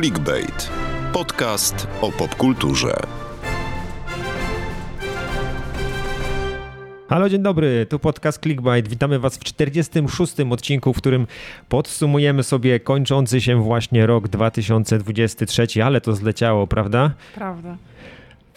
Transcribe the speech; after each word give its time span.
Clickbait. 0.00 0.70
Podcast 1.12 1.86
o 2.00 2.12
popkulturze. 2.12 2.94
Halo, 7.08 7.28
dzień 7.28 7.42
dobry, 7.42 7.86
tu 7.90 7.98
podcast 7.98 8.42
Clickbait. 8.42 8.88
Witamy 8.88 9.18
Was 9.18 9.36
w 9.36 9.44
46. 9.44 10.34
odcinku, 10.50 10.92
w 10.92 10.96
którym 10.96 11.26
podsumujemy 11.68 12.42
sobie 12.42 12.80
kończący 12.80 13.40
się 13.40 13.62
właśnie 13.62 14.06
rok 14.06 14.28
2023, 14.28 15.84
ale 15.84 16.00
to 16.00 16.14
zleciało, 16.14 16.66
prawda? 16.66 17.12
Prawda. 17.34 17.76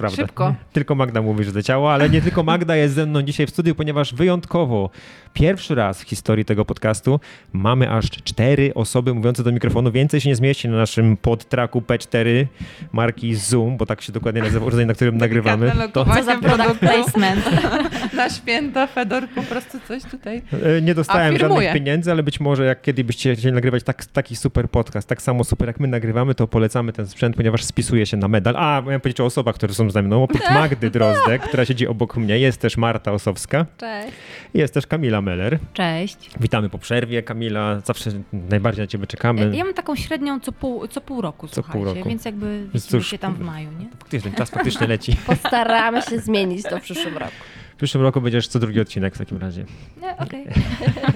Prawda. 0.03 0.23
Szybko. 0.23 0.55
Tylko 0.73 0.95
Magda 0.95 1.21
mówi, 1.21 1.43
że 1.43 1.51
zleciało, 1.51 1.93
ale 1.93 2.09
nie 2.09 2.21
tylko 2.21 2.43
Magda 2.43 2.75
jest 2.75 2.95
ze 2.95 3.05
mną 3.05 3.21
dzisiaj 3.21 3.45
w 3.47 3.49
studiu, 3.49 3.75
ponieważ 3.75 4.13
wyjątkowo 4.13 4.89
pierwszy 5.33 5.75
raz 5.75 6.01
w 6.01 6.03
historii 6.07 6.45
tego 6.45 6.65
podcastu 6.65 7.19
mamy 7.53 7.91
aż 7.91 8.09
cztery 8.09 8.73
osoby 8.73 9.13
mówiące 9.13 9.43
do 9.43 9.51
mikrofonu. 9.51 9.91
Więcej 9.91 10.21
się 10.21 10.29
nie 10.29 10.35
zmieści 10.35 10.69
na 10.69 10.77
naszym 10.77 11.17
podtraku 11.17 11.81
P4 11.81 12.45
marki 12.91 13.35
Zoom, 13.35 13.77
bo 13.77 13.85
tak 13.85 14.01
się 14.01 14.11
dokładnie 14.11 14.41
nazywa 14.41 14.65
urządzenie, 14.65 14.87
na 14.87 14.93
którym 14.93 15.17
nagrywamy. 15.17 15.71
To 15.93 16.05
Co 16.05 16.23
za 16.23 16.37
product 16.37 16.79
placement. 16.79 17.49
Na 18.13 18.29
święta 18.29 18.87
Fedor 18.87 19.27
po 19.35 19.43
prostu 19.43 19.77
coś 19.87 20.03
tutaj. 20.03 20.41
E, 20.77 20.81
Nie 20.81 20.95
dostałem 20.95 21.35
Afirmuję. 21.35 21.67
żadnych 21.67 21.73
pieniędzy, 21.83 22.11
ale 22.11 22.23
być 22.23 22.39
może 22.39 22.65
jak 22.65 22.81
kiedy 22.81 23.03
byście 23.03 23.35
chcieli 23.35 23.55
nagrywać 23.55 23.83
tak, 23.83 24.05
taki 24.05 24.35
super 24.35 24.69
podcast, 24.69 25.07
tak 25.07 25.21
samo 25.21 25.43
super 25.43 25.67
jak 25.67 25.79
my 25.79 25.87
nagrywamy, 25.87 26.35
to 26.35 26.47
polecamy 26.47 26.93
ten 26.93 27.07
sprzęt, 27.07 27.35
ponieważ 27.35 27.63
spisuje 27.63 28.05
się 28.05 28.17
na 28.17 28.27
medal. 28.27 28.55
A, 28.57 28.81
miałem 28.81 29.01
powiedzieć 29.01 29.19
o 29.19 29.25
osobach, 29.25 29.55
które 29.55 29.73
są 29.73 29.89
ze 29.93 30.01
mną. 30.01 30.23
Oprócz 30.23 30.49
Magdy 30.59 30.89
Drozdek, 30.89 31.41
która 31.41 31.65
siedzi 31.65 31.87
obok 31.87 32.17
mnie, 32.17 32.39
jest 32.39 32.61
też 32.61 32.77
Marta 32.77 33.11
Osowska, 33.11 33.65
Cześć. 33.77 34.13
jest 34.53 34.73
też 34.73 34.87
Kamila 34.87 35.21
Meller. 35.21 35.59
Cześć. 35.73 36.29
Witamy 36.39 36.69
po 36.69 36.77
przerwie. 36.77 37.23
Kamila, 37.23 37.79
zawsze 37.79 38.11
najbardziej 38.33 38.83
na 38.83 38.87
ciebie 38.87 39.07
czekamy. 39.07 39.55
Ja 39.57 39.63
mam 39.65 39.73
taką 39.73 39.95
średnią 39.95 40.39
co 40.39 40.51
pół, 40.51 40.87
co 40.87 41.01
pół 41.01 41.21
roku, 41.21 41.47
Co 41.47 41.53
słuchajcie, 41.53 41.77
pół 41.85 41.95
roku. 41.95 42.09
więc 42.09 42.25
jakby 42.25 42.63
widzimy 42.73 42.81
cóż, 42.81 43.07
się 43.09 43.17
tam 43.17 43.33
w 43.35 43.39
maju, 43.39 43.69
nie? 43.79 43.89
Faktycznie, 43.89 44.21
ten 44.31 44.37
czas 44.37 44.49
faktycznie 44.49 44.87
leci. 44.87 45.15
Postaramy 45.27 46.01
się 46.01 46.19
zmienić 46.19 46.63
to 46.63 46.77
w 46.79 46.81
przyszłym 46.81 47.17
roku. 47.17 47.31
W 47.73 47.75
przyszłym 47.75 48.03
roku 48.03 48.21
będziesz 48.21 48.47
co 48.47 48.59
drugi 48.59 48.79
odcinek 48.81 49.15
w 49.15 49.17
takim 49.17 49.37
razie. 49.37 49.65
Nie, 50.01 50.17
okej. 50.17 50.45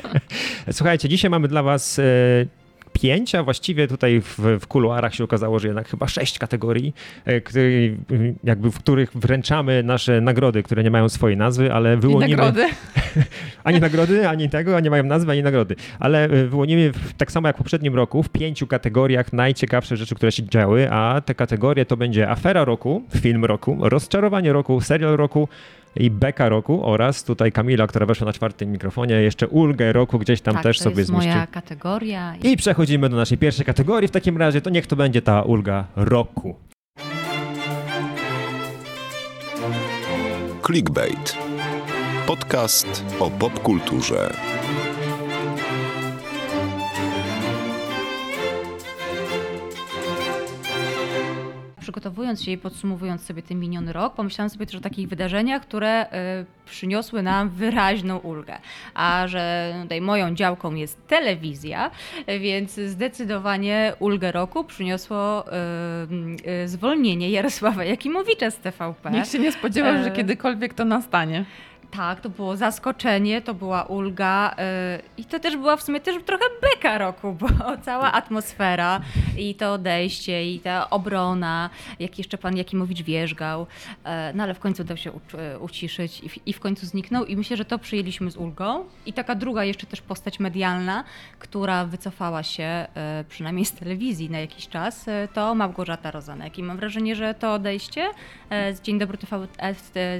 Słuchajcie, 0.71 1.09
dzisiaj 1.09 1.31
mamy 1.31 1.47
dla 1.47 1.63
Was 1.63 1.99
e, 1.99 2.03
pięć, 3.01 3.35
a 3.35 3.43
właściwie 3.43 3.87
tutaj 3.87 4.21
w, 4.21 4.39
w 4.59 4.67
kuluarach 4.67 5.15
się 5.15 5.23
okazało, 5.23 5.59
że 5.59 5.67
jednak 5.67 5.89
chyba 5.89 6.07
sześć 6.07 6.39
kategorii, 6.39 6.93
e, 7.25 7.41
który, 7.41 7.97
jakby 8.43 8.71
w 8.71 8.79
których 8.79 9.11
wręczamy 9.15 9.83
nasze 9.83 10.21
nagrody, 10.21 10.63
które 10.63 10.83
nie 10.83 10.91
mają 10.91 11.09
swojej 11.09 11.37
nazwy, 11.37 11.73
ale 11.73 11.93
I 11.93 11.97
wyłonimy... 11.97 12.37
nagrody. 12.37 12.65
Ani 13.63 13.79
nagrody, 13.79 14.29
ani 14.29 14.49
tego, 14.49 14.79
nie 14.79 14.89
mają 14.89 15.03
nazwy, 15.03 15.31
ani 15.31 15.43
nagrody. 15.43 15.75
Ale 15.99 16.23
e, 16.23 16.47
wyłonimy 16.47 16.91
tak 17.17 17.31
samo 17.31 17.47
jak 17.47 17.55
w 17.55 17.57
poprzednim 17.57 17.95
roku 17.95 18.23
w 18.23 18.29
pięciu 18.29 18.67
kategoriach 18.67 19.33
najciekawsze 19.33 19.97
rzeczy, 19.97 20.15
które 20.15 20.31
się 20.31 20.43
działy, 20.43 20.91
a 20.91 21.21
te 21.21 21.35
kategorie 21.35 21.85
to 21.85 21.97
będzie 21.97 22.29
afera 22.29 22.65
roku, 22.65 23.03
film 23.21 23.45
roku, 23.45 23.77
rozczarowanie 23.81 24.53
roku, 24.53 24.81
serial 24.81 25.17
roku 25.17 25.47
i 25.97 26.11
beka 26.11 26.49
roku 26.49 26.85
oraz 26.85 27.23
tutaj 27.23 27.51
Kamila, 27.51 27.87
która 27.87 28.05
weszła 28.05 28.25
na 28.25 28.33
czwartym 28.33 28.71
mikrofonie, 28.71 29.15
jeszcze 29.15 29.47
ulgę 29.47 29.93
roku 29.93 30.19
gdzieś 30.19 30.41
tam 30.41 30.53
tak, 30.53 30.63
też 30.63 30.77
to 30.77 30.83
sobie 30.83 30.97
jest 30.97 31.09
zmieścił. 31.09 31.31
moja 31.31 31.47
kategoria. 31.47 32.35
I... 32.35 32.51
I 32.51 32.57
przechodzimy 32.57 33.09
do 33.09 33.17
naszej 33.17 33.37
pierwszej 33.37 33.65
kategorii. 33.65 34.07
W 34.07 34.11
takim 34.11 34.37
razie 34.37 34.61
to 34.61 34.69
niech 34.69 34.87
to 34.87 34.95
będzie 34.95 35.21
ta 35.21 35.41
ulga 35.41 35.85
roku. 35.95 36.55
Clickbait. 40.65 41.37
Podcast 42.27 43.05
o 43.19 43.29
popkulturze. 43.29 44.33
Przygotowując 51.87 52.43
się 52.43 52.51
i 52.51 52.57
podsumowując 52.57 53.25
sobie 53.25 53.41
ten 53.41 53.59
miniony 53.59 53.93
rok, 53.93 54.13
pomyślałam 54.13 54.49
sobie 54.49 54.65
też 54.65 54.75
o 54.75 54.79
takich 54.79 55.07
wydarzeniach, 55.07 55.61
które 55.61 56.05
y, 56.05 56.45
przyniosły 56.65 57.23
nam 57.23 57.49
wyraźną 57.49 58.17
ulgę. 58.17 58.57
A 58.93 59.27
że 59.27 59.73
tutaj 59.83 60.01
moją 60.01 60.35
działką 60.35 60.75
jest 60.75 61.07
telewizja, 61.07 61.91
więc 62.39 62.73
zdecydowanie 62.73 63.93
ulgę 63.99 64.31
roku 64.31 64.63
przyniosło 64.63 65.45
y, 65.47 66.51
y, 66.63 66.67
zwolnienie 66.67 67.29
Jarosława 67.29 67.83
Jakimowicza 67.83 68.51
z 68.51 68.57
TVP. 68.57 69.11
Nikt 69.11 69.31
się 69.31 69.39
nie 69.39 69.51
spodziewał, 69.51 70.03
że 70.03 70.11
kiedykolwiek 70.11 70.73
to 70.73 70.85
nastanie. 70.85 71.45
Tak, 71.91 72.21
to 72.21 72.29
było 72.29 72.57
zaskoczenie, 72.57 73.41
to 73.41 73.53
była 73.53 73.83
ulga 73.83 74.55
yy, 74.57 75.23
i 75.23 75.25
to 75.25 75.39
też 75.39 75.57
była 75.57 75.77
w 75.77 75.83
sumie 75.83 75.99
też 75.99 76.23
trochę 76.23 76.43
beka 76.61 76.97
roku, 76.97 77.33
bo 77.33 77.47
cała 77.85 78.11
atmosfera 78.11 79.01
i 79.37 79.55
to 79.55 79.73
odejście 79.73 80.51
i 80.51 80.59
ta 80.59 80.89
obrona, 80.89 81.69
jak 81.99 82.17
jeszcze 82.17 82.37
pan 82.37 82.57
Jakimowicz 82.57 83.01
wierzgał, 83.01 83.61
yy, 84.05 84.11
no 84.33 84.43
ale 84.43 84.53
w 84.53 84.59
końcu 84.59 84.83
dał 84.83 84.97
się 84.97 85.11
ucz- 85.11 85.37
yy, 85.51 85.59
uciszyć 85.59 86.23
i 86.23 86.29
w, 86.29 86.47
i 86.47 86.53
w 86.53 86.59
końcu 86.59 86.85
zniknął 86.85 87.25
i 87.25 87.35
myślę, 87.37 87.57
że 87.57 87.65
to 87.65 87.79
przyjęliśmy 87.79 88.31
z 88.31 88.37
ulgą. 88.37 88.85
I 89.05 89.13
taka 89.13 89.35
druga 89.35 89.63
jeszcze 89.63 89.87
też 89.87 90.01
postać 90.01 90.39
medialna, 90.39 91.03
która 91.39 91.85
wycofała 91.85 92.43
się 92.43 92.87
yy, 92.95 93.23
przynajmniej 93.29 93.65
z 93.65 93.71
telewizji 93.71 94.29
na 94.29 94.39
jakiś 94.39 94.67
czas, 94.67 95.07
yy, 95.07 95.27
to 95.33 95.55
Małgorzata 95.55 96.11
Rozanek 96.11 96.57
i 96.57 96.63
mam 96.63 96.77
wrażenie, 96.77 97.15
że 97.15 97.33
to 97.33 97.53
odejście 97.53 98.01
yy, 98.01 98.75
z 98.75 98.81
Dzień 98.81 98.99
Dobry 98.99 99.17
TV, 99.17 99.47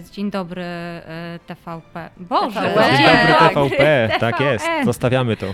z 0.04 0.12
Dzień 0.12 0.32
Dobry 0.32 0.64
yy, 0.64 1.40
TVP. 1.66 2.10
Boże, 2.18 2.62
TVP. 2.62 2.82
Dobry 2.82 3.34
tak. 3.40 3.54
TVP, 3.54 4.10
tak 4.20 4.40
jest, 4.40 4.66
TVN. 4.66 4.86
zostawiamy 4.86 5.38
to. 5.38 5.46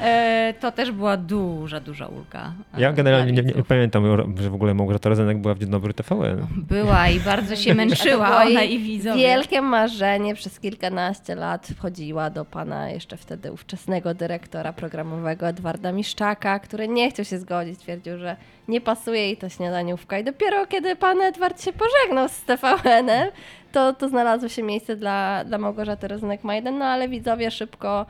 E, 0.00 0.54
to 0.60 0.72
też 0.72 0.90
była 0.90 1.16
duża, 1.16 1.80
duża 1.80 2.06
ulga. 2.06 2.52
e, 2.74 2.80
Ja 2.80 2.92
generalnie 2.92 3.32
nie, 3.32 3.42
nie 3.42 3.62
pamiętam, 3.64 4.04
że 4.42 4.50
w 4.50 4.54
ogóle 4.54 4.74
Małgorzata 4.74 5.08
Rozenek 5.08 5.38
była 5.38 5.54
w 5.54 5.58
Dzień 5.58 5.70
Dobry 5.70 5.94
TVN. 5.94 6.46
Była 6.56 7.08
i 7.08 7.20
bardzo 7.20 7.56
się 7.56 7.74
męczyła 7.84 8.42
ona 8.44 8.62
i 8.62 8.78
widzowie. 8.78 9.16
Wielkie 9.22 9.62
marzenie 9.62 10.34
przez 10.34 10.60
kilkanaście 10.60 11.34
lat 11.34 11.66
wchodziła 11.76 12.30
do 12.30 12.44
pana 12.44 12.90
jeszcze 12.90 13.16
wtedy 13.16 13.52
ówczesnego 13.52 14.14
dyrektora 14.14 14.72
programowego 14.72 15.48
Edwarda 15.48 15.92
Miszczaka, 15.92 16.58
który 16.58 16.88
nie 16.88 17.10
chciał 17.10 17.24
się 17.24 17.38
zgodzić, 17.38 17.78
twierdził, 17.80 18.18
że 18.18 18.36
nie 18.68 18.80
pasuje 18.80 19.20
jej 19.20 19.36
ta 19.36 19.48
śniadaniówka. 19.48 20.18
I 20.18 20.24
dopiero 20.24 20.66
kiedy 20.66 20.96
pan 20.96 21.20
Edward 21.22 21.62
się 21.64 21.70
pożegnał 21.72 22.28
z 22.28 22.42
TVN-em, 22.42 23.28
to, 23.72 23.92
to 23.92 24.08
znalazło 24.08 24.48
się 24.48 24.62
miejsce 24.62 24.96
dla, 24.96 25.44
dla 25.44 25.58
Małgorzaty 25.58 26.08
Rozenek-Majden, 26.08 26.78
no 26.78 26.84
ale 26.84 27.08
widzowie 27.08 27.50
szybko 27.50 28.06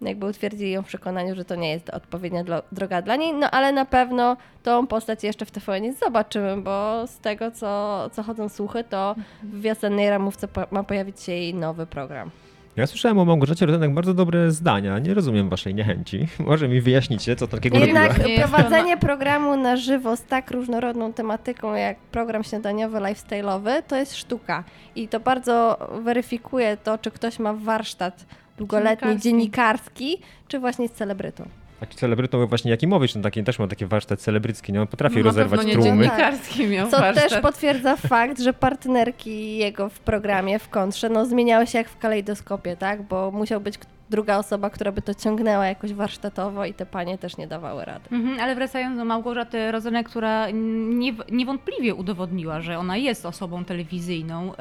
jakby 0.00 0.26
utwierdzili 0.26 0.70
ją 0.70 0.82
w 0.82 0.86
przekonaniu, 0.86 1.34
że 1.34 1.44
to 1.44 1.54
nie 1.54 1.70
jest 1.70 1.90
odpowiednia 1.90 2.44
dro- 2.44 2.62
droga 2.72 3.02
dla 3.02 3.16
niej, 3.16 3.34
no 3.34 3.50
ale 3.50 3.72
na 3.72 3.84
pewno 3.84 4.36
tą 4.62 4.86
postać 4.86 5.24
jeszcze 5.24 5.44
w 5.44 5.50
TVN 5.50 5.92
zobaczymy, 5.94 6.56
bo 6.56 7.06
z 7.06 7.18
tego, 7.18 7.50
co, 7.50 8.10
co 8.12 8.22
chodzą 8.22 8.48
słuchy, 8.48 8.84
to 8.84 9.14
w 9.42 9.60
wiosennej 9.60 10.10
ramówce 10.10 10.48
po- 10.48 10.66
ma 10.70 10.82
pojawić 10.84 11.22
się 11.22 11.32
jej 11.32 11.54
nowy 11.54 11.86
program. 11.86 12.30
Ja 12.76 12.86
słyszałem 12.86 13.18
o 13.18 13.24
Małgorzacie 13.24 13.66
Rozenek 13.66 13.94
bardzo 13.94 14.14
dobre 14.14 14.50
zdania. 14.50 14.98
Nie 14.98 15.14
rozumiem 15.14 15.48
waszej 15.48 15.74
niechęci. 15.74 16.26
Może 16.38 16.68
mi 16.68 16.80
wyjaśnicie, 16.80 17.36
co 17.36 17.46
takiego 17.48 17.78
Jednak 17.78 18.18
robiła. 18.18 18.42
To 18.42 18.48
prowadzenie 18.48 18.96
programu 18.96 19.56
na 19.56 19.76
żywo 19.76 20.16
z 20.16 20.22
tak 20.22 20.50
różnorodną 20.50 21.12
tematyką 21.12 21.74
jak 21.74 21.96
program 21.98 22.44
śniadaniowy, 22.44 22.98
lifestyle'owy, 22.98 23.82
to 23.88 23.96
jest 23.96 24.16
sztuka. 24.16 24.64
I 24.96 25.08
to 25.08 25.20
bardzo 25.20 25.78
weryfikuje 26.02 26.76
to, 26.76 26.98
czy 26.98 27.10
ktoś 27.10 27.38
ma 27.38 27.52
warsztat 27.52 28.26
długoletni, 28.58 29.08
Dziennikarski. 29.08 29.22
dziennikarski, 29.22 30.18
czy 30.48 30.58
właśnie 30.58 30.88
z 30.88 30.92
celebrytą. 30.92 31.48
Taki 31.84 31.96
celebrytą 31.96 32.46
właśnie 32.46 32.70
Jakimowicz, 32.70 33.14
no 33.14 33.22
taki 33.22 33.44
też 33.44 33.58
ma 33.58 33.68
taki 33.68 33.86
warsztat 33.86 34.20
celebrycki, 34.20 34.72
nie? 34.72 34.80
On 34.80 34.86
potrafi 34.86 35.16
No, 35.16 35.22
rozerwać 35.22 35.60
pewno 35.60 35.68
nie 35.74 35.74
tłumy. 35.84 36.04
dziennikarski 36.04 36.66
miał 36.66 36.90
Co 36.90 36.98
warsztat. 37.00 37.28
też 37.30 37.40
potwierdza 37.42 37.96
fakt, 37.96 38.40
że 38.40 38.52
partnerki 38.52 39.56
jego 39.56 39.88
w 39.88 39.98
programie, 40.00 40.58
w 40.58 40.68
kontrze, 40.68 41.08
no 41.08 41.26
zmieniały 41.26 41.66
się 41.66 41.78
jak 41.78 41.88
w 41.88 41.98
kalejdoskopie, 41.98 42.76
tak? 42.76 43.02
Bo 43.02 43.30
musiał 43.30 43.60
być 43.60 43.74
druga 44.10 44.38
osoba, 44.38 44.70
która 44.70 44.92
by 44.92 45.02
to 45.02 45.14
ciągnęła 45.14 45.66
jakoś 45.66 45.92
warsztatowo 45.92 46.64
i 46.64 46.74
te 46.74 46.86
panie 46.86 47.18
też 47.18 47.36
nie 47.36 47.46
dawały 47.46 47.84
rady. 47.84 48.08
Mhm, 48.12 48.40
ale 48.40 48.54
wracając 48.54 48.98
do 48.98 49.04
Małgorzaty 49.04 49.72
Rozenek, 49.72 50.08
która 50.08 50.50
nie, 50.50 51.14
niewątpliwie 51.32 51.94
udowodniła, 51.94 52.60
że 52.60 52.78
ona 52.78 52.96
jest 52.96 53.26
osobą 53.26 53.64
telewizyjną, 53.64 54.52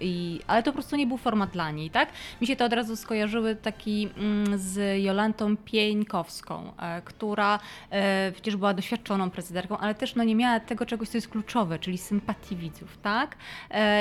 i, 0.00 0.40
ale 0.46 0.62
to 0.62 0.70
po 0.70 0.74
prostu 0.74 0.96
nie 0.96 1.06
był 1.06 1.16
format 1.16 1.50
dla 1.50 1.70
niej, 1.70 1.90
tak? 1.90 2.08
Mi 2.40 2.46
się 2.46 2.56
to 2.56 2.64
od 2.64 2.72
razu 2.72 2.96
skojarzyły 2.96 3.56
taki 3.56 4.08
mm, 4.16 4.58
z 4.58 5.02
Jolantą 5.02 5.56
Pieńkowską, 5.56 6.72
e, 6.78 7.02
która 7.02 7.58
e, 7.90 8.32
przecież 8.32 8.56
była 8.56 8.74
doświadczoną 8.74 9.30
prezydenterką, 9.30 9.78
ale 9.78 9.94
też 9.94 10.14
no, 10.14 10.24
nie 10.24 10.34
miała 10.34 10.60
tego 10.60 10.86
czegoś, 10.86 11.08
co 11.08 11.18
jest 11.18 11.28
kluczowe, 11.28 11.78
czyli 11.78 11.98
sympatii 11.98 12.56
widzów, 12.56 12.98
tak? 13.02 13.36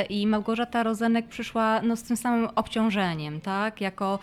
I 0.10 0.28
Małgorzata 0.28 0.84
Rozenek 0.84 1.28
przyszła 1.28 1.82
no, 1.82 1.96
z 1.96 2.04
tym 2.04 2.18
samym 2.18 2.48
obciążeniem, 2.56 3.42
tak? 3.42 3.82
Jako 3.82 4.20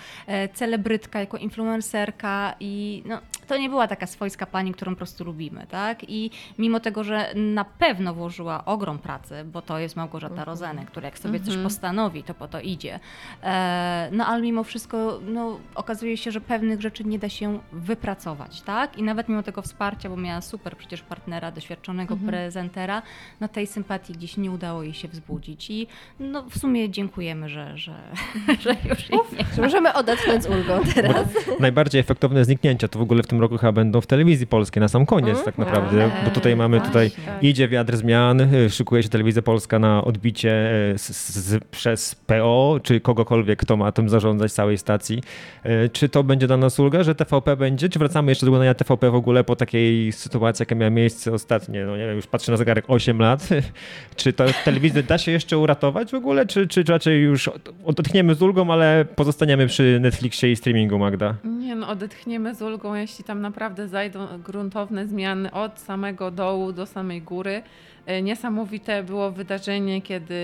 celebrytka, 0.48 1.20
jako 1.20 1.36
influencerka 1.36 2.54
i 2.60 3.02
no, 3.06 3.18
to 3.48 3.56
nie 3.56 3.68
była 3.68 3.88
taka 3.88 4.06
swojska 4.06 4.46
pani, 4.46 4.72
którą 4.74 4.92
po 4.92 4.96
prostu 4.96 5.24
lubimy, 5.24 5.66
tak? 5.66 6.10
I 6.10 6.30
mimo 6.58 6.80
tego, 6.80 7.04
że 7.04 7.34
na 7.34 7.64
pewno 7.64 8.14
włożyła 8.14 8.64
ogrom 8.64 8.98
pracy, 8.98 9.44
bo 9.44 9.62
to 9.62 9.78
jest 9.78 9.96
Małgorzata 9.96 10.32
Mhm. 10.36 10.46
Rozenek, 10.46 10.86
która 10.90 11.06
jak 11.06 11.18
sobie 11.18 11.40
coś 11.40 11.56
postanowi, 11.56 12.22
to 12.22 12.34
po 12.34 12.48
to 12.48 12.60
idzie. 12.60 13.00
E, 13.42 14.08
no 14.12 14.26
ale 14.26 14.42
mimo 14.42 14.64
wszystko 14.64 15.20
no, 15.26 15.58
okazuje 15.74 16.16
się, 16.16 16.30
że 16.30 16.40
pewnych 16.40 16.80
rzeczy 16.80 17.04
nie 17.04 17.18
da 17.18 17.28
się 17.28 17.58
wypracować, 17.72 18.62
tak? 18.62 18.98
I 18.98 19.02
nawet 19.02 19.28
mimo 19.28 19.42
tego 19.42 19.62
wsparcia, 19.62 20.08
bo 20.08 20.16
miała 20.16 20.40
super 20.40 20.76
przecież 20.76 21.02
partnera, 21.02 21.50
doświadczonego 21.50 22.14
Mhm. 22.14 22.30
prezentera, 22.30 23.02
no 23.40 23.48
tej 23.48 23.66
sympatii 23.66 24.12
gdzieś 24.12 24.36
nie 24.36 24.50
udało 24.50 24.82
jej 24.82 24.94
się 24.94 25.08
wzbudzić. 25.08 25.70
I 25.70 25.86
no 26.20 26.42
w 26.42 26.58
sumie 26.58 26.90
dziękujemy, 26.90 27.48
że, 27.48 27.78
że, 27.78 27.94
że 28.60 28.76
już 28.88 29.10
jej 29.10 29.20
nie 29.56 29.62
możemy 29.62 29.92
odetchnąć 29.94 30.35
z 30.42 30.46
ulgą 30.46 30.80
teraz? 30.94 31.26
Najbardziej 31.60 32.00
efektowne 32.00 32.44
zniknięcia 32.44 32.88
to 32.88 32.98
w 32.98 33.02
ogóle 33.02 33.22
w 33.22 33.26
tym 33.26 33.40
roku 33.40 33.58
chyba 33.58 33.72
będą 33.72 34.00
w 34.00 34.06
telewizji 34.06 34.46
polskiej 34.46 34.80
na 34.80 34.88
sam 34.88 35.06
koniec 35.06 35.44
tak 35.44 35.58
naprawdę, 35.58 36.10
bo 36.24 36.30
tutaj 36.30 36.56
mamy 36.56 36.80
tutaj 36.80 37.10
Właśnie. 37.10 37.48
idzie 37.48 37.68
wiatr 37.68 37.96
zmian, 37.96 38.54
y, 38.54 38.70
szykuje 38.70 39.02
się 39.02 39.08
telewizja 39.08 39.42
polska 39.42 39.78
na 39.78 40.04
odbicie 40.04 40.72
y, 40.94 40.98
z, 40.98 41.34
z, 41.34 41.64
przez 41.64 42.14
PO, 42.14 42.80
czy 42.82 43.00
kogokolwiek, 43.00 43.58
kto 43.58 43.76
ma 43.76 43.92
tym 43.92 44.08
zarządzać 44.08 44.52
całej 44.52 44.78
stacji. 44.78 45.22
Y, 45.66 45.90
Czy 45.92 46.08
to 46.08 46.24
będzie 46.24 46.46
dla 46.46 46.56
nas 46.56 46.78
ulga, 46.78 47.02
że 47.02 47.14
TVP 47.14 47.56
będzie, 47.56 47.88
czy 47.88 47.98
wracamy 47.98 48.30
jeszcze 48.30 48.46
do 48.46 48.50
oglądania 48.50 48.74
TVP 48.74 49.10
w 49.10 49.14
ogóle 49.14 49.44
po 49.44 49.56
takiej 49.56 50.12
sytuacji, 50.12 50.62
jaka 50.62 50.74
miała 50.74 50.90
miejsce 50.90 51.32
ostatnie, 51.32 51.84
no 51.84 51.96
nie 51.96 52.06
wiem, 52.06 52.16
już 52.16 52.26
patrzę 52.26 52.52
na 52.52 52.58
zegarek 52.58 52.84
8 52.88 53.18
lat. 53.18 53.48
czy 54.16 54.32
to 54.32 54.44
telewizję 54.64 55.02
da 55.02 55.18
się 55.18 55.32
jeszcze 55.32 55.58
uratować 55.58 56.10
w 56.10 56.14
ogóle, 56.14 56.46
czy, 56.46 56.68
czy 56.68 56.82
raczej 56.82 57.22
już 57.22 57.50
odetchniemy 57.84 58.34
z 58.34 58.42
ulgą, 58.42 58.72
ale 58.72 59.04
pozostaniemy 59.16 59.66
przy 59.66 59.98
Netflixie 60.00 60.25
i 60.26 60.56
streamingu, 60.56 60.98
Magda? 60.98 61.34
Nie 61.44 61.74
no, 61.74 61.88
odetchniemy 61.88 62.54
z 62.54 62.62
ulgą, 62.62 62.94
jeśli 62.94 63.24
tam 63.24 63.40
naprawdę 63.40 63.88
zajdą 63.88 64.26
gruntowne 64.44 65.06
zmiany 65.06 65.52
od 65.52 65.78
samego 65.78 66.30
dołu 66.30 66.72
do 66.72 66.86
samej 66.86 67.22
góry. 67.22 67.62
E, 68.06 68.22
Niesamowite 68.22 69.02
było 69.02 69.30
wydarzenie, 69.30 70.02
kiedy 70.02 70.34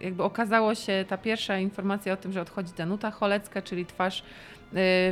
jakby 0.00 0.22
okazało 0.22 0.74
się 0.74 1.04
ta 1.08 1.18
pierwsza 1.18 1.58
informacja 1.58 2.12
o 2.12 2.16
tym, 2.16 2.32
że 2.32 2.40
odchodzi 2.40 2.72
Danuta 2.76 3.10
Cholecka, 3.10 3.62
czyli 3.62 3.86
twarz 3.86 4.22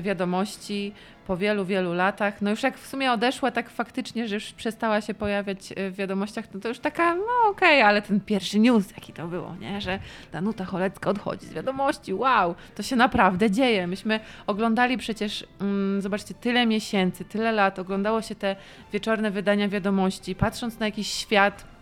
wiadomości 0.02 0.92
po 1.26 1.36
wielu, 1.36 1.64
wielu 1.64 1.92
latach. 1.94 2.42
No 2.42 2.50
już 2.50 2.62
jak 2.62 2.78
w 2.78 2.86
sumie 2.86 3.12
odeszła 3.12 3.50
tak 3.50 3.70
faktycznie, 3.70 4.28
że 4.28 4.34
już 4.34 4.52
przestała 4.52 5.00
się 5.00 5.14
pojawiać 5.14 5.72
e, 5.76 5.90
w 5.90 5.96
wiadomościach, 5.96 6.44
no 6.54 6.60
to 6.60 6.68
już 6.68 6.78
taka, 6.78 7.14
no 7.14 7.50
okej, 7.50 7.82
ale 7.82 8.02
ten 8.02 8.20
pierwszy 8.20 8.58
news, 8.58 8.90
jaki 8.90 9.12
to 9.12 9.26
było, 9.26 9.56
nie? 9.60 9.80
Że 9.80 9.98
Danuta 10.32 10.64
Cholecka 10.64 11.10
odchodzi 11.10 11.46
z 11.46 11.52
wiadomości, 11.52 12.14
wow, 12.14 12.54
to 12.74 12.82
się 12.82 12.96
naprawdę 12.96 13.50
dzieje. 13.50 13.86
Myśmy 13.86 14.20
oglądali 14.46 14.98
przecież, 14.98 15.46
mm, 15.60 16.02
zobaczcie, 16.02 16.34
tyle 16.34 16.66
miesięcy, 16.66 17.24
tyle 17.24 17.52
lat, 17.52 17.78
oglądało 17.78 18.22
się 18.22 18.34
te 18.34 18.56
wieczorne 18.92 19.30
wydania 19.30 19.68
wiadomości, 19.68 20.34
patrząc 20.34 20.78
na 20.78 20.86
jakiś 20.86 21.12
świat 21.12 21.75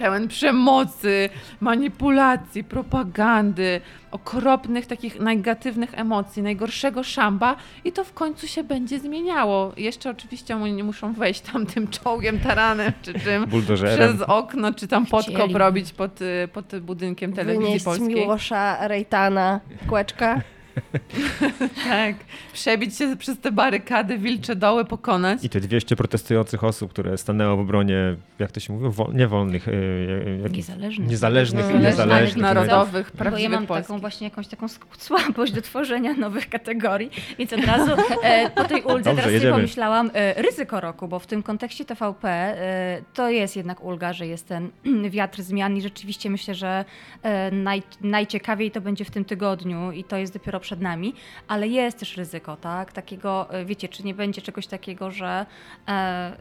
pełen 0.00 0.28
przemocy, 0.28 1.28
manipulacji, 1.60 2.64
propagandy, 2.64 3.80
okropnych 4.10 4.86
takich 4.86 5.20
negatywnych 5.20 5.98
emocji, 5.98 6.42
najgorszego 6.42 7.02
szamba 7.02 7.56
i 7.84 7.92
to 7.92 8.04
w 8.04 8.12
końcu 8.12 8.46
się 8.48 8.64
będzie 8.64 8.98
zmieniało. 8.98 9.72
Jeszcze 9.76 10.10
oczywiście 10.10 10.56
oni 10.56 10.82
muszą 10.82 11.12
wejść 11.12 11.40
tam 11.40 11.66
tym 11.66 11.88
czołgiem, 11.88 12.40
taranem 12.40 12.92
czy 13.02 13.20
czym 13.20 13.46
przez 13.84 14.20
okno, 14.26 14.74
czy 14.74 14.88
tam 14.88 15.06
podkop 15.06 15.34
Chcieli. 15.34 15.54
robić 15.54 15.92
pod, 15.92 16.22
y, 16.22 16.48
pod 16.52 16.80
budynkiem 16.80 17.32
telewizji 17.32 17.66
Wynieść 17.66 17.84
polskiej. 17.84 18.08
Miłosza 18.08 18.88
Rejtana, 18.88 19.60
kłeczka. 19.88 20.40
Tak, 21.84 22.16
przebić 22.52 22.96
się 22.96 23.16
przez 23.16 23.38
te 23.38 23.52
barykady, 23.52 24.18
wilcze 24.18 24.56
doły, 24.56 24.84
pokonać. 24.84 25.44
I 25.44 25.48
te 25.48 25.60
200 25.60 25.96
protestujących 25.96 26.64
osób, 26.64 26.90
które 26.90 27.18
stanęło 27.18 27.56
w 27.56 27.60
obronie, 27.60 28.16
jak 28.38 28.52
to 28.52 28.60
się 28.60 28.72
mówi, 28.72 28.96
Wol, 28.96 29.14
niewolnych, 29.14 29.68
y, 29.68 29.70
y, 29.72 30.40
jak- 30.42 30.52
Niezależnych. 30.52 31.08
niezależnych, 31.08 31.66
No, 31.74 31.80
niezależnych. 31.80 32.36
narodowych, 32.42 33.06
Bo 33.06 33.24
ja 33.24 33.30
prawdziwych 33.30 33.50
mam 33.50 33.66
taką 33.66 33.98
właśnie 33.98 34.28
jakąś 34.28 34.46
taką 34.46 34.66
słabość 34.98 35.52
do 35.52 35.62
tworzenia 35.62 36.14
nowych 36.14 36.48
kategorii, 36.48 37.10
więc 37.38 37.52
od 37.52 37.64
razu 37.64 37.92
e, 38.22 38.50
po 38.50 38.64
tej 38.64 38.82
uldze 38.82 38.94
Dobrze, 38.94 39.02
teraz 39.04 39.24
sobie 39.24 39.34
jedziemy. 39.34 39.52
pomyślałam 39.52 40.10
e, 40.14 40.42
ryzyko 40.42 40.80
roku, 40.80 41.08
bo 41.08 41.18
w 41.18 41.26
tym 41.26 41.42
kontekście 41.42 41.84
TVP 41.84 42.28
e, 42.28 43.02
to 43.14 43.30
jest 43.30 43.56
jednak 43.56 43.84
ulga, 43.84 44.12
że 44.12 44.26
jest 44.26 44.48
ten 44.48 44.70
wiatr 45.10 45.42
zmian 45.42 45.76
i 45.76 45.80
rzeczywiście 45.82 46.30
myślę, 46.30 46.54
że 46.54 46.84
e, 47.22 47.50
naj, 47.50 47.82
najciekawiej 48.00 48.70
to 48.70 48.80
będzie 48.80 49.04
w 49.04 49.10
tym 49.10 49.24
tygodniu 49.24 49.92
i 49.92 50.04
to 50.04 50.16
jest 50.16 50.32
dopiero 50.32 50.59
przed 50.60 50.80
nami, 50.80 51.14
ale 51.48 51.68
jest 51.68 51.98
też 51.98 52.16
ryzyko, 52.16 52.56
tak? 52.56 52.92
Takiego, 52.92 53.54
e, 53.54 53.64
wiecie, 53.64 53.88
czy 53.88 54.02
nie 54.02 54.14
będzie 54.14 54.42
czegoś 54.42 54.66
takiego, 54.66 55.10
że 55.10 55.46
e, 55.88 55.90
e, 55.90 56.36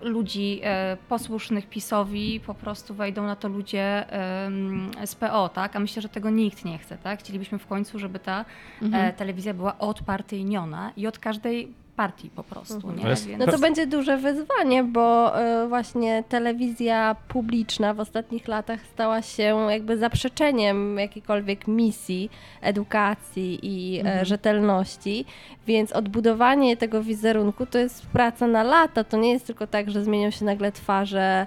ludzi 0.00 0.60
e, 0.64 0.96
posłusznych 1.08 1.68
PiSowi 1.68 2.40
po 2.46 2.54
prostu 2.54 2.94
wejdą 2.94 3.26
na 3.26 3.36
to 3.36 3.48
ludzie 3.48 4.10
em, 4.10 4.90
z 5.04 5.14
PO, 5.14 5.48
tak? 5.48 5.76
A 5.76 5.80
myślę, 5.80 6.02
że 6.02 6.08
tego 6.08 6.30
nikt 6.30 6.64
nie 6.64 6.78
chce, 6.78 6.98
tak? 6.98 7.20
Chcielibyśmy 7.20 7.58
w 7.58 7.66
końcu, 7.66 7.98
żeby 7.98 8.18
ta 8.18 8.44
e, 8.92 9.12
telewizja 9.12 9.54
była 9.54 9.78
odpartyjniona 9.78 10.92
i 10.96 11.06
od 11.06 11.18
każdej 11.18 11.79
partii 12.00 12.30
po 12.30 12.44
prostu, 12.44 12.92
nie? 12.92 13.04
Ale- 13.04 13.16
Więc... 13.16 13.38
No 13.38 13.46
to 13.46 13.58
będzie 13.58 13.86
duże 13.86 14.16
wyzwanie, 14.18 14.84
bo 14.84 15.38
e, 15.40 15.68
właśnie 15.68 16.24
telewizja 16.28 17.16
publiczna 17.28 17.94
w 17.94 18.00
ostatnich 18.00 18.48
latach 18.48 18.80
stała 18.86 19.22
się 19.22 19.42
jakby 19.70 19.98
zaprzeczeniem 19.98 20.98
jakiejkolwiek 20.98 21.68
misji, 21.68 22.30
edukacji 22.60 23.58
i 23.62 24.00
e, 24.06 24.24
rzetelności, 24.24 25.24
więc 25.66 25.92
odbudowanie 25.92 26.76
tego 26.76 27.02
wizerunku 27.02 27.66
to 27.66 27.78
jest 27.78 28.06
praca 28.06 28.46
na 28.46 28.62
lata. 28.62 29.04
To 29.04 29.16
nie 29.16 29.32
jest 29.32 29.46
tylko 29.46 29.66
tak, 29.66 29.90
że 29.90 30.04
zmienią 30.04 30.30
się 30.30 30.44
nagle 30.44 30.72
twarze 30.72 31.46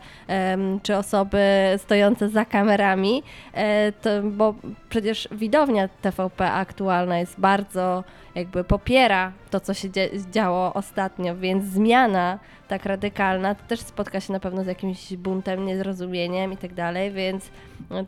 czy 0.84 0.96
osoby 0.98 1.40
stojące 1.78 2.30
za 2.30 2.46
kamerami, 2.46 3.24
e, 3.54 3.92
to, 3.92 4.10
bo 4.24 4.56
przecież 4.94 5.28
widownia 5.32 5.88
TVP 6.02 6.52
aktualna 6.52 7.20
jest 7.20 7.40
bardzo 7.40 8.04
jakby 8.36 8.64
popiera 8.64 9.32
to, 9.50 9.60
co 9.60 9.74
się 9.74 9.90
dzie- 9.90 10.10
działo 10.32 10.74
ostatnio, 10.74 11.36
więc 11.36 11.66
zmiana 11.66 12.40
tak 12.74 12.86
radykalna 12.86 13.56
to 13.56 13.64
też 13.68 13.80
spotka 13.80 14.20
się 14.20 14.34
na 14.34 14.40
pewno 14.40 14.64
z 14.64 14.68
jakimś 14.68 15.14
buntem, 15.14 15.66
niezrozumieniem 15.66 16.54
i 16.54 16.58
tak 16.58 16.74
dalej, 16.74 17.12
więc 17.12 17.50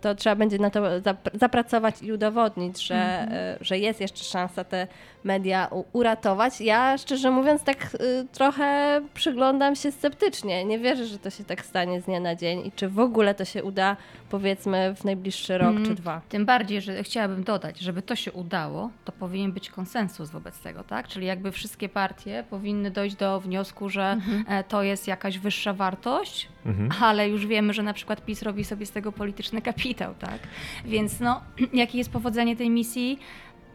to 0.01 0.15
trzeba 0.15 0.35
będzie 0.35 0.59
na 0.59 0.69
to 0.69 0.81
zap- 0.81 1.29
zapracować 1.33 2.01
i 2.01 2.11
udowodnić, 2.13 2.87
że, 2.87 2.95
e, 2.95 3.57
że 3.61 3.77
jest 3.77 4.01
jeszcze 4.01 4.23
szansa 4.23 4.63
te 4.63 4.87
media 5.23 5.69
uratować. 5.93 6.61
Ja 6.61 6.97
szczerze 6.97 7.31
mówiąc 7.31 7.63
tak 7.63 7.77
y, 7.95 8.27
trochę 8.31 9.01
przyglądam 9.13 9.75
się 9.75 9.91
sceptycznie. 9.91 10.65
Nie 10.65 10.79
wierzę, 10.79 11.05
że 11.05 11.19
to 11.19 11.29
się 11.29 11.43
tak 11.43 11.65
stanie 11.65 12.01
z 12.01 12.05
dnia 12.05 12.19
na 12.19 12.35
dzień 12.35 12.59
i 12.65 12.71
czy 12.71 12.89
w 12.89 12.99
ogóle 12.99 13.35
to 13.35 13.45
się 13.45 13.63
uda 13.63 13.97
powiedzmy 14.29 14.95
w 14.95 15.03
najbliższy 15.03 15.57
rok 15.57 15.69
Mm. 15.69 15.85
czy 15.85 15.95
dwa. 15.95 16.21
Tym 16.29 16.45
bardziej, 16.45 16.81
że 16.81 17.03
chciałabym 17.03 17.43
dodać, 17.43 17.79
żeby 17.79 18.01
to 18.01 18.15
się 18.15 18.31
udało, 18.31 18.89
to 19.05 19.11
powinien 19.11 19.51
być 19.51 19.69
konsensus 19.69 20.29
wobec 20.29 20.59
tego, 20.59 20.83
tak? 20.83 21.07
Czyli 21.07 21.25
jakby 21.27 21.51
wszystkie 21.51 21.89
partie 21.89 22.43
powinny 22.49 22.91
dojść 22.91 23.15
do 23.15 23.39
wniosku, 23.39 23.89
że 23.89 24.17
e, 24.49 24.54
to 24.63 24.83
jest 24.83 25.07
jakaś 25.07 25.39
wyższa 25.39 25.73
wartość, 25.73 26.47
Mhm. 26.65 26.89
ale 27.01 27.29
już 27.29 27.45
wiemy, 27.47 27.73
że 27.73 27.83
na 27.83 27.93
przykład 27.93 28.25
PiS 28.25 28.41
robi 28.41 28.63
sobie 28.65 28.85
z 28.85 28.91
tego 28.91 29.11
polityczny 29.11 29.61
kapitał, 29.61 30.13
tak? 30.19 30.39
Więc 30.85 31.19
no, 31.19 31.41
jakie 31.73 31.97
jest 31.97 32.11
powodzenie 32.11 32.55
tej 32.55 32.69
misji? 32.69 33.19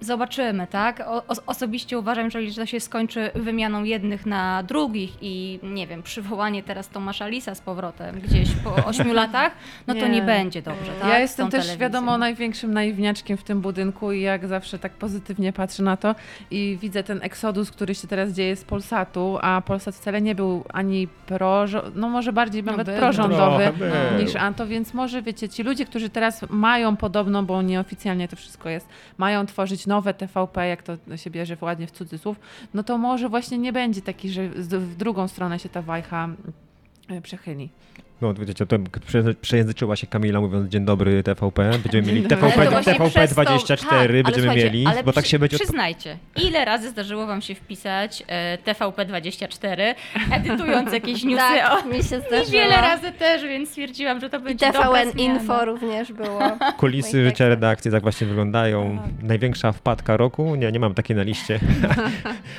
Zobaczymy, 0.00 0.66
tak? 0.66 1.00
O, 1.07 1.26
os- 1.26 1.40
osobiście 1.47 1.99
uważam, 1.99 2.30
że 2.30 2.42
jeżeli 2.42 2.66
to 2.66 2.71
się 2.71 2.80
skończy 2.80 3.30
wymianą 3.35 3.85
jednych 3.85 4.26
na 4.26 4.62
drugich 4.62 5.12
i 5.23 5.59
nie 5.62 5.87
wiem, 5.87 6.02
przywołanie 6.02 6.62
teraz 6.62 6.88
Tomasza 6.88 7.26
Lisa 7.28 7.54
z 7.54 7.61
powrotem 7.61 8.21
gdzieś 8.21 8.49
po 8.64 8.75
ośmiu 8.90 9.12
latach, 9.12 9.52
no 9.87 9.95
to 9.95 10.00
Nie. 10.00 10.09
nie 10.09 10.23
będzie 10.23 10.62
dobrze, 10.62 10.92
tak? 11.00 11.09
Ja 11.09 11.19
jestem 11.19 11.47
też 11.50 11.61
telewizją. 11.61 11.80
wiadomo 11.80 12.19
największym 12.19 12.75
naiwniaczkiem 12.75 13.37
w 13.37 13.42
tym 13.42 13.61
budynku 13.61 14.12
i 14.12 14.21
jak 14.21 14.47
zawsze 14.47 14.78
tak 14.78 14.92
pozytywnie 14.92 15.52
patrzę 15.52 15.83
na 15.83 15.97
to 15.97 16.14
i 16.50 16.78
widzę 16.80 17.02
ten 17.02 17.21
eksodus, 17.23 17.71
który 17.71 17.95
się 17.95 18.09
teraz 18.09 18.30
dzieje 18.33 18.57
z 18.57 18.64
Polsatu, 18.64 19.38
a 19.42 19.62
Polsat 19.66 19.95
wcale 19.95 20.23
nie 20.23 20.35
był 20.35 20.64
ani 20.73 21.09
pro, 21.26 21.64
no 21.95 22.09
może 22.09 22.33
bardziej 22.33 22.62
No 22.64 22.73
nawet 22.73 22.87
był. 22.87 22.97
prorządowy 22.97 23.73
był. 23.78 24.23
niż 24.25 24.37
Anto, 24.37 24.66
więc 24.66 24.95
może 24.95 25.23
wiecie, 25.23 25.49
ci 25.49 25.62
ludzie, 25.62 25.87
którzy 25.87 26.11
teraz 26.11 26.45
mają 26.50 26.97
podobno, 26.97 27.42
bo 27.42 27.62
nieoficjalnie 27.62 28.28
to 28.28 28.37
wszystko 28.37 28.69
jest, 28.69 28.88
mają 29.19 29.47
tworzyć 29.47 29.87
nowe 29.91 30.15
TVP, 30.15 30.69
jak 30.69 30.83
to 30.83 30.97
się 31.17 31.31
bierze 31.31 31.57
ładnie 31.61 31.87
w 31.87 31.91
cudzysłów, 31.91 32.41
no 32.75 32.83
to 32.83 32.99
może 32.99 33.29
właśnie 33.29 33.59
nie 33.59 33.73
będzie 33.73 34.03
taki, 34.03 34.31
że 34.31 34.49
w 34.49 34.97
drugą 34.97 35.29
stronę 35.29 35.59
się 35.59 35.69
ta 35.69 35.83
wajcha 35.83 36.29
e, 37.09 37.21
przechyli. 37.21 37.69
No, 38.21 38.35
wiecie, 38.35 38.67
to 38.67 38.77
prze- 39.07 39.35
przejęzyczyła 39.35 39.97
się 39.97 40.07
Kamila 40.07 40.41
mówiąc 40.41 40.69
dzień 40.71 40.85
dobry 40.85 41.23
TVP. 41.23 41.71
Będziemy 41.83 42.07
mieli. 42.09 42.23
TVP, 42.23 42.67
TVP 42.85 43.11
przez 43.11 43.29
to- 43.31 43.35
24 43.35 44.23
tak, 44.23 44.33
będziemy 44.33 44.57
mieli, 44.57 44.87
ale 44.87 45.05
bo 45.05 45.12
tak 45.12 45.27
się 45.27 45.39
będzie... 45.39 45.57
Przyznajcie, 45.59 46.17
ile 46.45 46.65
razy 46.65 46.91
zdarzyło 46.91 47.27
wam 47.27 47.43
się 47.43 47.55
wpisać 47.55 48.23
e, 48.29 48.59
TVP24, 48.67 49.95
edytując 50.33 50.93
jakieś 50.93 51.25
newsy 51.31 51.37
Tak, 51.59 51.85
o... 51.85 51.89
mi 51.89 51.95
się 51.95 52.00
I 52.17 52.21
zdarzyło. 52.21 52.50
wiele 52.53 52.77
razy 52.77 53.12
też, 53.12 53.43
więc 53.43 53.69
stwierdziłam, 53.69 54.21
że 54.21 54.31
to 54.31 54.37
I 54.39 54.41
będzie 54.41 54.73
dobra 54.73 54.83
TVN. 55.05 55.19
Info 55.19 55.65
również 55.65 56.12
było. 56.12 56.41
Kulisy 56.79 57.25
życia 57.25 57.49
redakcji 57.49 57.91
tak 57.91 58.03
właśnie 58.03 58.27
wyglądają. 58.27 58.99
Największa 59.23 59.73
wpadka 59.73 60.17
roku? 60.17 60.55
Nie, 60.57 60.73
nie 60.73 60.81
mam 60.81 60.95
takiej 60.95 61.17
na 61.17 61.23
liście. 61.23 61.61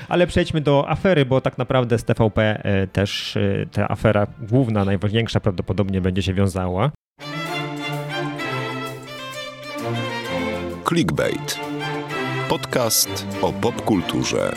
Ale 0.10 0.28
przejdźmy 0.28 0.62
do 0.62 0.90
afery, 0.90 1.26
bo 1.26 1.42
tak 1.42 1.58
naprawdę 1.58 1.98
z 1.98 2.04
TVP 2.04 2.62
e, 2.64 2.88
też 2.88 3.38
e, 3.38 3.66
ta 3.72 3.90
afera 3.90 4.28
główna, 4.40 4.86
najważniejsza 4.86 5.40
prawdopodobnie 5.52 6.02
będzie 6.02 6.24
się 6.24 6.34
wiązała. 6.34 6.92
Clickbait. 10.88 11.60
Podcast 12.50 13.28
o 13.42 13.54
popkulturze. 13.54 14.56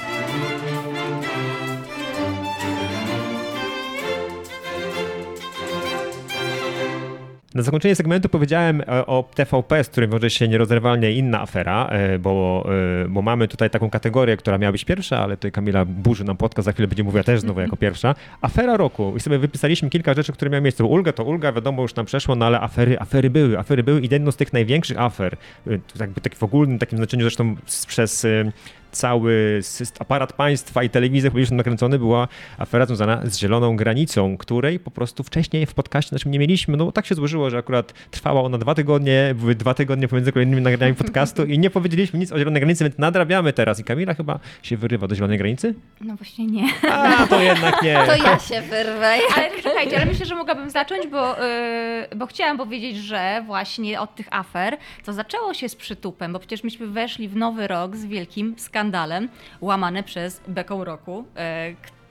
Na 7.54 7.62
zakończenie 7.62 7.94
segmentu 7.94 8.28
powiedziałem 8.28 8.80
e, 8.80 9.06
o 9.06 9.24
TVP, 9.34 9.84
z 9.84 9.88
którym 9.88 10.10
wiąże 10.10 10.30
się 10.30 10.48
nierozerwalnie 10.48 11.12
inna 11.12 11.42
afera, 11.42 11.86
e, 11.86 12.18
bo, 12.18 12.66
e, 13.04 13.08
bo 13.08 13.22
mamy 13.22 13.48
tutaj 13.48 13.70
taką 13.70 13.90
kategorię, 13.90 14.36
która 14.36 14.58
miała 14.58 14.72
być 14.72 14.84
pierwsza, 14.84 15.18
ale 15.18 15.36
tutaj 15.36 15.52
Kamila 15.52 15.84
burzy 15.84 16.24
nam 16.24 16.36
podcast, 16.36 16.64
za 16.66 16.72
chwilę 16.72 16.88
będzie 16.88 17.04
mówiła 17.04 17.22
też 17.22 17.40
znowu 17.40 17.60
jako 17.60 17.76
pierwsza. 17.76 18.14
Afera 18.40 18.76
roku. 18.76 19.16
I 19.16 19.20
sobie 19.20 19.38
wypisaliśmy 19.38 19.90
kilka 19.90 20.14
rzeczy, 20.14 20.32
które 20.32 20.50
miały 20.50 20.62
miejsce. 20.62 20.84
Ulga 20.84 21.12
to 21.12 21.24
ulga, 21.24 21.52
wiadomo, 21.52 21.82
już 21.82 21.94
nam 21.94 22.06
przeszło, 22.06 22.34
no 22.34 22.46
ale 22.46 22.60
afery, 22.60 23.00
afery 23.00 23.30
były, 23.30 23.58
afery 23.58 23.82
były 23.82 24.00
i 24.00 24.08
jedną 24.10 24.30
z 24.30 24.36
tych 24.36 24.52
największych 24.52 25.00
afer, 25.00 25.36
jakby 26.00 26.20
tak 26.20 26.34
w 26.34 26.42
ogólnym 26.42 26.78
takim 26.78 26.98
znaczeniu 26.98 27.22
zresztą 27.22 27.56
przez 27.86 28.26
cały 28.94 29.60
aparat 29.98 30.32
państwa 30.32 30.82
i 30.82 30.90
telewizję 30.90 31.30
publiczną 31.30 31.56
nakręcony 31.56 31.98
była 31.98 32.28
afera 32.58 32.86
związana 32.86 33.20
z 33.24 33.38
zieloną 33.38 33.76
granicą, 33.76 34.36
której 34.36 34.78
po 34.78 34.90
prostu 34.90 35.22
wcześniej 35.22 35.66
w 35.66 35.74
podcaście 35.74 36.14
naszym 36.14 36.32
nie 36.32 36.38
mieliśmy. 36.38 36.76
No 36.76 36.84
bo 36.84 36.92
tak 36.92 37.06
się 37.06 37.14
złożyło, 37.14 37.50
że 37.50 37.58
akurat 37.58 37.92
trwała 38.10 38.42
ona 38.42 38.58
dwa 38.58 38.74
tygodnie, 38.74 39.34
były 39.38 39.54
dwa 39.54 39.74
tygodnie 39.74 40.08
pomiędzy 40.08 40.32
kolejnymi 40.32 40.62
nagraniami 40.62 40.96
podcastu 40.96 41.44
i 41.44 41.58
nie 41.58 41.70
powiedzieliśmy 41.70 42.18
nic 42.18 42.32
o 42.32 42.38
zielonej 42.38 42.60
granicy, 42.60 42.84
więc 42.84 42.98
nadrabiamy 42.98 43.52
teraz. 43.52 43.80
I 43.80 43.84
Kamila 43.84 44.14
chyba 44.14 44.38
się 44.62 44.76
wyrywa 44.76 45.08
do 45.08 45.14
zielonej 45.14 45.38
granicy? 45.38 45.74
No 46.00 46.16
właśnie 46.16 46.46
nie. 46.46 46.68
A, 46.90 47.26
to 47.26 47.42
jednak 47.42 47.82
nie. 47.82 47.98
To 48.06 48.16
ja 48.16 48.38
się 48.38 48.60
wyrwę. 48.62 49.14
Ale 49.36 49.62
czekajcie, 49.62 49.96
ale 49.96 50.06
myślę, 50.06 50.26
że 50.26 50.34
mogłabym 50.34 50.70
zacząć, 50.70 51.06
bo, 51.06 51.36
yy, 52.10 52.16
bo 52.16 52.26
chciałam 52.26 52.56
powiedzieć, 52.56 52.96
że 52.96 53.42
właśnie 53.46 54.00
od 54.00 54.14
tych 54.14 54.26
afer 54.30 54.76
to 55.04 55.12
zaczęło 55.12 55.54
się 55.54 55.68
z 55.68 55.76
przytupem, 55.76 56.32
bo 56.32 56.38
przecież 56.38 56.64
myśmy 56.64 56.86
weszli 56.86 57.28
w 57.28 57.36
nowy 57.36 57.66
rok 57.66 57.96
z 57.96 58.04
wielkim 58.04 58.54
skandalem, 58.58 58.83
łamane 59.60 60.02
przez 60.02 60.40
beką 60.48 60.84
roku. 60.84 61.24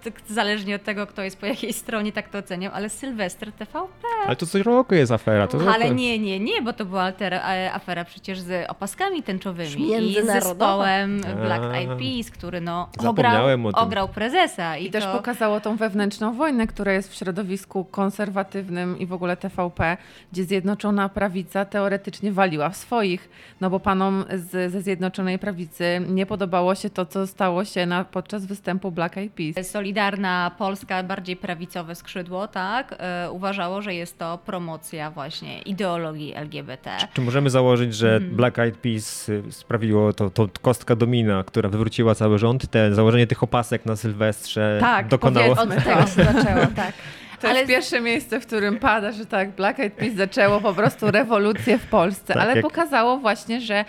Yy, 0.05 0.11
k- 0.11 0.19
k- 0.19 0.33
Zależnie 0.33 0.75
od 0.75 0.83
tego, 0.83 1.07
kto 1.07 1.21
jest 1.21 1.37
po 1.39 1.45
jakiej 1.45 1.73
stronie, 1.73 2.11
tak 2.11 2.29
to 2.29 2.37
oceniam, 2.37 2.71
ale 2.75 2.89
Sylwester 2.89 3.51
TVP. 3.51 4.07
Ale 4.25 4.35
to 4.35 4.45
co 4.45 4.63
roku 4.63 4.95
jest 4.95 5.11
afera. 5.11 5.47
To 5.47 5.57
Ale 5.73 5.83
roku- 5.85 5.93
nie, 5.95 6.19
nie, 6.19 6.39
nie, 6.39 6.61
bo 6.61 6.73
to 6.73 6.85
była 6.85 7.01
altera, 7.03 7.37
e, 7.53 7.73
afera 7.73 8.05
przecież 8.05 8.39
z 8.39 8.69
opaskami 8.69 9.23
tęczowymi 9.23 9.91
i 10.09 10.13
z 10.13 10.25
zespołem 10.25 11.21
A. 11.31 11.35
Black 11.45 11.63
Eyed 11.63 11.99
Peas, 11.99 12.31
który 12.31 12.61
no 12.61 12.89
ograł, 13.07 13.47
ograł 13.73 14.09
prezesa. 14.09 14.77
I, 14.77 14.85
I 14.85 14.91
też 14.91 15.03
to... 15.03 15.11
pokazało 15.13 15.59
tą 15.61 15.75
wewnętrzną 15.75 16.33
wojnę, 16.33 16.67
która 16.67 16.93
jest 16.93 17.11
w 17.11 17.15
środowisku 17.15 17.85
konserwatywnym 17.85 18.99
i 18.99 19.05
w 19.05 19.13
ogóle 19.13 19.37
TVP, 19.37 19.97
gdzie 20.31 20.43
Zjednoczona 20.43 21.09
Prawica 21.09 21.65
teoretycznie 21.65 22.31
waliła 22.31 22.69
w 22.69 22.77
swoich, 22.77 23.29
no 23.61 23.69
bo 23.69 23.79
panom 23.79 24.25
z, 24.35 24.71
ze 24.71 24.81
Zjednoczonej 24.81 25.39
Prawicy 25.39 26.01
nie 26.09 26.25
podobało 26.25 26.75
się 26.75 26.89
to, 26.89 27.05
co 27.05 27.27
stało 27.27 27.65
się 27.65 27.85
na, 27.85 28.03
podczas 28.05 28.45
występu 28.45 28.91
Black 28.91 29.17
Eyed 29.17 29.33
Peas. 29.33 29.55
Solidarna 29.93 30.51
Polska, 30.57 31.03
bardziej 31.03 31.35
prawicowe 31.35 31.95
skrzydło, 31.95 32.47
tak, 32.47 32.95
e, 32.99 33.31
uważało, 33.31 33.81
że 33.81 33.93
jest 33.93 34.19
to 34.19 34.37
promocja 34.37 35.11
właśnie 35.11 35.61
ideologii 35.61 36.33
LGBT. 36.35 36.97
Czy 37.13 37.21
możemy 37.21 37.49
założyć, 37.49 37.95
że 37.95 38.13
Mhm. 38.15 38.35
Black 38.35 38.59
Eyed 38.59 38.77
Peas 38.77 39.29
y, 39.29 39.43
sprawiło 39.49 40.13
to, 40.13 40.29
to 40.29 40.49
kostka 40.61 40.95
domina, 40.95 41.43
która 41.43 41.69
wywróciła 41.69 42.15
cały 42.15 42.37
rząd? 42.39 42.67
Te 42.67 42.93
założenie 42.95 43.27
tych 43.27 43.43
opasek 43.43 43.85
na 43.85 43.95
Sylwestrze 43.95 44.77
Tak, 44.81 45.07
dokonało. 45.07 45.55
powiedzmy. 45.55 45.77
Od 45.77 45.83
tego 45.83 46.01
się 46.01 46.23
zaczęło, 46.33 46.65
tak. 46.75 46.93
To 47.43 47.49
Ale 47.49 47.59
jest 47.59 47.71
pierwsze 47.71 48.01
miejsce, 48.01 48.39
w 48.39 48.47
którym 48.47 48.79
pada, 48.79 49.11
że 49.11 49.25
tak, 49.25 49.51
Black 49.51 49.79
Eyed 49.79 49.93
Peas 49.93 50.13
zaczęło 50.15 50.61
po 50.61 50.73
prostu 50.73 51.11
rewolucję 51.11 51.77
w 51.79 51.85
Polsce, 51.87 52.33
Tak, 52.33 52.43
ale 52.43 52.53
jak- 52.55 52.61
pokazało 52.61 53.17
właśnie, 53.17 53.61
że, 53.61 53.85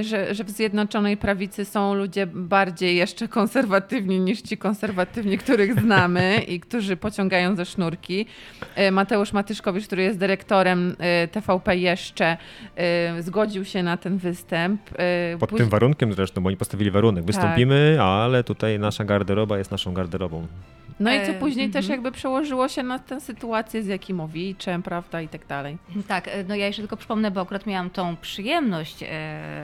y, 0.00 0.04
że, 0.04 0.34
że 0.34 0.44
w 0.44 0.50
Zjednoczonej 0.50 1.16
Prawicy 1.16 1.64
są 1.64 1.94
ludzie 1.94 2.26
bardziej 2.26 2.96
jeszcze 2.96 3.28
konserwatywni 3.28 4.20
niż 4.20 4.42
ci 4.42 4.56
konserwatywni, 4.58 5.38
których 5.38 5.80
znamy 5.80 6.40
i 6.48 6.60
którzy 6.60 6.96
pociągają 6.96 7.56
ze 7.56 7.64
sznurki. 7.64 8.26
Y, 8.78 8.90
Mateusz 8.90 9.32
Matyszkowicz, 9.32 9.86
który 9.86 10.02
jest 10.02 10.18
dyrektorem 10.18 10.96
y, 11.24 11.28
TVP 11.28 11.76
jeszcze, 11.76 12.36
y, 13.18 13.22
zgodził 13.22 13.64
się 13.64 13.82
na 13.82 13.96
ten 13.96 14.18
występ. 14.18 14.80
Y, 15.34 15.38
Pod 15.38 15.50
póź- 15.50 15.58
tym 15.58 15.68
warunkiem 15.68 16.12
zresztą, 16.12 16.40
bo 16.42 16.48
oni 16.48 16.56
postawili 16.56 16.90
warunek. 16.90 17.24
Tak. 17.24 17.26
Wystąpimy, 17.34 17.98
ale 18.02 18.44
tutaj 18.44 18.78
nasza 18.78 19.04
garderoba 19.04 19.58
jest 19.58 19.70
naszą 19.70 19.94
garderobą. 19.94 20.46
No 21.00 21.14
i 21.14 21.26
co 21.26 21.32
E, 21.32 21.34
później 21.34 21.70
też 21.70 21.84
mhm. 21.84 21.92
jakby 21.92 22.12
przełożyło 22.12 22.68
się 22.68 22.82
na 22.82 22.98
tę 22.98 23.20
sytuację 23.20 23.82
z 23.82 23.86
Jakimowiczem, 23.86 24.82
prawda, 24.82 25.20
i 25.20 25.28
tak 25.28 25.46
dalej. 25.46 25.78
Tak, 26.08 26.28
e, 26.28 26.44
no 26.44 26.54
ja 26.54 26.66
jeszcze 26.66 26.82
tylko 26.82 26.96
przypomnę, 26.96 27.30
bo 27.30 27.40
akurat 27.40 27.66
miałam 27.66 27.90
tą 27.90 28.16
przyjemność 28.16 29.02
e, 29.02 29.06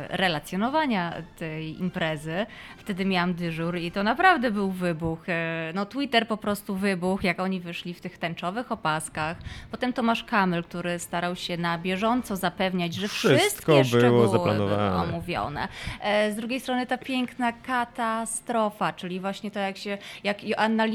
relacjonowania 0.08 1.14
tej 1.38 1.80
imprezy. 1.80 2.46
Wtedy 2.76 3.04
miałam 3.04 3.34
dyżur 3.34 3.78
i 3.78 3.90
to 3.90 4.02
naprawdę 4.02 4.50
był 4.50 4.70
wybuch. 4.70 5.28
E, 5.28 5.72
no 5.74 5.86
Twitter 5.86 6.28
po 6.28 6.36
prostu 6.36 6.76
wybuch, 6.76 7.24
jak 7.24 7.40
oni 7.40 7.60
wyszli 7.60 7.94
w 7.94 8.00
tych 8.00 8.18
tęczowych 8.18 8.72
opaskach. 8.72 9.36
Potem 9.70 9.92
Tomasz 9.92 10.24
Kamel, 10.24 10.64
który 10.64 10.98
starał 10.98 11.36
się 11.36 11.56
na 11.56 11.78
bieżąco 11.78 12.36
zapewniać, 12.36 12.94
że 12.94 13.08
Wszystko 13.08 13.38
wszystkie 13.38 13.72
było 13.72 13.84
szczegóły 13.84 14.56
były 14.56 14.92
omówione. 14.92 15.68
E, 16.00 16.32
z 16.32 16.36
drugiej 16.36 16.60
strony 16.60 16.86
ta 16.86 16.98
piękna 16.98 17.52
katastrofa, 17.52 18.92
czyli 18.92 19.20
właśnie 19.20 19.50
to 19.50 19.58
jak 19.58 19.76
się, 19.76 19.98
jak 20.24 20.44
Joanna 20.44 20.86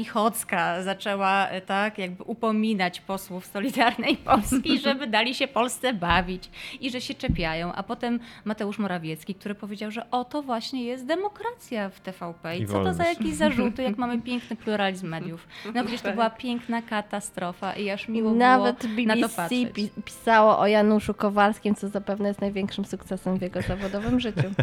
Zaczęła 0.82 1.48
e, 1.48 1.60
tak 1.60 1.98
jakby 1.98 2.24
upominać 2.24 3.00
posłów 3.00 3.46
Solidarnej 3.46 4.16
Polski, 4.26 4.78
żeby 4.78 5.06
dali 5.06 5.34
się 5.34 5.48
Polsce 5.48 5.94
bawić 5.94 6.50
i 6.80 6.90
że 6.90 7.00
się 7.00 7.14
czepiają, 7.14 7.72
a 7.72 7.82
potem 7.82 8.20
Mateusz 8.44 8.78
Morawiecki, 8.78 9.34
który 9.34 9.54
powiedział, 9.54 9.90
że 9.90 10.10
oto 10.10 10.42
właśnie 10.42 10.84
jest 10.84 11.06
demokracja 11.06 11.88
w 11.88 12.00
TVP 12.00 12.58
i, 12.58 12.62
I 12.62 12.66
co 12.66 12.84
to 12.84 12.94
za 12.94 13.04
jakieś 13.04 13.34
zarzuty, 13.34 13.82
jak 13.82 13.98
mamy 14.08 14.22
piękny 14.22 14.56
pluralizm 14.56 15.08
mediów. 15.08 15.48
No 15.74 15.82
przecież 15.82 16.00
to 16.00 16.12
była 16.12 16.30
piękna 16.30 16.82
katastrofa 16.82 17.72
i 17.72 17.90
aż 17.90 18.08
miło 18.08 18.30
Nawet 18.34 18.86
było 18.86 19.06
na 19.06 19.14
to 19.14 19.20
BBC 19.20 19.36
patrzeć. 19.36 19.72
pi- 19.74 20.02
pisało 20.04 20.58
o 20.58 20.66
Januszu 20.66 21.14
Kowalskim, 21.14 21.74
co 21.74 21.88
zapewne 21.88 22.28
jest 22.28 22.40
największym 22.40 22.84
sukcesem 22.84 23.38
w 23.38 23.42
jego 23.42 23.62
zawodowym 23.62 24.20
życiu. 24.20 24.50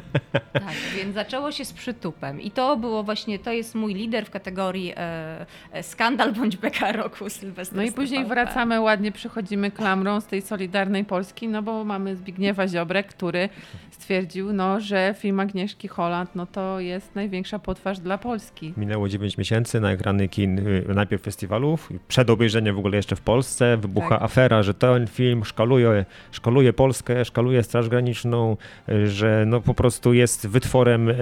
Tak, 0.54 0.74
więc 0.98 1.16
zaczęło 1.16 1.52
się 1.52 1.66
z 1.66 1.74
przytupem 1.74 2.42
i 2.42 2.52
to 2.52 2.78
było 2.78 3.04
właśnie, 3.04 3.40
to 3.40 3.52
jest 3.52 3.76
mój 3.76 3.94
lider 3.94 4.26
w 4.26 4.30
kategorii 4.30 4.94
e, 4.96 5.46
skandal 5.82 6.34
bądź 6.34 6.58
beka 6.58 6.92
roku 6.92 7.30
Sylwestra. 7.30 7.78
No 7.78 7.84
i 7.84 7.92
później 7.92 8.26
wracamy 8.26 8.82
ładnie, 8.82 9.12
przychodzimy 9.12 9.72
klamrą 9.72 10.22
z 10.22 10.26
tej 10.26 10.42
Solidarnej 10.42 11.06
Polski, 11.06 11.48
no 11.48 11.62
bo 11.62 11.84
mamy 11.84 12.16
Zbigniewa 12.16 12.68
Ziobrę, 12.68 13.04
który 13.04 13.50
stwierdził, 13.92 14.54
no, 14.54 14.80
że 14.80 15.16
film 15.20 15.40
Agnieszki 15.40 15.88
Holland, 15.88 16.30
no 16.36 16.46
to 16.46 16.80
jest 16.80 17.16
największa 17.16 17.60
potwarz 17.60 18.00
dla 18.00 18.18
Polski. 18.18 18.74
Minęło 18.78 19.10
9 19.10 19.38
miesięcy 19.38 19.80
na 19.80 19.92
ekrany 19.92 20.28
kin 20.30 20.60
y, 20.60 20.86
najpierw 20.96 21.22
festiwalów, 21.24 21.90
przed 22.08 22.30
obejrzeniem 22.30 22.76
w 22.76 22.80
ogóle 22.80 22.98
jeszcze 22.98 23.16
w 23.16 23.22
Polsce 23.22 23.78
wybucha 23.78 24.10
Tak. 24.10 24.22
afera, 24.22 24.64
że 24.64 24.74
ten 24.74 25.08
film 25.08 25.46
szkaluje, 25.46 26.06
szkaluje 26.32 26.74
Polskę, 26.74 27.26
szkaluje 27.26 27.64
Straż 27.64 27.90
Graniczną, 27.90 28.58
y, 28.90 29.08
że 29.08 29.44
no 29.48 29.62
po 29.62 29.74
prostu 29.74 30.14
jest 30.14 30.48
wytworem 30.48 31.10
y, 31.10 31.16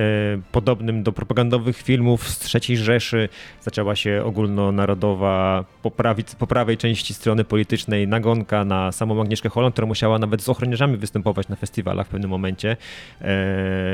podobnym 0.52 1.04
do 1.04 1.12
propagandowych 1.12 1.78
filmów 1.78 2.30
z 2.30 2.56
III 2.56 2.78
Rzeszy. 2.78 3.30
Zaczęła 3.62 3.96
się 3.96 4.23
ogólnonarodowa 4.24 5.64
po, 5.84 5.92
po 6.40 6.48
prawej 6.48 6.78
części 6.78 7.14
strony 7.14 7.44
politycznej 7.44 8.08
nagonka 8.08 8.66
na 8.66 8.92
samą 8.92 9.22
Agnieszkę 9.22 9.50
Holland, 9.50 9.76
która 9.76 9.88
musiała 9.88 10.20
nawet 10.20 10.42
z 10.42 10.50
ochroniarzami 10.50 10.98
występować 10.98 11.48
na 11.48 11.56
festiwalach 11.56 12.08
w 12.08 12.10
pewnym 12.10 12.30
momencie. 12.30 12.78
E, 13.22 13.26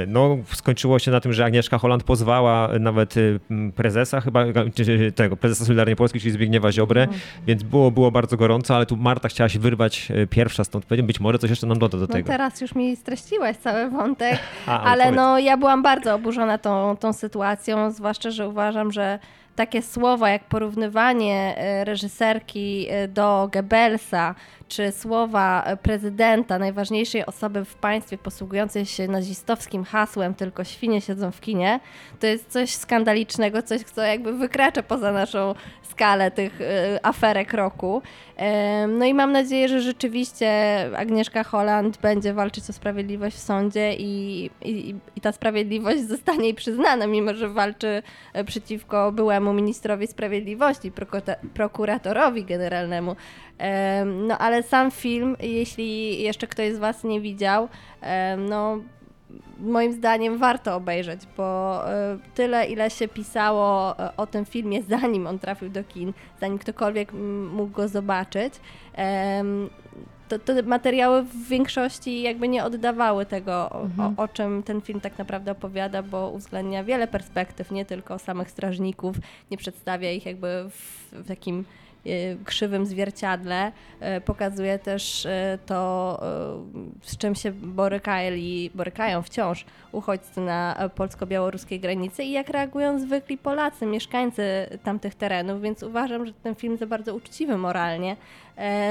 No, 0.07 0.37
skończyło 0.53 0.99
się 0.99 1.11
na 1.11 1.19
tym, 1.19 1.33
że 1.33 1.45
Agnieszka 1.45 1.77
Holland 1.77 2.03
pozwała 2.03 2.69
nawet 2.79 3.17
y, 3.17 3.39
prezesa 3.75 4.21
chyba, 4.21 4.45
czy 4.75 5.11
tego, 5.11 5.37
prezesa 5.37 5.65
Solidarnej 5.65 5.95
Polski, 5.95 6.19
czyli 6.19 6.31
Zbigniewa 6.31 6.71
Ziobrę, 6.71 7.07
więc 7.47 7.63
było, 7.63 7.91
było 7.91 8.11
bardzo 8.11 8.37
gorąco, 8.37 8.75
ale 8.75 8.85
tu 8.85 8.97
Marta 8.97 9.29
chciała 9.29 9.49
się 9.49 9.59
wyrwać 9.59 10.11
y, 10.11 10.27
pierwsza 10.27 10.63
stąd, 10.63 10.85
być 11.03 11.19
może 11.19 11.39
coś 11.39 11.49
jeszcze 11.49 11.67
nam 11.67 11.79
doda 11.79 11.97
do 11.97 12.01
No 12.07 12.13
tego. 12.13 12.27
teraz 12.27 12.61
już 12.61 12.75
mi 12.75 12.95
streściłaś 12.95 13.57
cały 13.57 13.89
wątek, 13.89 14.39
A, 14.67 14.81
ale 14.83 15.03
powiedz. 15.03 15.15
no 15.17 15.39
ja 15.39 15.57
byłam 15.57 15.83
bardzo 15.83 16.15
oburzona 16.15 16.57
tą, 16.57 16.97
tą 16.99 17.13
sytuacją, 17.13 17.91
zwłaszcza, 17.91 18.31
że 18.31 18.47
uważam, 18.49 18.91
że 18.91 19.19
takie 19.59 19.81
słowa 19.81 20.29
jak 20.29 20.43
porównywanie 20.43 21.55
e, 21.57 21.85
reżyserki 21.85 22.87
e, 22.89 23.07
do 23.07 23.49
Goebbelsa, 23.53 24.35
czy 24.69 24.91
słowa 24.91 25.63
e, 25.63 25.77
prezydenta, 25.77 26.59
najważniejszej 26.59 27.25
osoby 27.25 27.65
w 27.65 27.75
państwie 27.75 28.17
posługującej 28.17 28.85
się 28.85 29.07
nazistowskim 29.07 29.83
hasłem 29.83 30.33
tylko 30.33 30.63
świnie 30.63 31.01
siedzą 31.01 31.31
w 31.31 31.41
kinie, 31.41 31.79
to 32.19 32.27
jest 32.27 32.51
coś 32.51 32.75
skandalicznego, 32.75 33.61
coś, 33.61 33.81
co 33.81 34.01
jakby 34.01 34.33
wykracza 34.33 34.83
poza 34.83 35.11
naszą 35.11 35.55
skalę 35.83 36.31
tych 36.31 36.59
aferek 37.03 37.53
roku. 37.53 38.01
No 38.87 39.05
i 39.05 39.13
mam 39.13 39.31
nadzieję, 39.31 39.69
że 39.69 39.81
rzeczywiście 39.81 40.49
Agnieszka 40.97 41.43
Holland 41.43 41.97
będzie 41.97 42.33
walczyć 42.33 42.69
o 42.69 42.73
sprawiedliwość 42.73 43.35
w 43.35 43.39
sądzie 43.39 43.93
i, 43.93 44.49
i, 44.61 44.95
i 45.15 45.21
ta 45.21 45.31
sprawiedliwość 45.31 46.07
zostanie 46.07 46.43
jej 46.43 46.53
przyznana, 46.53 47.07
mimo 47.07 47.33
że 47.33 47.49
walczy 47.49 48.03
przeciwko 48.45 49.11
byłemu 49.11 49.53
ministrowi 49.53 50.07
sprawiedliwości, 50.07 50.91
prokuratorowi 51.53 52.45
generalnemu. 52.45 53.15
No 54.05 54.37
ale 54.37 54.58
sam 54.63 54.91
film, 54.91 55.35
jeśli 55.39 56.21
jeszcze 56.21 56.47
ktoś 56.47 56.73
z 56.73 56.77
Was 56.77 57.03
nie 57.03 57.21
widział, 57.21 57.69
no 58.37 58.77
moim 59.59 59.93
zdaniem 59.93 60.37
warto 60.37 60.75
obejrzeć, 60.75 61.21
bo 61.37 61.81
e, 61.89 62.17
tyle, 62.35 62.65
ile 62.65 62.89
się 62.89 63.07
pisało 63.07 63.99
e, 63.99 64.17
o 64.17 64.27
tym 64.27 64.45
filmie, 64.45 64.83
zanim 64.89 65.27
on 65.27 65.39
trafił 65.39 65.69
do 65.69 65.83
kin, 65.83 66.13
zanim 66.41 66.57
ktokolwiek 66.57 67.13
mógł 67.53 67.71
go 67.71 67.87
zobaczyć, 67.87 68.53
to, 70.29 70.39
te 70.39 70.63
materiały 70.63 71.23
w 71.23 71.47
większości 71.47 72.21
jakby 72.21 72.47
nie 72.47 72.63
oddawały 72.63 73.25
tego, 73.25 73.81
mhm. 73.81 74.13
o, 74.17 74.23
o, 74.23 74.27
czym 74.27 74.63
ten 74.63 74.81
film 74.81 75.01
tak 75.01 75.17
naprawdę 75.17 75.51
opowiada, 75.51 76.03
bo 76.03 76.29
uwzględnia 76.29 76.83
wiele 76.83 77.07
perspektyw, 77.07 77.71
nie 77.71 77.85
tylko 77.85 78.19
samych 78.19 78.51
strażników, 78.51 79.15
nie 79.51 79.57
przedstawia 79.57 80.11
ich 80.11 80.25
jakby 80.25 80.69
w, 80.69 81.11
w 81.11 81.27
takim 81.27 81.65
krzywym 82.45 82.85
zwierciadle. 82.85 83.71
Y, 84.17 84.21
pokazuje 84.21 84.79
też 84.79 85.25
y, 85.25 85.29
to, 85.65 86.21
z 87.01 87.17
czym 87.17 87.35
się 87.35 87.51
borykali, 87.51 88.71
borykają 88.75 89.21
wciąż 89.21 89.65
uchodźcy 89.91 90.41
na 90.41 90.89
polsko-białoruskiej 90.95 91.79
granicy 91.79 92.23
i 92.23 92.31
jak 92.31 92.49
reagują 92.49 92.99
zwykli 92.99 93.37
Polacy, 93.37 93.85
mieszkańcy 93.85 94.43
tamtych 94.83 95.15
terenów, 95.15 95.61
więc 95.61 95.83
uważam, 95.83 96.25
że 96.25 96.33
ten 96.33 96.55
film 96.55 96.77
za 96.77 96.87
bardzo 96.87 97.15
uczciwy 97.15 97.57
moralnie. 97.57 98.15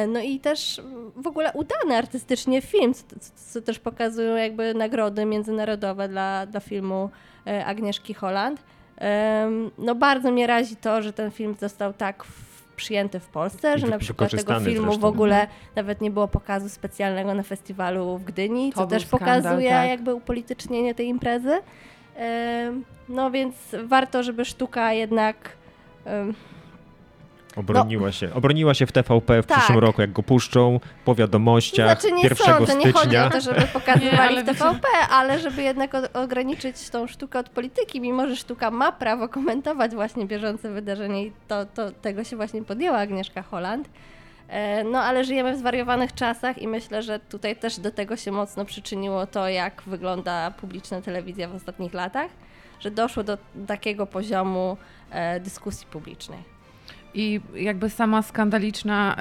No 0.08 0.20
i 0.20 0.40
też 0.40 0.80
w 1.16 1.26
ogóle 1.26 1.52
udany 1.52 1.96
artystycznie 1.96 2.62
film, 2.62 2.94
co, 2.94 3.04
co 3.34 3.62
też 3.62 3.78
pokazują 3.78 4.36
jakby 4.36 4.74
nagrody 4.74 5.24
międzynarodowe 5.24 6.08
dla, 6.08 6.46
dla 6.46 6.60
filmu 6.60 7.10
Agnieszki 7.64 8.14
Holland. 8.14 8.62
No 9.78 9.94
bardzo 9.94 10.30
mnie 10.30 10.46
razi 10.46 10.76
to, 10.76 11.02
że 11.02 11.12
ten 11.12 11.30
film 11.30 11.54
został 11.60 11.92
tak 11.92 12.24
przyjęty 12.78 13.20
w 13.20 13.28
Polsce, 13.28 13.78
że 13.78 13.86
na 13.86 13.98
przykład 13.98 14.30
tego 14.30 14.60
filmu 14.60 14.86
zresztą. 14.86 15.00
w 15.00 15.04
ogóle 15.04 15.46
nawet 15.76 16.00
nie 16.00 16.10
było 16.10 16.28
pokazu 16.28 16.68
specjalnego 16.68 17.34
na 17.34 17.42
festiwalu 17.42 18.18
w 18.18 18.24
Gdyni, 18.24 18.72
to 18.72 18.80
co 18.80 18.86
też 18.86 19.06
skandal, 19.06 19.42
pokazuje 19.42 19.70
tak. 19.70 19.88
jakby 19.88 20.14
upolitycznienie 20.14 20.94
tej 20.94 21.06
imprezy. 21.06 21.60
No 23.08 23.30
więc 23.30 23.54
warto, 23.84 24.22
żeby 24.22 24.44
sztuka 24.44 24.92
jednak 24.92 25.36
Obroniła 27.58 28.06
no. 28.06 28.12
się. 28.12 28.34
Obroniła 28.34 28.74
się 28.74 28.86
w 28.86 28.92
TVP 28.92 29.42
w 29.42 29.46
tak. 29.46 29.58
przyszłym 29.58 29.78
roku, 29.78 30.00
jak 30.00 30.12
go 30.12 30.22
puszczą 30.22 30.80
po 31.04 31.14
wiadomościach 31.14 32.00
znaczy, 32.00 32.14
nie 32.14 32.22
1 32.22 32.36
sądzę, 32.36 32.72
stycznia. 32.72 32.86
Nie 32.86 32.92
chodzi 32.92 33.16
o 33.16 33.30
to, 33.30 33.40
żeby 33.40 33.60
pokazywali 33.80 34.36
nie, 34.36 34.42
w 34.42 34.46
TVP, 34.46 34.88
ale 35.10 35.38
żeby 35.38 35.62
jednak 35.62 35.92
ograniczyć 36.14 36.90
tą 36.90 37.06
sztukę 37.06 37.38
od 37.38 37.48
polityki, 37.48 38.00
mimo 38.00 38.28
że 38.28 38.36
sztuka 38.36 38.70
ma 38.70 38.92
prawo 38.92 39.28
komentować 39.28 39.94
właśnie 39.94 40.26
bieżące 40.26 40.70
wydarzenia 40.70 41.22
i 41.22 41.32
to, 41.48 41.66
to 41.66 41.92
tego 41.92 42.24
się 42.24 42.36
właśnie 42.36 42.64
podjęła 42.64 42.98
Agnieszka 42.98 43.42
Holland. 43.42 43.88
E, 44.48 44.84
no 44.84 45.02
ale 45.02 45.24
żyjemy 45.24 45.56
w 45.56 45.58
zwariowanych 45.58 46.14
czasach 46.14 46.58
i 46.58 46.68
myślę, 46.68 47.02
że 47.02 47.18
tutaj 47.18 47.56
też 47.56 47.78
do 47.78 47.90
tego 47.90 48.16
się 48.16 48.32
mocno 48.32 48.64
przyczyniło 48.64 49.26
to, 49.26 49.48
jak 49.48 49.82
wygląda 49.86 50.50
publiczna 50.50 51.02
telewizja 51.02 51.48
w 51.48 51.54
ostatnich 51.54 51.94
latach, 51.94 52.30
że 52.80 52.90
doszło 52.90 53.22
do 53.22 53.38
takiego 53.66 54.06
poziomu 54.06 54.76
e, 55.10 55.40
dyskusji 55.40 55.86
publicznej. 55.86 56.57
I 57.14 57.40
jakby 57.54 57.90
sama 57.90 58.22
skandaliczna, 58.22 59.16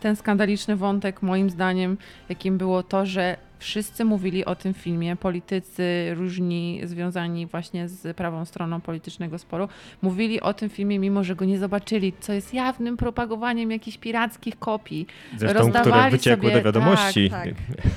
ten 0.00 0.16
skandaliczny 0.16 0.76
wątek 0.76 1.22
moim 1.22 1.50
zdaniem, 1.50 1.98
jakim 2.28 2.58
było 2.58 2.82
to, 2.82 3.06
że 3.06 3.36
Wszyscy 3.62 4.04
mówili 4.04 4.44
o 4.44 4.54
tym 4.54 4.74
filmie, 4.74 5.16
politycy 5.16 6.14
różni 6.14 6.80
związani 6.84 7.46
właśnie 7.46 7.88
z 7.88 8.16
prawą 8.16 8.44
stroną 8.44 8.80
politycznego 8.80 9.38
sporu, 9.38 9.68
mówili 10.02 10.40
o 10.40 10.54
tym 10.54 10.68
filmie, 10.68 10.98
mimo 10.98 11.24
że 11.24 11.36
go 11.36 11.44
nie 11.44 11.58
zobaczyli, 11.58 12.12
co 12.20 12.32
jest 12.32 12.54
jawnym 12.54 12.96
propagowaniem 12.96 13.70
jakichś 13.70 13.98
pirackich 13.98 14.58
kopii. 14.58 15.06
Zresztą, 15.36 15.58
Rozdawali 15.58 15.90
które 15.90 16.10
wyciekły 16.10 16.50
sobie, 16.50 16.60
do 16.60 16.64
wiadomości. 16.64 17.30
Tak, 17.30 17.44
tak. 17.44 17.54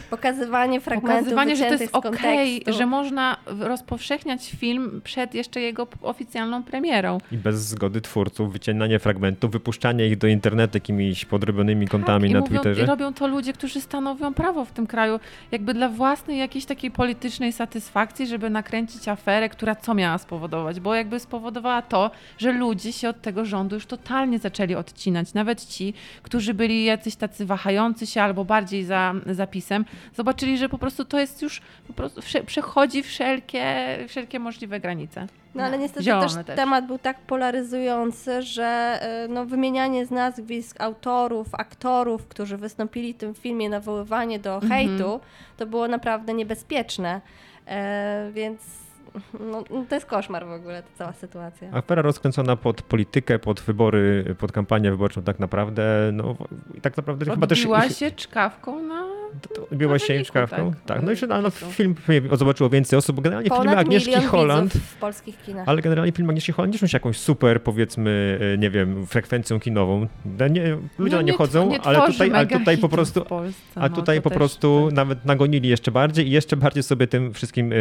Pokazywanie 0.10 0.81
fragmentów 0.81 1.19
Pokazywanie, 1.19 1.55
że 1.55 1.65
to 1.65 1.84
jest 1.84 1.95
okej, 1.95 2.62
okay, 2.62 2.74
że 2.74 2.86
można 2.86 3.38
rozpowszechniać 3.60 4.51
film 4.51 5.01
przed 5.03 5.34
jeszcze 5.34 5.62
jego 5.62 5.88
oficjalną 6.01 6.63
premierą. 6.63 7.17
I 7.32 7.38
bez 7.38 7.67
zgody 7.67 8.01
twórców, 8.01 8.54
wycinanie 8.54 8.99
fragmentów, 8.99 9.51
wypuszczanie 9.51 10.08
ich 10.08 10.17
do 10.17 10.28
internetu 10.28 10.78
jakimiś 10.78 11.25
podrobionymi 11.25 11.88
kontami 11.88 12.30
tak, 12.30 12.34
na 12.34 12.39
mówią, 12.39 12.54
Twitterze. 12.54 12.84
I 12.84 12.86
robią 12.86 13.13
to 13.13 13.28
ludzie, 13.28 13.54
którzy 13.54 13.82
stanowią 13.82 14.34
prawo 14.34 14.65
w 14.65 14.71
tym 14.71 14.88
kraju 14.88 15.19
jakby 15.56 15.74
dla 15.74 15.89
własnej 15.89 16.38
jakiejś 16.38 16.65
takiej 16.65 16.91
politycznej 16.91 17.54
satysfakcji, 17.54 18.28
żeby 18.28 18.50
nakręcić 18.50 19.08
aferę, 19.08 19.50
która 19.50 19.76
co 19.76 19.94
miała 19.94 20.18
spowodować? 20.18 20.80
Bo 20.80 20.96
jakby 20.96 21.20
spowodowała 21.20 21.82
to, 21.82 22.12
że 22.38 22.52
ludzie 22.52 22.94
się 22.94 23.10
od 23.10 23.22
tego 23.22 23.46
rządu 23.46 23.76
już 23.76 23.86
totalnie 23.86 24.39
zaczęli 24.39 24.76
odcinać. 24.76 25.34
Nawet 25.34 25.65
ci, 25.65 25.94
którzy 26.24 26.54
byli 26.54 26.86
jacyś 26.86 27.15
tacy 27.15 27.46
wahający 27.46 28.08
się 28.08 28.22
albo 28.22 28.46
bardziej 28.46 28.84
za 28.84 29.13
zapisem, 29.26 29.86
zobaczyli, 30.15 30.58
że 30.58 30.70
po 30.70 30.78
prostu 30.78 31.06
to 31.06 31.20
jest 31.20 31.41
już, 31.41 31.62
po 31.88 31.94
prostu 31.94 32.22
przechodzi 32.46 33.04
wszelkie, 33.04 33.65
wszelkie 34.08 34.39
możliwe 34.39 34.80
granice. 34.80 35.28
No 35.56 35.63
ale 35.63 35.78
niestety 35.78 36.06
też, 36.06 36.34
też, 36.34 36.56
temat 36.56 36.88
był 36.88 36.98
tak 36.98 37.20
polaryzujący, 37.20 38.41
że 38.41 39.00
y, 39.26 39.30
no, 39.30 39.46
wymienianie 39.46 40.06
z 40.06 40.12
nazwisk 40.12 40.82
autorów, 40.82 41.48
aktorów, 41.52 42.28
którzy 42.28 42.58
wystąpili 42.58 43.13
w 43.13 43.18
tym 43.18 43.34
filmie, 43.34 43.70
nawoływanie 43.70 44.39
do 44.39 44.56
mhm. 44.56 44.72
hejtu, 44.72 45.20
to 45.58 45.65
było 45.65 45.88
naprawdę 45.88 46.34
niebezpieczne. 46.34 47.22
E, 47.68 48.32
więc 48.34 48.86
no, 49.39 49.63
no, 49.70 49.86
to 49.89 49.96
jest 49.96 50.08
koszmar 50.08 50.46
w 50.46 50.52
ogóle, 50.52 50.84
ta 50.84 50.89
cała 50.98 51.13
sytuacja. 51.13 51.70
Afera 51.72 52.02
rozkręcona 52.02 52.56
pod 52.56 52.82
politykę, 52.82 53.39
pod 53.39 53.60
wybory, 53.62 54.36
pod 54.39 54.52
kampanię 54.52 54.91
wyborczą 54.91 55.24
tak 55.24 55.39
naprawdę, 55.39 56.10
no 56.13 56.36
i 56.74 56.82
tak 56.82 56.98
naprawdę 56.98 57.32
Odbiła 57.32 57.56
chyba 57.56 57.82
też... 57.82 57.98
się 57.98 58.12
czkawką 58.12 58.84
na 58.84 59.25
Odbiła 59.71 60.00
się 60.00 60.24
czkawką? 60.24 60.71
Tak. 60.71 60.84
tak. 60.86 61.04
No 61.04 61.12
i 61.12 61.15
no, 61.43 61.50
film 61.52 61.95
zobaczyło 62.32 62.69
więcej 62.69 63.00
osób, 63.00 63.15
bo 63.15 63.21
generalnie 63.21 63.50
Ponad 63.50 63.63
filmy 63.63 63.78
Agnieszki 63.78 64.21
Holland... 64.21 64.74
w 64.74 64.95
polskich 64.95 65.41
kinach. 65.41 65.69
Ale 65.69 65.82
generalnie 65.82 66.12
film 66.12 66.30
Agnieszki 66.30 66.52
Holland 66.52 66.74
nie 66.82 66.89
się 66.89 66.95
jakąś 66.95 67.17
super, 67.17 67.63
powiedzmy, 67.63 68.39
e, 68.54 68.58
nie 68.58 68.69
wiem, 68.69 69.06
frekwencją 69.06 69.60
kinową. 69.60 70.08
Nie, 70.52 70.78
ludzie 71.00 71.15
no, 71.15 71.21
nie, 71.21 71.32
nie 71.32 71.38
chodzą, 71.38 71.69
nie 71.69 71.82
ale 71.82 72.12
tutaj, 72.12 72.32
ale 72.34 72.48
tutaj 72.48 72.78
po 72.78 72.89
prostu... 72.89 73.26
Polsce, 73.26 73.62
a 73.76 73.89
no, 73.89 73.95
tutaj 73.95 74.21
po 74.21 74.30
prostu 74.30 74.84
tak. 74.86 74.95
nawet 74.95 75.26
nagonili 75.26 75.69
jeszcze 75.69 75.91
bardziej 75.91 76.28
i 76.28 76.32
jeszcze 76.32 76.58
bardziej 76.58 76.84
sobie 76.84 77.08
tym 77.08 77.34
wszystkim 77.34 77.74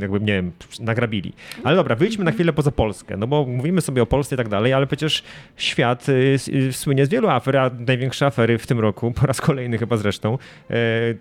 jakby, 0.00 0.20
nie 0.20 0.32
wiem, 0.32 0.52
nagrabili. 0.80 1.32
Ale 1.64 1.76
dobra, 1.76 1.96
wyjdźmy 1.96 2.24
na 2.24 2.32
chwilę 2.32 2.52
poza 2.52 2.70
Polskę, 2.70 3.16
no 3.16 3.26
bo 3.26 3.46
mówimy 3.46 3.80
sobie 3.80 4.02
o 4.02 4.06
Polsce 4.06 4.34
i 4.34 4.38
tak 4.38 4.48
dalej, 4.48 4.72
ale 4.72 4.86
przecież 4.86 5.22
świat 5.56 6.08
y, 6.08 6.36
y, 6.48 6.72
słynie 6.72 7.06
z 7.06 7.08
wielu 7.08 7.28
afer, 7.28 7.56
a 7.56 7.70
największe 7.78 8.26
afery 8.26 8.58
w 8.58 8.66
tym 8.66 8.80
roku, 8.80 9.12
po 9.12 9.26
raz 9.26 9.40
kolejny 9.40 9.78
chyba 9.78 9.96
zresztą, 9.96 10.38
e, 10.70 10.74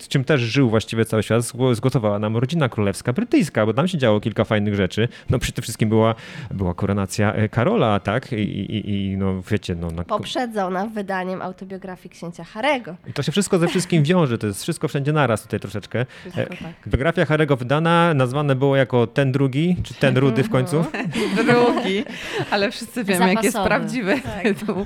czym 0.07 0.23
też 0.23 0.41
żył 0.41 0.69
właściwie 0.69 1.05
cały 1.05 1.23
świat, 1.23 1.43
zgotowała 1.73 2.19
nam 2.19 2.37
rodzina 2.37 2.69
królewska 2.69 3.13
brytyjska, 3.13 3.65
bo 3.65 3.73
tam 3.73 3.87
się 3.87 3.97
działo 3.97 4.19
kilka 4.19 4.43
fajnych 4.43 4.75
rzeczy. 4.75 5.07
No 5.29 5.39
przede 5.39 5.61
wszystkim 5.61 5.89
była, 5.89 6.15
była 6.51 6.73
koronacja 6.73 7.33
e, 7.33 7.49
Karola, 7.49 7.99
tak? 7.99 8.31
I, 8.31 8.35
i, 8.35 9.11
i 9.11 9.17
no 9.17 9.41
wiecie, 9.51 9.75
no... 9.75 9.91
Na... 9.91 10.03
Poprzedzona 10.03 10.85
wydaniem 10.85 11.41
autobiografii 11.41 12.09
księcia 12.09 12.43
Harego. 12.43 12.95
I 13.07 13.13
to 13.13 13.23
się 13.23 13.31
wszystko 13.31 13.59
ze 13.59 13.67
wszystkim 13.67 14.03
wiąże, 14.09 14.37
to 14.37 14.47
jest 14.47 14.63
wszystko 14.63 14.87
wszędzie 14.87 15.13
naraz 15.13 15.41
tutaj 15.41 15.59
troszeczkę. 15.59 16.05
Tak. 16.35 16.49
Biografia 16.87 17.25
Harego 17.25 17.55
wydana, 17.55 18.13
nazwane 18.13 18.55
było 18.55 18.75
jako 18.75 19.07
ten 19.07 19.31
drugi 19.31 19.75
czy 19.83 19.93
ten 19.93 20.17
rudy 20.23 20.43
w 20.43 20.49
końcu? 20.49 20.85
drugi, 21.45 22.03
ale 22.51 22.71
wszyscy 22.71 23.03
wiemy, 23.03 23.19
Zapasowy. 23.19 23.33
jaki 23.33 23.45
jest 23.45 23.57
prawdziwy 23.57 24.21
tak. 24.23 24.43
tytuł. 24.43 24.85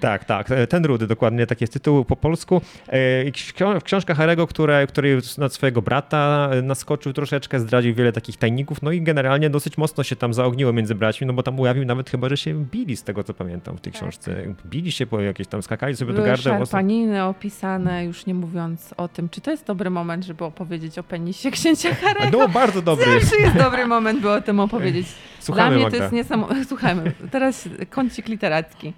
Tak, 0.00 0.24
tak, 0.24 0.48
ten 0.68 0.84
rudy, 0.84 1.06
dokładnie, 1.06 1.46
taki 1.46 1.62
jest 1.62 1.72
tytuł 1.72 2.04
po 2.04 2.16
polsku. 2.16 2.60
E, 2.88 3.80
w 3.80 3.82
książka 3.94 4.14
Harego, 4.14 4.46
która, 4.46 4.86
który 4.86 5.18
na 5.38 5.48
swojego 5.48 5.82
brata 5.82 6.50
naskoczył 6.62 7.12
troszeczkę, 7.12 7.60
zdradził 7.60 7.94
wiele 7.94 8.12
takich 8.12 8.36
tajników, 8.36 8.82
no 8.82 8.90
i 8.92 9.02
generalnie 9.02 9.50
dosyć 9.50 9.78
mocno 9.78 10.04
się 10.04 10.16
tam 10.16 10.34
zaogniło 10.34 10.72
między 10.72 10.94
braćmi, 10.94 11.26
no 11.26 11.32
bo 11.32 11.42
tam 11.42 11.60
ujawnił 11.60 11.84
nawet 11.86 12.10
chyba, 12.10 12.28
że 12.28 12.36
się 12.36 12.54
bili 12.64 12.96
z 12.96 13.02
tego, 13.02 13.24
co 13.24 13.34
pamiętam 13.34 13.76
w 13.76 13.80
tej 13.80 13.92
Tak. 13.92 14.02
książce. 14.02 14.36
Bili 14.66 14.92
się 14.92 15.06
po 15.06 15.20
jakieś 15.20 15.46
tam, 15.46 15.62
skakali 15.62 15.96
sobie 15.96 16.12
do 16.12 16.16
Były 16.16 16.26
gardeł. 16.28 16.52
szarpaniny 16.58 17.24
opisane, 17.24 18.04
już 18.04 18.26
nie 18.26 18.34
mówiąc 18.34 18.94
o 18.96 19.08
tym, 19.08 19.28
czy 19.28 19.40
to 19.40 19.50
jest 19.50 19.66
dobry 19.66 19.90
moment, 19.90 20.24
żeby 20.24 20.44
opowiedzieć 20.44 20.98
o 20.98 21.02
penisie 21.02 21.50
księcia 21.50 21.94
Harego. 21.94 22.38
No, 22.38 22.48
bardzo 22.48 22.82
dobry. 22.82 23.20
Zawsze 23.20 23.36
jest 23.36 23.56
dobry 23.56 23.86
moment, 23.86 24.20
by 24.20 24.30
o 24.30 24.40
tym 24.40 24.60
opowiedzieć. 24.60 25.06
Słuchamy, 25.40 25.68
Dla 25.68 25.74
mnie 25.76 25.84
Magda. 25.84 25.98
to 25.98 26.02
jest 26.04 26.14
niesamowite. 26.14 26.64
Słuchajmy, 26.64 27.12
teraz 27.30 27.68
kącik 27.90 28.28
literacki. 28.28 28.92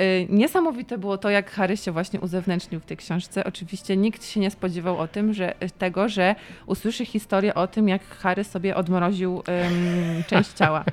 Y, 0.00 0.26
Niesamowite 0.30 0.98
było 0.98 1.18
to, 1.18 1.30
jak 1.30 1.50
Harry 1.50 1.76
się 1.76 1.92
właśnie 1.92 2.20
uzewnętrznił 2.20 2.80
w 2.80 2.84
tej 2.84 2.96
książce. 2.96 3.44
Oczywiście 3.44 3.96
nikt 3.96 4.24
się 4.24 4.40
nie 4.40 4.50
spodziewał 4.50 4.98
o 4.98 5.08
tym, 5.08 5.34
że 5.34 5.54
tego, 5.78 6.08
że 6.08 6.34
usłyszy 6.66 7.04
historię 7.04 7.54
o 7.54 7.66
tym, 7.66 7.88
jak 7.88 8.02
Harry 8.04 8.44
sobie 8.44 8.76
odmroził 8.76 9.42
ym, 9.48 10.24
część 10.26 10.52
ciała. 10.52 10.84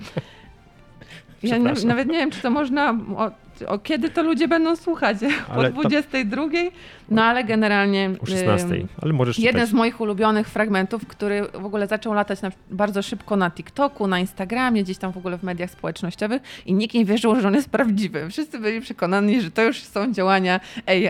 Ja 1.44 1.58
nie, 1.58 1.74
nawet 1.86 2.08
nie 2.08 2.18
wiem, 2.18 2.32
czy 2.32 2.42
to 2.42 2.50
można. 2.50 2.98
O, 3.18 3.32
o 3.68 3.80
kiedy 3.80 4.10
to 4.10 4.24
ludzie 4.24 4.48
będą 4.48 4.76
słuchać? 4.76 5.18
Ale 5.50 5.70
o 5.70 5.72
to- 5.72 5.80
22? 5.80 6.44
No 7.10 7.24
ale 7.24 7.44
generalnie. 7.44 8.12
O 8.20 8.26
16, 8.26 8.68
ym, 8.68 8.88
ale 9.02 9.14
możesz 9.14 9.40
Jeden 9.40 9.54
czytać. 9.54 9.70
z 9.70 9.74
moich 9.74 10.02
ulubionych 10.02 10.50
fragmentów, 10.50 11.08
który 11.08 11.42
w 11.54 11.66
ogóle 11.66 11.88
zaczął 11.88 12.14
latać 12.14 12.42
na, 12.42 12.52
bardzo 12.72 13.02
szybko 13.02 13.36
na 13.36 13.52
TikToku, 13.52 14.08
na 14.08 14.20
Instagramie, 14.20 14.84
gdzieś 14.84 14.98
tam 14.98 15.12
w 15.12 15.18
ogóle 15.18 15.38
w 15.38 15.44
mediach 15.44 15.72
społecznościowych 15.72 16.42
i 16.66 16.74
nikt 16.74 16.94
nie 16.94 17.06
wierzył, 17.06 17.42
że 17.42 17.48
on 17.48 17.54
jest 17.54 17.70
prawdziwy. 17.70 18.30
Wszyscy 18.30 18.60
byli 18.60 18.82
przekonani, 18.82 19.42
że 19.42 19.52
to 19.52 19.64
już 19.64 19.84
są 19.84 20.14
działania 20.14 20.60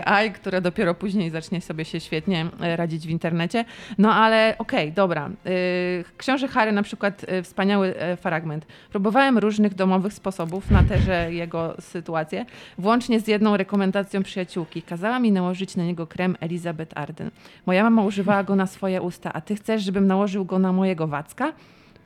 AI, 0.04 0.32
które 0.32 0.60
dopiero 0.60 0.94
później 0.94 1.30
zacznie 1.30 1.60
sobie 1.60 1.84
się 1.84 2.00
świetnie 2.00 2.46
e, 2.60 2.76
radzić 2.76 3.06
w 3.06 3.10
internecie. 3.10 3.64
No 3.98 4.14
ale 4.14 4.54
okej, 4.58 4.92
dobra. 4.92 5.30
Y, 5.46 6.04
Książę 6.16 6.48
Harry 6.48 6.72
na 6.72 6.82
przykład 6.82 7.26
y, 7.32 7.42
wspaniały 7.42 7.96
e, 7.96 8.16
fragment. 8.16 8.66
Próbowałem 8.90 9.38
różnych 9.38 9.74
domowych 9.74 10.12
sposobów 10.12 10.70
na 10.70 10.82
tę 10.82 11.32
jego 11.32 11.74
sytuację, 11.80 12.46
włącznie 12.78 13.20
z 13.20 13.28
jedną 13.28 13.56
rekomendacją 13.56 14.22
przyjaciółki. 14.22 14.82
Kazała 14.82 15.18
mi 15.18 15.32
nałożyć 15.32 15.76
na 15.76 15.85
niego 15.86 16.06
krem 16.06 16.36
Elizabeth 16.40 16.98
Arden. 16.98 17.30
Moja 17.66 17.82
mama 17.82 18.02
używała 18.02 18.44
go 18.44 18.56
na 18.56 18.66
swoje 18.66 19.02
usta, 19.02 19.32
a 19.32 19.40
ty 19.40 19.56
chcesz, 19.56 19.82
żebym 19.82 20.06
nałożył 20.06 20.44
go 20.44 20.58
na 20.58 20.72
mojego 20.72 21.06
wacka? 21.06 21.52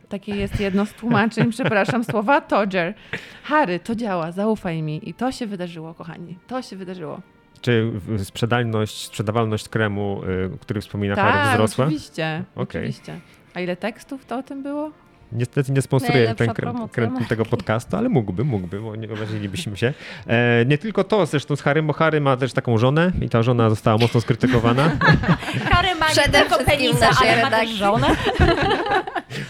Takie 0.08 0.36
jest 0.36 0.60
jedno 0.60 0.86
z 0.86 0.92
tłumaczeń, 0.92 1.50
przepraszam, 1.56 2.04
słowa 2.04 2.40
Todger. 2.40 2.94
Harry, 3.42 3.80
to 3.80 3.94
działa, 3.94 4.32
zaufaj 4.32 4.82
mi. 4.82 5.08
I 5.08 5.14
to 5.14 5.32
się 5.32 5.46
wydarzyło, 5.46 5.94
kochani. 5.94 6.38
To 6.46 6.62
się 6.62 6.76
wydarzyło. 6.76 7.20
Czy 7.60 7.92
sprzedalność, 8.18 9.04
sprzedawalność 9.06 9.68
kremu, 9.68 10.22
y, 10.54 10.58
który 10.60 10.80
wspomina 10.80 11.14
Harry, 11.14 11.32
tak, 11.32 11.54
wzrosła? 11.54 11.84
oczywiście. 11.84 12.44
Okej. 12.54 12.82
oczywiście. 12.82 13.20
A 13.54 13.60
ile 13.60 13.76
tekstów 13.76 14.24
to 14.24 14.38
o 14.38 14.42
tym 14.42 14.62
było? 14.62 14.90
Niestety 15.32 15.72
nie 15.72 15.82
sponsoruję 15.82 16.18
Najlepsza 16.18 16.44
ten 16.44 16.54
krem, 16.88 17.12
marki. 17.12 17.26
tego 17.28 17.44
podcastu, 17.44 17.96
ale 17.96 18.08
mógłby, 18.08 18.44
mógłby, 18.44 18.80
bo 18.80 18.96
nie 18.96 19.12
obrazilibyśmy 19.12 19.76
się. 19.76 19.92
E, 20.26 20.64
nie 20.66 20.78
tylko 20.78 21.04
to 21.04 21.26
zresztą 21.26 21.56
z 21.56 21.62
Harrym, 21.62 21.86
bo 21.86 21.92
Harry 21.92 22.20
ma 22.20 22.36
też 22.36 22.52
taką 22.52 22.78
żonę 22.78 23.12
i 23.22 23.28
ta 23.28 23.42
żona 23.42 23.70
została 23.70 23.98
mocno 23.98 24.20
skrytykowana. 24.20 24.90
Harry 25.70 25.94
ma 25.94 26.06
nie 26.08 26.12
Przede 26.12 26.38
tylko 26.38 26.54
wszystkim 26.54 26.78
penisa, 26.78 27.08
ale 27.22 27.42
ma 27.42 27.50
też 27.50 27.70
żonę. 27.70 28.06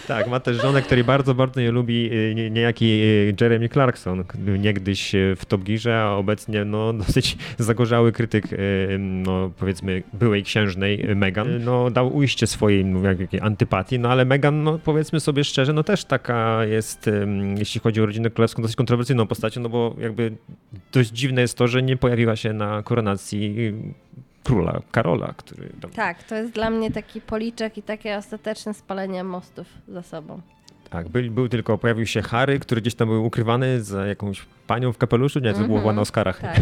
tak, 0.07 0.27
ma 0.27 0.39
też 0.39 0.61
żonę, 0.61 0.81
której 0.81 1.03
bardzo, 1.03 1.35
bardzo 1.35 1.61
nie 1.61 1.71
lubi 1.71 2.09
y, 2.13 2.35
nie- 2.35 2.49
niejaki 2.49 2.85
y, 3.03 3.35
Jeremy 3.41 3.69
Clarkson, 3.69 4.23
który 4.23 4.59
niegdyś 4.59 5.15
y, 5.15 5.35
w 5.39 5.45
Top 5.45 5.63
Gearze, 5.63 6.01
a 6.01 6.11
obecnie 6.11 6.65
no, 6.65 6.93
dosyć 7.07 7.37
zagorzały 7.57 8.11
krytyk, 8.11 8.45
no, 8.99 9.51
powiedzmy, 9.59 10.03
byłej 10.13 10.43
księżnej 10.43 11.05
Meghan. 11.15 11.63
No, 11.63 11.89
dał 11.89 12.15
ujście 12.15 12.47
swojej 12.47 12.85
no, 12.85 13.11
jakiej 13.11 13.41
antypatii, 13.41 13.99
no 13.99 14.09
ale 14.09 14.25
Meghan, 14.25 14.63
no, 14.63 14.79
powiedzmy 14.83 15.19
sobie 15.19 15.43
szczerze, 15.43 15.70
no 15.73 15.83
też 15.83 16.05
taka 16.05 16.65
jest, 16.65 17.09
jeśli 17.57 17.81
chodzi 17.81 18.01
o 18.01 18.05
rodzinę 18.05 18.29
królewską, 18.29 18.61
dosyć 18.61 18.75
kontrowersyjną 18.77 19.27
postacią, 19.27 19.61
no 19.61 19.69
bo 19.69 19.95
jakby 19.99 20.31
dość 20.91 21.09
dziwne 21.09 21.41
jest 21.41 21.57
to, 21.57 21.67
że 21.67 21.81
nie 21.83 21.97
pojawiła 21.97 22.35
się 22.35 22.53
na 22.53 22.83
koronacji 22.83 23.55
y, 23.59 23.73
króla 24.43 24.81
Karola, 24.91 25.33
który 25.37 25.69
Tak, 25.95 26.23
to 26.23 26.35
jest 26.35 26.51
dla 26.53 26.69
mnie 26.69 26.91
taki 26.91 27.21
policzek 27.21 27.77
i 27.77 27.83
takie 27.83 28.17
ostateczne 28.17 28.73
spalenie 28.73 29.23
mostów 29.23 29.67
za 29.87 30.01
sobą. 30.03 30.41
Tak, 30.89 31.09
był, 31.09 31.31
był 31.31 31.49
tylko, 31.49 31.77
pojawił 31.77 32.05
się 32.05 32.21
Harry, 32.21 32.59
który 32.59 32.81
gdzieś 32.81 32.95
tam 32.95 33.07
był 33.07 33.25
ukrywany 33.25 33.83
za 33.83 34.05
jakąś 34.05 34.45
panią 34.67 34.93
w 34.93 34.97
kapeluszu, 34.97 35.39
nie, 35.39 35.53
to 35.53 35.59
było 35.59 35.77
Mhm. 35.77 35.95
na 35.95 36.01
Oscarach. 36.01 36.39
Tak. 36.41 36.59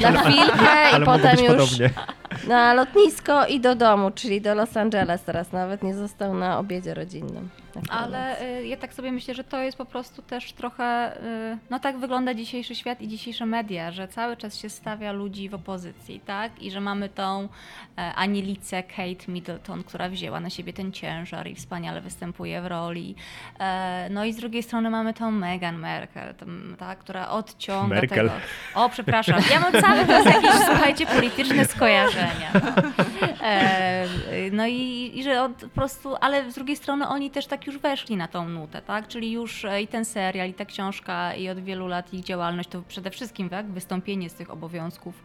Na 0.00 0.20
chwilkę 0.22 0.70
Ale 0.70 0.96
i 0.96 1.00
mogło 1.00 1.14
potem 1.14 1.38
już 1.38 1.46
podobnie. 1.48 1.90
na 2.48 2.74
lotnisko 2.74 3.46
i 3.46 3.60
do 3.60 3.74
domu, 3.74 4.10
czyli 4.10 4.40
do 4.40 4.54
Los 4.54 4.76
Angeles 4.76 5.22
teraz 5.22 5.52
nawet 5.52 5.82
nie 5.82 5.94
został 5.94 6.34
na 6.34 6.58
obiedzie 6.58 6.94
rodzinnym. 6.94 7.48
na 7.74 7.82
Ale 7.90 8.42
y, 8.60 8.66
ja 8.66 8.76
tak 8.76 8.94
sobie 8.94 9.12
myślę, 9.12 9.34
że 9.34 9.44
to 9.44 9.58
jest 9.62 9.78
po 9.78 9.84
prostu 9.84 10.22
też 10.22 10.52
trochę, 10.52 11.16
y, 11.52 11.58
no 11.70 11.78
tak 11.80 11.98
wygląda 11.98 12.34
dzisiejszy 12.34 12.74
świat 12.74 13.00
i 13.00 13.08
dzisiejsze 13.08 13.46
media, 13.46 13.90
że 13.90 14.08
cały 14.08 14.36
czas 14.36 14.56
się 14.56 14.70
stawia 14.70 15.12
ludzi 15.12 15.48
w 15.48 15.54
opozycji, 15.54 16.20
tak? 16.26 16.62
I 16.62 16.70
że 16.70 16.80
mamy 16.80 17.08
tą 17.08 17.48
e, 17.98 18.14
Anielicę 18.14 18.82
Kate 18.82 19.24
Middleton, 19.32 19.84
która 19.84 20.08
wzięła 20.08 20.40
na 20.40 20.50
siebie 20.50 20.72
ten 20.72 20.92
ciężar 20.92 21.46
i 21.48 21.54
wspaniale 21.54 22.00
występuje 22.00 22.62
w 22.62 22.66
roli. 22.66 23.14
E, 23.60 24.08
No 24.10 24.24
i 24.24 24.32
z 24.32 24.36
drugiej 24.36 24.62
strony 24.62 24.90
mamy 24.90 25.14
tą 25.14 25.30
Meghan 25.30 25.78
Merkel, 25.78 26.34
tam, 26.34 26.76
tak, 26.78 26.98
która 26.98 27.28
odciąga 27.28 27.94
Merkel. 27.94 28.28
tego. 28.28 28.40
O, 28.74 28.88
przepraszam, 28.88 29.40
ja 29.50 29.60
mam 29.60 29.72
cały 29.82 30.06
czas 30.06 30.26
jakieś, 30.26 30.50
słuchajcie, 30.66 31.06
polityczne 31.06 31.64
skojarzenia. 31.64 32.15
E, 33.42 34.06
No 34.52 34.66
i, 34.66 35.12
i 35.14 35.22
że 35.22 35.42
on 35.42 35.54
po 35.54 35.68
prostu, 35.68 36.16
ale 36.20 36.50
z 36.50 36.54
drugiej 36.54 36.76
strony 36.76 37.08
oni 37.08 37.30
też 37.30 37.46
tak 37.46 37.66
już 37.66 37.78
weszli 37.78 38.16
na 38.16 38.28
tą 38.28 38.48
nutę, 38.48 38.82
tak? 38.82 39.08
Czyli 39.08 39.32
już 39.32 39.64
e, 39.64 39.82
i 39.82 39.88
ten 39.88 40.04
serial, 40.04 40.48
i 40.48 40.54
ta 40.54 40.64
książka, 40.64 41.34
i 41.34 41.48
od 41.48 41.60
wielu 41.60 41.86
lat 41.86 42.14
ich 42.14 42.24
działalność 42.24 42.68
to 42.68 42.82
przede 42.82 43.10
wszystkim 43.10 43.48
tak? 43.48 43.66
wystąpienie 43.66 44.30
z 44.30 44.34
tych 44.34 44.50
obowiązków, 44.50 45.24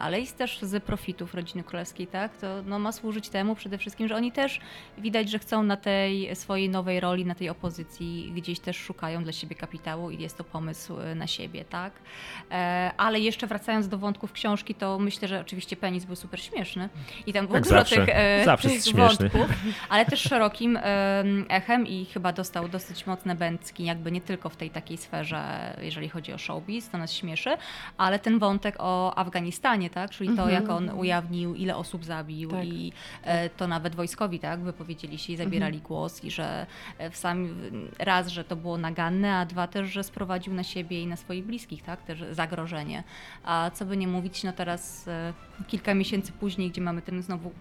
ale 0.00 0.20
i 0.20 0.26
też 0.26 0.58
z 0.62 0.84
profitów 0.84 1.34
rodziny 1.34 1.64
królewskiej, 1.64 2.06
tak? 2.06 2.36
To 2.36 2.46
no, 2.66 2.78
ma 2.78 2.92
służyć 2.92 3.28
temu 3.28 3.54
przede 3.54 3.78
wszystkim, 3.78 4.08
że 4.08 4.16
oni 4.16 4.32
też 4.32 4.60
widać, 4.98 5.30
że 5.30 5.38
chcą 5.38 5.62
na 5.62 5.76
tej 5.76 6.36
swojej 6.36 6.68
nowej 6.68 7.00
roli, 7.00 7.24
na 7.26 7.34
tej 7.34 7.50
opozycji 7.50 8.32
gdzieś 8.36 8.60
też 8.60 8.76
szukają 8.76 9.24
dla 9.24 9.32
siebie 9.32 9.56
kapitału 9.56 10.10
i 10.10 10.22
jest 10.22 10.38
to 10.38 10.44
pomysł 10.44 11.00
e, 11.00 11.14
na 11.14 11.26
siebie, 11.26 11.64
tak? 11.64 11.92
E, 12.50 12.90
Ale 12.96 13.20
jeszcze 13.20 13.46
wracając 13.46 13.88
do 13.88 13.98
wątków 13.98 14.32
książki, 14.32 14.74
to 14.74 14.98
myślę, 14.98 15.28
że 15.28 15.40
oczywiście 15.40 15.76
penis 15.76 16.04
był 16.04 16.16
super 16.16 16.40
śmieszny 16.42 16.88
i 17.26 17.32
tam 17.32 17.46
było 17.46 17.56
Jak 17.56 17.64
dużo 17.64 17.76
zawsze. 17.76 17.96
tych, 17.96 18.08
e, 18.08 18.44
Zawsze 18.44 18.68
tych 18.68 18.74
jest 18.74 18.88
śmieszny. 18.88 19.28
wątków, 19.28 19.56
ale 19.88 20.06
też 20.06 20.20
szerokim 20.20 20.76
em, 20.76 21.46
echem 21.48 21.86
i 21.86 22.04
chyba 22.04 22.32
dostał 22.32 22.68
dosyć 22.68 23.06
mocne 23.06 23.34
bęcki, 23.34 23.84
jakby 23.84 24.12
nie 24.12 24.20
tylko 24.20 24.48
w 24.48 24.56
tej 24.56 24.70
takiej 24.70 24.96
sferze, 24.96 25.74
jeżeli 25.82 26.08
chodzi 26.08 26.32
o 26.32 26.38
showbiz, 26.38 26.90
to 26.90 26.98
nas 26.98 27.12
śmieszy, 27.12 27.56
ale 27.98 28.18
ten 28.18 28.38
wątek 28.38 28.74
o 28.78 29.14
Afganistanie, 29.26 29.90
tak, 29.90 30.10
czyli 30.10 30.36
to, 30.36 30.48
jak 30.48 30.68
on 30.68 30.90
ujawnił, 30.90 31.54
ile 31.54 31.76
osób 31.76 32.04
zabił 32.04 32.50
Tak. 32.50 32.64
i 32.64 32.92
e, 33.22 33.50
to 33.50 33.68
nawet 33.68 33.94
wojskowi, 33.94 34.38
tak, 34.40 34.60
wypowiedzieli 34.60 35.18
się 35.18 35.32
i 35.32 35.36
zabierali 35.36 35.80
głos 35.80 36.24
i 36.24 36.30
że 36.30 36.66
e, 36.98 37.10
w 37.10 37.16
sam 37.16 37.48
raz, 37.98 38.28
że 38.28 38.44
to 38.44 38.56
było 38.56 38.78
naganne, 38.78 39.36
a 39.36 39.46
dwa 39.46 39.66
też, 39.66 39.88
że 39.88 40.04
sprowadził 40.04 40.54
na 40.54 40.62
siebie 40.62 41.02
i 41.02 41.06
na 41.06 41.16
swoich 41.16 41.44
bliskich, 41.44 41.82
tak, 41.82 42.02
też 42.02 42.24
zagrożenie. 42.30 43.04
A 43.44 43.70
co 43.74 43.84
by 43.84 43.96
nie 43.96 44.08
mówić, 44.08 44.44
no 44.44 44.52
teraz 44.52 45.08
e, 45.08 45.32
kilka 45.66 45.94
miesięcy 45.94 46.32
później, 46.32 46.70
gdzie 46.70 46.80
mamy 46.80 47.02
ten 47.02 47.22
znowu 47.22 47.52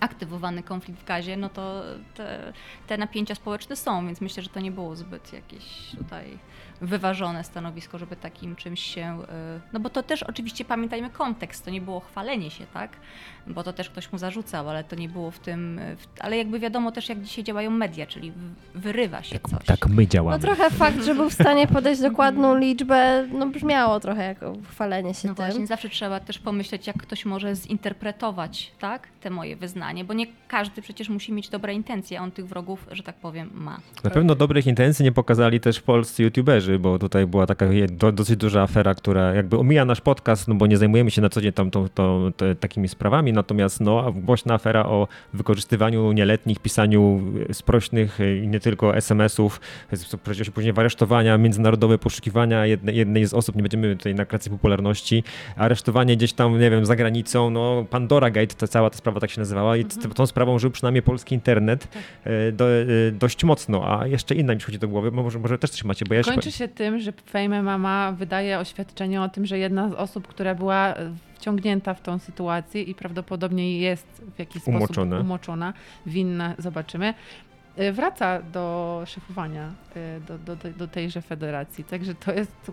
aktywowany 0.00 0.62
konflikt 0.62 1.00
w 1.00 1.04
gazie, 1.04 1.36
no 1.36 1.48
to 1.48 1.82
te, 2.14 2.52
te 2.86 2.98
napięcia 2.98 3.34
społeczne 3.34 3.76
są, 3.76 4.06
więc 4.06 4.20
myślę, 4.20 4.42
że 4.42 4.48
to 4.48 4.60
nie 4.60 4.70
było 4.70 4.96
zbyt 4.96 5.32
jakieś 5.32 5.90
tutaj 5.98 6.38
wyważone 6.80 7.44
stanowisko, 7.44 7.98
żeby 7.98 8.16
takim 8.16 8.56
czymś 8.56 8.80
się. 8.80 9.18
y, 9.22 9.60
No 9.72 9.80
bo 9.80 9.90
to 9.90 10.02
też 10.02 10.22
oczywiście 10.22 10.64
pamiętajmy 10.64 11.10
kontekst, 11.10 11.64
to 11.64 11.70
nie 11.70 11.80
było 11.80 12.00
chwalenie 12.00 12.50
się, 12.50 12.64
tak? 12.74 12.90
Bo 13.46 13.62
to 13.62 13.72
też 13.72 13.90
ktoś 13.90 14.12
mu 14.12 14.18
zarzucał, 14.18 14.68
ale 14.70 14.84
to 14.84 14.96
nie 14.96 15.08
było 15.08 15.30
w 15.30 15.38
tym. 15.38 15.78
y, 15.78 15.96
W, 15.96 16.06
ale 16.20 16.36
jakby 16.36 16.58
wiadomo 16.58 16.92
też, 16.92 17.08
jak 17.08 17.20
dzisiaj 17.22 17.44
działają 17.44 17.70
media, 17.70 18.06
czyli 18.06 18.32
wyrywa 18.74 19.22
się 19.22 19.38
coś. 19.50 19.64
Tak 19.66 19.86
my 19.88 20.02
No 20.02 20.08
działamy. 20.08 20.38
trochę 20.38 20.70
fakt, 20.70 21.04
że 21.04 21.14
był 21.14 21.30
w 21.30 21.34
stanie 21.34 21.66
podać 21.66 22.00
dokładną 22.00 22.56
liczbę, 22.58 23.26
no 23.32 23.46
brzmiało 23.46 24.00
trochę 24.00 24.24
jako 24.24 24.56
chwalenie 24.70 25.14
się 25.14 25.28
No 25.28 25.34
tym. 25.34 25.44
właśnie, 25.46 25.66
zawsze 25.66 25.88
trzeba 25.88 26.20
też 26.20 26.38
pomyśleć, 26.38 26.86
jak 26.86 26.96
ktoś 26.96 27.24
może 27.24 27.54
zinterpretować 27.54 28.72
tak, 28.78 29.08
te 29.20 29.30
moje 29.30 29.56
pożegnanie, 29.56 30.04
bo 30.04 30.14
nie 30.14 30.26
każdy 30.48 30.82
przecież 30.82 31.08
musi 31.08 31.32
mieć 31.32 31.48
dobre 31.48 31.74
intencje, 31.74 32.20
a 32.20 32.22
on 32.22 32.30
tych 32.30 32.46
wrogów, 32.46 32.86
że 32.92 33.02
tak 33.02 33.14
powiem, 33.16 33.50
ma. 33.54 33.78
Na 34.04 34.10
pewno 34.10 34.34
dobrych 34.34 34.66
intencji 34.66 35.04
nie 35.04 35.12
pokazali 35.12 35.60
też 35.60 35.80
polscy 35.80 36.22
youtuberzy, 36.22 36.65
bo 36.78 36.98
tutaj 36.98 37.26
była 37.26 37.46
taka 37.46 37.66
do, 37.90 38.12
dosyć 38.12 38.36
duża 38.36 38.62
afera, 38.62 38.94
która 38.94 39.34
jakby 39.34 39.58
omija 39.58 39.84
nasz 39.84 40.00
podcast, 40.00 40.48
no 40.48 40.54
bo 40.54 40.66
nie 40.66 40.76
zajmujemy 40.76 41.10
się 41.10 41.22
na 41.22 41.28
co 41.28 41.40
dzień 41.40 41.52
tam, 41.52 41.70
tą, 41.70 41.88
tą, 41.88 42.32
te, 42.36 42.54
takimi 42.54 42.88
sprawami, 42.88 43.32
natomiast 43.32 43.80
no, 43.80 44.12
głośna 44.12 44.54
afera 44.54 44.86
o 44.86 45.08
wykorzystywaniu 45.32 46.12
nieletnich, 46.12 46.58
pisaniu 46.58 47.22
sprośnych 47.52 48.20
e, 48.20 48.36
i 48.36 48.48
nie 48.48 48.60
tylko 48.60 48.96
SMS-ów, 48.96 49.60
się 50.42 50.52
później 50.52 50.72
w 50.72 50.78
aresztowania, 50.78 51.38
międzynarodowe 51.38 51.98
poszukiwania 51.98 52.66
jedne, 52.66 52.92
jednej 52.92 53.26
z 53.26 53.34
osób, 53.34 53.56
nie 53.56 53.62
będziemy 53.62 53.96
tutaj 53.96 54.14
nakręcać 54.14 54.48
popularności, 54.52 55.24
aresztowanie 55.56 56.16
gdzieś 56.16 56.32
tam, 56.32 56.60
nie 56.60 56.70
wiem, 56.70 56.86
za 56.86 56.96
granicą, 56.96 57.50
no 57.50 57.84
Pandora 57.90 58.30
Gate, 58.30 58.54
ta 58.54 58.66
cała 58.66 58.90
ta 58.90 58.96
sprawa 58.96 59.20
tak 59.20 59.30
się 59.30 59.40
nazywała 59.40 59.76
i 59.76 59.80
Mhm. 59.96 60.14
tą 60.14 60.26
sprawą 60.26 60.58
żył 60.58 60.70
przynajmniej 60.70 61.02
polski 61.02 61.34
internet 61.34 61.88
Tak. 61.90 62.02
e, 62.24 62.52
do, 62.52 62.64
e, 62.68 62.84
dość 63.12 63.44
mocno, 63.44 64.00
a 64.00 64.06
jeszcze 64.06 64.34
inna 64.34 64.52
mi 64.52 64.58
przychodzi 64.58 64.78
do 64.78 64.88
głowy, 64.88 65.10
bo 65.12 65.22
może, 65.22 65.38
może 65.38 65.58
też 65.58 65.70
coś 65.70 65.84
macie, 65.84 66.04
bo 66.08 66.14
ja. 66.14 66.22
Kończy 66.22 66.52
się 66.52 66.55
tym, 66.68 66.98
że 66.98 67.12
Fame 67.12 67.62
Mama 67.62 68.12
wydaje 68.12 68.58
oświadczenie 68.58 69.22
o 69.22 69.28
tym, 69.28 69.46
że 69.46 69.58
jedna 69.58 69.88
z 69.88 69.92
osób, 69.92 70.28
która 70.28 70.54
była 70.54 70.94
wciągnięta 71.34 71.94
w 71.94 72.02
tą 72.02 72.18
sytuację 72.18 72.82
i 72.82 72.94
prawdopodobnie 72.94 73.80
jest 73.80 74.22
w 74.36 74.38
jakiś 74.38 74.62
sposób 74.62 74.76
Umoczona. 74.76 75.20
umoczona, 75.20 75.72
winna, 76.06 76.54
zobaczymy, 76.58 77.14
y, 77.80 77.92
wraca 77.92 78.42
do 78.42 79.02
szefowania 79.06 79.70
y, 79.96 80.20
do, 80.20 80.38
do, 80.38 80.56
do, 80.78 80.88
tejże 80.88 81.22
federacji. 81.22 81.84
Także 81.84 82.14
to 82.14 82.32
jest 82.32 82.72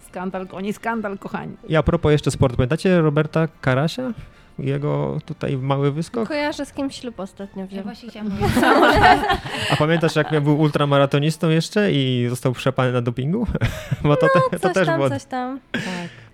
skandal, 0.00 0.46
oni 0.52 0.72
skandal, 0.72 1.18
kochani. 1.18 1.56
I 1.68 1.76
a 1.76 1.82
propos 1.82 2.12
jeszcze 2.12 2.30
sportu, 2.30 2.56
pamiętacie 2.56 3.00
Roberta 3.00 3.48
Karasia? 3.60 4.12
Jego 4.58 5.18
tutaj 5.26 5.56
mały 5.56 5.92
wyskok? 5.92 6.28
Kojarzę 6.28 6.66
z 6.66 6.72
kim 6.72 6.90
ślub 6.90 7.20
ostatnio 7.20 7.62
Ja 7.62 7.66
wziął. 7.68 7.82
właśnie 7.84 8.08
chciałam 8.10 8.30
A 9.72 9.76
pamiętasz 9.76 10.16
jak 10.16 10.32
miał- 10.32 10.42
był 10.42 10.60
ultramaratonistą 10.60 11.48
jeszcze 11.48 11.92
i 11.92 12.26
został 12.28 12.52
przepany 12.52 12.92
na 12.92 13.00
dopingu? 13.02 13.46
Bo 14.02 14.16
to, 14.16 14.26
te, 14.28 14.40
to, 14.40 14.48
No, 14.52 14.58
Coś 14.58 14.72
też 14.74 14.86
tam, 14.86 14.96
było, 14.96 15.08
coś 15.08 15.24
tam. 15.24 15.60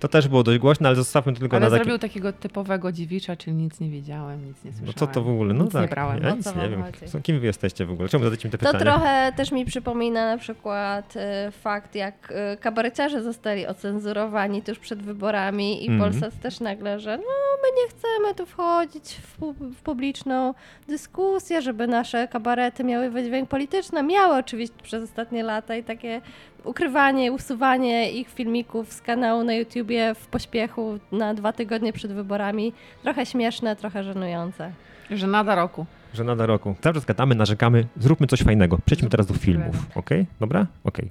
To 0.04 0.08
też 0.08 0.28
było 0.28 0.42
dość 0.42 0.58
głośne, 0.58 0.88
ale 0.88 0.96
zostawmy 0.96 1.32
to 1.32 1.40
tylko 1.40 1.56
Ale 1.56 1.64
na 1.66 1.70
zrobił 1.76 1.98
takiego 1.98 2.32
typowego 2.32 2.92
dziewicza, 2.92 3.36
czyli 3.36 3.56
nic 3.56 3.80
nie 3.80 3.90
wiedziałem, 3.90 4.44
nic 4.44 4.64
nie 4.64 4.70
No 4.70 4.76
słyszałem. 4.76 4.94
co 4.94 5.06
to 5.06 5.22
w 5.22 5.28
ogóle? 5.28 5.54
No 5.54 5.64
Nic 5.64 5.72
tak. 5.72 5.82
nie 5.82 5.88
brałem. 5.88 6.22
Ja 6.22 6.32
O 6.32 6.36
nic 6.36 6.56
nie 6.56 6.68
wiem. 6.68 6.82
chodzi? 6.82 7.22
Kim 7.22 7.40
wy 7.40 7.46
jesteście 7.46 7.86
w 7.86 7.90
ogóle? 7.92 8.08
Czemu 8.08 8.24
zadać 8.24 8.44
mi 8.44 8.50
te 8.50 8.58
To 8.58 8.66
pytania? 8.66 8.84
trochę 8.84 9.32
też 9.36 9.52
mi 9.52 9.64
przypomina 9.64 10.26
na 10.26 10.38
przykład 10.38 11.14
e, 11.16 11.50
fakt, 11.50 11.94
jak 11.94 12.32
e, 12.34 12.56
kabareciarze 12.56 13.22
zostali 13.22 13.66
ocenzurowani 13.66 14.62
tuż 14.62 14.78
przed 14.78 15.02
wyborami 15.02 15.84
i 15.84 15.88
Mhm. 15.90 16.12
Polsat 16.12 16.40
też 16.40 16.60
nagle, 16.60 17.00
że 17.00 17.16
no 17.16 17.22
my 17.62 17.82
nie 17.82 17.88
chcemy 17.88 18.34
tu 18.34 18.46
wchodzić 18.46 19.14
w, 19.22 19.40
pu- 19.40 19.52
w 19.74 19.82
publiczną 19.82 20.54
dyskusję, 20.88 21.62
żeby 21.62 21.86
nasze 21.86 22.28
kabarety 22.28 22.84
miały 22.84 23.10
wydźwięk 23.10 23.48
polityczny. 23.48 24.02
Miały 24.02 24.36
oczywiście 24.36 24.76
przez 24.82 25.02
ostatnie 25.10 25.42
lata 25.42 25.76
i 25.76 25.84
takie 25.84 26.20
ukrywanie, 26.64 27.32
usuwanie 27.32 28.10
ich 28.12 28.28
filmików 28.28 28.92
z 28.92 29.00
kanału 29.00 29.44
na 29.44 29.54
YouTubie 29.54 30.14
w 30.14 30.26
pośpiechu 30.26 30.98
na 31.12 31.34
dwa 31.34 31.52
tygodnie 31.52 31.92
przed 31.92 32.12
wyborami. 32.12 32.72
Trochę 33.02 33.26
śmieszne, 33.26 33.76
trochę 33.76 34.04
żenujące. 34.04 34.72
Że 35.10 35.26
nada 35.26 35.54
roku. 35.54 35.86
Że 36.14 36.24
nada 36.24 36.46
roku. 36.46 36.74
Cały 36.80 36.94
czas 36.94 37.04
gadamy, 37.04 37.34
narzekamy, 37.34 37.86
zróbmy 37.96 38.26
coś 38.26 38.42
fajnego. 38.42 38.78
Przejdźmy 38.84 39.08
teraz 39.08 39.26
do 39.26 39.34
filmów, 39.34 39.76
okej? 39.94 40.26
Dobra? 40.40 40.66
Okej. 40.84 41.10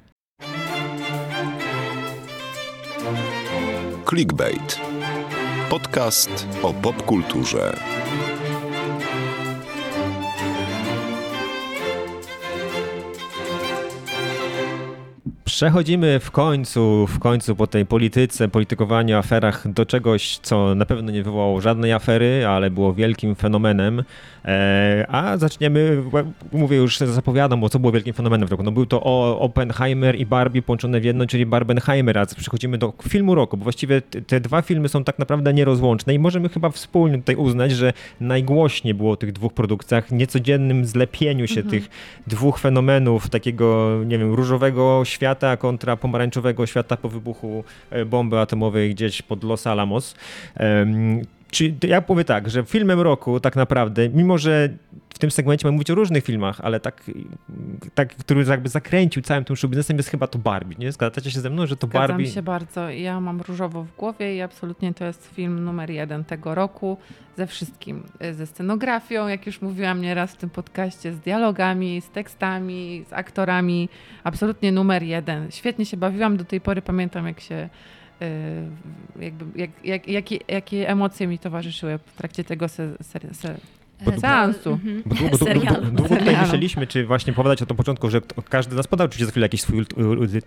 Clickbait. 4.09 4.79
Podcast 5.69 6.47
o 6.63 6.73
popkulturze. 6.73 7.73
Przechodzimy 15.45 16.19
w 16.19 16.31
końcu, 16.31 17.07
w 17.07 17.19
końcu 17.19 17.55
po 17.55 17.67
tej 17.67 17.85
polityce, 17.85 18.47
politykowaniu, 18.47 19.17
aferach 19.17 19.71
do 19.71 19.85
czegoś, 19.85 20.37
co 20.37 20.75
na 20.75 20.85
pewno 20.85 21.11
nie 21.11 21.23
wywołało 21.23 21.61
żadnej 21.61 21.93
afery, 21.93 22.47
ale 22.47 22.71
było 22.71 22.93
wielkim 22.93 23.35
fenomenem. 23.35 24.03
E, 24.45 25.05
a 25.09 25.37
zaczniemy, 25.37 26.03
mówię 26.51 26.77
już, 26.77 26.97
zapowiadam, 26.97 27.61
bo 27.61 27.69
co 27.69 27.79
było 27.79 27.91
wielkim 27.93 28.13
fenomenem 28.13 28.47
w 28.47 28.51
roku. 28.51 28.63
No 28.63 28.71
był 28.71 28.85
to 28.85 29.03
o- 29.03 29.39
Oppenheimer 29.39 30.15
i 30.15 30.25
Barbie 30.25 30.61
połączone 30.61 30.99
w 30.99 31.03
jedno, 31.03 31.25
czyli 31.27 31.45
Barbenheimer, 31.45 32.17
a 32.17 32.25
przechodzimy 32.25 32.77
do 32.77 32.93
filmu 33.07 33.35
roku, 33.35 33.57
bo 33.57 33.63
właściwie 33.63 34.01
te, 34.01 34.39
dwa 34.39 34.61
filmy 34.61 34.89
są 34.89 35.03
tak 35.03 35.19
naprawdę 35.19 35.53
nierozłączne 35.53 36.13
i 36.13 36.19
możemy 36.19 36.49
chyba 36.49 36.69
wspólnie 36.69 37.17
tutaj 37.17 37.35
uznać, 37.35 37.71
że 37.71 37.93
najgłośniej 38.21 38.93
było 38.93 39.11
o 39.11 39.17
tych 39.17 39.31
dwóch 39.31 39.53
produkcjach, 39.53 40.11
niecodziennym 40.11 40.85
zlepieniu 40.85 41.47
się 41.47 41.63
tych 41.63 41.89
dwóch 42.27 42.59
fenomenów, 42.59 43.29
takiego, 43.29 43.99
nie 44.05 44.17
wiem, 44.17 44.33
różowego 44.33 45.01
świata 45.05 45.32
kontra 45.59 45.97
pomarańczowego 45.97 46.65
świata 46.65 46.97
po 46.97 47.09
wybuchu 47.09 47.63
e, 47.89 48.05
bomby 48.05 48.39
atomowej 48.39 48.95
gdzieś 48.95 49.21
pod 49.21 49.43
Los 49.43 49.67
Alamos. 49.67 50.15
Czy 51.53 51.75
ja 51.87 52.01
powiem 52.01 52.25
tak, 52.25 52.49
że 52.49 52.63
filmem 52.63 52.99
roku 52.99 53.39
tak 53.39 53.55
naprawdę, 53.55 54.09
mimo 54.09 54.37
że 54.37 54.69
w 55.13 55.19
tym 55.19 55.31
segmencie 55.31 55.67
mamy 55.67 55.73
mówić 55.73 55.91
o 55.91 55.95
różnych 55.95 56.23
filmach, 56.23 56.61
ale 56.61 56.79
tak, 56.79 57.03
tak 57.95 58.15
który 58.15 58.45
jakby 58.45 58.69
zakręcił 58.69 59.21
całym 59.21 59.43
tym 59.43 59.55
showbiznesem 59.55 59.97
jest 59.97 60.09
chyba 60.09 60.27
to 60.27 60.39
Barbie, 60.39 60.75
nie? 60.79 60.91
Zgadzacie 60.91 61.31
się 61.31 61.39
ze 61.39 61.49
mną, 61.49 61.67
że 61.67 61.77
to 61.77 61.87
Zgadzam 61.87 62.07
Barbie... 62.07 62.27
się 62.27 62.41
bardzo. 62.41 62.89
Ja 62.89 63.19
mam 63.19 63.41
różowo 63.41 63.83
w 63.83 63.95
głowie 63.95 64.35
i 64.35 64.41
absolutnie 64.41 64.93
to 64.93 65.05
jest 65.05 65.27
film 65.33 65.63
numer 65.63 65.89
jeden 65.89 66.23
tego 66.23 66.55
roku 66.55 66.97
ze 67.37 67.47
wszystkim. 67.47 68.03
Ze 68.31 68.47
scenografią, 68.47 69.27
jak 69.27 69.45
już 69.45 69.61
mówiłam 69.61 70.01
nieraz 70.01 70.33
w 70.33 70.37
tym 70.37 70.49
podcaście, 70.49 71.13
z 71.13 71.19
dialogami, 71.19 72.01
z 72.01 72.09
tekstami, 72.09 73.05
z 73.09 73.13
aktorami. 73.13 73.89
Absolutnie 74.23 74.71
numer 74.71 75.03
jeden. 75.03 75.51
Świetnie 75.51 75.85
się 75.85 75.97
bawiłam. 75.97 76.37
Do 76.37 76.45
tej 76.45 76.61
pory 76.61 76.81
pamiętam, 76.81 77.27
jak 77.27 77.39
się 77.39 77.69
jakby, 79.19 79.59
jak, 79.59 79.69
jak, 79.85 80.07
jakie, 80.07 80.39
jakie 80.47 80.89
emocje 80.89 81.27
mi 81.27 81.39
towarzyszyły 81.39 81.97
w 81.97 82.13
trakcie 82.13 82.43
tego 82.43 82.67
se, 82.67 82.97
se, 83.01 83.19
se, 83.33 83.55
Bo- 84.11 84.19
seansu. 84.19 84.79
Bo 85.05 85.15
długo, 85.15 85.37
długo, 85.37 85.45
Serialu. 85.45 85.85
długo, 85.91 86.15
tutaj 86.15 86.37
myśleliśmy, 86.41 86.87
czy 86.87 87.05
właśnie 87.05 87.33
opowiadać 87.33 87.61
o 87.61 87.65
tym 87.65 87.77
początku, 87.77 88.09
że 88.09 88.21
każdy 88.49 88.73
z 88.73 88.77
nas 88.77 88.87
podał 88.87 89.05
oczywiście 89.05 89.25
za 89.25 89.31
chwilę 89.31 89.45
jakiś 89.45 89.61
swój 89.61 89.85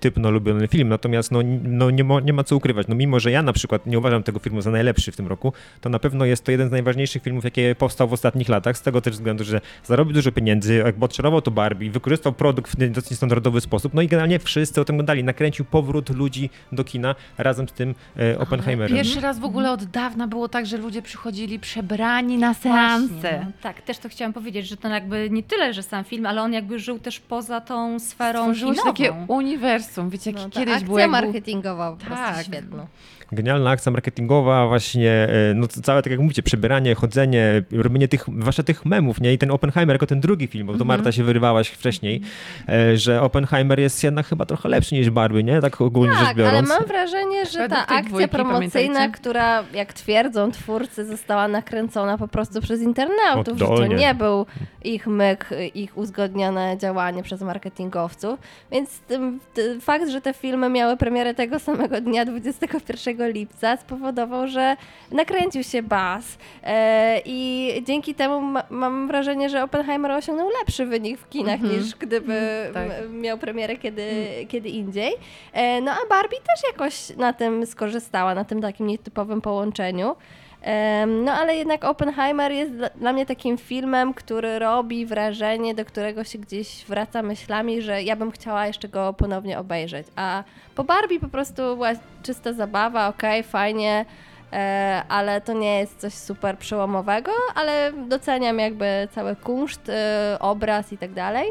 typ 0.01 0.16
na 0.16 0.29
ulubiony 0.29 0.69
film, 0.69 0.88
natomiast 0.88 1.33
no, 1.33 1.38
no 1.62 1.90
nie, 1.90 2.05
mo, 2.05 2.21
nie 2.21 2.33
ma 2.33 2.45
co 2.45 2.57
ukrywać. 2.57 2.88
No 2.88 2.95
mimo, 2.95 3.21
że 3.21 3.31
ja 3.31 3.42
na 3.42 3.53
przykład 3.53 3.87
nie 3.87 3.99
uważam 3.99 4.23
tego 4.23 4.38
filmu 4.38 4.61
za 4.62 4.71
najlepszy 4.71 5.12
w 5.12 5.16
tym 5.16 5.27
roku, 5.27 5.53
to 5.81 5.88
na 5.88 5.99
pewno 5.99 6.25
jest 6.25 6.45
to 6.45 6.51
jeden 6.51 6.69
z 6.69 6.73
najważniejszych 6.73 7.23
filmów, 7.23 7.45
jakie 7.45 7.75
powstał 7.75 8.09
w 8.09 8.12
ostatnich 8.12 8.49
latach, 8.49 8.79
z 8.79 8.83
tego 8.83 9.01
też 9.01 9.14
względu, 9.14 9.45
że 9.45 9.61
zarobił 9.85 10.14
dużo 10.14 10.33
pieniędzy, 10.33 10.75
jakby 10.75 11.05
odczarował 11.05 11.42
to 11.42 11.51
Barbie, 11.51 11.90
wykorzystał 11.90 12.33
produkt 12.33 12.73
w 12.73 12.90
dosyć 12.90 13.16
standardowy 13.16 13.61
sposób, 13.61 13.95
no 13.95 14.03
i 14.03 14.09
generalnie 14.09 14.38
wszyscy 14.38 14.81
o 14.81 14.85
tym 14.85 14.99
gadali. 14.99 15.25
Nakręcił 15.25 15.64
powrót 15.64 16.11
ludzi 16.11 16.51
do 16.73 16.85
kina 16.85 17.14
razem 17.38 17.69
z 17.69 17.73
tym 17.73 17.95
e, 18.19 18.38
Oppenheimerem. 18.38 18.97
Pierwszy 18.97 19.21
raz 19.21 19.38
w 19.38 19.45
ogóle 19.45 19.71
od 19.73 19.85
dawna 19.85 20.29
było 20.29 20.49
tak, 20.49 20.66
że 20.66 20.77
ludzie 20.77 21.03
przychodzili 21.03 21.59
przebrani 21.59 22.38
na 22.38 22.53
Właśnie, 22.55 22.71
seanse. 22.71 23.46
Tak, 23.63 23.83
też 23.83 23.99
to 23.99 24.09
chciałam 24.09 24.33
powiedzieć, 24.33 24.69
że 24.69 24.77
to 24.77 24.89
jakby 24.89 25.31
nie 25.31 25.43
tyle, 25.43 25.73
że 25.73 25.83
sam 25.83 26.05
film, 26.05 26.27
ale 26.27 26.43
on 26.43 26.53
jakby 26.53 26.79
żył 26.79 26.99
też 26.99 27.21
poza 27.21 27.61
tą 27.61 27.99
sferą 27.99 28.41
Stworzyło 28.41 28.75
się 28.75 28.81
kinową. 28.81 28.93
takie 28.93 29.13
uniwersum, 29.29 30.11
wiecie, 30.11 30.31
jak 30.31 30.41
No, 30.43 30.51
kiedyś 30.51 30.73
akcja 30.75 30.87
było 30.87 30.99
był- 30.99 31.09
marketingowa 31.09 31.91
po 31.91 31.97
prostu 31.97 32.15
Tak. 32.25 32.45
świetna. 32.47 32.87
Genialna 33.33 33.71
akcja 33.71 33.93
marketingowa, 33.93 34.67
właśnie, 34.69 35.11
e, 35.11 35.55
no 35.55 35.69
całe, 35.69 36.03
tak 36.03 36.11
jak 36.11 36.21
mówicie, 36.21 36.43
przebieranie, 36.43 36.95
chodzenie, 36.95 37.62
robienie 37.73 38.09
tych, 38.09 38.25
zwłaszcza 38.41 38.62
tych 38.62 38.85
memów, 38.85 39.21
nie? 39.21 39.33
I 39.33 39.39
ten 39.39 39.51
Oppenheimer 39.51 39.95
jako 39.95 40.07
ten 40.07 40.21
drugi 40.21 40.47
film, 40.47 40.67
bo 40.67 40.73
to 40.73 40.77
Mhm. 40.77 40.89
Marta 40.89 41.12
się 41.12 41.25
wyrywałaś 41.25 41.69
wcześniej, 41.69 42.21
e, 42.69 42.97
że 42.97 43.23
Oppenheimer 43.23 43.81
jest 43.81 44.05
jednak 44.05 44.27
chyba 44.27 44.47
trochę 44.47 44.69
lepszy 44.69 44.95
niż 44.95 45.11
Barbie, 45.11 45.43
nie? 45.43 45.61
Tak 45.61 45.81
ogólnie 45.81 46.15
rzecz 46.15 46.25
Tak, 46.27 46.39
ale 46.39 46.45
biorąc. 46.51 46.69
mam 46.69 46.85
wrażenie, 46.85 47.47
że 47.47 47.69
ta 47.69 47.81
akcja 47.87 48.03
dwójki, 48.03 48.29
promocyjna, 48.29 48.71
pamiętajcie? 48.73 49.12
która, 49.12 49.65
jak 49.75 49.93
twierdzą 49.93 50.53
twórcy, 50.53 51.05
została 51.07 51.49
nakręcona 51.49 52.19
po 52.19 52.29
prostu 52.29 52.61
przez 52.61 52.81
internautów, 52.83 53.59
że 53.59 53.67
to 53.67 53.87
nie 53.87 54.15
był 54.15 54.47
ich 54.85 55.07
myk, 55.07 55.51
ich 55.75 55.99
uzgodnione 55.99 56.77
działanie 56.79 57.23
przez 57.23 57.41
marketingowców. 57.41 58.41
Więc 58.73 59.01
fakt, 59.81 60.09
że 60.11 60.21
te 60.21 60.35
filmy 60.35 60.69
miały 60.69 60.97
premierę 60.97 61.35
tego 61.35 61.59
samego 61.59 62.01
dnia, 62.01 62.25
21 62.25 63.15
lipca, 63.24 63.76
spowodował, 63.76 64.48
że 64.48 64.76
nakręcił 65.11 65.62
się 65.62 65.83
baz 65.83 66.38
e, 66.62 67.20
i 67.24 67.72
dzięki 67.87 68.14
temu 68.14 68.40
ma, 68.40 68.62
mam 68.70 69.07
wrażenie, 69.09 69.48
że 69.48 69.62
Oppenheimer 69.62 70.11
osiągnął 70.12 70.48
lepszy 70.61 70.87
wynik 70.87 71.18
w 71.18 71.29
kinach 71.29 71.61
Mhm. 71.61 71.81
niż 71.81 71.94
gdyby 71.94 72.70
tak. 72.74 72.88
m- 73.02 73.20
miał 73.20 73.38
premierę 73.38 73.76
kiedy, 73.76 74.11
kiedy 74.48 74.68
indziej. 74.68 75.12
E, 75.52 75.81
No 75.81 75.92
a 75.92 76.09
Barbie 76.09 76.37
też 76.38 76.70
jakoś 76.72 77.16
na 77.16 77.33
tym 77.33 77.66
skorzystała, 77.66 78.35
na 78.35 78.44
tym 78.44 78.61
takim 78.62 78.87
nietypowym 78.87 79.40
połączeniu. 79.40 80.16
No 81.07 81.33
ale 81.33 81.57
jednak 81.57 81.85
Oppenheimer 81.85 82.52
jest 82.52 82.72
dla, 82.96 83.12
mnie 83.12 83.26
takim 83.26 83.59
filmem, 83.59 84.14
który 84.14 84.59
robi 84.59 85.07
wrażenie, 85.07 85.74
do 85.74 85.85
którego 85.85 86.24
się 86.24 86.38
gdzieś 86.38 86.85
wraca 86.85 87.22
myślami, 87.22 87.83
że 87.83 88.02
ja 88.02 88.16
bym 88.16 88.31
chciała 88.31 88.66
jeszcze 88.66 88.88
go 88.88 89.12
ponownie 89.12 89.59
obejrzeć. 89.59 90.07
A 90.16 90.44
po 90.74 90.85
Barbie 90.85 91.20
po 91.20 91.29
prostu 91.29 91.62
była 91.62 91.90
czysta 92.22 92.52
zabawa, 92.52 93.09
okej, 93.09 93.42
fajnie. 93.42 94.05
e, 94.52 95.02
ale 95.09 95.40
to 95.40 95.52
nie 95.52 95.79
jest 95.79 96.00
coś 96.00 96.14
super 96.14 96.59
przełomowego, 96.59 97.31
ale 97.55 97.92
doceniam 98.09 98.59
jakby 98.59 99.09
cały 99.14 99.37
kunszt, 99.37 99.88
e, 99.88 100.37
obraz 100.40 100.92
i 100.92 100.98
tak 100.98 101.12
dalej. 101.12 101.48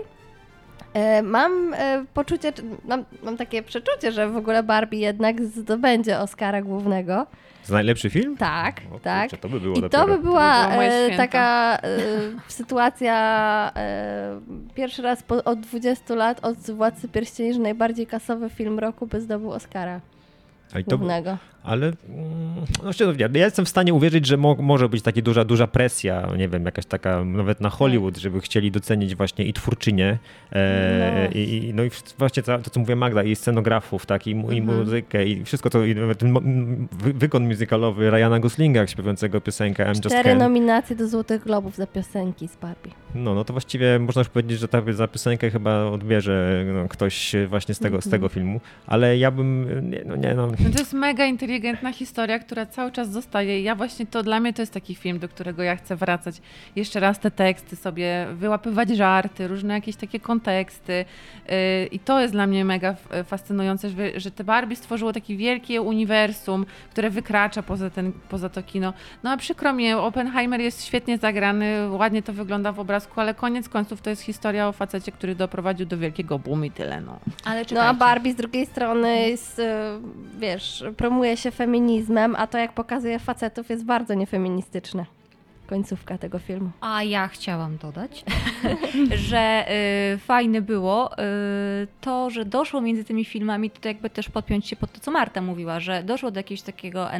E, 0.93 1.21
Mam 1.21 1.75
poczucie, 2.13 2.53
mam, 2.85 3.05
mam 3.23 3.37
takie 3.37 3.63
przeczucie, 3.63 4.11
że 4.11 4.29
w 4.29 4.37
ogóle 4.37 4.63
Barbie 4.63 4.99
jednak 4.99 5.41
zdobędzie 5.41 6.19
Oscara 6.19 6.61
głównego. 6.61 7.25
Za 7.65 7.73
najlepszy 7.73 8.09
film? 8.09 8.37
Tak, 8.37 8.81
O, 8.95 8.99
tak. 8.99 9.21
kurczę, 9.29 9.37
to 9.37 9.49
by 9.49 9.59
było 9.59 9.75
I 9.77 9.81
dopiero. 9.81 10.05
to 10.05 10.11
by 10.17 10.23
była 10.23 10.63
To 10.63 10.69
by 10.77 10.83
e, 10.83 11.17
taka 11.17 11.77
e, 11.83 11.97
sytuacja 12.47 13.71
e, 13.75 14.39
pierwszy 14.75 15.01
raz 15.01 15.23
po, 15.23 15.43
od 15.43 15.59
20 15.59 16.15
lat 16.15 16.45
od 16.45 16.57
Władcy 16.57 17.07
Pierścieni, 17.07 17.53
że 17.53 17.59
najbardziej 17.59 18.07
kasowy 18.07 18.49
film 18.49 18.79
roku 18.79 19.07
by 19.07 19.21
zdobył 19.21 19.51
Oscara 19.51 20.01
Ale 20.73 20.83
to, 20.83 20.97
głównego. 20.97 21.37
Ale 21.65 21.85
mm, 21.85 21.95
no 22.83 22.93
szczerze, 22.93 23.13
ja 23.17 23.27
ja 23.33 23.45
jestem 23.45 23.65
w 23.65 23.69
stanie 23.69 23.93
uwierzyć, 23.93 24.25
że 24.25 24.37
mo 24.37 24.55
może 24.59 24.89
być 24.89 25.01
taka 25.01 25.21
duża, 25.21 25.45
duża 25.45 25.67
presja, 25.67 26.27
nie 26.37 26.49
wiem, 26.49 26.65
jakaś 26.65 26.85
taka 26.85 27.23
nawet 27.25 27.61
na 27.61 27.69
Hollywood, 27.69 28.17
żeby 28.17 28.41
chcieli 28.41 28.71
docenić 28.71 29.15
właśnie 29.15 29.45
i 29.45 29.53
twórczynię 29.53 30.17
e, 30.51 31.21
No. 31.33 31.39
i, 31.39 31.39
i, 31.39 31.73
no 31.73 31.83
i 31.83 31.89
właśnie 32.17 32.43
to, 32.43 32.59
to, 32.59 32.69
co 32.69 32.79
mówię 32.79 32.95
Magda, 32.95 33.23
i 33.23 33.35
scenografów, 33.35 34.05
tak, 34.05 34.27
i, 34.27 34.35
mu- 34.35 34.51
i 34.51 34.57
Mhm. 34.59 34.79
muzykę 34.79 35.25
i 35.25 35.43
wszystko 35.45 35.69
to, 35.69 35.85
i 35.85 35.95
nawet 35.95 36.17
ten 36.19 36.37
wykon 36.91 37.47
muzykalowy 37.47 38.11
Ryana 38.11 38.39
Goslinga 38.39 38.87
śpiewającego 38.87 39.41
piosenkę 39.41 39.83
I'm 39.85 39.87
Just 39.89 40.03
Cztery 40.05 40.35
nominacje 40.35 40.95
do 40.95 41.07
Złotych 41.07 41.43
Globów 41.43 41.75
za 41.75 41.87
piosenki 41.87 42.47
z 42.47 42.55
Barbie. 42.55 42.91
No, 43.15 43.33
no 43.35 43.43
to 43.45 43.53
właściwie 43.53 43.99
można 43.99 44.19
już 44.19 44.29
powiedzieć, 44.29 44.59
że 44.59 44.67
ta, 44.67 44.81
za 44.93 45.07
piosenkę 45.07 45.49
chyba 45.51 45.83
odbierze 45.85 46.65
no, 46.73 46.87
ktoś 46.87 47.35
właśnie 47.47 47.75
z 47.75 47.79
tego, 47.79 48.01
z 48.01 48.05
Mhm. 48.05 48.11
tego 48.11 48.29
filmu, 48.29 48.61
ale 48.87 49.17
ja 49.17 49.31
bym, 49.31 49.67
nie, 49.89 50.01
no 50.05 50.15
nie 50.15 50.33
no, 50.33 50.47
No 50.47 50.69
to 50.73 50.79
jest 50.79 50.93
mega 50.93 51.25
inteligentna 51.55 51.91
historia, 51.93 52.39
która 52.39 52.65
cały 52.65 52.91
czas 52.91 53.11
zostaje. 53.11 53.59
I 53.59 53.63
Ja 53.63 53.75
właśnie 53.75 54.05
to 54.05 54.23
dla 54.23 54.39
mnie 54.39 54.53
to 54.53 54.61
jest 54.61 54.73
taki 54.73 54.95
film, 54.95 55.19
do 55.19 55.29
którego 55.29 55.63
ja 55.63 55.75
chcę 55.75 55.95
wracać. 55.95 56.41
Jeszcze 56.75 56.99
raz 56.99 57.19
te 57.19 57.31
teksty 57.31 57.75
sobie, 57.75 58.27
wyłapywać 58.33 58.89
żarty, 58.89 59.47
różne 59.47 59.73
jakieś 59.73 59.95
takie 59.95 60.19
konteksty. 60.19 61.05
Yy, 61.49 61.53
I 61.91 61.99
to 61.99 62.21
jest 62.21 62.33
dla 62.33 62.47
mnie 62.47 62.65
mega 62.65 62.89
f- 62.89 63.27
fascynujące, 63.27 63.89
że, 63.89 64.19
że 64.19 64.31
te 64.31 64.43
Barbie 64.43 64.75
stworzyło 64.75 65.13
takie 65.13 65.35
wielkie 65.37 65.81
uniwersum, 65.81 66.65
które 66.91 67.09
wykracza 67.09 67.63
poza, 67.63 67.89
ten, 67.89 68.11
poza 68.29 68.49
to 68.49 68.63
kino. 68.63 68.93
No 69.23 69.31
a 69.31 69.37
przykro 69.37 69.73
mi, 69.73 69.93
Oppenheimer 69.93 70.61
jest 70.61 70.85
świetnie 70.85 71.17
zagrany, 71.17 71.89
ładnie 71.89 72.21
to 72.23 72.33
wygląda 72.33 72.71
w 72.71 72.79
obrazku, 72.79 73.21
ale 73.21 73.33
koniec 73.33 73.69
końców 73.69 74.01
to 74.01 74.09
jest 74.09 74.21
historia 74.21 74.67
o 74.67 74.71
facecie, 74.71 75.11
który 75.11 75.35
doprowadził 75.35 75.85
do 75.85 75.97
wielkiego 75.97 76.39
boomu 76.39 76.63
i 76.63 76.71
tyle. 76.71 77.01
No. 77.01 77.19
Ale 77.45 77.65
No 77.71 77.81
a. 77.81 77.93
Barbie 77.93 78.31
z 78.31 78.35
drugiej 78.35 78.65
strony 78.65 79.29
jest, 79.29 79.59
e, 79.59 79.99
wiesz, 80.39 80.83
promuje 80.97 81.37
się 81.37 81.44
feminizmem, 81.51 82.35
a 82.35 82.47
to 82.47 82.57
jak 82.57 82.73
pokazuje 82.73 83.19
facetów 83.19 83.69
jest 83.69 83.85
bardzo 83.85 84.13
niefeministyczne. 84.13 85.05
Końcówka 85.67 86.17
tego 86.17 86.39
filmu. 86.39 86.69
A 86.81 87.03
ja 87.03 87.27
chciałam 87.27 87.77
dodać, 87.77 88.23
że 89.29 89.65
y, 90.13 90.17
fajne 90.17 90.61
było 90.61 91.13
y, 91.13 91.17
to, 92.01 92.29
że 92.29 92.45
doszło 92.45 92.81
między 92.81 93.03
tymi 93.03 93.25
filmami, 93.25 93.69
to 93.71 93.87
jakby 93.87 94.09
też 94.09 94.29
podpiąć 94.29 94.67
się 94.67 94.75
pod 94.75 94.91
to, 94.91 94.99
co 94.99 95.11
Marta 95.11 95.41
mówiła, 95.41 95.79
że 95.79 96.03
doszło 96.03 96.31
do 96.31 96.39
jakiegoś 96.39 96.61
takiego 96.61 97.15
y, 97.15 97.19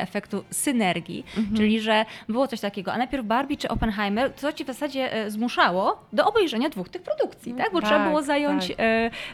efektu 0.00 0.44
synergii, 0.50 1.24
czyli 1.56 1.80
że 1.80 2.04
było 2.28 2.48
coś 2.48 2.60
takiego, 2.60 2.92
a 2.92 2.98
najpierw 2.98 3.26
Barbie 3.26 3.56
czy 3.56 3.68
Oppenheimer, 3.68 4.32
co 4.36 4.52
ci 4.52 4.64
w 4.64 4.66
zasadzie 4.66 5.24
y, 5.26 5.30
zmuszało 5.30 6.04
do 6.12 6.26
obejrzenia 6.26 6.68
dwóch 6.68 6.88
tych 6.88 7.02
produkcji, 7.02 7.54
tak? 7.54 7.72
Bo 7.72 7.80
Tak, 7.80 7.88
trzeba 7.90 8.08
było 8.08 8.22
zająć, 8.22 8.68
tak. 8.68 8.80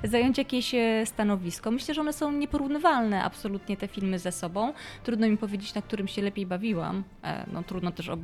y, 0.05 0.09
zająć 0.09 0.39
jakieś 0.39 0.75
y, 0.75 1.03
stanowisko. 1.05 1.71
Myślę, 1.71 1.95
że 1.95 2.01
one 2.01 2.13
są 2.13 2.33
nieporównywalne 2.33 3.25
absolutnie 3.25 3.77
te 3.77 3.89
filmy 3.89 4.19
ze 4.19 4.33
sobą. 4.33 4.73
Trudno 5.05 5.29
mi 5.29 5.37
powiedzieć, 5.37 5.75
na 5.75 5.83
którym 5.83 6.09
się 6.09 6.23
lepiej 6.23 6.47
bawiłam. 6.47 7.05
E, 7.25 7.47
No 7.53 7.63
trudno 7.63 7.93
też 7.93 8.09
ob- 8.09 8.23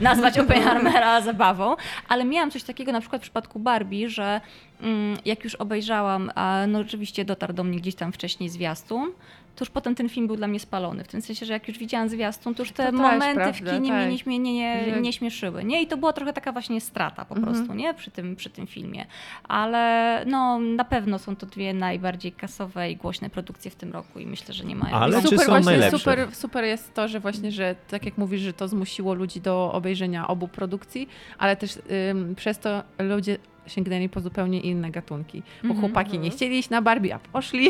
nazwać 0.00 0.38
Oppenheimera 0.38 1.20
zabawą, 1.30 1.76
ale 2.08 2.24
miałam 2.24 2.50
coś 2.50 2.62
takiego 2.62 2.92
na 2.92 3.00
przykład 3.00 3.22
w 3.22 3.22
przypadku 3.22 3.58
Barbie, 3.58 4.08
że 4.08 4.40
mm, 4.80 5.18
jak 5.24 5.44
już 5.44 5.54
obejrzałam, 5.54 6.30
a 6.34 6.64
no 6.68 6.78
oczywiście 6.78 7.24
dotarł 7.24 7.52
do 7.52 7.64
mnie 7.64 7.78
gdzieś 7.78 7.94
tam 7.94 8.12
wcześniej 8.12 8.48
zwiastun, 8.48 9.12
to 9.58 9.64
już 9.64 9.70
potem 9.70 9.94
ten 9.94 10.08
film 10.08 10.26
był 10.26 10.36
dla 10.36 10.46
mnie 10.48 10.60
spalony. 10.60 11.04
W 11.04 11.08
tym 11.08 11.22
sensie, 11.22 11.46
że 11.46 11.52
jak 11.52 11.68
już 11.68 11.78
widziałam 11.78 12.08
zwiastun, 12.08 12.54
to 12.54 12.62
już 12.62 12.72
te 12.72 12.86
To 12.86 12.92
momenty 12.92 13.30
w 13.30 13.34
prawda, 13.34 13.52
kinie 13.76 13.88
tak. 13.90 13.98
mnie 13.98 14.08
nie, 14.12 14.18
śmie- 14.18 14.38
nie, 14.38 14.52
nie, 14.52 15.00
nie 15.00 15.12
śmieszyły. 15.12 15.64
Nie? 15.64 15.82
I 15.82 15.86
to 15.86 15.96
była 15.96 16.12
trochę 16.12 16.32
taka 16.32 16.52
właśnie 16.52 16.80
strata 16.80 17.24
po 17.24 17.36
Mhm. 17.36 17.54
prostu, 17.54 17.74
nie? 17.74 17.94
Przy 17.94 18.10
tym, 18.10 18.36
przy 18.36 18.50
tym 18.50 18.66
filmie. 18.66 19.06
Ale 19.48 20.22
no 20.26 20.58
na 20.58 20.84
pewno 20.84 21.18
są 21.18 21.36
to 21.36 21.46
dwie 21.46 21.74
najbardziej 21.74 22.32
kasowe 22.32 22.90
i 22.90 22.96
głośne 22.96 23.30
produkcje 23.30 23.70
w 23.70 23.74
tym 23.74 23.92
roku 23.92 24.18
i 24.18 24.26
myślę, 24.26 24.54
że 24.54 24.64
nie 24.64 24.76
mają. 24.76 24.96
Ale 24.96 25.18
I 25.18 25.22
czy 25.22 25.28
super 25.28 25.38
są 25.38 25.46
właśnie, 25.52 25.64
najlepsze? 25.70 25.98
Super, 25.98 26.34
super 26.34 26.64
jest 26.64 26.94
to, 26.94 27.08
że 27.08 27.20
właśnie, 27.20 27.52
że 27.52 27.74
tak 27.88 28.04
jak 28.04 28.18
mówisz, 28.18 28.40
że 28.40 28.52
to 28.52 28.68
zmusiło 28.68 29.14
ludzi 29.14 29.40
do 29.40 29.72
obejrzenia 29.72 30.28
obu 30.28 30.48
produkcji, 30.48 31.08
ale 31.38 31.56
też 31.56 31.78
ym, 32.10 32.34
przez 32.34 32.58
to 32.58 32.82
ludzie 32.98 33.38
sięgnęli 33.68 34.08
po 34.08 34.20
zupełnie 34.20 34.60
inne 34.60 34.90
gatunki. 34.90 35.42
Bo 35.62 35.68
Mhm. 35.68 35.80
chłopaki 35.80 36.18
nie 36.18 36.30
chcieli 36.30 36.58
iść 36.58 36.70
na 36.70 36.82
Barbie, 36.82 37.14
a 37.14 37.18
poszli. 37.18 37.68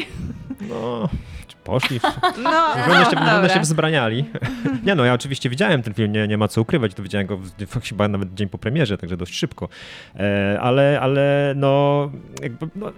no, 0.69 1.09
czy 1.49 1.57
poszli, 1.65 2.01
No, 2.45 2.75
Wygląda 2.77 3.05
się, 3.11 3.17
dobra. 3.17 3.49
się 3.49 3.61
wzbraniali. 3.61 4.25
Nie 4.85 4.95
no, 4.95 5.05
ja 5.05 5.15
oczywiście 5.15 5.51
widziałem 5.51 5.83
ten 5.83 5.95
film, 5.95 6.13
nie, 6.13 6.29
nie 6.29 6.39
ma 6.39 6.49
co 6.49 6.61
ukrywać, 6.61 6.95
to 6.95 7.03
widziałem 7.03 7.27
go 7.27 7.37
w, 7.37 7.51
w, 7.51 7.89
chyba 7.89 8.09
nawet 8.09 8.35
dzień 8.35 8.49
po 8.49 8.59
premierze, 8.59 8.99
także 8.99 9.17
dość 9.17 9.35
szybko. 9.35 9.69
E, 10.17 10.59
ale, 10.61 10.99
ale 11.01 11.53
no, 11.57 12.11
jakby, 12.43 12.69
no 12.77 12.93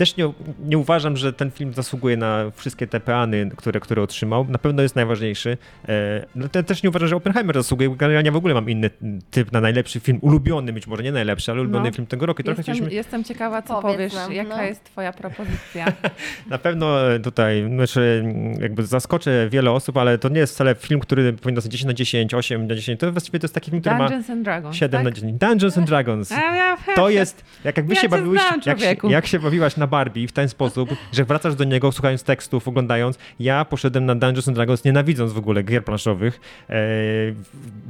też 0.00 0.16
nie, 0.16 0.32
nie 0.64 0.78
uważam, 0.78 1.16
że 1.16 1.32
ten 1.32 1.50
film 1.50 1.72
zasługuje 1.74 2.16
na 2.16 2.44
wszystkie 2.54 2.86
te 2.86 3.00
peany, 3.00 3.50
które, 3.56 3.80
które 3.80 4.02
otrzymał. 4.02 4.46
Na 4.48 4.58
pewno 4.58 4.82
jest 4.82 4.96
najważniejszy. 4.96 5.58
E, 5.88 6.26
no, 6.34 6.48
te, 6.48 6.62
też 6.62 6.82
nie 6.82 6.88
uważam, 6.88 7.08
że 7.08 7.16
Oppenheimer 7.16 7.56
zasługuje, 7.56 7.96
generalnie 7.96 8.32
w 8.32 8.36
ogóle 8.36 8.54
mam 8.54 8.70
inny 8.70 8.90
typ 9.30 9.52
na 9.52 9.60
najlepszy 9.60 10.00
film, 10.00 10.18
ulubiony, 10.22 10.72
być 10.72 10.86
może 10.86 11.02
nie 11.02 11.12
najlepszy, 11.12 11.50
ale 11.52 11.60
ulubiony 11.60 11.88
No. 11.88 11.92
film 11.94 12.06
tego 12.06 12.26
roku. 12.26 12.42
I 12.42 12.44
trochę 12.44 12.60
Jestem, 12.60 12.74
chcieliśmy 12.74 12.94
jestem 12.96 13.24
ciekawa, 13.24 13.62
co 13.62 13.80
Powiedz 13.82 13.96
powiesz, 13.96 14.14
nam, 14.14 14.32
jaka 14.32 14.56
no. 14.56 14.62
jest 14.62 14.84
twoja 14.84 15.12
propozycja. 15.12 15.92
Na 16.50 16.58
pewno 16.58 17.12
e, 17.14 17.20
tutaj 17.20 17.64
znaczy, 17.68 18.24
jakby 18.60 18.86
zaskoczę 18.86 19.48
wiele 19.50 19.70
osób, 19.70 19.96
ale 19.96 20.18
to 20.18 20.28
nie 20.28 20.40
jest 20.40 20.54
wcale 20.54 20.74
film, 20.74 21.00
który 21.00 21.32
powinien 21.32 21.54
dostać 21.54 21.72
10 21.72 21.86
na 21.86 21.94
10, 21.94 22.34
8 22.34 22.66
na 22.66 22.74
10. 22.74 23.00
To 23.00 23.12
właściwie 23.12 23.38
to 23.38 23.44
jest 23.44 23.54
taki 23.54 23.70
film, 23.70 23.80
który 23.82 23.96
ma 23.96 24.04
Dungeons 24.04 24.30
and 24.30 24.42
Dragons, 24.42 24.76
7 24.76 25.02
na 25.02 25.10
tak? 25.10 25.14
10. 25.14 25.38
Dungeons 25.38 25.78
and 25.78 25.86
Dragons. 25.86 26.30
Ja- 26.30 26.76
To 26.96 27.10
jest, 27.10 27.44
jak, 27.64 27.76
jak 27.76 27.86
wy 27.86 27.94
Ja 27.94 28.00
się 28.00 28.08
bawiłeś, 28.08 28.42
jak, 28.66 29.02
jak 29.04 29.26
się 29.26 29.38
bawiłaś 29.38 29.76
na 29.76 29.86
Barbie 29.90 30.28
w 30.28 30.32
ten 30.32 30.48
sposób, 30.48 30.90
że 31.12 31.24
wracasz 31.24 31.54
do 31.54 31.64
niego 31.64 31.92
słuchając 31.92 32.22
tekstów, 32.22 32.68
oglądając. 32.68 33.18
Ja 33.40 33.64
poszedłem 33.64 34.06
na 34.06 34.14
Dungeons 34.14 34.48
and 34.48 34.56
Dragons 34.56 34.84
nienawidząc 34.84 35.32
w 35.32 35.38
ogóle 35.38 35.62
gier 35.62 35.84
planszowych, 35.84 36.40
e, 36.70 36.74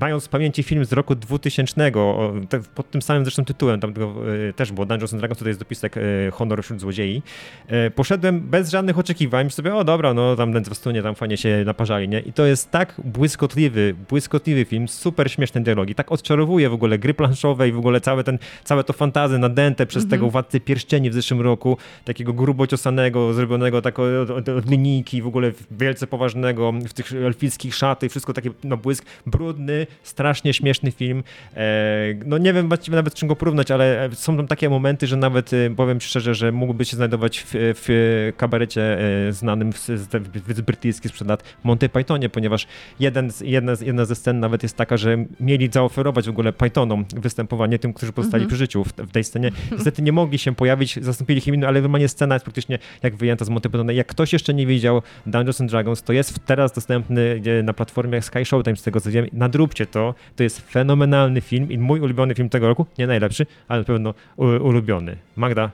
mając 0.00 0.26
w 0.26 0.28
pamięci 0.28 0.62
film 0.62 0.84
z 0.84 0.92
roku 0.92 1.14
2000, 1.14 1.92
o, 1.94 2.32
te, 2.48 2.60
pod 2.60 2.90
tym 2.90 3.02
samym 3.02 3.24
zresztą 3.24 3.44
tytułem, 3.44 3.80
tam 3.80 3.94
tego, 3.94 4.14
e, 4.48 4.52
też 4.52 4.72
było 4.72 4.86
Dungeons 4.86 5.12
and 5.12 5.20
Dragons, 5.20 5.38
tutaj 5.38 5.50
jest 5.50 5.60
dopisek 5.60 5.96
e, 5.96 6.00
Honor 6.30 6.62
wśród 6.62 6.80
złodziei. 6.80 7.22
E, 7.68 7.90
poszedłem 7.90 8.40
bez 8.40 8.70
żadnych 8.70 8.98
oczekiwań, 8.98 9.50
sobie, 9.50 9.74
o 9.74 9.84
dobra, 9.84 10.14
no 10.14 10.36
tam 10.36 10.52
w 10.64 10.74
stunie 10.74 11.02
tam 11.02 11.14
fajnie 11.14 11.36
się 11.36 11.62
naparzali, 11.66 12.08
nie? 12.08 12.20
I 12.20 12.32
to 12.32 12.46
jest 12.46 12.70
tak 12.70 12.94
błyskotliwy, 13.04 13.94
błyskotliwy 14.08 14.64
film, 14.64 14.88
super 14.88 15.30
śmieszne 15.30 15.60
dialogi, 15.60 15.94
tak 15.94 16.12
odczarowuje 16.12 16.70
w 16.70 16.72
ogóle 16.72 16.98
gry 16.98 17.14
planszowe 17.14 17.68
i 17.68 17.72
w 17.72 17.78
ogóle 17.78 18.00
całe 18.00 18.24
ten, 18.24 18.38
całe 18.64 18.84
to 18.84 18.92
fantazy 18.92 19.38
nadęte 19.38 19.86
przez 19.86 20.08
tego 20.08 20.30
Władcę 20.30 20.60
Pierścieni 20.60 21.10
w 21.10 21.14
zeszłym 21.14 21.40
roku, 21.40 21.76
takiego 22.04 22.32
grubo 22.32 22.66
ciosanego, 22.66 23.32
zrobionego 23.32 23.82
tak 23.82 23.98
od, 23.98 24.30
od, 24.30 24.48
od 24.48 24.70
linijki, 24.70 25.22
w 25.22 25.26
ogóle 25.26 25.52
wielce 25.70 26.06
poważnego, 26.06 26.72
w 26.72 26.92
tych 26.92 27.12
elfickich 27.12 27.74
szaty, 27.74 28.08
wszystko 28.08 28.32
takie 28.32 28.50
na 28.64 28.76
błysk, 28.76 29.04
brudny, 29.26 29.86
strasznie 30.02 30.54
śmieszny 30.54 30.90
film. 30.90 31.22
E, 31.56 32.14
no 32.26 32.38
nie 32.38 32.52
wiem 32.52 32.68
właściwie 32.68 32.96
nawet 32.96 33.14
czym 33.14 33.28
go 33.28 33.36
porównać, 33.36 33.70
ale 33.70 34.08
są 34.12 34.36
tam 34.36 34.46
takie 34.46 34.70
momenty, 34.70 35.06
że 35.06 35.16
nawet 35.16 35.52
e, 35.52 35.70
powiem 35.70 36.00
szczerze, 36.00 36.34
że 36.34 36.52
mógłby 36.52 36.84
się 36.84 36.96
znajdować 36.96 37.40
w, 37.40 37.50
w 37.54 38.32
kabarecie 38.36 38.98
e, 39.28 39.32
znanym 39.32 39.72
w, 39.72 39.78
z, 39.78 40.10
z 40.56 40.60
brytyjski 40.60 41.08
sprzed 41.08 41.28
lat 41.28 41.42
Monty 41.64 41.88
Pythonie, 41.88 42.28
ponieważ 42.28 42.66
jeden 43.00 43.30
z, 43.30 43.40
jedna, 43.40 43.74
z, 43.74 43.80
jedna 43.80 44.04
ze 44.04 44.14
scen 44.14 44.40
nawet 44.40 44.62
jest 44.62 44.76
taka, 44.76 44.96
że 44.96 45.24
mieli 45.40 45.68
zaoferować 45.72 46.26
w 46.26 46.30
ogóle 46.30 46.52
Pythonom 46.52 47.04
występowanie 47.16 47.78
tym, 47.78 47.92
którzy 47.92 48.12
pozostali 48.12 48.46
przy 48.46 48.56
życiu 48.56 48.84
w, 48.84 48.92
w 48.92 49.12
tej 49.12 49.24
scenie. 49.24 49.50
Niestety 49.72 50.02
nie 50.02 50.12
mogli 50.12 50.38
się 50.38 50.54
pojawić, 50.54 51.04
zastąpili 51.04 51.38
ich 51.38 51.46
innym, 51.46 51.69
ale 51.70 51.82
normalnie 51.82 52.08
scena 52.08 52.34
jest 52.34 52.44
praktycznie 52.44 52.78
jak 53.02 53.16
wyjęta 53.16 53.44
z 53.44 53.48
Monty 53.48 53.70
Pythona. 53.70 53.92
Jak 53.92 54.06
ktoś 54.06 54.32
jeszcze 54.32 54.54
nie 54.54 54.66
widział 54.66 55.02
Dungeons 55.26 55.60
and 55.60 55.70
Dragons, 55.70 56.02
to 56.02 56.12
jest 56.12 56.46
teraz 56.46 56.72
dostępny 56.72 57.42
na 57.62 57.72
platformie 57.72 58.22
Sky 58.22 58.44
Showtime, 58.44 58.76
z 58.76 58.82
tego 58.82 59.00
co 59.00 59.10
wiem. 59.10 59.26
Nadróbcie 59.32 59.86
to. 59.86 60.14
To 60.36 60.42
jest 60.42 60.60
fenomenalny 60.60 61.40
film 61.40 61.70
i 61.70 61.78
mój 61.78 62.00
ulubiony 62.00 62.34
film 62.34 62.48
tego 62.48 62.68
roku. 62.68 62.86
Nie 62.98 63.06
najlepszy, 63.06 63.46
ale 63.68 63.80
na 63.80 63.84
pewno 63.84 64.14
ulubiony. 64.36 65.16
Magda, 65.36 65.70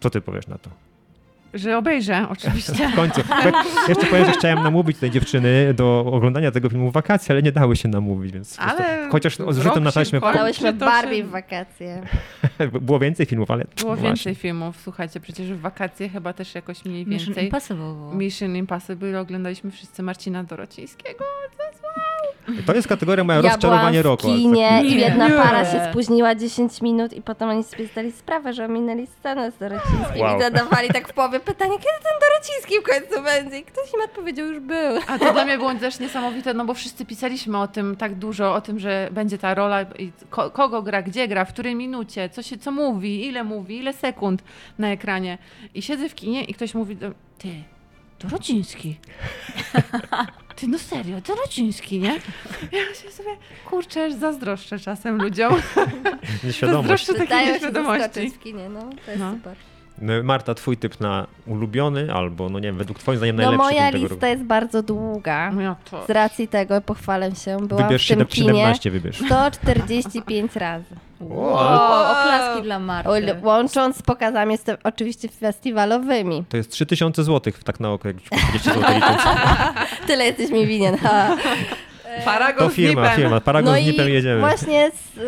co 0.00 0.10
ty 0.10 0.20
powiesz 0.20 0.46
na 0.46 0.58
to? 0.58 0.89
Że 1.54 1.78
obejrzę, 1.78 2.26
oczywiście. 2.32 2.88
W 2.88 2.94
końcu. 2.96 3.22
Tak, 3.28 3.54
jeszcze 3.88 4.06
powiem, 4.06 4.24
że 4.24 4.32
chciałem 4.32 4.62
namówić 4.64 4.98
tej 4.98 5.10
dziewczyny 5.10 5.74
do 5.74 6.00
oglądania 6.12 6.50
tego 6.50 6.68
filmu 6.68 6.90
w 6.90 6.92
wakacje, 6.92 7.32
ale 7.32 7.42
nie 7.42 7.52
dały 7.52 7.76
się 7.76 7.88
namówić, 7.88 8.32
więc 8.32 8.56
po 8.56 8.62
prostu- 8.62 8.82
Ale 8.82 9.08
chociaż 9.10 9.34
z 9.36 9.56
rzutem 9.56 9.64
rok 9.74 9.80
na 9.84 9.92
taśmę. 9.92 10.20
Dałyśmy 10.20 10.72
Barbie 10.72 11.16
się- 11.16 11.24
w 11.24 11.30
wakacje. 11.30 12.02
było 12.80 12.98
więcej 12.98 13.26
filmów, 13.26 13.50
ale 13.50 13.64
Było 13.80 13.88
właśnie. 13.96 14.08
więcej 14.08 14.34
filmów, 14.34 14.76
słuchajcie, 14.84 15.20
przecież 15.20 15.52
w 15.52 15.60
wakacje 15.60 16.08
chyba 16.08 16.32
też 16.32 16.54
jakoś 16.54 16.84
mniej 16.84 17.06
Mission 17.06 17.26
więcej. 17.26 17.44
Impossible 17.44 17.76
było. 17.94 18.14
Mission 18.14 18.56
Impossible 18.56 19.20
oglądaliśmy 19.20 19.70
wszyscy 19.70 20.02
Marcina 20.02 20.44
Dorocińskiego. 20.44 21.24
To 22.66 22.74
jest 22.74 22.88
kategoria 22.88 23.24
moja 23.24 23.36
Ja 23.36 23.42
byłam 23.42 23.54
rozczarowanie 23.54 24.02
w 24.02 24.04
roku. 24.06 24.26
kinie 24.26 24.82
i 24.84 25.00
jedna 25.00 25.28
Nie. 25.28 25.34
para 25.34 25.64
się 25.72 25.88
spóźniła 25.90 26.34
10 26.34 26.80
minut 26.82 27.12
i 27.12 27.22
potem 27.22 27.48
oni 27.48 27.64
sobie 27.64 27.86
zdali 27.86 28.12
sprawę, 28.12 28.52
że 28.52 28.64
ominęli 28.64 29.06
scenę 29.06 29.50
z 29.52 29.58
Dorocińskim 29.58 30.20
Wow. 30.20 30.38
i 30.38 30.42
zadawali 30.42 30.88
tak 30.88 31.08
w 31.08 31.12
połowie 31.12 31.40
pytanie, 31.40 31.72
kiedy 31.72 31.98
ten 32.02 32.12
Dorociński 32.20 32.74
w 32.78 32.82
końcu 32.82 33.24
będzie? 33.24 33.58
I 33.58 33.62
ktoś 33.64 33.94
im 33.94 34.00
odpowiedział, 34.04 34.46
już 34.46 34.60
był. 34.60 34.96
A 35.06 35.18
to 35.18 35.32
dla 35.32 35.44
mnie 35.44 35.58
było 35.58 35.74
też 35.74 36.00
niesamowite, 36.00 36.54
no 36.54 36.64
bo 36.64 36.74
wszyscy 36.74 37.04
pisaliśmy 37.04 37.58
o 37.58 37.68
tym 37.68 37.96
tak 37.96 38.14
dużo, 38.14 38.54
o 38.54 38.60
tym, 38.60 38.78
że 38.78 39.08
będzie 39.12 39.38
ta 39.38 39.54
rola, 39.54 39.82
i 39.98 40.12
ko 40.30 40.50
kogo 40.50 40.82
gra, 40.82 41.02
gdzie 41.02 41.28
gra, 41.28 41.44
w 41.44 41.52
której 41.52 41.74
minucie, 41.74 42.28
co 42.28 42.42
się, 42.42 42.58
co 42.58 42.70
mówi, 42.72 43.26
ile 43.26 43.44
mówi, 43.44 43.76
ile 43.78 43.92
sekund 43.92 44.42
na 44.78 44.88
ekranie. 44.92 45.38
I 45.74 45.82
siedzę 45.82 46.08
w 46.08 46.14
kinie 46.14 46.44
i 46.44 46.54
ktoś 46.54 46.74
mówi, 46.74 46.96
do, 46.96 47.10
ty, 48.20 48.26
Dorociński. 48.28 48.98
Ty, 50.56 50.68
no 50.68 50.78
serio, 50.78 51.20
Dorociński, 51.20 51.98
nie? 52.00 52.12
Ja 52.72 52.94
się 53.02 53.10
sobie, 53.10 53.28
kurczę, 53.66 54.04
aż 54.04 54.12
zazdroszczę 54.12 54.78
czasem 54.78 55.22
ludziom. 55.22 55.54
Nieświadomość. 56.44 57.06
Zazdroszczę 57.06 57.26
takiej 57.28 57.52
nieświadomości. 57.52 58.02
zaskoczyć 58.02 58.34
w 58.34 58.38
kinie, 58.38 58.68
no 58.68 58.80
to 59.06 59.10
jest 59.10 59.20
No. 59.22 59.32
super. 59.32 59.56
No, 59.98 60.12
Marta, 60.22 60.54
twój 60.54 60.76
typ 60.76 61.00
na 61.00 61.26
ulubiony 61.46 62.14
albo, 62.14 62.48
no 62.48 62.58
nie 62.58 62.68
wiem, 62.68 62.76
według 62.76 62.98
twoim 62.98 63.18
zdaniem 63.18 63.36
No 63.36 63.42
najlepszy 63.42 63.64
moja 63.64 63.80
film 63.82 63.92
tego 63.92 63.98
lista 64.14 64.26
roku? 64.26 64.26
jest 64.38 64.42
bardzo 64.42 64.82
długa. 64.82 65.50
No 65.52 65.60
ja 65.60 65.76
to... 65.90 66.06
Z 66.06 66.10
racji 66.10 66.48
tego 66.48 66.80
pochwalę 66.80 67.34
się, 67.36 67.66
byłam 67.66 67.84
Wybierz 67.84 68.04
w 68.04 68.08
tym 68.08 68.16
7, 68.18 68.26
kinie 68.26 68.46
17, 68.48 68.90
wybierz. 68.90 69.16
145 69.26 70.56
razy. 70.56 70.96
O, 71.20 71.34
O, 71.34 72.10
oklaski 72.10 72.62
dla 72.62 72.78
Marty. 72.78 73.10
Łącząc 73.42 73.96
z 73.96 74.02
pokazami 74.02 74.52
jest 74.52 74.70
oczywiście 74.84 75.28
festiwalowymi. 75.28 76.44
To 76.48 76.56
jest 76.56 76.70
3000 76.70 77.24
zł, 77.24 77.52
tak 77.64 77.80
na 77.80 77.92
oko, 77.92 78.08
jak 78.08 78.16
40 78.16 78.70
zł. 78.70 78.82
Tyle 80.06 80.24
jesteś 80.26 80.50
mi 80.50 80.66
winien. 80.66 80.96
Ha. 80.98 81.36
Paragon 82.24 82.68
To 82.68 82.74
firma, 82.74 83.02
z 83.02 83.04
nipem. 83.04 83.16
firma. 83.22 83.40
Paragon 83.40 83.74
No 83.74 83.80
z 83.80 83.84
nipem 83.86 84.08
i 84.08 84.12
jedziemy. 84.12 84.40
właśnie 84.40 84.90
z, 84.90 85.16
y, 85.18 85.20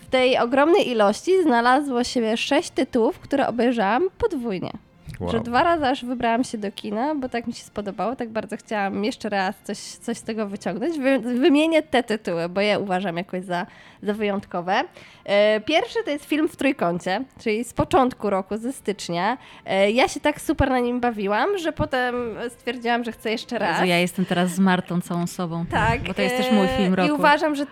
w 0.00 0.10
tej 0.10 0.38
ogromnej 0.38 0.88
ilości 0.90 1.42
znalazło 1.42 2.04
się 2.04 2.36
sześć 2.36 2.70
tytułów, 2.70 3.18
które 3.18 3.46
obejrzałam 3.48 4.02
podwójnie. 4.18 4.70
Wow. 5.20 5.30
Że 5.30 5.40
dwa 5.40 5.62
razy 5.64 5.86
aż 5.86 6.04
wybrałam 6.04 6.44
się 6.44 6.58
do 6.58 6.72
kina, 6.72 7.14
bo 7.14 7.28
tak 7.28 7.46
mi 7.46 7.52
się 7.52 7.64
spodobało, 7.64 8.16
tak 8.16 8.28
bardzo 8.28 8.56
chciałam 8.56 9.04
jeszcze 9.04 9.28
raz 9.28 9.54
coś, 9.64 9.78
coś 9.78 10.16
z 10.16 10.22
tego 10.22 10.46
wyciągnąć. 10.46 10.98
Wy, 10.98 11.18
wymienię 11.18 11.82
te 11.82 12.02
tytuły, 12.02 12.48
bo 12.48 12.60
je 12.60 12.78
uważam 12.78 13.16
jakoś 13.16 13.44
za, 13.44 13.66
za 14.02 14.14
wyjątkowe. 14.14 14.82
E, 15.24 15.60
Pierwszy 15.60 15.98
to 16.04 16.10
jest 16.10 16.24
film 16.24 16.48
w 16.48 16.56
trójkącie, 16.56 17.24
czyli 17.38 17.64
z 17.64 17.72
początku 17.72 18.30
roku, 18.30 18.56
ze 18.56 18.72
stycznia. 18.72 19.38
E, 19.66 19.90
Ja 19.90 20.08
się 20.08 20.20
tak 20.20 20.40
super 20.40 20.70
na 20.70 20.78
nim 20.78 21.00
bawiłam, 21.00 21.58
że 21.58 21.72
potem 21.72 22.14
stwierdziłam, 22.48 23.04
że 23.04 23.12
chcę 23.12 23.30
jeszcze 23.30 23.58
raz. 23.58 23.76
Jezu, 23.76 23.84
ja 23.90 23.98
jestem 23.98 24.24
teraz 24.24 24.50
z 24.50 24.58
Martą 24.58 25.00
całą 25.00 25.26
sobą. 25.26 25.66
Tak. 25.70 26.02
Bo 26.02 26.14
to 26.14 26.22
jest 26.22 26.36
też 26.36 26.52
mój 26.52 26.66
e, 26.66 26.68
film 26.76 26.94
roku. 26.94 27.08
I 27.08 27.12
uważam, 27.12 27.54
że 27.54 27.66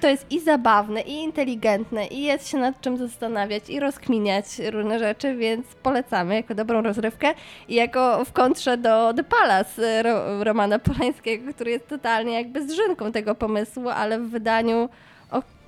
to 0.00 0.08
jest 0.08 0.26
i 0.32 0.40
zabawne, 0.40 1.00
i 1.00 1.12
inteligentne, 1.12 2.06
i 2.06 2.22
jest 2.22 2.48
się 2.48 2.58
nad 2.58 2.80
czym 2.80 2.96
zastanawiać, 2.96 3.70
i 3.70 3.80
rozkminiać 3.80 4.44
różne 4.70 4.98
rzeczy, 4.98 5.34
więc 5.36 5.66
polecamy 5.82 6.34
jako 6.34 6.54
dobrą 6.54 6.82
rozrywkę. 6.82 7.28
I 7.68 7.74
jako 7.74 8.24
w 8.24 8.32
kontrze 8.32 8.76
do 8.76 9.14
The 9.14 9.24
Palace 9.24 10.02
Ro 10.02 10.44
Romana 10.44 10.78
Polańskiego, 10.78 11.54
który 11.54 11.70
jest 11.70 11.88
totalnie 11.88 12.32
jakby 12.34 12.68
zżynką 12.68 13.12
tego 13.12 13.34
pomysłu, 13.34 13.88
ale 13.88 14.18
w 14.20 14.30
wydaniu 14.30 14.88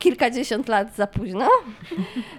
kilkadziesiąt 0.02 0.68
lat 0.68 0.96
za 0.96 1.06
późno. 1.06 1.48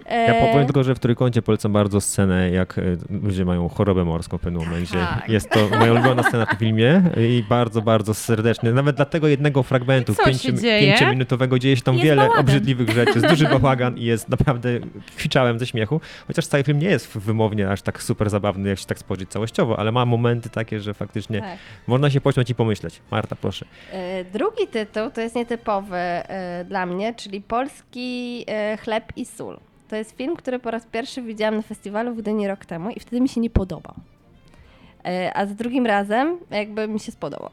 Ja 0.09 0.16
E, 0.16 0.51
powiem 0.51 0.66
tylko, 0.66 0.84
że 0.84 0.95
w 0.95 0.99
trójkącie 0.99 1.41
polecam 1.41 1.74
bardzo 1.74 2.01
scenę, 2.01 2.49
jak 2.51 2.78
e, 2.78 2.82
ludzie 3.24 3.45
mają 3.45 3.70
chorobę 3.70 4.03
morską 4.05 4.38
w 4.38 4.41
pewnym 4.41 4.61
momencie. 4.64 4.93
Tak. 4.95 5.30
Jest 5.30 5.49
to 5.49 5.70
moja 5.80 5.91
ulubiona 5.93 6.24
scena 6.24 6.45
w 6.45 6.49
tym 6.49 6.57
filmie 6.57 7.01
i 7.18 7.43
bardzo, 7.49 7.82
bardzo 7.82 8.14
serdecznie. 8.14 8.72
Nawet 8.72 8.95
dla 8.95 9.05
tego 9.05 9.28
jednego 9.28 9.64
fragmentu, 9.64 10.11
I 10.11 10.16
co 10.16 10.24
się 10.34 10.39
pięciu, 10.39 10.61
dzieje? 10.61 10.89
pięciominutowego, 10.91 11.59
dzieje 11.59 11.76
się 11.76 11.82
tam 11.82 11.95
Jest 11.95 12.05
wiele 12.05 12.22
bałagan. 12.22 12.39
obrzydliwych 12.41 12.89
rzeczy. 12.89 13.11
Jest 13.16 13.28
duży 13.28 13.45
bałagan 13.47 13.97
i 13.97 14.03
jest 14.03 14.30
naprawdę, 14.30 14.70
kwiczałem 15.16 15.59
ze 15.59 15.66
śmiechu. 15.68 16.01
Chociaż 16.28 16.47
cały 16.47 16.64
film 16.64 16.80
nie 16.80 16.89
jest 16.89 17.18
wymownie 17.18 17.70
aż 17.70 17.82
tak 17.82 18.03
super 18.03 18.30
zabawny, 18.30 18.70
jak 18.70 18.80
się 18.80 18.86
tak 18.86 18.99
spojrzeć 18.99 19.30
całościowo, 19.30 19.80
ale 19.80 19.91
ma 19.91 20.05
momenty 20.05 20.49
takie, 20.49 20.80
że 20.80 20.93
faktycznie 20.93 21.41
tak. 21.41 21.57
można 21.88 22.09
się 22.09 22.22
pośmiać 22.22 22.49
i 22.49 22.55
pomyśleć. 22.55 23.01
Marta, 23.11 23.36
proszę. 23.36 23.66
E, 23.91 24.24
Drugi 24.24 24.68
tytuł 24.68 25.09
to 25.14 25.22
jest 25.22 25.36
nietypowy 25.36 25.95
e, 25.97 26.66
dla 26.68 26.86
mnie, 26.86 27.14
czyli 27.14 27.41
Polski 27.54 28.45
e, 28.47 28.78
chleb 28.78 29.04
i 29.16 29.26
sól. 29.26 29.58
To 29.89 29.95
jest 29.95 30.18
film, 30.18 30.36
który 30.36 30.60
po 30.60 30.72
raz 30.72 30.86
pierwszy 30.86 31.22
widziałam 31.22 31.56
na 31.56 31.62
festiwalu 31.62 32.14
w 32.14 32.18
Gdyni 32.18 32.47
rok 32.47 32.66
temu 32.66 32.89
i 32.89 32.99
wtedy 32.99 33.22
mi 33.22 33.30
się 33.30 33.41
nie 33.41 33.49
podobał. 33.49 33.93
E, 35.06 35.32
A 35.38 35.45
za 35.45 35.54
drugim 35.54 35.86
razem 35.86 36.38
jakby 36.51 36.88
mi 36.88 36.99
się 36.99 37.12
spodobał. 37.12 37.49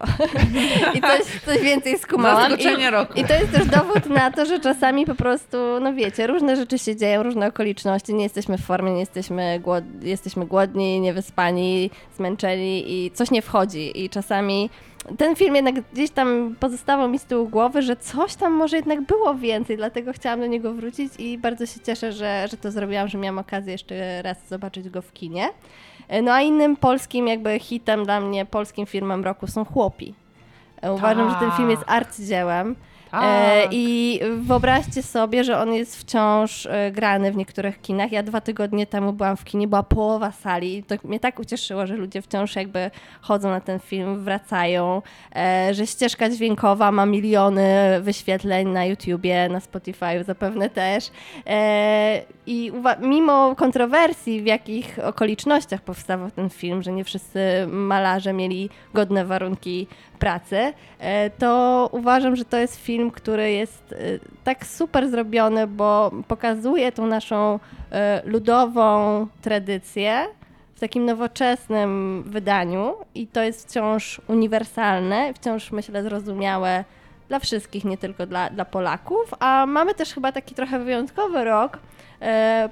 I 0.97 1.01
coś, 1.01 1.41
coś 1.45 1.61
więcej 1.63 1.99
skumałam. 1.99 2.53
I, 2.59 2.91
roku. 2.91 3.13
I 3.21 3.25
to 3.25 3.35
jest 3.35 3.53
też 3.53 3.67
dowód 3.67 4.07
na 4.07 4.31
to, 4.31 4.47
że 4.47 4.61
czasami 4.61 5.07
po 5.07 5.15
prostu, 5.15 5.59
no 5.81 5.95
wiecie, 5.95 6.27
różne 6.27 6.57
rzeczy 6.57 6.79
się 6.79 6.97
dzieją, 6.97 7.23
różne 7.23 7.47
okoliczności, 7.47 8.15
nie 8.15 8.23
jesteśmy 8.23 8.59
w 8.59 8.65
formie, 8.65 8.93
nie 8.93 9.01
jesteśmy, 9.01 9.61
głod, 9.61 9.85
jesteśmy 10.03 10.47
głodni, 10.47 11.01
niewyspani, 11.01 11.91
zmęczeni 12.17 12.93
i 12.93 13.11
coś 13.11 13.31
nie 13.31 13.43
wchodzi. 13.43 14.05
I 14.05 14.11
czasami 14.11 14.71
ten 15.19 15.37
film 15.37 15.55
jednak 15.55 15.75
gdzieś 15.93 16.11
tam 16.11 16.57
pozostawał 16.61 17.09
mi 17.09 17.19
z 17.19 17.25
tyłu 17.25 17.49
głowy, 17.49 17.83
że 17.83 17.97
coś 17.97 18.35
tam 18.35 18.53
może 18.53 18.77
jednak 18.77 19.01
było 19.01 19.35
więcej, 19.35 19.77
dlatego 19.77 20.13
chciałam 20.13 20.41
do 20.41 20.47
niego 20.47 20.75
wrócić 20.75 21.13
i 21.19 21.39
bardzo 21.39 21.67
się 21.67 21.81
cieszę, 21.81 22.13
że, 22.13 22.47
że 22.51 22.57
to 22.57 22.71
zrobiłam, 22.71 23.09
że 23.09 23.19
miałam 23.19 23.39
okazję 23.39 23.73
jeszcze 23.73 24.23
raz 24.23 24.49
zobaczyć 24.49 24.89
go 24.89 25.03
w 25.03 25.13
kinie. 25.13 25.49
No 26.23 26.33
a 26.33 26.41
innym 26.41 26.77
polskim 26.77 27.29
jakby 27.29 27.59
hitem 27.59 28.05
dla 28.05 28.21
mnie, 28.21 28.47
polskim 28.47 28.87
filmem 28.87 29.25
roku 29.25 29.47
są 29.47 29.65
Chłopi. 29.65 30.15
Uważam, 30.95 31.31
że 31.31 31.37
ten 31.37 31.51
film 31.51 31.71
jest 31.71 31.85
Tak. 33.11 33.23
E, 33.25 33.63
Tak. 33.63 33.73
I 33.73 34.21
wyobraźcie 34.37 35.03
sobie, 35.03 35.45
że 35.45 35.59
on 35.59 35.75
jest 35.75 35.97
wciąż 35.97 36.67
e, 36.67 36.91
grany 36.93 37.33
w 37.33 37.37
niektórych 37.37 37.81
kinach. 37.81 38.13
Ja 38.13 38.23
dwa 38.23 38.41
tygodnie 38.41 38.87
temu 38.87 39.13
byłam 39.13 39.37
w 39.37 39.45
kinie, 39.45 39.69
była 39.69 39.83
połowa 39.83 40.33
sali 40.33 40.77
i 40.77 40.83
to 40.83 40.95
mnie 41.05 41.21
tak 41.21 41.39
ucieszyło, 41.39 41.87
że 41.87 41.97
ludzie 41.97 42.23
wciąż 42.23 42.57
jakby 42.57 42.91
chodzą 43.21 43.51
na 43.51 43.61
ten 43.61 43.79
film, 43.79 44.25
wracają, 44.25 45.03
e, 45.37 45.75
że 45.75 45.87
ścieżka 45.87 46.31
dźwiękowa 46.31 46.93
ma 46.93 47.07
miliony 47.07 48.01
wyświetleń 48.01 48.69
na 48.69 48.85
YouTubie, 48.85 49.49
na 49.49 49.61
Spotify 49.61 50.25
zapewne 50.25 50.71
też. 50.71 51.11
E, 51.47 52.23
I 52.47 52.73
mimo 53.01 53.55
kontrowersji, 53.57 54.43
w 54.43 54.47
jakich 54.47 54.99
okolicznościach 55.05 55.81
powstawał 55.81 56.31
ten 56.31 56.51
film, 56.51 56.83
że 56.83 56.93
nie 56.93 57.05
wszyscy 57.05 57.41
malarze 57.67 58.33
mieli 58.33 58.71
godne 58.95 59.25
warunki 59.25 59.87
pracy, 60.21 60.73
e, 60.99 61.31
to 61.31 61.89
uważam, 61.93 62.37
że 62.37 62.45
to 62.45 62.57
jest 62.57 62.77
film, 62.77 63.11
który 63.11 63.53
jest 63.53 63.93
e, 63.93 63.97
tak 64.45 64.67
super 64.67 65.11
zrobiony, 65.11 65.67
bo 65.67 66.11
pokazuje 66.29 66.93
tą 66.93 67.07
naszą 67.07 67.59
e, 67.93 68.23
ludową 68.25 69.27
tradycję 69.43 70.27
w 70.75 70.81
takim 70.81 71.05
nowoczesnym 71.05 72.23
wydaniu 72.27 72.95
i 73.15 73.27
to 73.27 73.43
jest 73.43 73.69
wciąż 73.69 74.21
uniwersalne, 74.29 75.35
wciąż 75.35 75.73
myślę 75.73 76.03
zrozumiałe 76.03 76.85
dla 77.29 77.39
wszystkich, 77.39 77.85
nie 77.85 77.99
tylko 77.99 78.27
dla, 78.27 78.51
dla 78.51 78.65
Polaków, 78.65 79.35
a 79.41 79.67
mamy 79.67 79.95
też 79.95 80.15
chyba 80.15 80.33
taki 80.33 80.55
trochę 80.55 80.79
wyjątkowy 80.79 81.45
rok, 81.45 81.79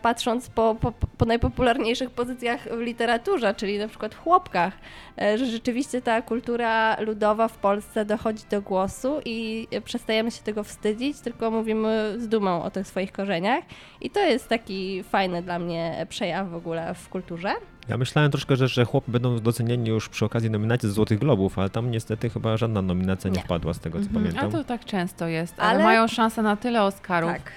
patrząc 0.03 0.49
po, 0.51 0.76
po, 0.80 0.92
po 0.92 1.24
najpopularniejszych 1.24 2.11
pozycjach 2.11 2.61
w 2.76 2.80
literaturze, 2.80 3.55
czyli 3.55 3.78
na 3.78 3.88
przykład 3.88 4.14
w 4.14 4.18
chłopkach, 4.18 4.72
e, 5.20 5.38
że 5.38 5.46
rzeczywiście 5.46 6.03
ta 6.03 6.22
kultura 6.22 7.01
ludowa 7.01 7.49
w 7.49 7.59
Polsce 7.59 8.05
dochodzi 8.05 8.42
do 8.51 8.62
głosu 8.62 9.20
i 9.24 9.68
e, 9.70 9.80
przestajemy 9.80 10.30
się 10.30 10.42
tego 10.42 10.64
wstydzić, 10.64 11.20
tylko 11.20 11.51
mówimy 11.51 12.14
z 12.18 12.28
dumą 12.28 12.62
o 12.62 12.70
tych 12.70 12.86
swoich 12.86 13.12
korzeniach 13.12 13.64
i 14.01 14.11
to 14.11 14.20
jest 14.20 14.49
taki 14.49 15.03
fajny 15.03 15.42
dla 15.42 15.59
mnie 15.59 16.07
przejaw 16.09 16.49
w 16.51 16.55
ogóle 16.55 16.94
w 16.94 17.09
kulturze. 17.09 17.53
Ja 17.88 17.96
myślałem 17.96 18.30
troszkę, 18.30 18.57
że, 18.57 18.68
że 18.68 18.84
chłopy 18.84 19.11
będą 19.11 19.38
docenieni 19.38 19.88
już 19.88 20.09
przy 20.09 20.24
okazji 20.24 20.51
nominacji 20.51 20.88
z 20.88 20.92
Złotych 20.92 21.18
Globów, 21.18 21.59
ale 21.59 21.70
tam 21.70 21.90
niestety 21.90 22.30
chyba 22.30 22.57
żadna 22.57 22.82
nominacja 22.82 23.30
nie, 23.30 23.36
Nie. 23.36 23.42
wpadła 23.42 23.74
z 23.74 23.80
tego, 23.80 23.99
co 23.99 24.05
Mhm. 24.07 24.24
pamiętam. 24.24 24.49
A 24.49 24.53
to 24.53 24.64
tak 24.64 24.84
często 24.84 25.26
jest, 25.28 25.55
ale, 25.61 25.70
Ale- 25.70 25.84
mają 25.84 26.09
szansę 26.09 26.42
na 26.42 26.57
tyle 26.57 26.82
Oscarów, 26.82 27.30
Tak. 27.32 27.53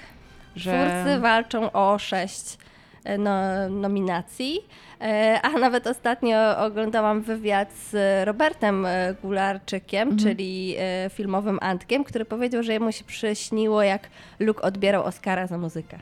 Że... 0.56 1.02
Twórcy 1.02 1.20
walczą 1.20 1.72
o 1.72 1.98
sześć 1.98 2.58
e, 3.04 3.18
no, 3.18 3.68
nominacji, 3.68 4.60
E, 5.02 5.40
a 5.42 5.50
nawet 5.58 5.86
ostatnio 5.86 6.58
oglądałam 6.58 7.22
wywiad 7.22 7.72
z 7.72 7.94
Robertem 8.26 8.86
e, 8.86 9.14
Gularczykiem, 9.22 10.08
Mhm. 10.08 10.18
czyli 10.18 10.76
filmowym 11.10 11.58
Antkiem, 11.62 12.04
który 12.04 12.24
powiedział, 12.24 12.62
że 12.62 12.72
jemu 12.72 12.92
się 12.92 13.04
przyśniło, 13.04 13.82
jak 13.82 14.08
Luke 14.40 14.62
odbierał 14.62 15.04
Oscara 15.04 15.46
za 15.46 15.58
muzykę. 15.58 15.98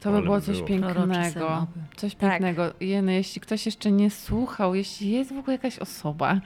To 0.00 0.12
by 0.12 0.22
było 0.22 0.36
by 0.36 0.42
coś 0.42 0.62
pięknego. 0.62 1.66
Coś 1.96 2.14
Tak. 2.14 2.30
pięknego. 2.30 2.72
Jeny, 2.80 3.14
jeśli 3.14 3.40
ktoś 3.40 3.66
jeszcze 3.66 3.92
nie 3.92 4.10
słuchał, 4.10 4.74
jeśli 4.74 5.10
jest 5.10 5.34
w 5.34 5.38
ogóle 5.38 5.52
jakaś 5.52 5.78
osoba, 5.78 6.40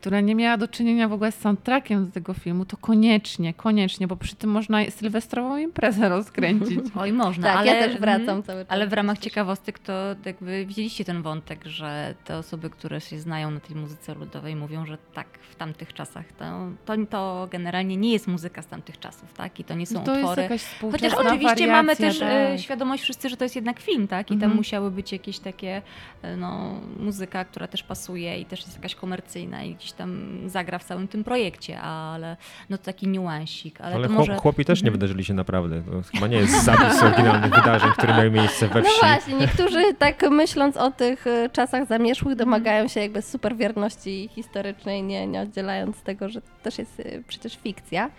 która 0.00 0.20
nie 0.20 0.34
miała 0.34 0.56
do 0.56 0.68
czynienia 0.68 1.08
w 1.08 1.12
ogóle 1.12 1.32
z 1.32 1.38
soundtrackiem 1.38 2.06
do 2.06 2.12
tego 2.12 2.34
filmu, 2.34 2.64
to 2.64 2.76
koniecznie, 2.76 3.54
koniecznie, 3.54 4.06
bo 4.06 4.16
przy 4.16 4.36
tym 4.36 4.50
można 4.50 4.90
sylwestrową 4.90 5.56
imprezę 5.56 6.08
rozkręcić. 6.08 6.80
Oj, 7.00 7.12
można, 7.12 7.48
Tak, 7.48 7.56
ale, 7.56 7.66
ja 7.66 7.82
też 7.82 7.98
wracam 8.00 8.28
mm, 8.28 8.42
cały 8.42 8.60
czas. 8.64 8.72
Ale 8.72 8.86
w 8.86 8.92
ramach 8.92 9.18
ciekawostek 9.18 9.78
to 9.78 9.92
jakby 10.24 10.66
widzieliście 10.66 11.04
ten 11.04 11.22
wątek, 11.22 11.64
że 11.64 12.14
te 12.24 12.38
osoby, 12.38 12.70
które 12.70 13.00
się 13.00 13.18
znają 13.18 13.50
na 13.50 13.60
tej 13.60 13.76
muzyce 13.76 14.14
ludowej 14.14 14.56
mówią, 14.56 14.86
że 14.86 14.98
tak, 15.14 15.26
w 15.50 15.54
tamtych 15.54 15.92
czasach 15.94 16.32
to, 16.32 16.44
to, 16.84 17.06
to 17.10 17.48
generalnie 17.50 17.96
nie 17.96 18.12
jest 18.12 18.28
muzyka 18.28 18.62
z 18.62 18.66
tamtych 18.66 18.98
czasów, 18.98 19.32
tak? 19.32 19.60
I 19.60 19.64
to 19.64 19.74
nie 19.74 19.86
są 19.86 20.04
to 20.04 20.12
jest 20.14 20.24
utwory. 20.24 20.48
Chociaż 20.92 21.14
oczywiście 21.14 21.66
mamy 21.66 21.94
wariacja, 21.94 22.06
też 22.06 22.22
e, 22.22 22.48
tak. 22.52 22.60
świadomość 22.60 23.02
wszyscy, 23.02 23.28
że 23.28 23.36
to 23.36 23.44
jest 23.44 23.56
jednak 23.56 23.80
film, 23.80 24.08
tak? 24.08 24.26
I 24.26 24.34
tam 24.34 24.42
Mhm. 24.42 24.56
musiały 24.56 24.90
być 24.90 25.12
jakieś 25.12 25.38
takie, 25.38 25.82
e, 26.22 26.36
no, 26.36 26.80
muzyka, 27.00 27.44
która 27.44 27.66
też 27.66 27.82
pasuje 27.82 28.40
i 28.40 28.44
też 28.44 28.60
jest 28.60 28.76
jakaś 28.76 28.94
komercyjna 28.94 29.64
i 29.64 29.74
gdzieś 29.74 29.89
tam 29.92 30.38
zagra 30.46 30.78
w 30.78 30.84
całym 30.84 31.08
tym 31.08 31.24
projekcie, 31.24 31.80
ale 31.80 32.36
no 32.70 32.78
to 32.78 32.84
taki 32.84 33.08
niuansik. 33.08 33.80
Ale, 33.80 33.94
Ale 33.96 34.08
chłop- 34.08 34.12
może... 34.12 34.36
chłopi 34.36 34.64
też 34.64 34.82
nie 34.82 34.88
Mhm. 34.88 35.00
wydarzyli 35.00 35.24
się 35.24 35.34
naprawdę. 35.34 35.82
To 35.82 36.02
chyba 36.14 36.26
nie 36.26 36.36
jest 36.36 36.64
zapis 36.64 37.02
oryginalnych 37.02 37.54
wydarzeń, 37.54 37.90
które 37.98 38.12
miały 38.16 38.30
miejsce 38.30 38.68
we 38.68 38.82
No 38.82 38.88
wsi. 38.88 39.00
właśnie, 39.00 39.34
niektórzy 39.34 39.94
tak 39.98 40.30
myśląc 40.30 40.76
o 40.76 40.90
tych 40.90 41.26
y, 41.26 41.50
czasach 41.52 41.86
zamierzchłych 41.88 42.36
domagają 42.36 42.88
się 42.88 43.00
jakby 43.00 43.22
super 43.22 43.56
wierności 43.56 44.28
historycznej, 44.34 45.02
nie, 45.02 45.26
nie 45.26 45.40
oddzielając 45.40 46.02
tego, 46.02 46.28
że 46.28 46.40
to 46.40 46.48
też 46.62 46.78
jest 46.78 47.00
y, 47.00 47.22
przecież 47.28 47.56
fikcja. 47.56 48.10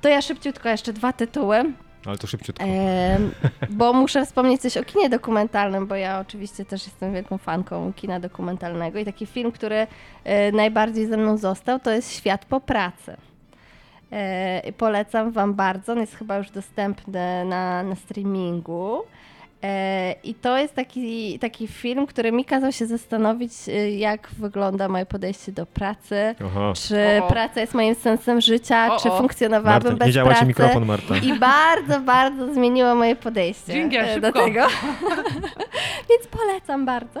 To 0.00 0.08
ja 0.08 0.22
szybciutko 0.22 0.68
jeszcze 0.68 0.92
dwa 0.92 1.12
tytuły, 1.12 1.64
Ale 2.06 2.18
to 2.18 2.26
szybciutko. 2.26 2.64
em, 2.64 3.30
bo 3.70 3.92
muszę 3.92 4.26
wspomnieć 4.26 4.60
coś 4.60 4.76
o 4.76 4.84
kinie 4.84 5.08
dokumentalnym, 5.08 5.86
bo 5.86 5.94
ja 5.94 6.20
oczywiście 6.20 6.64
też 6.64 6.86
jestem 6.86 7.12
wielką 7.12 7.38
fanką 7.38 7.92
kina 7.92 8.20
dokumentalnego 8.20 8.98
i 8.98 9.04
taki 9.04 9.26
film, 9.26 9.52
który 9.52 9.86
y, 9.86 10.52
najbardziej 10.52 11.06
ze 11.06 11.16
mną 11.16 11.36
został, 11.36 11.80
to 11.80 11.90
jest 11.90 12.12
Świat 12.12 12.44
po 12.44 12.60
pracy. 12.60 13.16
E, 14.12 14.72
Polecam 14.72 15.32
Wam 15.32 15.54
bardzo. 15.54 15.92
On 15.92 15.98
jest 15.98 16.14
chyba 16.14 16.36
już 16.38 16.50
dostępny 16.50 17.44
na, 17.44 17.82
na 17.82 17.94
streamingu. 17.94 19.02
E, 19.64 20.14
I 20.24 20.34
to 20.34 20.58
jest 20.58 20.74
taki, 20.74 21.38
taki 21.38 21.68
film, 21.68 22.06
który 22.06 22.32
mi 22.32 22.44
kazał 22.44 22.72
się 22.72 22.86
zastanowić, 22.86 23.52
y, 23.68 23.90
jak 23.90 24.28
wygląda 24.38 24.88
moje 24.88 25.06
podejście 25.06 25.52
do 25.52 25.66
pracy. 25.66 26.34
Aha. 26.46 26.72
Czy 26.76 26.96
O, 27.22 27.24
o. 27.24 27.28
praca 27.28 27.60
jest 27.60 27.74
moim 27.74 27.94
sensem 27.94 28.40
życia, 28.40 28.94
O, 28.94 29.00
czy 29.00 29.10
funkcjonowałabym 29.10 29.92
Marta, 29.92 29.98
bez 29.98 30.06
nie 30.06 30.12
działa 30.12 30.28
ci 30.28 30.32
pracy. 30.34 30.46
mikrofon, 30.46 30.84
Marta. 30.84 31.16
I 31.16 31.38
bardzo, 31.38 32.00
bardzo 32.00 32.54
zmieniło 32.54 32.94
moje 32.94 33.16
podejście 33.16 33.72
Dżingiel, 33.72 34.04
e, 34.04 34.20
do 34.20 34.26
szybko. 34.26 34.44
tego. 34.44 34.60
Więc 36.10 36.26
polecam 36.30 36.84
bardzo. 36.86 37.20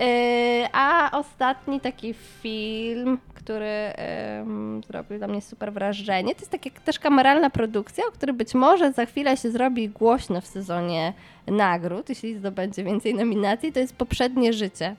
E, 0.00 0.68
A 0.72 1.10
ostatni 1.18 1.80
taki 1.80 2.14
film, 2.42 3.18
który 3.34 3.66
em, 3.66 4.80
zrobił 4.86 5.18
na 5.18 5.26
mnie 5.28 5.40
super 5.42 5.72
wrażenie, 5.72 6.34
to 6.34 6.40
jest 6.40 6.50
taka 6.50 6.70
też 6.84 6.98
kameralna 6.98 7.50
produkcja, 7.50 8.04
o 8.06 8.10
której 8.12 8.36
być 8.36 8.54
może 8.54 8.92
za 8.92 9.06
chwilę 9.06 9.36
się 9.36 9.50
zrobi 9.50 9.88
głośno 9.88 10.40
w 10.40 10.46
sezonie 10.46 11.12
nagród, 11.50 12.08
jeśli 12.08 12.34
zdobędzie 12.38 12.84
więcej 12.84 13.14
nominacji, 13.14 13.72
to 13.72 13.80
jest 13.80 13.96
Poprzednie 13.96 14.52
Życie. 14.52 14.96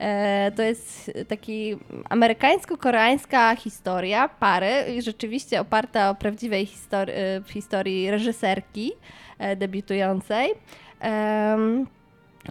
E, 0.00 0.52
To 0.56 0.62
jest 0.62 1.10
taki 1.28 1.76
amerykańsko-koreańska 2.10 3.56
historia 3.56 4.28
pary, 4.28 5.02
rzeczywiście 5.02 5.60
oparta 5.60 6.10
o 6.10 6.14
prawdziwej 6.14 6.66
histori- 6.66 7.10
e, 7.12 7.42
historii 7.52 8.10
reżyserki 8.10 8.92
e, 9.38 9.56
debiutującej. 9.56 10.50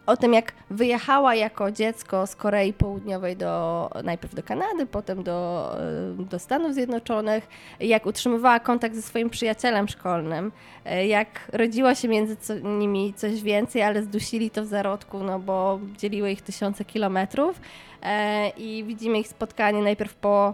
O 0.06 0.18
tym, 0.18 0.34
jak 0.34 0.54
wyjechała 0.70 1.36
jako 1.36 1.72
dziecko 1.72 2.28
z 2.28 2.36
Korei 2.36 2.74
Południowej 2.74 3.38
do, 3.38 3.90
najpierw 4.04 4.36
do 4.36 4.44
Kanady, 4.44 4.86
potem 4.86 5.24
do, 5.24 5.72
e, 6.20 6.24
do 6.24 6.40
Stanów 6.40 6.74
Zjednoczonych, 6.74 7.48
jak 7.80 8.06
utrzymywała 8.06 8.60
kontakt 8.60 8.96
ze 8.96 9.02
swoim 9.02 9.30
przyjacielem 9.30 9.88
szkolnym, 9.88 10.52
e, 10.86 11.08
jak 11.08 11.28
rodziła 11.54 11.96
się 11.96 12.08
między 12.08 12.36
co, 12.36 12.60
nimi 12.60 13.14
coś 13.14 13.42
więcej, 13.42 13.82
ale 13.82 14.04
zdusili 14.04 14.50
to 14.50 14.64
w 14.64 14.68
zarodku, 14.68 15.24
no 15.24 15.40
bo 15.40 15.80
dzieliły 15.98 16.32
ich 16.32 16.42
tysiące 16.42 16.86
kilometrów. 16.86 17.62
E, 18.04 18.50
I 18.50 18.84
widzimy 18.84 19.20
ich 19.20 19.28
spotkanie 19.28 19.82
najpierw 19.82 20.16
po 20.16 20.54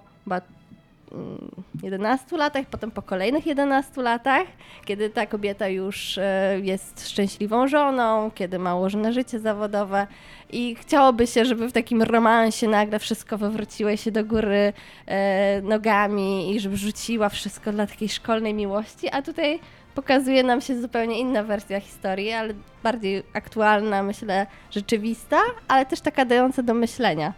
11 1.84 2.38
latach, 2.38 2.66
potem 2.66 2.92
po 2.92 3.02
kolejnych 3.02 3.46
11 3.46 4.02
latach, 4.02 4.48
kiedy 4.86 5.10
ta 5.10 5.26
kobieta 5.26 5.68
już 5.68 6.18
e, 6.18 6.60
jest 6.64 7.10
szczęśliwą 7.10 7.68
żoną, 7.68 8.32
kiedy 8.36 8.60
ma 8.60 8.76
ułożone 8.76 9.14
życie 9.14 9.40
zawodowe 9.40 10.08
i 10.52 10.76
chciałoby 10.76 11.28
się, 11.28 11.46
żeby 11.46 11.70
w 11.70 11.72
takim 11.72 12.02
romansie 12.02 12.68
nagle 12.68 13.00
wszystko 13.00 13.38
wywróciło 13.38 13.96
się 13.96 14.12
do 14.12 14.26
góry 14.26 14.74
e, 15.06 15.62
nogami 15.62 16.56
i 16.56 16.60
żeby 16.60 16.78
rzuciła 16.78 17.30
wszystko 17.30 17.72
dla 17.72 17.88
takiej 17.88 18.10
szkolnej 18.10 18.54
miłości, 18.54 19.10
a 19.10 19.22
tutaj 19.22 19.60
pokazuje 19.96 20.44
nam 20.44 20.62
się 20.62 20.82
zupełnie 20.82 21.20
inna 21.20 21.44
wersja 21.44 21.80
historii, 21.80 22.32
ale 22.32 22.54
bardziej 22.84 23.24
aktualna, 23.34 24.04
myślę, 24.04 24.48
rzeczywista, 24.72 25.38
ale 25.68 25.86
też 25.86 26.02
taka 26.02 26.26
dająca 26.26 26.64
do 26.64 26.74
myślenia. 26.74 27.34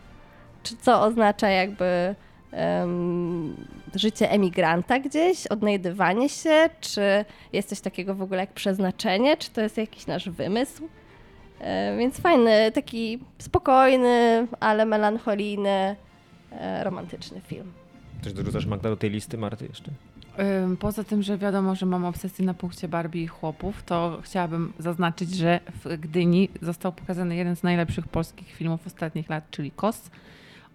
Czy 0.64 0.78
co 0.78 1.02
oznacza 1.02 1.50
jakby 1.50 2.16
em, 2.56 3.56
życie 3.95 4.32
emigranta 4.32 4.99
gdzieś, 4.99 5.47
odnajdywanie 5.47 6.30
się, 6.30 6.70
czy 6.82 7.26
jest 7.53 7.70
coś 7.70 7.82
takiego 7.82 8.16
w 8.16 8.22
ogóle 8.22 8.39
jak 8.39 8.53
przeznaczenie, 8.53 9.38
czy 9.38 9.49
to 9.49 9.62
jest 9.62 9.78
jakiś 9.78 10.08
nasz 10.08 10.30
wymysł. 10.30 10.89
E, 11.60 11.97
więc 11.97 12.20
fajny, 12.20 12.72
taki 12.72 13.20
spokojny, 13.38 14.47
ale 14.60 14.86
melancholijny, 14.86 15.95
e, 16.51 16.84
romantyczny 16.84 17.41
film. 17.41 17.72
Też 18.24 18.34
dorzucasz 18.34 18.66
Magda 18.66 18.89
do 18.89 18.97
tej 18.97 19.10
listy, 19.10 19.38
Marty, 19.38 19.66
jeszcze? 19.68 19.91
Poza 20.80 21.03
tym, 21.03 21.24
że 21.24 21.38
wiadomo, 21.38 21.76
że 21.76 21.86
mam 21.86 22.06
obsesję 22.06 22.45
na 22.45 22.53
punkcie 22.53 22.88
Barbie 22.88 23.24
i 23.24 23.28
chłopów, 23.28 23.84
to 23.84 24.20
chciałabym 24.24 24.74
zaznaczyć, 24.80 25.36
że 25.36 25.60
w 25.84 25.97
Gdyni 25.97 26.49
został 26.62 26.91
pokazany 26.91 27.36
jeden 27.36 27.56
z 27.56 27.64
najlepszych 27.64 28.08
polskich 28.08 28.47
filmów 28.47 28.88
ostatnich 28.88 29.30
lat, 29.30 29.43
czyli 29.51 29.72
KOS. 29.72 30.12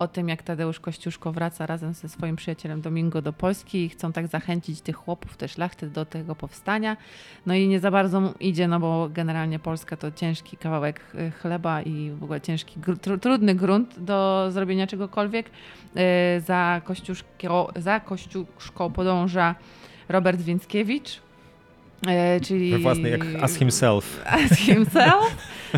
O 0.01 0.09
tym, 0.09 0.29
jak 0.29 0.43
Tadeusz 0.43 0.81
Kościuszko 0.81 1.33
wraca 1.33 1.67
razem 1.67 1.95
ze 1.95 2.09
swoim 2.09 2.37
przyjacielem 2.37 2.81
Domingo 2.81 3.23
do 3.23 3.33
Polski 3.33 3.85
i 3.85 3.89
chcą 3.89 4.13
tak 4.13 4.27
zachęcić 4.27 4.81
tych 4.81 4.97
chłopów, 4.97 5.37
te 5.37 5.49
szlachty 5.49 5.87
do 5.91 6.05
tego 6.05 6.35
powstania. 6.35 6.97
No 7.47 7.55
i 7.55 7.69
nie 7.69 7.81
za 7.81 7.91
bardzo 7.91 8.21
mu 8.21 8.35
idzie, 8.41 8.69
no 8.69 8.81
bo 8.81 9.09
generalnie 9.13 9.59
Polska 9.59 9.97
to 9.97 10.13
ciężki 10.13 10.57
kawałek 10.57 11.01
y, 11.15 11.31
chleba 11.31 11.83
i 11.83 12.11
w 12.11 12.25
ogóle 12.25 12.41
ciężki, 12.41 12.81
gr- 12.81 12.99
tru, 12.99 13.19
trudny 13.19 13.55
grunt 13.55 13.99
do 13.99 14.49
zrobienia 14.51 14.87
czegokolwiek. 14.87 15.47
Y, 15.47 16.41
Za 16.41 16.81
Kościuszko, 16.85 17.73
za 17.77 18.01
Kościuszko 18.01 18.91
podąża 18.91 19.55
Robert 20.09 20.41
Więckiewicz, 20.41 21.21
e, 22.07 22.41
czyli... 22.41 22.71
We 22.71 22.79
własnej, 22.79 23.13
jak 23.13 23.43
As 23.43 23.57
Himself. 23.57 24.23
As 24.27 24.51
himself. 24.59 25.37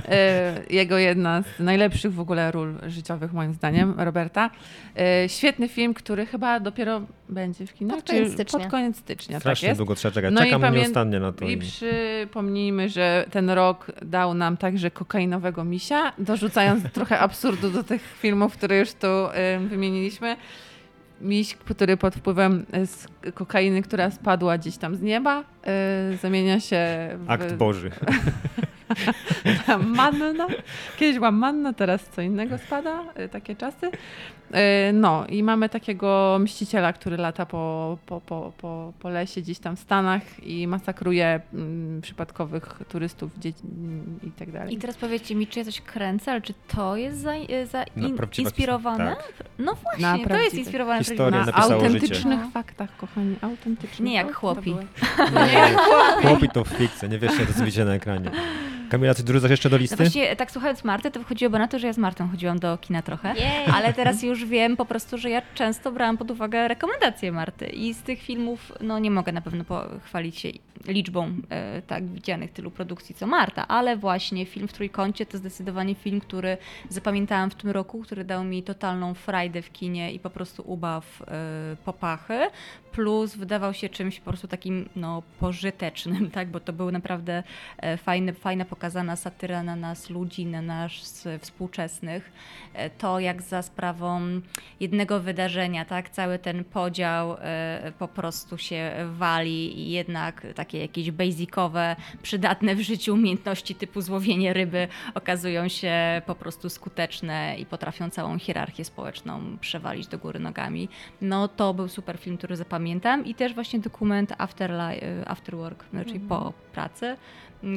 E, 0.09 0.55
Jego 0.71 0.99
jedna 0.99 1.43
z 1.43 1.61
najlepszych 1.61 2.15
w 2.15 2.21
ogóle 2.21 2.53
ról 2.53 2.75
życiowych, 2.87 3.33
moim 3.33 3.53
zdaniem, 3.55 3.95
Roberta. 4.01 4.51
E, 4.97 5.29
Świetny 5.29 5.69
film, 5.69 5.95
który 5.95 6.27
chyba 6.27 6.61
dopiero 6.61 7.01
będzie 7.29 7.67
w 7.67 7.75
kinach. 7.75 7.97
Pod 7.97 8.07
koniec 8.07 8.33
stycznia. 8.33 8.59
Pod 8.61 8.69
koniec 8.71 8.97
stycznia, 8.97 9.41
Strasznie 9.41 9.67
tak 9.67 9.71
jest. 9.71 9.79
długo 9.79 9.95
trzeba 9.95 10.13
czekać. 10.15 10.35
No 10.35 10.41
i 10.41 10.45
Czekam 10.45 10.61
pamię- 10.63 10.77
nieustannie 10.81 11.21
na 11.21 11.33
to. 11.33 11.45
I 11.45 11.53
i- 11.53 11.59
przypomnijmy, 11.59 12.89
że 12.89 13.25
ten 13.31 13.51
rok 13.51 13.87
dał 14.03 14.35
nam 14.35 14.57
także 14.57 14.91
kokainowego 14.91 15.65
misia, 15.65 16.13
dorzucając 16.19 16.85
trochę 16.93 17.19
absurdu 17.19 17.71
do 17.71 17.83
tych 17.83 18.03
filmów, 18.21 18.53
które 18.57 18.79
już 18.79 18.93
tu 18.93 19.07
wymieniliśmy. 19.69 20.37
Miś, 21.21 21.55
który 21.55 21.97
pod 21.97 22.15
wpływem 22.15 22.67
y, 22.77 22.87
z 22.87 23.07
kokainy, 23.35 23.83
która 23.83 24.11
spadła 24.11 24.59
gdzieś 24.59 24.77
tam 24.77 24.97
z 24.97 25.03
nieba, 25.03 25.45
y, 26.13 26.17
zamienia 26.17 26.61
się 26.61 26.79
w 27.19 27.31
Akt 27.31 27.53
Boży. 27.55 27.91
na 29.69 29.79
manna. 30.03 30.47
Kiedyś 30.99 31.17
była 31.17 31.31
manna, 31.31 31.73
teraz 31.73 32.05
co 32.09 32.23
innego 32.23 32.59
spada, 32.59 33.01
y, 33.21 33.29
takie 33.29 33.57
czasy. 33.57 33.87
Y, 33.87 34.93
No 34.93 35.27
i 35.27 35.43
mamy 35.43 35.69
takiego 35.69 36.37
mściciela, 36.41 36.93
który 36.93 37.17
lata 37.17 37.47
po, 37.47 37.99
po, 38.07 38.21
po, 38.21 38.53
po, 38.61 38.93
po 39.01 39.09
lesie 39.09 39.41
gdzieś 39.43 39.59
tam 39.59 39.77
w 39.77 39.81
Stanach 39.81 40.23
i 40.43 40.67
masakruje 40.67 41.41
mm, 41.55 42.01
przypadkowych 42.01 42.79
turystów, 42.89 43.31
dzieci 43.39 43.61
mm, 43.65 44.19
i 44.27 44.31
tak 44.31 44.51
dalej. 44.53 44.75
I 44.75 44.79
teraz 44.79 44.97
powiedzcie 44.97 45.35
mi, 45.35 45.47
czy 45.47 45.59
ja 45.59 45.65
coś 45.65 45.81
kręcę, 45.81 46.31
ale 46.33 46.41
czy 46.41 46.55
to 46.77 46.97
jest 46.97 47.19
za, 47.21 47.33
za 47.71 47.85
No, 47.97 48.09
in, 48.09 48.17
inspirowane? 48.39 49.17
his- 49.17 49.45
No 49.59 49.73
Na 49.99 50.13
właśnie, 50.15 50.27
to 50.29 50.37
jest 50.41 50.55
inspirowane 50.57 50.99
Historia 51.05 51.39
na 51.41 51.47
napisało 51.47 51.81
życie. 51.81 51.87
autentycznych 51.95 52.41
No. 52.41 52.51
faktach, 52.51 52.97
kochani, 52.97 53.37
autentycznych. 53.43 54.01
Nie 54.01 54.15
jak 54.15 54.29
to 54.29 54.35
chłopi. 54.35 54.71
były. 54.71 54.87
Nie, 55.53 55.75
chłopi 56.29 56.49
to 56.49 56.65
fikcja, 56.65 57.09
nie 57.09 57.19
wiesz, 57.19 57.33
co 57.57 57.65
widzicie 57.65 57.85
na 57.85 57.95
ekranie. 57.95 58.31
Kamila, 58.93 59.15
ty 59.15 59.23
dorzucasz 59.23 59.51
jeszcze 59.51 59.71
do 59.71 59.77
No 59.77 59.81
listy? 59.81 59.97
właśnie, 59.97 60.37
tak 60.37 60.51
słuchając 60.51 60.85
Marty, 60.85 61.11
to 61.11 61.21
wychodziłoby 61.21 61.59
na 61.59 61.69
to, 61.69 61.79
że 61.79 61.87
ja 61.87 61.93
z 61.93 61.99
Martą 61.99 62.29
chodziłam 62.29 62.59
do 62.59 62.79
kina 62.79 63.03
trochę, 63.03 63.35
ale 63.75 63.93
teraz 63.93 64.23
już 64.23 64.45
wiem 64.45 64.77
po 64.77 64.85
prostu, 64.85 65.19
że 65.19 65.31
ja 65.31 65.43
często 65.55 65.93
brałam 65.93 66.19
pod 66.19 66.31
uwagę 66.31 66.69
rekomendacje 66.69 67.33
Marty 67.33 67.67
i 67.67 67.95
z 67.95 68.03
tych 68.03 68.23
filmów, 68.23 68.73
no 68.81 68.99
nie 68.99 69.11
mogę 69.11 69.33
na 69.33 69.41
pewno 69.41 69.65
pochwalić 69.65 70.39
się 70.39 70.49
liczbą 70.89 71.33
e, 71.51 71.83
tak 71.83 72.07
widzianych 72.07 72.53
tylu 72.53 72.71
produkcji 72.71 73.15
co 73.15 73.27
Marta, 73.27 73.69
ale 73.69 73.97
właśnie 73.97 74.47
film 74.47 74.69
w 74.69 74.73
Trójkącie 74.73 75.27
to 75.27 75.39
zdecydowanie 75.39 75.95
film, 75.95 76.21
który 76.21 76.57
zapamiętałam 76.89 77.51
w 77.51 77.55
tym 77.55 77.71
roku, 77.71 78.03
który 78.03 78.25
dał 78.25 78.45
mi 78.45 78.63
totalną 78.63 79.15
frajdę 79.15 79.63
w 79.63 79.73
kinie 79.73 80.13
i 80.13 80.19
po 80.19 80.31
prostu 80.31 80.63
ubaw 80.67 81.23
e, 81.23 81.27
popachy, 81.85 82.41
plus 82.93 83.37
wydawał 83.37 83.75
się 83.75 83.89
czymś 83.89 84.21
po 84.21 84.31
prostu 84.31 84.49
takim 84.49 84.89
no, 84.97 85.23
pożytecznym, 85.41 86.31
tak, 86.37 86.49
bo 86.49 86.61
to 86.61 86.73
był 86.73 86.91
naprawdę 86.91 87.43
e, 87.79 87.97
fajny, 87.97 88.33
fajna 88.33 88.65
pokazana 88.83 89.17
satyra 89.17 89.63
na 89.63 89.77
nas 89.77 90.11
ludzi, 90.11 90.47
na 90.47 90.63
nas 90.63 91.29
współczesnych. 91.41 92.33
E, 92.75 92.91
To 92.91 93.21
jak 93.21 93.43
za 93.43 93.63
sprawą 93.63 94.21
jednego 94.81 95.21
wydarzenia, 95.21 95.85
tak, 95.85 96.11
cały 96.11 96.39
ten 96.39 96.65
podział 96.65 97.37
e, 97.41 97.93
po 97.99 98.09
prostu 98.09 98.59
się 98.59 98.93
wali 99.13 99.81
i 99.81 99.91
jednak 99.91 100.47
takie 100.55 100.79
jakieś 100.79 101.11
basicowe, 101.11 101.97
przydatne 102.23 102.75
w 102.75 102.81
życiu 102.81 103.15
umiejętności 103.15 103.75
typu 103.75 104.01
złowienie 104.01 104.53
ryby 104.53 104.89
okazują 105.15 105.69
się 105.69 106.23
po 106.27 106.35
prostu 106.35 106.69
skuteczne 106.69 107.57
i 107.59 107.67
potrafią 107.67 108.11
całą 108.11 108.39
hierarchię 108.39 108.85
społeczną 108.85 109.59
przewalić 109.61 110.07
do 110.07 110.19
góry 110.19 110.41
nogami. 110.41 110.89
No 111.21 111.49
to 111.49 111.75
był 111.75 111.89
super 111.89 112.19
film, 112.19 112.39
który 112.39 112.57
zapamiętam 112.57 113.25
i 113.27 113.35
też 113.35 113.55
właśnie 113.55 113.79
dokument 113.81 114.33
After, 114.39 114.71
li- 114.71 115.01
after 115.27 115.57
Work, 115.57 115.85
no, 115.93 116.05
czyli 116.05 116.21
po 116.21 116.53
pracy, 116.73 117.17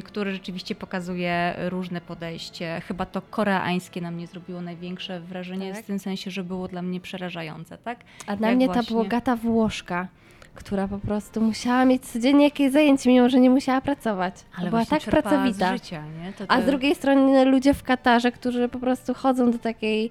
który 0.04 0.32
rzeczywiście 0.32 0.74
pokazuje 0.74 1.54
różne 1.68 2.00
podejście. 2.00 2.80
Chyba 2.88 3.06
to 3.06 3.22
koreańskie 3.22 4.00
na 4.00 4.10
mnie 4.10 4.26
zrobiło 4.26 4.60
największe 4.60 5.20
wrażenie 5.20 5.72
Tak. 5.74 5.82
w 5.84 5.86
tym 5.86 5.98
sensie, 5.98 6.30
że 6.30 6.44
było 6.44 6.68
dla 6.68 6.82
mnie 6.82 7.00
przerażające, 7.00 7.78
tak? 7.78 7.98
A 8.26 8.36
dla 8.36 8.48
Jak 8.48 8.56
mnie 8.56 8.66
ta 8.66 8.72
właśnie- 8.74 8.96
bogata 8.96 9.36
Włoszka, 9.36 10.08
która 10.54 10.88
po 10.88 10.98
prostu 10.98 11.40
musiała 11.40 11.84
mieć 11.84 12.02
codziennie 12.06 12.44
jakieś 12.44 12.72
zajęcie, 12.72 13.10
mimo 13.10 13.28
że 13.28 13.40
nie 13.40 13.50
musiała 13.50 13.80
pracować. 13.80 14.34
Ale 14.58 14.70
była 14.70 14.84
właśnie 14.84 15.00
tak 15.12 15.22
pracowita. 15.22 15.68
Z 15.68 15.72
życia, 15.82 16.02
nie? 16.24 16.32
To 16.32 16.44
A 16.48 16.56
to- 16.56 16.62
z 16.62 16.66
drugiej 16.66 16.94
strony 16.94 17.44
ludzie 17.44 17.74
w 17.74 17.82
Katarze, 17.82 18.32
którzy 18.32 18.68
po 18.68 18.78
prostu 18.78 19.14
chodzą 19.14 19.50
do 19.50 19.58
takiej 19.58 20.10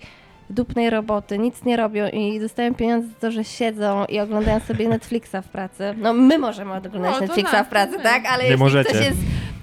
dupnej 0.50 0.90
roboty, 0.90 1.38
nic 1.40 1.64
nie 1.64 1.78
robią 1.78 2.08
i 2.10 2.40
dostają 2.40 2.74
pieniądze 2.76 3.08
za 3.08 3.14
to, 3.20 3.32
że 3.32 3.44
siedzą 3.44 4.06
i 4.06 4.20
oglądają 4.20 4.60
sobie 4.60 4.88
Netflixa 4.98 5.36
w 5.44 5.48
pracy. 5.50 5.84
No 5.98 6.14
my 6.14 6.38
możemy 6.38 6.74
oglądać 6.74 7.14
No, 7.14 7.20
Netflixa 7.20 7.54
nas, 7.54 7.68
w 7.68 7.70
pracy, 7.70 7.98
my. 7.98 8.04
tak? 8.04 8.26
Ale 8.26 8.44
Nie 8.44 8.50
jeśli 8.50 8.64
możecie. 8.64 8.90
ktoś 8.90 9.06
jest 9.06 9.18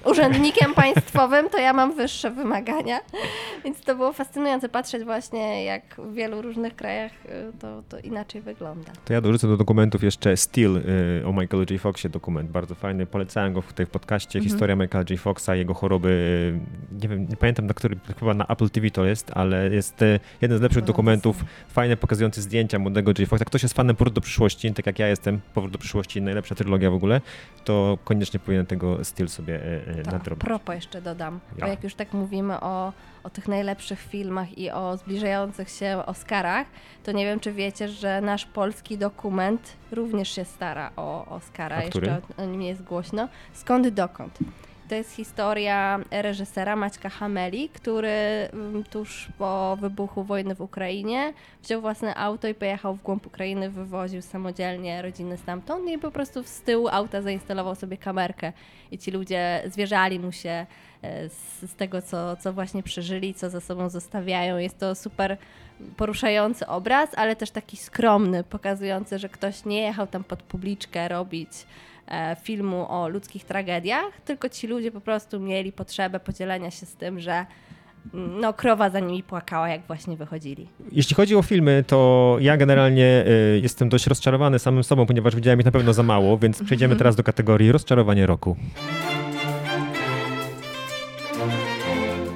urzędnikiem 0.05 0.75
państwowym, 0.85 1.51
to 1.51 1.59
ja 1.59 1.73
mam 1.73 1.95
wyższe 1.97 2.31
wymagania. 2.31 3.01
Więc 3.65 3.81
to 3.81 3.97
było 3.97 4.13
fascynujące 4.13 4.69
patrzeć 4.69 5.05
właśnie, 5.05 5.65
jak 5.65 5.83
w 5.99 6.15
wielu 6.15 6.43
różnych 6.43 6.77
krajach 6.77 7.13
y, 7.27 7.29
to, 7.61 7.83
to 7.89 7.99
inaczej 7.99 8.41
wygląda. 8.43 8.93
To 9.05 9.13
ja 9.13 9.21
dorzucę 9.21 9.49
do 9.49 9.57
dokumentów 9.57 10.03
jeszcze 10.03 10.37
Steel 10.37 10.77
y, 10.77 11.27
o 11.27 11.33
Michaelu 11.33 11.67
J. 11.71 11.81
Foxie, 11.81 12.11
dokument 12.11 12.51
bardzo 12.51 12.75
fajny. 12.75 13.07
Polecałem 13.07 13.53
go 13.53 13.63
w 13.63 13.73
podcaście. 13.93 14.39
Mhm. 14.39 14.51
Historia 14.51 14.77
Michaela 14.77 15.05
J. 15.11 15.21
Foxa, 15.21 15.49
jego 15.55 15.75
choroby. 15.75 16.09
y, 16.93 17.03
Nie 17.03 17.09
wiem, 17.09 17.27
nie 17.29 17.37
pamiętam 17.37 17.67
na 17.67 17.75
który, 17.75 17.97
chyba 18.19 18.35
na 18.35 18.47
Apple 18.47 18.71
TV 18.71 18.91
to 18.91 19.05
jest, 19.05 19.31
ale 19.35 19.71
jest 19.71 20.03
y, 20.03 20.21
jeden 20.41 20.59
z 20.59 20.61
lepszych 20.61 20.85
dokumentów, 20.85 21.45
fajne, 21.69 21.97
pokazujący 21.97 22.43
zdjęcia 22.43 22.79
młodego 22.79 23.13
J. 23.19 23.29
Foxa. 23.29 23.45
Ktoś 23.45 23.63
jest 23.63 23.75
fanem 23.75 23.97
Powrót 23.97 24.15
do 24.15 24.21
przyszłości, 24.21 24.75
tak 24.75 24.87
jak 24.87 24.99
ja 24.99 25.09
jestem, 25.09 25.41
Powrót 25.55 25.73
do 25.73 25.79
przyszłości, 25.79 26.23
najlepsza 26.23 26.55
trylogia 26.55 26.91
w 26.91 26.95
ogóle, 26.95 27.21
to 27.65 27.99
koniecznie 28.05 28.41
powinien 28.41 28.67
tego 28.67 29.05
Steel 29.05 29.29
sobie 29.29 29.55
y, 29.57 29.92
To 30.05 30.11
nadrobić. 30.11 30.45
propo 30.45 30.73
jeszcze 30.73 31.03
dodam, 31.03 31.41
Ja. 31.57 31.65
bo 31.65 31.71
jak 31.71 31.85
już 31.85 31.95
tak 31.95 32.13
mówimy 32.13 32.61
o, 32.61 32.93
o 33.25 33.31
tych 33.31 33.49
najlepszych 33.49 34.01
filmach 34.01 34.59
i 34.59 34.71
o 34.71 34.97
zbliżających 34.97 35.69
się 35.69 36.03
Oscarach, 36.07 36.67
to 37.05 37.13
nie 37.13 37.25
wiem, 37.25 37.41
czy 37.41 37.53
wiecie, 37.53 37.89
że 37.89 38.21
nasz 38.21 38.47
polski 38.47 38.99
dokument 38.99 39.77
również 39.93 40.29
się 40.29 40.45
stara 40.45 40.91
o 40.97 41.27
Oscara. 41.27 41.77
A 41.77 41.83
który? 41.83 42.07
Jeszcze 42.07 42.43
o, 42.43 42.45
nim 42.45 42.61
nie 42.61 42.69
jest 42.69 42.83
głośno. 42.83 43.29
Skąd 43.53 43.89
dokąd? 43.89 44.39
To 44.93 44.97
jest 44.97 45.13
historia 45.13 46.01
reżysera 46.11 46.77
Maćka 46.77 47.09
Hameli, 47.09 47.69
który 47.69 48.09
mm, 48.09 48.85
tuż 48.85 49.29
po 49.39 49.77
wybuchu 49.81 50.25
wojny 50.25 50.55
w 50.55 50.61
Ukrainie 50.61 51.33
wziął 51.63 51.81
własne 51.81 52.15
auto 52.15 52.49
i 52.49 52.55
pojechał 52.55 52.95
w 52.95 53.03
głąb 53.03 53.27
Ukrainy, 53.27 53.71
wywoził 53.71 54.23
samodzielnie 54.23 55.03
rodziny 55.03 55.37
stamtąd 55.37 55.91
i 55.91 55.99
po 55.99 56.11
prostu 56.11 56.43
z 56.43 56.61
tyłu 56.61 56.89
auta 56.89 57.23
zainstalował 57.23 57.75
sobie 57.75 57.97
kamerkę 57.97 58.53
i 58.91 58.99
ci 58.99 59.11
ludzie 59.11 59.63
zwierzali 59.67 60.19
mu 60.19 60.33
się 60.33 60.67
e, 61.03 61.29
z, 61.29 61.63
z 61.71 61.75
tego, 61.75 62.03
co, 62.03 62.37
co 62.37 62.53
właśnie 62.53 62.83
przeżyli, 62.83 63.35
co 63.35 63.51
za 63.51 63.61
sobą 63.61 63.89
zostawiają. 63.89 64.59
Jest 64.59 64.79
to 64.79 64.95
super 64.95 65.37
poruszający 65.97 66.67
obraz, 66.67 67.11
ale 67.17 67.37
też 67.37 67.51
taki 67.51 67.77
skromny, 67.77 68.45
pokazujący, 68.45 69.19
że 69.19 69.29
ktoś 69.29 69.65
nie 69.65 69.81
jechał 69.81 70.07
tam 70.07 70.25
pod 70.25 70.43
publiczkę 70.43 71.09
robić 71.09 71.51
filmu 72.43 72.87
o 72.89 73.09
ludzkich 73.09 73.45
tragediach, 73.45 74.21
tylko 74.25 74.49
ci 74.49 74.67
ludzie 74.67 74.91
po 74.91 75.01
prostu 75.01 75.41
mieli 75.41 75.73
potrzebę 75.73 76.21
podzielenia 76.21 76.71
się 76.71 76.87
z 76.87 76.95
tym, 76.95 77.21
że 77.21 77.47
mm, 78.15 78.41
no, 78.41 78.53
krowa 78.53 78.91
za 78.91 79.01
nimi 79.01 79.23
płakała, 79.23 79.69
jak 79.69 79.87
właśnie 79.87 80.17
wychodzili. 80.17 80.69
Jeśli 80.93 81.17
chodzi 81.17 81.37
o 81.37 81.43
filmy, 81.43 81.85
to 81.87 82.37
ja 82.41 82.57
generalnie 82.57 83.25
y, 83.57 83.61
jestem 83.63 83.89
dość 83.89 84.07
rozczarowany 84.07 84.59
samym 84.59 84.85
sobą, 84.85 85.07
ponieważ 85.07 85.37
widziałem 85.37 85.61
ich 85.61 85.67
na 85.67 85.73
pewno 85.73 85.93
za 85.93 86.03
mało, 86.03 86.39
więc 86.39 86.63
przejdziemy 86.67 86.97
teraz 86.97 87.17
do 87.17 87.23
kategorii 87.23 87.73
rozczarowanie 87.73 88.27
roku. 88.27 88.57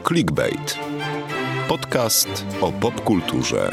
Clickbait. 0.09 0.79
Podcast 1.69 2.47
o 2.61 2.73
popkulturze. 2.73 3.73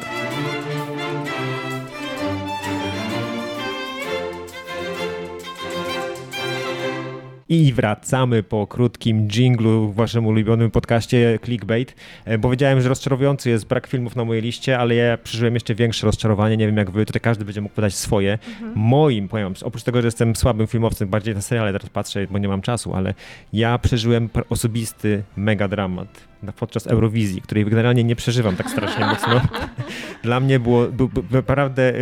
I 7.53 7.73
wracamy 7.73 8.43
po 8.43 8.67
krótkim 8.67 9.27
jinglu 9.27 9.91
w 9.91 9.95
waszym 9.95 10.25
ulubionym 10.27 10.71
podcaście 10.71 11.39
Clickbait. 11.45 11.95
E, 12.25 12.37
Bo 12.37 12.49
wiedziałem, 12.49 12.81
że 12.81 12.89
rozczarowujący 12.89 13.49
jest 13.49 13.67
brak 13.67 13.87
filmów 13.87 14.15
na 14.15 14.25
mojej 14.25 14.43
liście, 14.43 14.79
ale 14.79 14.95
ja 14.95 15.17
przeżyłem 15.17 15.53
jeszcze 15.53 15.75
większe 15.75 16.05
rozczarowanie. 16.05 16.57
Nie 16.57 16.65
wiem 16.67 16.77
jak 16.77 16.91
wy, 16.91 17.05
tutaj 17.05 17.21
każdy 17.21 17.45
będzie 17.45 17.61
mógł 17.61 17.75
podać 17.75 17.93
swoje. 17.95 18.39
Moim, 18.75 19.27
powiem, 19.27 19.53
oprócz 19.63 19.83
tego, 19.83 20.01
że 20.01 20.07
jestem 20.07 20.35
słabym 20.35 20.67
filmowcem, 20.67 21.09
bardziej 21.09 21.35
na 21.35 21.41
seriale 21.41 21.73
teraz 21.73 21.89
patrzę, 21.89 22.27
bo 22.31 22.37
nie 22.37 22.47
mam 22.47 22.61
czasu, 22.61 22.93
ale 22.95 23.13
ja 23.53 23.77
przeżyłem 23.77 24.29
pr- 24.29 24.43
osobisty 24.49 25.23
mega 25.37 25.67
dramat 25.67 26.32
podczas 26.51 26.87
Eurowizji, 26.87 27.41
której 27.41 27.65
generalnie 27.65 28.03
nie 28.03 28.15
przeżywam 28.15 28.55
tak 28.55 28.69
strasznie 28.69 29.05
mocno. 29.05 29.41
Dla 30.23 30.39
mnie 30.39 30.59
było, 30.59 30.87
był, 30.87 31.09
był, 31.09 31.23
naprawdę 31.31 31.95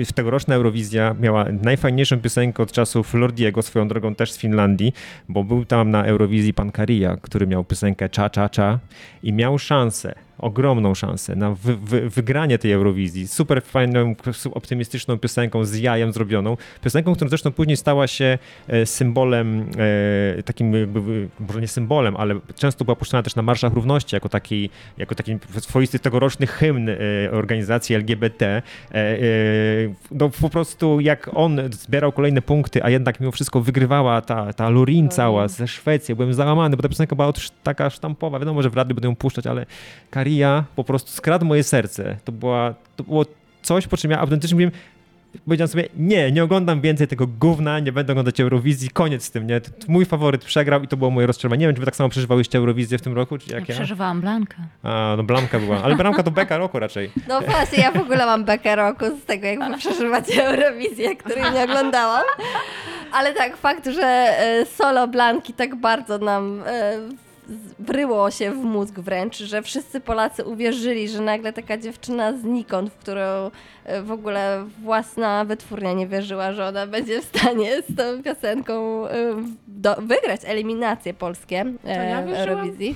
y, 0.00 0.14
tegoroczna 0.14 0.54
Eurowizja 0.54 1.14
miała 1.20 1.46
najfajniejszą 1.62 2.20
piosenkę 2.20 2.62
od 2.62 2.72
czasów 2.72 3.14
Lordiego, 3.14 3.62
swoją 3.62 3.88
drogą 3.88 4.14
też 4.14 4.32
z 4.32 4.38
Finlandii, 4.38 4.92
bo 5.28 5.44
był 5.44 5.64
tam 5.64 5.90
na 5.90 6.04
Eurowizji 6.04 6.54
pan 6.54 6.72
Karia, 6.72 7.16
który 7.16 7.46
miał 7.46 7.64
piosenkę 7.64 8.08
Cza 8.08 8.30
Cza 8.30 8.48
Cza 8.48 8.78
i 9.22 9.32
miał 9.32 9.58
szansę, 9.58 10.14
ogromną 10.38 10.94
szansę 10.94 11.36
na 11.36 11.50
wy, 11.50 11.76
wy, 11.76 12.10
wygranie 12.10 12.58
tej 12.58 12.72
Eurowizji. 12.72 13.28
Super 13.28 13.62
fajną, 13.62 14.14
optymistyczną 14.52 15.18
piosenką 15.18 15.64
z 15.64 15.78
jajem 15.78 16.12
zrobioną. 16.12 16.56
Piosenką, 16.82 17.14
która 17.14 17.28
zresztą 17.28 17.52
później 17.52 17.76
stała 17.76 18.06
się 18.06 18.38
e, 18.68 18.86
symbolem, 18.86 19.70
e, 20.38 20.42
takim 20.42 20.74
jakby, 20.74 21.28
może 21.40 21.60
nie 21.60 21.68
symbolem, 21.68 22.16
ale 22.16 22.40
często 22.56 22.84
była 22.84 22.96
puszczana 22.96 23.22
też 23.22 23.34
na 23.34 23.42
marszach 23.42 23.72
równości 23.72 24.16
jako 24.16 24.28
taki, 24.28 24.70
jako 24.98 25.14
taki 25.14 25.38
swoisty 25.58 25.98
tegoroczny 25.98 26.46
hymn 26.46 26.88
e, 26.88 26.96
organizacji 27.32 27.96
LGBT. 27.96 28.62
No 30.10 30.30
po 30.40 30.50
prostu 30.50 31.00
jak 31.00 31.30
on 31.34 31.60
zbierał 31.72 32.12
kolejne 32.12 32.42
punkty, 32.42 32.84
a 32.84 32.90
jednak 32.90 33.20
mimo 33.20 33.32
wszystko 33.32 33.60
wygrywała 33.60 34.20
ta, 34.20 34.52
ta 34.52 34.68
Lorin 34.68 35.08
cała 35.08 35.48
ze 35.48 35.68
Szwecji. 35.68 36.14
Byłem 36.14 36.34
załamany, 36.34 36.76
bo 36.76 36.82
ta 36.82 36.88
piosenka 36.88 37.16
była 37.16 37.32
taka 37.62 37.90
sztampowa. 37.90 38.38
Wiadomo, 38.38 38.62
że 38.62 38.70
w 38.70 38.76
radiu 38.76 38.94
będą 38.94 39.08
ją 39.08 39.16
puszczać, 39.16 39.46
ale 39.46 39.66
Karia 40.24 40.64
po 40.76 40.84
prostu 40.84 41.10
skradł 41.10 41.46
moje 41.46 41.62
serce. 41.62 42.16
To, 42.24 42.32
była, 42.32 42.74
to 42.96 43.04
było 43.04 43.24
coś, 43.62 43.86
po 43.86 43.96
czym 43.96 44.10
ja 44.10 44.18
autentycznie 44.18 44.54
mówiłem, 44.54 44.72
powiedziałem 45.44 45.68
sobie, 45.68 45.88
nie, 45.96 46.32
nie 46.32 46.44
oglądam 46.44 46.80
więcej 46.80 47.08
tego 47.08 47.26
gówna, 47.26 47.78
nie 47.80 47.92
będę 47.92 48.12
oglądać 48.12 48.40
Eurowizji, 48.40 48.90
koniec 48.90 49.24
z 49.24 49.30
tym, 49.30 49.46
nie? 49.46 49.60
Mój 49.88 50.04
faworyt 50.04 50.44
przegrał 50.44 50.82
i 50.82 50.88
to 50.88 50.96
było 50.96 51.10
moje 51.10 51.26
rozczarowanie. 51.26 51.60
Nie 51.60 51.66
wiem, 51.66 51.74
czy 51.74 51.80
wy 51.80 51.86
tak 51.86 51.96
samo 51.96 52.08
przeżywałyście 52.08 52.58
Eurowizję 52.58 52.98
w 52.98 53.02
tym 53.02 53.12
roku, 53.12 53.38
czy 53.38 53.50
Ja 53.50 53.58
jak 53.58 53.68
ja? 53.68 53.74
przeżywałam 53.74 54.20
Blankę. 54.20 54.56
A, 54.82 55.14
no 55.16 55.22
Blamka 55.22 55.58
była, 55.58 55.82
ale 55.82 55.96
Blamka 55.96 56.22
to 56.22 56.30
beka 56.30 56.56
roku 56.58 56.78
raczej. 56.78 57.10
No 57.28 57.40
właśnie, 57.40 57.82
ja 57.82 57.92
w 57.92 57.96
ogóle 57.96 58.26
mam 58.26 58.44
bekę 58.44 58.76
roku 58.76 59.04
z 59.22 59.24
tego, 59.24 59.46
jak 59.46 59.70
wy 59.70 59.78
przeżywacie 59.88 60.46
Eurowizję, 60.46 61.16
której 61.16 61.52
nie 61.52 61.64
oglądałam. 61.64 62.24
Ale 63.12 63.34
tak, 63.34 63.56
fakt, 63.56 63.86
że 63.86 64.06
e, 64.38 64.66
solo 64.66 65.08
Blanki 65.08 65.52
tak 65.52 65.76
bardzo 65.76 66.18
nam 66.18 66.62
e, 66.66 66.98
wryło 67.78 68.30
się 68.30 68.50
w 68.50 68.56
mózg 68.56 68.94
wręcz, 68.94 69.38
że 69.38 69.62
wszyscy 69.62 70.00
Polacy 70.00 70.44
uwierzyli, 70.44 71.08
że 71.08 71.20
nagle 71.20 71.52
taka 71.52 71.78
dziewczyna 71.78 72.36
znikąd, 72.36 72.92
w 72.92 72.96
którą 72.96 73.50
e, 73.84 74.02
w 74.02 74.10
ogóle 74.10 74.64
własna 74.82 75.44
wytwórnia 75.44 75.92
nie 75.92 76.06
wierzyła, 76.06 76.52
że 76.52 76.66
ona 76.66 76.86
będzie 76.86 77.20
w 77.20 77.24
stanie 77.24 77.82
z 77.82 77.96
tą 77.96 78.22
piosenką 78.22 79.06
e, 79.08 79.12
do, 79.68 79.94
wygrać 79.94 80.40
eliminacje 80.44 81.14
polskie 81.14 81.64
e, 81.84 82.10
ja? 82.10 82.22
Eurowizji. 82.22 82.94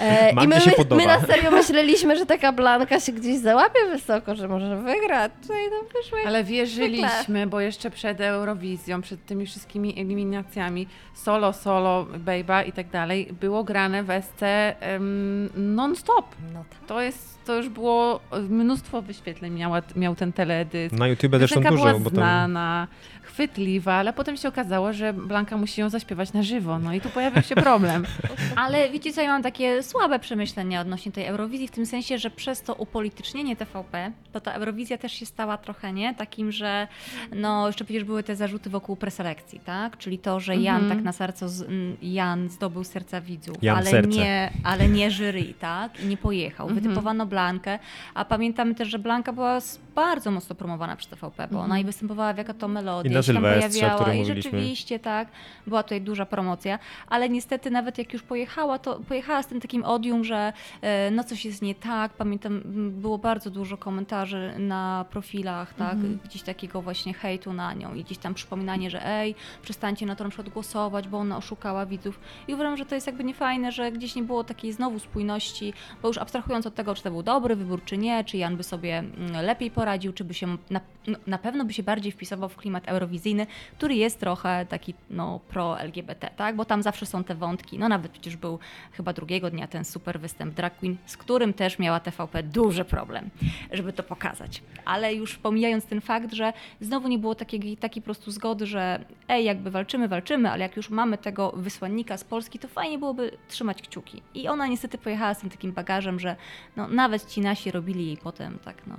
E, 0.00 0.30
I 0.30 0.48
my, 0.48 0.60
się 0.60 0.70
my, 0.70 0.76
podoba. 0.76 0.96
my 0.96 1.06
na 1.06 1.20
serio 1.20 1.50
myśleliśmy, 1.50 2.16
że 2.16 2.26
taka 2.26 2.52
Blanka 2.52 3.00
się 3.00 3.12
gdzieś 3.12 3.38
załapie 3.38 3.80
wysoko, 3.90 4.34
że 4.34 4.48
może 4.48 4.76
wygrać. 4.76 5.32
Czyli 5.46 5.58
no 5.70 6.00
wyszło 6.00 6.18
Ale 6.26 6.44
wierzyliśmy, 6.44 7.46
bo 7.46 7.60
jeszcze 7.60 7.90
przed 7.90 8.20
Eurowizją, 8.20 9.02
przed 9.02 9.26
tymi 9.26 9.46
wszystkimi 9.46 10.00
eliminacjami, 10.00 10.86
solo, 11.14 11.52
solo, 11.52 12.06
bejba 12.18 12.62
i 12.62 12.72
tak 12.72 12.90
dalej, 12.90 13.28
było 13.40 13.64
grane 13.64 14.02
w 14.02 14.08
SC 14.22 14.42
em, 14.80 15.48
non-stop. 15.56 16.26
No 16.54 16.64
tak. 16.70 16.88
To 16.88 17.00
jest, 17.00 17.38
to 17.44 17.54
już 17.54 17.68
było 17.68 18.20
mnóstwo 18.48 19.02
wyświetleń 19.02 19.52
miała, 19.52 19.82
miał 19.96 20.14
ten 20.14 20.32
teledysk. 20.32 20.94
Na 20.94 21.08
YouTube 21.08 21.36
zresztą 21.36 21.60
dużo, 21.60 21.76
była 21.76 21.92
bo 21.92 22.10
tam 22.10 22.14
znana, 22.18 22.88
chwytliwa, 23.36 23.94
ale 23.94 24.12
potem 24.12 24.36
się 24.36 24.48
okazało, 24.48 24.92
że 24.92 25.12
Blanka 25.12 25.56
musi 25.56 25.80
ją 25.80 25.88
zaśpiewać 25.88 26.32
na 26.32 26.42
żywo. 26.42 26.78
No 26.78 26.94
i 26.94 27.00
tu 27.00 27.08
pojawił 27.10 27.42
się 27.42 27.54
problem. 27.54 28.06
Ale 28.56 28.90
wiecie 28.90 29.12
co, 29.12 29.20
ja 29.22 29.28
mam 29.28 29.42
takie 29.42 29.82
słabe 29.82 30.18
przemyślenia 30.18 30.80
odnośnie 30.80 31.12
tej 31.12 31.24
Eurowizji, 31.26 31.68
w 31.68 31.70
tym 31.70 31.86
sensie, 31.86 32.18
że 32.18 32.30
przez 32.30 32.62
to 32.62 32.74
upolitycznienie 32.74 33.56
TVP, 33.56 34.12
to 34.32 34.40
ta 34.40 34.52
Eurowizja 34.52 34.98
też 34.98 35.12
się 35.12 35.26
stała 35.26 35.58
trochę, 35.58 35.92
nie? 35.92 36.14
Takim, 36.14 36.52
że 36.52 36.88
no 37.34 37.66
jeszcze 37.66 37.84
przecież 37.84 38.04
były 38.04 38.22
te 38.22 38.36
zarzuty 38.36 38.70
wokół 38.70 38.96
preselekcji, 38.96 39.60
tak? 39.60 39.98
Czyli 39.98 40.18
to, 40.18 40.40
że 40.40 40.56
Jan 40.56 40.82
Mhm. 40.82 41.04
tak 41.04 41.18
na 41.18 41.26
m, 41.68 41.96
Jan 42.02 42.48
zdobył 42.48 42.84
serca 42.84 43.20
widzów, 43.20 43.56
Jan 43.62 43.76
ale, 43.76 43.90
serce. 43.90 44.18
nie, 44.18 44.50
ale 44.64 44.88
nie 44.88 45.10
jury, 45.10 45.54
tak? 45.60 46.00
I 46.04 46.06
nie 46.06 46.16
pojechał. 46.16 46.68
Mhm. 46.68 46.82
Wytypowano 46.82 47.26
Blankę, 47.26 47.78
a 48.14 48.24
pamiętamy 48.24 48.74
też, 48.74 48.88
że 48.88 48.98
Blanka 48.98 49.32
była 49.32 49.60
bardzo 49.96 50.30
mocno 50.30 50.54
promowana 50.56 50.96
przez 50.96 51.10
TVP, 51.10 51.48
bo 51.50 51.60
ona 51.60 51.78
i 51.78 51.84
występowała 51.84 52.32
w 52.34 52.38
Jaka 52.38 52.54
to 52.54 52.68
Melodia, 52.68 53.10
I 53.10 53.14
na 53.14 53.22
się 53.22 53.32
tam 53.34 53.42
Sylwestrze, 53.42 53.66
o 53.66 53.70
pojawiała 53.80 54.00
którym 54.00 54.16
i 54.16 54.20
mówiliśmy. 54.20 54.50
rzeczywiście 54.50 54.98
tak, 54.98 55.28
była 55.66 55.82
tutaj 55.82 56.00
duża 56.00 56.26
promocja, 56.26 56.78
ale 57.08 57.28
niestety 57.28 57.70
nawet 57.70 57.98
jak 57.98 58.12
już 58.12 58.22
pojechała, 58.22 58.78
to 58.78 59.00
pojechała 59.08 59.42
z 59.42 59.46
tym 59.46 59.60
takim 59.60 59.84
odium, 59.84 60.24
że 60.24 60.52
e, 60.82 61.10
no 61.10 61.24
coś 61.24 61.44
jest 61.44 61.62
nie 61.62 61.74
tak. 61.74 62.12
Pamiętam, 62.12 62.52
m, 62.64 62.90
było 63.00 63.18
bardzo 63.18 63.50
dużo 63.50 63.76
komentarzy 63.76 64.52
na 64.58 65.04
profilach, 65.10 65.74
tak, 65.74 65.92
Mhm. 65.92 66.18
gdzieś 66.24 66.42
takiego 66.42 66.82
właśnie 66.82 67.14
hejtu 67.14 67.52
na 67.52 67.74
nią 67.74 67.94
i 67.94 68.04
gdzieś 68.04 68.18
tam 68.18 68.34
przypominanie, 68.34 68.90
że 68.90 69.06
ej, 69.06 69.34
przestańcie 69.62 70.06
na 70.06 70.16
to 70.16 70.24
na 70.24 70.30
przykład 70.30 70.48
głosować, 70.48 71.08
bo 71.08 71.18
ona 71.18 71.36
oszukała 71.36 71.86
widzów. 71.86 72.20
I 72.48 72.54
uważam, 72.54 72.76
że 72.76 72.86
to 72.86 72.94
jest 72.94 73.06
jakby 73.06 73.24
niefajne, 73.24 73.72
że 73.72 73.92
gdzieś 73.92 74.14
nie 74.14 74.22
było 74.22 74.44
takiej 74.44 74.72
znowu 74.72 74.98
spójności, 74.98 75.72
bo 76.02 76.08
już 76.08 76.18
abstrahując 76.18 76.66
od 76.66 76.74
tego, 76.74 76.94
czy 76.94 77.02
to 77.02 77.10
był 77.10 77.22
dobry 77.22 77.56
wybór, 77.56 77.84
czy 77.84 77.98
nie, 77.98 78.24
czy 78.24 78.36
Jan 78.36 78.56
by 78.56 78.62
sobie 78.62 78.98
mm, 78.98 79.44
lepiej 79.44 79.70
poradził, 79.70 79.85
czy 80.14 80.24
by 80.24 80.34
się 80.34 80.56
na, 80.70 80.80
no, 81.06 81.18
na 81.26 81.38
pewno 81.38 81.64
by 81.64 81.72
się 81.72 81.82
bardziej 81.82 82.12
wpisował 82.12 82.48
w 82.48 82.56
klimat 82.56 82.88
eurowizyjny, 82.88 83.46
który 83.78 83.94
jest 83.94 84.20
trochę 84.20 84.66
taki 84.68 84.94
no, 85.10 85.40
pro-LGBT, 85.48 86.30
tak? 86.36 86.56
Bo 86.56 86.64
tam 86.64 86.82
zawsze 86.82 87.06
są 87.06 87.24
te 87.24 87.34
wątki. 87.34 87.78
No 87.78 87.88
nawet 87.88 88.12
przecież 88.12 88.36
był 88.36 88.58
chyba 88.92 89.12
drugiego 89.12 89.50
dnia 89.50 89.66
ten 89.66 89.84
super 89.84 90.20
występ 90.20 90.54
drag 90.54 90.76
queen, 90.76 90.96
z 91.06 91.16
którym 91.16 91.52
też 91.52 91.78
miała 91.78 92.00
TVP 92.00 92.42
duży 92.42 92.84
problem, 92.84 93.30
żeby 93.72 93.92
to 93.92 94.02
pokazać. 94.02 94.62
Ale 94.84 95.14
już 95.14 95.36
pomijając 95.36 95.84
ten 95.84 96.00
fakt, 96.00 96.32
że 96.32 96.52
znowu 96.80 97.08
nie 97.08 97.18
było 97.18 97.34
takiej, 97.34 97.76
takiej 97.76 98.02
prostu 98.02 98.30
zgody, 98.30 98.66
że 98.66 99.04
ej, 99.28 99.44
jakby 99.44 99.70
walczymy, 99.70 100.08
walczymy, 100.08 100.50
ale 100.50 100.62
jak 100.62 100.76
już 100.76 100.90
mamy 100.90 101.18
tego 101.18 101.52
wysłannika 101.56 102.16
z 102.16 102.24
Polski, 102.24 102.58
to 102.58 102.68
fajnie 102.68 102.98
byłoby 102.98 103.30
trzymać 103.48 103.82
kciuki. 103.82 104.22
I 104.34 104.48
ona 104.48 104.66
niestety 104.66 104.98
pojechała 104.98 105.34
z 105.34 105.40
tym 105.40 105.50
takim 105.50 105.72
bagażem, 105.72 106.20
że 106.20 106.36
no, 106.76 106.88
nawet 106.88 107.26
ci 107.26 107.40
nasi 107.40 107.70
robili 107.70 108.06
jej 108.06 108.16
potem 108.16 108.58
tak, 108.64 108.86
no, 108.86 108.96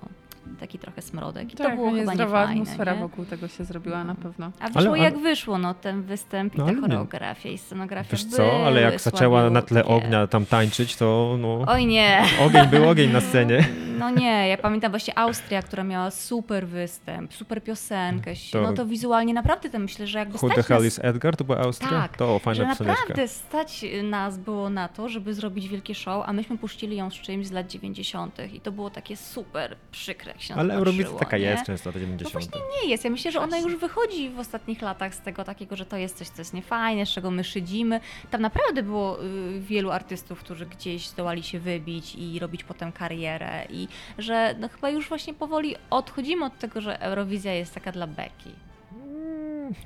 taki 0.60 0.80
trochę 0.80 1.02
smrodek. 1.02 1.54
I 1.54 1.56
to 1.58 1.70
było 1.70 1.91
chyba 1.91 1.98
niezdrowa 1.98 2.39
niefajne. 2.41 2.62
atmosfera 2.62 2.93
nie? 2.93 3.00
wokół 3.00 3.26
tego 3.26 3.48
się 3.48 3.64
zrobiła 3.66 4.04
na 4.04 4.16
pewno. 4.16 4.52
A 4.60 4.68
wyszło 4.70 4.91
Ale- 4.93 5.04
jak 5.04 5.14
ale- 5.14 5.24
wyszło, 5.24 5.58
no 5.58 5.74
ten 5.74 6.04
występ 6.04 6.56
i 6.56 6.58
No, 6.58 6.66
ta 6.66 6.82
choreografia 6.82 7.50
i 7.50 7.58
scenografia 7.58 8.10
Wiesz 8.12 8.26
co, 8.26 8.66
ale 8.68 8.82
jak 8.82 9.00
zaczęła 9.02 9.50
na 9.50 9.62
tle 9.62 9.82
słabiutkie. 9.84 10.06
ognia 10.08 10.28
tam 10.28 10.45
tańczyć, 10.45 10.95
to 10.95 11.36
no... 11.39 11.62
Oj 11.68 11.86
nie. 11.86 12.24
Ogień 12.41 12.68
był 12.68 12.89
ogień 12.89 13.12
na 13.12 13.22
scenie. 13.22 13.68
No 13.98 14.10
nie, 14.10 14.48
ja 14.48 14.58
pamiętam 14.58 14.91
właśnie 14.91 15.18
Austria, 15.20 15.62
która 15.62 15.84
miała 15.84 16.12
super 16.12 16.68
występ, 16.68 17.34
super 17.34 17.64
piosenkę. 17.64 18.34
To- 18.52 18.62
No 18.62 18.74
to 18.74 18.86
wizualnie 18.86 19.34
naprawdę 19.34 19.70
to 19.70 19.80
myślę, 19.80 20.08
że 20.08 20.20
jakby 20.20 20.38
Who 20.38 20.48
the 20.48 20.54
stać 20.54 20.66
hell 20.66 20.78
nas... 20.78 20.86
is 20.86 21.00
Edgar? 21.04 21.36
To 21.38 21.43
była 21.43 21.58
Austria? 21.58 21.89
Tak, 21.89 22.18
to 22.18 22.39
fajna 22.39 22.64
że 22.64 22.70
pioseneczka. 22.70 23.02
naprawdę 23.02 23.28
stać 23.28 23.86
nas 24.04 24.38
było 24.38 24.70
na 24.70 24.88
to, 24.88 25.10
żeby 25.10 25.34
zrobić 25.34 25.68
wielkie 25.68 25.95
show, 25.95 26.24
a 26.30 26.34
myśmy 26.34 26.58
puścili 26.58 26.98
ją 26.98 27.10
z 27.10 27.14
czymś 27.14 27.48
z 27.48 27.52
lat 27.52 27.68
90. 27.68 28.38
i 28.54 28.62
to 28.62 28.72
było 28.72 28.89
takie 28.89 29.18
super 29.18 29.76
przykre, 29.91 30.34
jak 30.38 30.41
się 30.47 30.55
Ale 30.55 30.69
to 30.69 30.75
Eurowizja 30.75 31.19
taka 31.19 31.38
nie? 31.38 31.43
jest 31.43 31.65
często, 31.65 31.89
No 31.89 31.99
90. 31.99 32.33
właśnie 32.33 32.61
nie 32.83 32.89
jest. 32.89 33.03
Ja 33.03 33.09
myślę, 33.09 33.31
że 33.31 33.39
ona 33.39 33.57
już 33.57 33.75
wychodzi 33.75 34.29
w 34.29 34.39
ostatnich 34.39 34.81
latach 34.81 35.15
z 35.15 35.19
tego 35.21 35.43
takiego, 35.43 35.75
że 35.75 35.85
to 35.85 35.97
jest 35.97 36.17
coś, 36.17 36.27
co 36.27 36.41
jest 36.41 36.53
niefajne, 36.53 37.05
z 37.05 37.09
czego 37.09 37.31
my 37.31 37.43
szydzimy. 37.43 37.99
Tam 38.31 38.41
naprawdę 38.41 38.83
było 38.83 39.23
y, 39.23 39.59
wielu 39.59 39.91
artystów, 39.91 40.39
którzy 40.39 40.65
gdzieś 40.65 41.07
zdołali 41.07 41.43
się 41.43 41.59
wybić 41.59 42.15
i 42.15 42.39
robić 42.39 42.63
potem 42.63 42.91
karierę 42.91 43.65
i 43.69 43.88
że 44.17 44.55
no, 44.59 44.69
chyba 44.69 44.89
już 44.89 45.09
właśnie 45.09 45.33
powoli 45.33 45.75
odchodzimy 45.89 46.45
od 46.45 46.59
tego, 46.59 46.81
że 46.81 47.01
Eurowizja 47.01 47.53
jest 47.53 47.73
taka 47.73 47.91
dla 47.91 48.07
beki. 48.07 48.51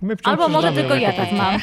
My 0.02 0.16
wciąż 0.16 0.32
Albo 0.32 0.48
może 0.50 0.72
tylko 0.72 0.96
ja 0.96 1.14
tak 1.14 1.32
mam. 1.32 1.56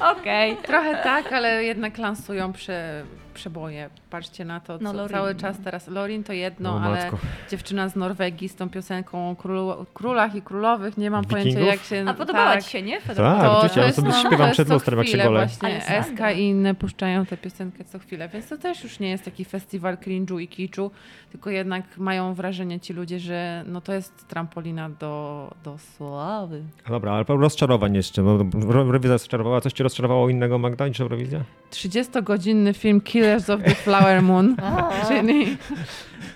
Okej. 0.18 0.56
Trochę 0.56 1.02
tak, 1.02 1.32
ale 1.32 1.64
jednak 1.64 1.98
lansują 1.98 2.52
prze, 2.52 3.04
przeboje. 3.40 3.90
Patrzcie 4.10 4.44
na 4.44 4.60
to, 4.60 4.78
co 4.78 4.84
No, 4.84 4.92
Lorin. 4.92 5.16
cały 5.16 5.34
czas 5.34 5.56
teraz. 5.64 5.88
Lorin 5.88 6.24
to 6.24 6.32
jedno, 6.32 6.70
O, 6.74 6.80
ale 6.80 6.96
matko. 6.98 7.18
dziewczyna 7.50 7.88
z 7.88 7.96
Norwegii 7.96 8.48
z 8.48 8.54
tą 8.56 8.68
piosenką 8.70 9.30
o 9.30 9.36
królu, 9.36 9.86
królach 9.94 10.34
i 10.34 10.42
królowych, 10.42 10.98
nie 10.98 11.10
mam 11.10 11.24
Wikingów? 11.24 11.42
pojęcia 11.44 11.60
jak 11.72 11.80
się... 11.82 12.04
A 12.08 12.14
podobała 12.14 12.52
tak. 12.52 12.64
Ci 12.64 12.70
się, 12.70 12.82
nie? 12.82 13.00
Tak, 13.00 13.16
To, 13.16 13.52
oczywiście, 13.58 13.74
to 13.74 13.80
ja 13.80 13.86
jest, 13.86 13.96
sobie 13.96 14.08
no, 14.08 14.20
śpiewam 14.28 14.50
przed 14.50 14.68
co 14.68 14.74
lustrem, 14.74 14.98
jak 14.98 15.06
się 15.06 15.10
chwilę 15.12 15.24
golę. 15.24 15.46
Właśnie. 15.46 16.02
SK 16.02 16.36
i 16.36 16.40
inne 16.40 16.74
puszczają 16.74 17.26
tę 17.26 17.36
piosenkę 17.36 17.84
co 17.84 17.98
chwilę, 17.98 18.28
więc 18.28 18.48
to 18.48 18.58
też 18.58 18.84
już 18.84 19.00
nie 19.00 19.10
jest 19.10 19.24
taki 19.24 19.44
festiwal 19.44 19.96
cringe'u 19.96 20.40
i 20.40 20.48
kiczu, 20.48 20.90
tylko 21.32 21.50
jednak 21.50 21.98
mają 21.98 22.34
wrażenie 22.34 22.80
ci 22.80 22.92
ludzie, 22.92 23.18
że 23.20 23.64
no 23.66 23.80
to 23.80 23.92
jest 23.92 24.28
trampolina 24.28 24.90
do, 24.90 25.50
do 25.64 25.78
sławy. 25.78 26.62
Dobra, 26.88 27.12
ale 27.12 27.24
rozczarowań 27.28 27.94
jeszcze, 27.94 28.22
bo 28.22 28.30
Eurowizja 28.80 29.12
rozczarowała. 29.12 29.60
Coś 29.60 29.72
cię 29.72 29.84
rozczarowało 29.84 30.28
innego 30.28 30.58
Magda 30.58 30.88
niż 30.88 31.00
Eurowizja? 31.00 31.40
30-godzinny 31.70 32.74
film 32.74 33.00
Killers 33.30 33.50
of 33.50 33.62
the 33.62 33.74
Flower 33.74 34.22
Moon, 34.22 34.56
czyli 35.08 35.56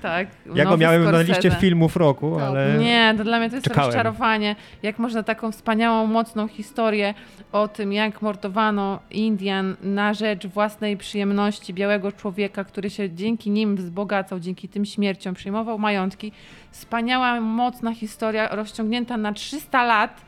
tak. 0.02 0.28
Ja 0.54 0.64
go 0.64 0.76
miałem 0.76 1.04
na 1.04 1.22
liście 1.22 1.50
filmów 1.50 1.96
roku, 1.96 2.38
ale... 2.40 2.78
Nie, 2.78 3.14
to 3.18 3.24
dla 3.24 3.38
mnie 3.38 3.50
to 3.50 3.56
jest 3.56 3.64
Czekałem. 3.68 3.86
rozczarowanie. 3.86 4.56
Jak 4.82 4.98
można 4.98 5.22
taką 5.22 5.52
wspaniałą, 5.52 6.06
mocną 6.06 6.48
historię 6.48 7.14
o 7.52 7.68
tym, 7.68 7.92
jak 7.92 8.22
mordowano 8.22 9.00
Indian 9.10 9.76
na 9.82 10.14
rzecz 10.14 10.46
własnej 10.46 10.96
przyjemności 10.96 11.74
białego 11.74 12.12
człowieka, 12.12 12.64
który 12.64 12.90
się 12.90 13.10
dzięki 13.10 13.50
nim 13.50 13.76
wzbogacał, 13.76 14.40
dzięki 14.40 14.68
tym 14.68 14.84
śmierciom 14.84 15.34
przejmował 15.34 15.78
majątki. 15.78 16.32
Wspaniała, 16.70 17.40
mocna 17.40 17.94
historia, 17.94 18.48
rozciągnięta 18.48 19.16
na 19.16 19.32
300 19.32 19.84
lat. 19.84 20.20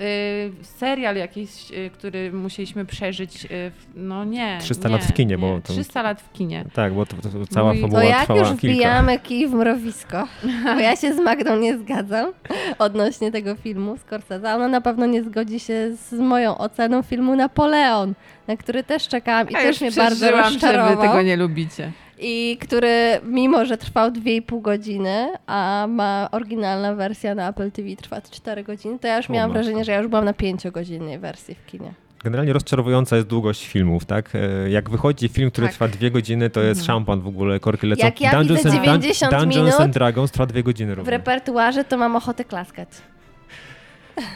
Yy, 0.00 0.64
serial 0.64 1.16
jakiś, 1.16 1.70
yy, 1.70 1.90
który 1.90 2.32
musieliśmy 2.32 2.84
przeżyć. 2.84 3.46
W- 3.50 3.70
no 3.94 4.24
nie. 4.24 4.58
300 4.60 4.88
nie, 4.88 4.92
lat 4.94 5.04
w 5.04 5.12
kinie, 5.12 5.30
nie. 5.30 5.38
bo 5.38 5.60
to- 5.60 5.72
300 5.72 6.02
lat 6.02 6.20
w 6.22 6.32
kinie. 6.32 6.64
Tak, 6.74 6.94
bo 6.94 7.06
to, 7.06 7.16
to, 7.16 7.28
to 7.28 7.46
cała 7.46 7.68
No 7.72 7.78
i- 7.78 7.80
fabuła 7.80 8.00
To 8.00 8.06
jak 8.06 8.20
trwała 8.20 8.40
już 8.40 8.48
kilka. 8.48 8.74
wbijamy 8.76 9.18
kij 9.18 9.48
w 9.48 9.52
mrowisko, 9.52 10.28
bo 10.64 10.80
ja 10.80 10.96
się 10.96 11.14
z 11.14 11.20
Magdą 11.20 11.56
nie 11.56 11.78
zgadzam 11.78 12.32
odnośnie 12.78 13.32
tego 13.32 13.54
filmu 13.54 13.96
Scorsese. 13.96 14.54
Ona 14.54 14.68
na 14.68 14.80
pewno 14.80 15.06
nie 15.06 15.22
zgodzi 15.22 15.60
się 15.60 15.96
z 15.96 16.12
moją 16.12 16.58
oceną 16.58 17.02
filmu 17.02 17.36
Napoleon, 17.36 18.14
na 18.48 18.56
który 18.56 18.82
też 18.84 19.08
czekałam 19.08 19.50
i 19.50 19.52
Ja 19.52 19.58
też 19.60 19.68
już 19.68 19.80
mnie 19.80 19.90
bardzo 20.04 20.16
przeżyłam, 20.16 20.44
że 20.44 20.50
rozczarował. 20.50 20.96
wy 20.96 21.02
tego 21.02 21.22
nie 21.22 21.36
lubicie. 21.36 21.92
I 22.22 22.58
który 22.60 23.20
mimo, 23.24 23.64
że 23.66 23.76
trwał 23.78 24.10
2,5 24.10 24.62
godziny, 24.62 25.28
a 25.46 25.86
ma 25.88 26.28
oryginalna 26.32 26.94
wersja 26.94 27.34
na 27.34 27.48
Apple 27.48 27.70
TV 27.70 27.88
trwa 27.96 28.20
4 28.20 28.64
godziny, 28.64 28.98
to 28.98 29.06
ja 29.08 29.16
już 29.16 29.28
miałam 29.28 29.52
wrażenie, 29.52 29.84
że 29.84 29.92
ja 29.92 29.98
już 29.98 30.08
byłam 30.08 30.24
na 30.24 30.32
5-godzinnej 30.32 31.18
wersji 31.18 31.54
w 31.54 31.66
kinie. 31.66 31.92
Generalnie 32.24 32.52
rozczarowująca 32.52 33.16
jest 33.16 33.28
długość 33.28 33.66
filmów, 33.66 34.04
tak? 34.04 34.30
E, 34.34 34.70
Jak 34.70 34.90
wychodzi 34.90 35.28
film, 35.28 35.50
który 35.50 35.66
Tak. 35.66 35.74
trwa 35.74 35.88
dwie 35.88 36.10
godziny, 36.10 36.50
to 36.50 36.60
jest 36.60 36.80
Mhm. 36.80 36.86
szampan 36.86 37.20
w 37.20 37.26
ogóle, 37.26 37.60
korki 37.60 37.86
lecą. 37.86 38.04
Jak 38.06 38.20
ja 38.20 38.40
widzę 38.44 38.54
and, 38.70 38.84
90 38.84 39.32
Dungeons 39.32 39.56
minut 39.66 39.80
and 39.80 39.94
Dragons 39.94 40.30
trwa 40.30 40.46
dwie 40.46 40.62
godziny 40.62 40.94
W 40.94 40.98
równo. 40.98 41.10
repertuarze 41.10 41.84
to 41.84 41.96
mam 41.98 42.16
ochotę 42.16 42.44
klaskać. 42.44 42.88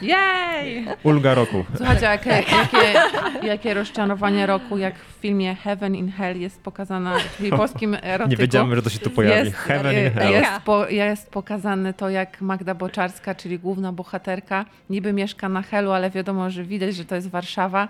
Jej! 0.01 0.85
Ulga 1.03 1.33
roku. 1.33 1.65
Słuchajcie, 1.77 2.05
jakie, 2.05 2.29
jakie, 2.29 2.99
jakie 3.47 3.73
rozczarowanie 3.73 4.45
roku, 4.45 4.77
jak 4.77 4.95
w 4.95 5.21
filmie 5.21 5.55
Heaven 5.55 5.95
in 5.95 6.11
Hell 6.11 6.39
jest 6.39 6.63
pokazana, 6.63 7.17
czyli 7.37 7.49
polskim 7.49 7.97
erotyku. 8.01 8.29
Nie 8.29 8.37
wiedziałem, 8.37 8.75
że 8.75 8.81
to 8.81 8.89
się 8.89 8.99
tu 8.99 9.09
pojawi. 9.09 9.45
Jest, 9.45 9.57
Heaven 9.57 10.05
in 10.05 10.11
hell. 10.11 10.31
Jest, 10.31 10.51
po, 10.65 10.87
jest 10.87 11.31
pokazane 11.31 11.93
to, 11.93 12.09
jak 12.09 12.41
Magda 12.41 12.75
Boczarska, 12.75 13.35
czyli 13.35 13.59
główna 13.59 13.91
bohaterka, 13.91 14.65
niby 14.89 15.13
mieszka 15.13 15.49
na 15.49 15.61
Helu, 15.61 15.91
ale 15.91 16.09
wiadomo, 16.09 16.49
że 16.49 16.63
widać, 16.63 16.95
że 16.95 17.05
to 17.05 17.15
jest 17.15 17.29
Warszawa 17.29 17.87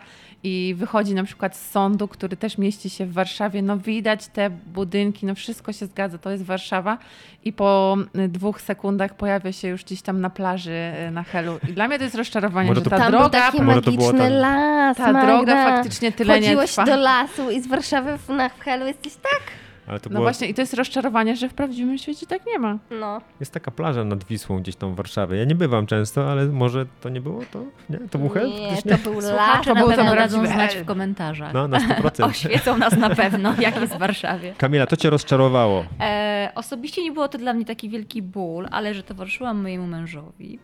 i 0.48 0.76
wychodzi 0.78 1.14
na 1.14 1.24
przykład 1.24 1.58
z 1.58 1.72
sądu, 1.72 2.08
który 2.08 2.38
też 2.38 2.58
mieści 2.58 2.90
się 2.90 3.06
w 3.06 3.14
Warszawie. 3.14 3.62
No 3.62 3.78
widać 3.78 4.28
te 4.28 4.50
budynki, 4.50 5.26
no 5.26 5.36
wszystko 5.36 5.74
się 5.74 5.86
zgadza, 5.86 6.18
to 6.18 6.32
jest 6.32 6.44
Warszawa 6.44 6.98
i 7.44 7.54
po 7.54 7.98
y, 8.20 8.28
dwóch 8.28 8.62
sekundach 8.62 9.18
pojawia 9.18 9.52
się 9.52 9.68
już 9.68 9.84
gdzieś 9.84 10.02
tam 10.02 10.22
na 10.22 10.30
plaży 10.30 10.94
y, 11.08 11.12
na 11.12 11.24
Helu. 11.24 11.60
I 11.70 11.74
dla 11.74 11.88
mnie 11.88 11.98
to 11.98 12.04
jest 12.04 12.16
rozczarowanie, 12.16 12.68
Może 12.70 12.80
że 12.80 12.84
to- 12.84 12.90
ta 12.90 12.98
Tam 12.98 13.12
był 13.12 13.20
droga... 13.20 13.40
taki 13.40 13.62
Może 13.62 13.82
to 13.82 13.92
było 13.92 14.06
magiczny 14.12 14.30
tam- 14.30 14.38
las, 14.40 14.98
Ta 14.98 15.12
Magda. 15.12 15.26
droga 15.36 15.66
faktycznie 15.76 16.12
tyle 16.12 16.40
nie 16.40 16.48
Chodziłeś 16.48 16.72
trwa. 16.72 16.86
do 16.86 16.96
lasu 16.96 17.52
i 17.52 17.62
z 17.62 17.68
Warszawy 17.68 18.18
w, 18.18 18.30
na 18.30 18.50
w 18.50 18.60
Helu 18.60 18.86
jesteś 18.86 19.14
tak? 19.14 19.42
Ale 19.88 20.00
to 20.00 20.10
No 20.10 20.14
było, 20.14 20.24
właśnie, 20.24 20.48
i 20.48 20.54
to 20.54 20.62
jest 20.62 20.74
rozczarowanie, 20.74 21.36
że 21.36 21.50
w 21.50 21.54
prawdziwym 21.54 21.98
świecie 21.98 22.28
tak 22.28 22.46
nie 22.46 22.60
ma. 22.60 22.78
No. 22.92 23.22
jest 23.40 23.52
taka 23.54 23.72
plaża 23.72 24.04
nad 24.04 24.24
Wisłą 24.24 24.60
gdzieś 24.60 24.76
tam 24.76 24.94
w 24.94 24.96
Warszawie. 24.96 25.38
Ja 25.38 25.46
nie 25.46 25.56
bywam 25.56 25.86
często, 25.86 26.32
ale 26.32 26.46
może 26.46 26.86
to 27.02 27.10
nie 27.10 27.22
było 27.22 27.42
to? 27.52 27.64
Nie? 27.90 27.98
To 27.98 28.20
był 28.20 28.30
hel? 28.30 28.50
Nie, 28.50 28.68
Faktycznie? 28.68 28.98
to 28.98 29.12
był. 29.12 29.22
Słuchacze 29.22 29.64
to 29.70 29.74
na 29.74 29.80
był 29.80 29.90
pewno 29.90 30.16
dadzą 30.16 30.46
znać 30.46 30.76
w 30.76 30.86
komentarzach. 30.86 31.54
No, 31.54 31.68
na 31.68 31.80
100%. 31.80 32.26
Oświecą 32.30 32.78
nas 32.78 32.98
na 32.98 33.10
pewno, 33.10 33.54
jak 33.62 33.82
jest 33.82 33.94
w 33.94 33.98
Warszawie. 34.00 34.54
Kamila, 34.58 34.88
to 34.88 34.98
cię 34.98 35.10
rozczarowało. 35.10 35.86
E, 36.00 36.52
osobiście 36.56 37.04
nie 37.04 37.12
było 37.12 37.28
to 37.28 37.38
dla 37.38 37.54
mnie 37.54 37.66
taki 37.66 37.90
wielki 37.90 38.22
ból, 38.22 38.68
ale 38.72 38.94
że 38.94 39.04
towarzyszyłam 39.04 39.62
mojemu 39.62 39.88
mężowi 39.88 40.60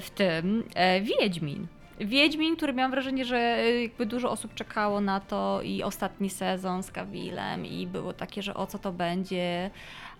w 0.00 0.10
tym 0.10 0.64
e, 0.74 1.00
Wiedźmin. 1.00 1.66
Wiedźmin, 2.00 2.56
który 2.56 2.72
miałam 2.72 2.90
wrażenie, 2.90 3.24
że 3.24 3.36
e, 3.36 3.82
jakby 3.82 4.06
dużo 4.06 4.30
osób 4.30 4.54
czekało 4.54 5.00
na 5.00 5.20
to 5.20 5.60
i 5.62 5.82
ostatni 5.82 6.30
sezon 6.30 6.82
z 6.82 6.90
Kawilem 6.90 7.66
i 7.66 7.86
było 7.86 8.12
takie, 8.12 8.42
że 8.42 8.54
o 8.54 8.66
co 8.66 8.78
to 8.78 8.92
będzie, 8.92 9.70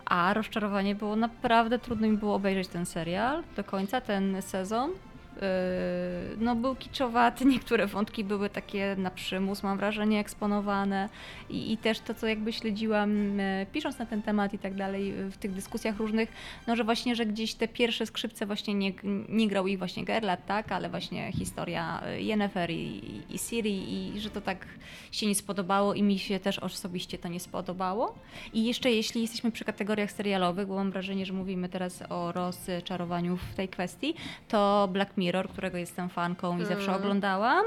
a 0.04 0.34
rozczarowanie 0.34 0.94
było 0.94 1.16
naprawdę 1.16 1.78
trudno 1.78 2.08
mi 2.08 2.16
było 2.16 2.34
obejrzeć 2.34 2.68
ten 2.68 2.86
serial 2.86 3.42
do 3.56 3.64
końca, 3.64 4.00
ten 4.00 4.42
sezon. 4.42 4.90
Yy, 5.36 6.36
No 6.38 6.56
był 6.56 6.74
kiczowaty, 6.74 7.44
niektóre 7.54 7.86
wątki 7.86 8.24
były 8.24 8.50
takie 8.50 8.96
na 8.98 9.10
przymus, 9.10 9.62
mam 9.62 9.78
wrażenie, 9.78 10.20
eksponowane 10.20 11.08
i, 11.50 11.72
i 11.72 11.76
też 11.76 12.00
to, 12.00 12.14
co 12.14 12.26
jakby 12.26 12.52
śledziłam 12.52 13.40
e, 13.40 13.66
pisząc 13.72 13.98
na 13.98 14.06
ten 14.06 14.22
temat 14.22 14.54
i 14.54 14.58
tak 14.58 14.74
dalej 14.74 15.10
e, 15.10 15.30
w 15.30 15.36
tych 15.36 15.52
dyskusjach 15.52 15.96
różnych, 15.96 16.32
no 16.66 16.76
że 16.76 16.84
właśnie, 16.84 17.16
że 17.16 17.26
gdzieś 17.26 17.54
te 17.54 17.68
pierwsze 17.68 18.06
skrzypce 18.06 18.46
właśnie 18.46 18.74
nie, 18.74 18.92
nie 19.28 19.48
grał 19.48 19.66
ich 19.66 19.78
właśnie 19.78 20.04
Gerlat, 20.04 20.46
tak, 20.46 20.72
ale 20.72 20.88
właśnie 20.88 21.32
historia 21.32 22.02
Yennefer 22.18 22.70
i, 22.70 23.22
i 23.30 23.38
Ciri 23.38 24.14
i 24.14 24.20
że 24.20 24.30
to 24.30 24.40
tak 24.40 24.66
się 25.12 25.26
nie 25.26 25.34
spodobało 25.34 25.94
i 25.94 26.02
mi 26.02 26.18
się 26.18 26.40
też 26.40 26.58
osobiście 26.58 27.18
to 27.18 27.28
nie 27.28 27.40
spodobało. 27.40 28.14
I 28.52 28.64
jeszcze 28.64 28.90
jeśli 28.90 29.22
jesteśmy 29.22 29.52
przy 29.52 29.64
kategoriach 29.64 30.12
serialowych, 30.12 30.66
bo 30.66 30.74
mam 30.74 30.90
wrażenie, 30.90 31.26
że 31.26 31.32
mówimy 31.32 31.68
teraz 31.68 32.02
o 32.08 32.32
rozczarowaniu 32.32 33.36
w 33.36 33.54
tej 33.54 33.68
kwestii, 33.68 34.14
to 34.48 34.88
Black 34.92 35.16
Mirror, 35.16 35.23
którego 35.32 35.78
jestem 35.78 36.08
fanką 36.08 36.58
i 36.60 36.64
zawsze 36.64 36.88
Mm. 36.90 37.00
oglądałam, 37.00 37.64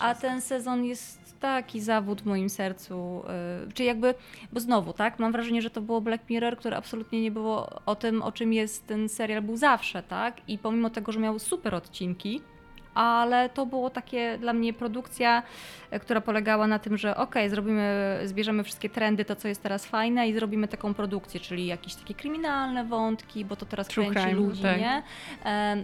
a 0.00 0.14
ten 0.14 0.40
sezon 0.40 0.84
jest 0.84 1.40
taki 1.40 1.80
zawód 1.80 2.22
w 2.22 2.26
moim 2.26 2.50
sercu, 2.50 3.22
yy, 3.66 3.72
czy 3.72 3.84
jakby, 3.84 4.14
bo 4.52 4.60
znowu, 4.60 4.92
tak, 4.92 5.18
mam 5.18 5.32
wrażenie, 5.32 5.62
że 5.62 5.70
to 5.70 5.80
było 5.80 6.00
Black 6.00 6.30
Mirror, 6.30 6.56
które 6.56 6.76
absolutnie 6.76 7.22
nie 7.22 7.30
było 7.30 7.70
o 7.86 7.94
tym, 7.96 8.22
o 8.22 8.32
czym 8.32 8.52
jest 8.52 8.86
ten 8.86 9.08
serial, 9.08 9.42
był 9.42 9.56
zawsze, 9.56 10.02
tak, 10.02 10.48
i 10.48 10.58
pomimo 10.58 10.90
tego, 10.90 11.12
że 11.12 11.20
miał 11.20 11.38
super 11.38 11.74
odcinki, 11.74 12.40
ale 12.94 13.48
to 13.48 13.66
było 13.66 13.90
takie 13.90 14.38
dla 14.38 14.52
mnie 14.52 14.72
produkcja, 14.72 15.42
e, 15.90 16.00
która 16.00 16.20
polegała 16.20 16.66
na 16.66 16.78
tym, 16.78 16.98
że 16.98 17.16
okej, 17.16 17.50
zrobimy, 17.50 18.18
zbierzemy 18.24 18.64
wszystkie 18.64 18.90
trendy, 18.90 19.24
to 19.24 19.36
co 19.36 19.48
jest 19.48 19.62
teraz 19.62 19.86
fajne 19.86 20.28
i 20.28 20.34
zrobimy 20.34 20.68
taką 20.68 20.94
produkcję, 20.94 21.40
czyli 21.40 21.66
jakieś 21.66 21.94
takie 21.94 22.14
kryminalne 22.14 22.84
wątki, 22.84 23.44
bo 23.44 23.56
to 23.56 23.66
teraz 23.66 23.88
True 23.88 24.04
kręci 24.06 24.20
crime, 24.28 24.40
ludzi, 24.46 24.62
tak. 24.62 24.78
nie? 24.80 25.02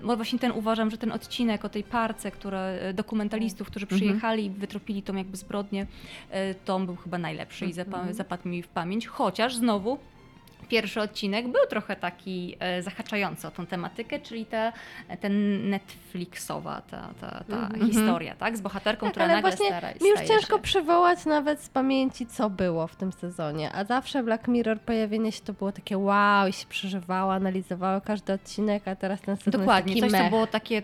Bo 0.03 0.17
właśnie 0.17 0.39
ten 0.39 0.53
uważam, 0.53 0.91
że 0.91 0.99
ten 0.99 1.13
odcinek 1.13 1.65
o 1.65 1.69
tej 1.69 1.83
parce, 1.85 2.31
które, 2.31 2.79
dokumentalistów, 2.95 3.67
którzy 3.71 3.87
Mhm. 3.87 4.01
przyjechali 4.01 4.45
i 4.47 4.51
wytropili 4.51 5.03
tą 5.03 5.15
jakby 5.17 5.37
zbrodnię, 5.37 5.87
e, 6.31 6.55
to 6.55 6.79
był 6.79 6.97
chyba 6.97 7.19
najlepszy 7.19 7.67
i 7.67 7.73
zapa- 7.73 7.97
Mhm. 7.99 8.15
zapadł 8.15 8.49
mi 8.49 8.63
w 8.63 8.69
pamięć, 8.69 9.07
chociaż 9.07 9.55
znowu 9.57 9.99
pierwszy 10.71 11.01
odcinek 11.01 11.49
był 11.49 11.67
trochę 11.71 11.97
taki 11.97 12.57
e, 12.61 12.83
zahaczający 12.83 13.49
o 13.49 13.51
tą 13.51 13.67
tematykę, 13.67 14.21
czyli 14.21 14.47
ta, 14.47 14.73
ten 15.21 15.65
Netflixowa 15.71 16.81
ta, 16.91 17.11
ta, 17.21 17.45
ta 17.51 17.57
Mhm. 17.57 17.91
historia, 17.93 18.35
tak? 18.35 18.57
Z 18.57 18.61
bohaterką, 18.61 19.07
Tak, 19.07 19.11
która 19.13 19.25
ale 19.25 19.35
nagle 19.35 19.51
właśnie 19.51 19.67
stara, 19.67 19.89
Mi 20.03 20.09
już 20.11 20.21
ciężko 20.21 20.57
się. 20.57 20.63
przywołać 20.63 21.25
nawet 21.27 21.61
z 21.63 21.69
pamięci, 21.69 22.27
co 22.27 22.51
było 22.51 22.87
w 22.87 22.97
tym 22.97 23.13
sezonie. 23.13 23.73
A 23.73 23.85
zawsze 23.85 24.23
Black 24.23 24.49
Mirror 24.49 24.81
pojawienie 24.81 25.33
się 25.33 25.41
to 25.41 25.53
było 25.53 25.73
takie 25.73 25.99
wow 25.99 26.49
i 26.49 26.53
się 26.53 26.67
przeżywało, 26.67 27.33
analizowało 27.35 28.01
każdy 28.01 28.33
odcinek, 28.33 28.89
a 28.89 28.97
teraz 28.97 29.21
ten 29.21 29.37
sezon 29.37 29.61
Dokładnie, 29.61 29.93
jest 29.95 30.03
coś 30.03 30.11
taki 30.13 30.19
co 30.19 30.23
mech. 30.25 30.31
było 30.31 30.47
takie 30.47 30.83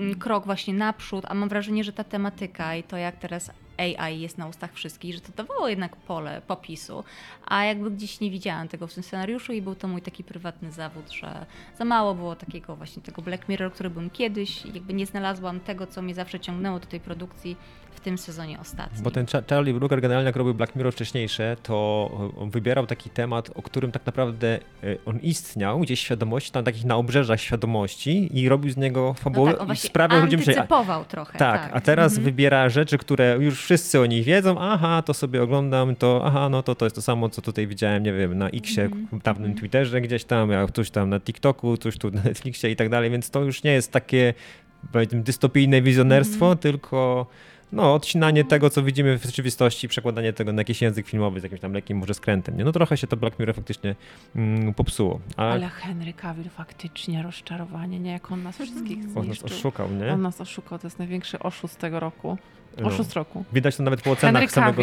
m, 0.00 0.14
krok 0.14 0.44
właśnie 0.46 0.74
naprzód, 0.74 1.24
a 1.28 1.34
mam 1.34 1.48
wrażenie, 1.48 1.84
że 1.84 1.92
ta 1.92 2.04
tematyka 2.04 2.74
i 2.76 2.82
to 2.82 2.96
jak 2.96 3.16
teraz 3.16 3.50
AI 3.78 4.20
jest 4.20 4.38
na 4.38 4.46
ustach 4.46 4.72
wszystkich, 4.72 5.14
że 5.14 5.20
to 5.20 5.32
dawało 5.36 5.68
jednak 5.68 5.96
pole 5.96 6.42
popisu, 6.46 7.04
a 7.46 7.64
jakby 7.64 7.90
gdzieś 7.90 8.20
nie 8.20 8.30
widziałam 8.30 8.68
tego 8.68 8.86
w 8.86 8.94
tym 8.94 9.02
scenariuszu 9.02 9.52
i 9.52 9.62
był 9.62 9.74
to 9.74 9.88
mój 9.88 10.02
taki 10.02 10.24
prywatny 10.24 10.72
zawód, 10.72 11.10
że 11.10 11.46
za 11.78 11.84
mało 11.84 12.14
było 12.14 12.36
takiego 12.36 12.76
właśnie 12.76 13.02
tego 13.02 13.22
Black 13.22 13.48
Mirror, 13.48 13.72
który 13.72 13.90
byłem 13.90 14.10
kiedyś 14.10 14.66
jakby 14.66 14.94
nie 14.94 15.06
znalazłam 15.06 15.60
tego, 15.60 15.86
co 15.86 16.02
mnie 16.02 16.14
zawsze 16.14 16.40
ciągnęło 16.40 16.80
do 16.80 16.86
tej 16.86 17.00
produkcji 17.00 17.56
tym 18.08 18.18
sezonie 18.18 18.60
ostatnim. 18.60 19.02
Bo 19.02 19.10
ten 19.10 19.26
Cha- 19.26 19.42
Charlie 19.50 19.74
Brooker 19.74 20.00
generalnie 20.00 20.26
jak 20.26 20.36
robił 20.36 20.54
Black 20.54 20.76
Mirror 20.76 20.92
wcześniejsze, 20.92 21.56
to 21.62 21.74
on 22.38 22.50
wybierał 22.50 22.86
taki 22.86 23.10
temat, 23.10 23.50
o 23.54 23.62
którym 23.62 23.92
tak 23.92 24.06
naprawdę 24.06 24.48
e, 24.56 24.58
on 25.06 25.18
istniał 25.18 25.80
gdzieś 25.80 26.00
w 26.00 26.02
świadomości, 26.02 26.52
tam 26.52 26.64
takich 26.64 26.84
na 26.84 26.96
obrzeżach 26.96 27.40
świadomości 27.40 28.38
i 28.38 28.48
robił 28.48 28.70
z 28.72 28.76
niego 28.76 29.14
fabułę 29.14 29.54
no 29.58 29.66
tak, 29.66 29.76
i 29.76 29.80
sprawiał 29.80 30.20
ludziom 30.20 30.42
się... 30.42 30.50
antycypował 30.50 31.04
trochę. 31.04 31.38
Tak, 31.38 31.70
a 31.72 31.80
teraz 31.80 32.12
Mhm. 32.12 32.24
wybiera 32.24 32.68
rzeczy, 32.68 32.98
które 32.98 33.36
już 33.40 33.62
wszyscy 33.62 34.00
o 34.00 34.06
nich 34.06 34.24
wiedzą. 34.24 34.56
Aha, 34.60 35.02
to 35.02 35.14
sobie 35.14 35.42
oglądam, 35.42 35.96
to 35.96 36.22
aha, 36.24 36.48
no 36.48 36.62
to 36.62 36.74
to 36.74 36.86
jest 36.86 36.94
to 36.96 37.02
samo, 37.02 37.28
co 37.28 37.42
tutaj 37.42 37.66
widziałem, 37.66 38.02
nie 38.02 38.12
wiem, 38.12 38.38
na 38.38 38.48
Xie, 38.48 38.84
Mhm, 38.84 39.20
dawnym 39.24 39.44
mhm. 39.50 39.60
Twitterze 39.60 40.00
gdzieś 40.00 40.24
tam, 40.24 40.50
coś 40.74 40.90
tam 40.90 41.10
na 41.10 41.20
TikToku, 41.20 41.76
coś 41.76 41.98
tu 41.98 42.10
na 42.10 42.22
Netflixie 42.22 42.70
i 42.70 42.76
tak 42.76 42.88
dalej, 42.88 43.10
więc 43.10 43.30
to 43.30 43.40
już 43.44 43.62
nie 43.62 43.72
jest 43.72 43.92
takie 43.92 44.34
powiedzmy 44.92 45.22
dystopijne 45.22 45.82
wizjonerstwo, 45.82 46.44
Mhm. 46.46 46.58
tylko 46.58 47.26
no, 47.72 47.94
odcinanie 47.94 48.44
tego, 48.44 48.70
co 48.70 48.82
widzimy 48.82 49.18
w 49.18 49.24
rzeczywistości, 49.24 49.88
przekładanie 49.88 50.32
tego 50.32 50.52
na 50.52 50.60
jakiś 50.60 50.82
język 50.82 51.06
filmowy 51.08 51.40
z 51.40 51.42
jakimś 51.42 51.60
tam 51.60 51.72
lekkim 51.72 51.98
może 51.98 52.14
skrętem. 52.14 52.56
Nie? 52.56 52.64
No 52.64 52.72
trochę 52.72 52.96
się 52.96 53.06
to 53.06 53.16
Black 53.16 53.38
Mirror 53.38 53.54
faktycznie 53.56 53.94
mm, 54.36 54.74
popsuło. 54.74 55.20
A 55.36 55.42
Ale 55.50 55.68
Henry 55.68 56.12
Cavill 56.12 56.48
faktycznie 56.50 57.22
rozczarowanie, 57.22 58.00
nie 58.00 58.12
jak 58.12 58.32
on 58.32 58.42
nas 58.42 58.54
wszystkich 58.54 58.98
on 58.98 59.14
nas 59.14 59.24
zniszczył. 59.24 59.46
oszukał, 59.46 59.90
nie? 59.92 60.12
On 60.12 60.22
nas 60.22 60.40
oszukał, 60.40 60.78
to 60.78 60.86
jest 60.86 60.98
największy 60.98 61.38
oszust 61.38 61.78
tego 61.78 62.00
roku. 62.00 62.38
No. 62.80 62.88
Oszust 62.88 63.12
roku. 63.12 63.44
Widać 63.52 63.76
to 63.76 63.82
nawet 63.82 64.02
po 64.02 64.10
ocenach 64.10 64.50
Henry 64.50 64.54
samego... 64.54 64.82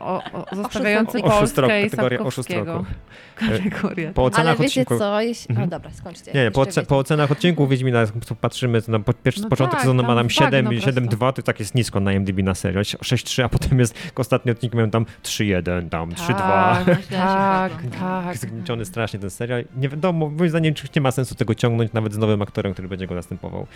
O, 0.00 0.22
o, 0.32 0.56
zostawiający 0.56 1.22
Oszust 1.22 1.58
roku, 1.58 1.72
Polskę 1.72 1.90
kategoria 1.90 2.20
oszust 2.20 2.50
roku. 2.50 2.84
Kategoria. 3.34 4.12
Po 4.12 4.24
ocenach 4.24 4.46
Ale 4.46 4.56
wiecie 4.56 4.80
odcinków... 4.80 4.98
co? 4.98 5.20
Jeśli... 5.20 5.50
Mhm. 5.50 5.68
O 5.68 5.70
dobra, 5.70 5.90
skończcie. 5.90 6.32
Nie, 6.32 6.44
nie, 6.44 6.50
po, 6.50 6.60
oce- 6.62 6.86
po 6.86 6.98
ocenach 6.98 7.30
odcinków 7.30 7.70
Wiedźmina 7.70 8.00
jak 8.00 8.10
patrzymy, 8.40 8.82
to 8.82 8.92
na 8.92 9.00
po, 9.00 9.12
pierwszy 9.12 9.42
No 9.42 9.48
początek 9.48 9.72
tak, 9.72 9.80
sezonu 9.80 10.02
ma 10.02 10.08
tam 10.08 10.16
nam 10.16 10.30
7, 10.30 10.64
bagno 10.64 10.80
7,2, 10.80 11.32
to 11.32 11.42
tak 11.42 11.60
jest 11.60 11.74
nisko 11.74 12.00
na 12.00 12.12
IMDb 12.12 12.42
na 12.42 12.54
serial, 12.54 12.84
6,3, 12.84 13.42
a 13.42 13.48
potem 13.48 13.78
jest 13.78 14.12
ostatni 14.16 14.52
odcinek 14.52 14.74
mają 14.74 14.90
tam 14.90 15.06
3,1, 15.22 15.88
tam 15.88 16.10
3,2. 16.10 16.36
Tak, 16.36 16.86
No, 17.10 17.16
tak, 17.18 17.72
tak. 18.00 18.36
Zgnieciony 18.36 18.84
strasznie 18.84 19.18
ten 19.20 19.30
serial. 19.30 19.64
Nie 19.76 19.88
wiadomo, 19.88 20.30
moim 20.30 20.50
zdaniem 20.50 20.74
czy 20.74 20.88
nie 20.96 21.02
ma 21.02 21.10
sensu 21.10 21.34
tego 21.34 21.54
ciągnąć 21.54 21.92
nawet 21.92 22.12
z 22.12 22.18
nowym 22.18 22.42
aktorem, 22.42 22.72
który 22.72 22.88
będzie 22.88 23.06
go 23.06 23.14
następował. 23.14 23.66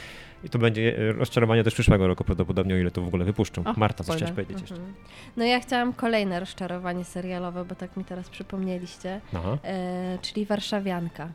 I 0.45 0.49
to 0.49 0.59
będzie 0.59 0.99
e, 0.99 1.13
rozczarowanie 1.13 1.65
też 1.65 1.75
przyszłego 1.75 2.07
roku 2.09 2.25
prawdopodobnie, 2.25 2.75
o 2.75 2.79
ile 2.79 2.91
to 2.91 3.03
w 3.03 3.07
ogóle 3.07 3.25
wypuszczą. 3.25 3.50
Och, 3.59 3.77
Marta, 3.77 4.05
coś 4.05 4.17
chciałaś 4.17 4.35
powiedzieć 4.35 4.61
jeszcze? 4.61 4.75
Mhm. 4.75 4.95
No 5.37 5.45
ja 5.45 5.61
chciałam 5.61 5.93
kolejne 5.93 6.41
rozczarowanie 6.41 7.05
serialowe, 7.05 7.65
bo 7.65 7.75
tak 7.75 7.97
mi 7.97 8.05
teraz 8.05 8.29
przypomnieliście, 8.29 9.21
e, 9.65 10.19
czyli 10.23 10.47
Warszawianka. 10.47 11.29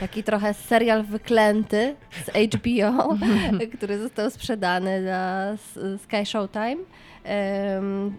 Taki 0.00 0.22
trochę 0.22 0.54
serial 0.54 1.02
wyklęty 1.04 1.96
z 2.24 2.54
HBO, 2.54 3.16
który 3.76 3.98
został 3.98 4.30
sprzedany 4.30 5.00
na 5.02 5.50
S- 5.52 5.78
Sky 6.02 6.26
Showtime. 6.26 6.76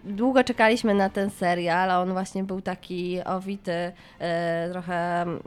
Długo 0.04 0.44
czekaliśmy 0.44 0.94
na 0.94 1.08
ten 1.10 1.30
serial, 1.30 1.90
a 1.90 2.00
on 2.00 2.12
właśnie 2.12 2.44
był 2.44 2.60
taki 2.60 3.18
owity 3.24 3.92
e, 4.20 4.68
trochę 4.72 5.22
mm, 5.22 5.40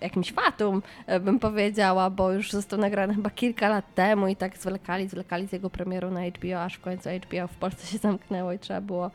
jakimś 0.00 0.32
fatum, 0.32 0.82
e, 1.06 1.20
bym 1.20 1.38
powiedziała, 1.38 2.10
bo 2.10 2.32
już 2.32 2.52
został 2.52 2.78
nagrany 2.78 3.14
chyba 3.14 3.30
kilka 3.30 3.68
lat 3.68 3.94
temu 3.94 4.28
i 4.28 4.36
tak 4.36 4.58
zwlekali, 4.58 5.08
zwlekali 5.08 5.48
z 5.48 5.52
jego 5.52 5.70
premierą 5.70 6.10
na 6.10 6.20
HBO, 6.20 6.62
aż 6.62 6.74
w 6.74 6.80
końcu 6.80 7.08
HBO 7.10 7.48
w 7.48 7.56
Polsce 7.56 7.86
się 7.86 7.98
zamknęło 7.98 8.52
i 8.52 8.58
trzeba 8.58 8.80
było 8.80 9.10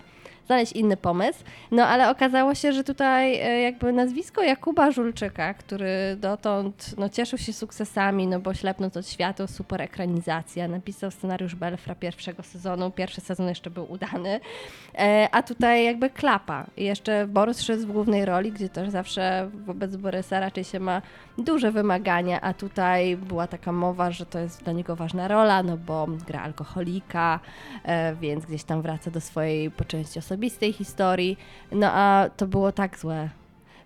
znaleźć 0.46 0.72
inny 0.72 0.98
pomysł. 0.98 1.44
No 1.72 1.86
ale 1.86 2.10
okazało 2.10 2.56
się, 2.56 2.74
że 2.74 2.84
tutaj 2.84 3.36
e, 3.36 3.62
jakby 3.62 3.94
nazwisko 3.94 4.44
Jakuba 4.44 4.92
Żulczyka, 4.92 5.54
który 5.54 6.18
dotąd 6.20 6.96
no, 6.98 7.10
cieszył 7.10 7.40
się 7.40 7.54
sukcesami, 7.54 8.28
no 8.28 8.40
bo 8.40 8.54
Ślepnąc 8.54 8.98
od 8.98 9.08
światła, 9.08 9.48
super 9.48 9.82
ekranizacja, 9.82 10.68
napisał 10.68 11.12
scenariusz 11.12 11.56
Belfra 11.56 11.96
pierwszego 11.96 12.44
sezonu, 12.44 12.92
pierwszy 12.92 13.22
sezon 13.22 13.48
jeszcze 13.48 13.70
był 13.70 13.92
udany, 13.92 14.40
e, 14.96 15.28
a 15.32 15.44
tutaj 15.44 15.86
jakby 15.86 16.10
klapa. 16.10 16.66
Jeszcze 16.78 17.28
Borys 17.28 17.62
Szyc 17.62 17.82
w 17.82 17.92
głównej 17.92 18.26
roli, 18.26 18.52
gdzie 18.52 18.70
też 18.70 18.90
zawsze 18.90 19.50
wobec 19.66 19.96
Borysa 19.96 20.40
raczej 20.40 20.64
się 20.64 20.80
ma 20.80 21.02
duże 21.38 21.72
wymagania, 21.72 22.42
a 22.42 22.54
tutaj 22.54 23.18
była 23.18 23.48
taka 23.48 23.72
mowa, 23.72 24.12
że 24.12 24.26
to 24.26 24.40
jest 24.40 24.64
dla 24.64 24.74
niego 24.74 24.96
ważna 24.96 25.28
rola, 25.28 25.64
no 25.64 25.78
bo 25.78 26.08
gra 26.28 26.42
alkoholika, 26.42 27.40
e, 27.84 28.16
więc 28.16 28.46
gdzieś 28.46 28.64
tam 28.64 28.82
wraca 28.82 29.12
do 29.12 29.22
swojej 29.22 29.72
po 29.72 29.86
części 29.86 30.20
osobistej 30.34 30.74
historii. 30.74 31.38
No 31.72 31.88
a 31.92 32.30
to 32.38 32.48
było 32.48 32.72
tak 32.72 32.98
złe. 33.00 33.30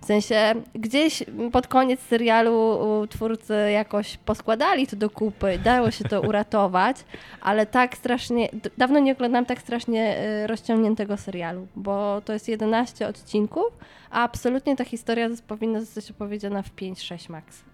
W 0.01 0.05
sensie 0.05 0.53
gdzieś 0.75 1.23
pod 1.51 1.67
koniec 1.67 1.99
serialu 1.99 2.79
twórcy 3.09 3.53
jakoś 3.71 4.17
poskładali 4.17 4.87
to 4.87 4.95
do 4.95 5.09
kupy, 5.09 5.59
dało 5.63 5.91
się 5.91 6.03
to 6.03 6.21
uratować, 6.21 6.97
ale 7.41 7.65
tak 7.65 7.97
strasznie, 7.97 8.49
dawno 8.77 8.99
nie 8.99 9.11
oglądałam 9.11 9.45
tak 9.45 9.61
strasznie 9.61 10.17
e, 10.17 10.47
rozciągniętego 10.47 11.17
serialu, 11.17 11.67
bo 11.75 12.21
to 12.25 12.33
jest 12.33 12.47
11 12.47 13.07
odcinków, 13.07 13.67
a 14.11 14.23
absolutnie 14.23 14.75
ta 14.75 14.85
historia 14.85 15.29
powinna 15.47 15.79
zostać 15.79 16.11
opowiedziana 16.11 16.61
w 16.61 16.75
5-6 16.75 17.31
maks. 17.31 17.66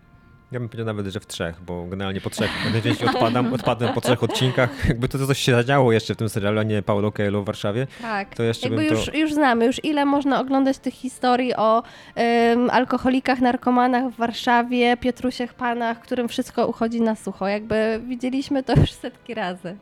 Ja 0.54 0.60
bym 0.60 0.70
powiedział 0.70 0.86
nawet, 0.86 1.08
że 1.08 1.20
w 1.20 1.28
trzech, 1.28 1.62
bo 1.62 1.86
generalnie 1.86 2.22
po 2.22 2.30
trzech, 2.30 2.50
jeśli 2.86 3.08
odpadam, 3.08 3.54
odpadłem 3.54 3.94
po 3.94 4.02
trzech 4.02 4.24
odcinkach, 4.24 4.88
jakby 4.88 5.10
to 5.10 5.28
coś 5.28 5.40
się 5.40 5.52
zadziało 5.52 5.92
jeszcze 5.92 6.14
w 6.14 6.18
tym 6.18 6.30
serialu, 6.30 6.60
a 6.60 6.64
nie 6.64 6.82
Paulo 6.82 7.12
Coelho 7.12 7.42
w 7.42 7.46
Warszawie. 7.46 7.88
Tak, 8.02 8.36
to 8.36 8.44
jeszcze 8.44 8.68
jakby 8.68 8.84
bym 8.84 8.94
już, 8.94 9.06
to... 9.06 9.18
już 9.18 9.34
znamy, 9.34 9.66
już 9.66 9.84
ile 9.84 10.06
można 10.06 10.40
oglądać 10.40 10.78
tych 10.78 10.94
historii 10.94 11.56
o 11.56 11.84
um, 12.16 12.70
alkoholikach, 12.70 13.40
narkomanach 13.40 14.14
w 14.14 14.16
Warszawie, 14.16 14.98
Piotrusiach 14.98 15.54
Panach, 15.54 16.00
którym 16.00 16.28
wszystko 16.28 16.68
uchodzi 16.68 17.02
na 17.02 17.16
sucho. 17.16 17.48
Jakby 17.48 18.02
widzieliśmy 18.08 18.64
to 18.64 18.74
już 18.80 18.92
setki 18.92 19.34
razy. 19.34 19.76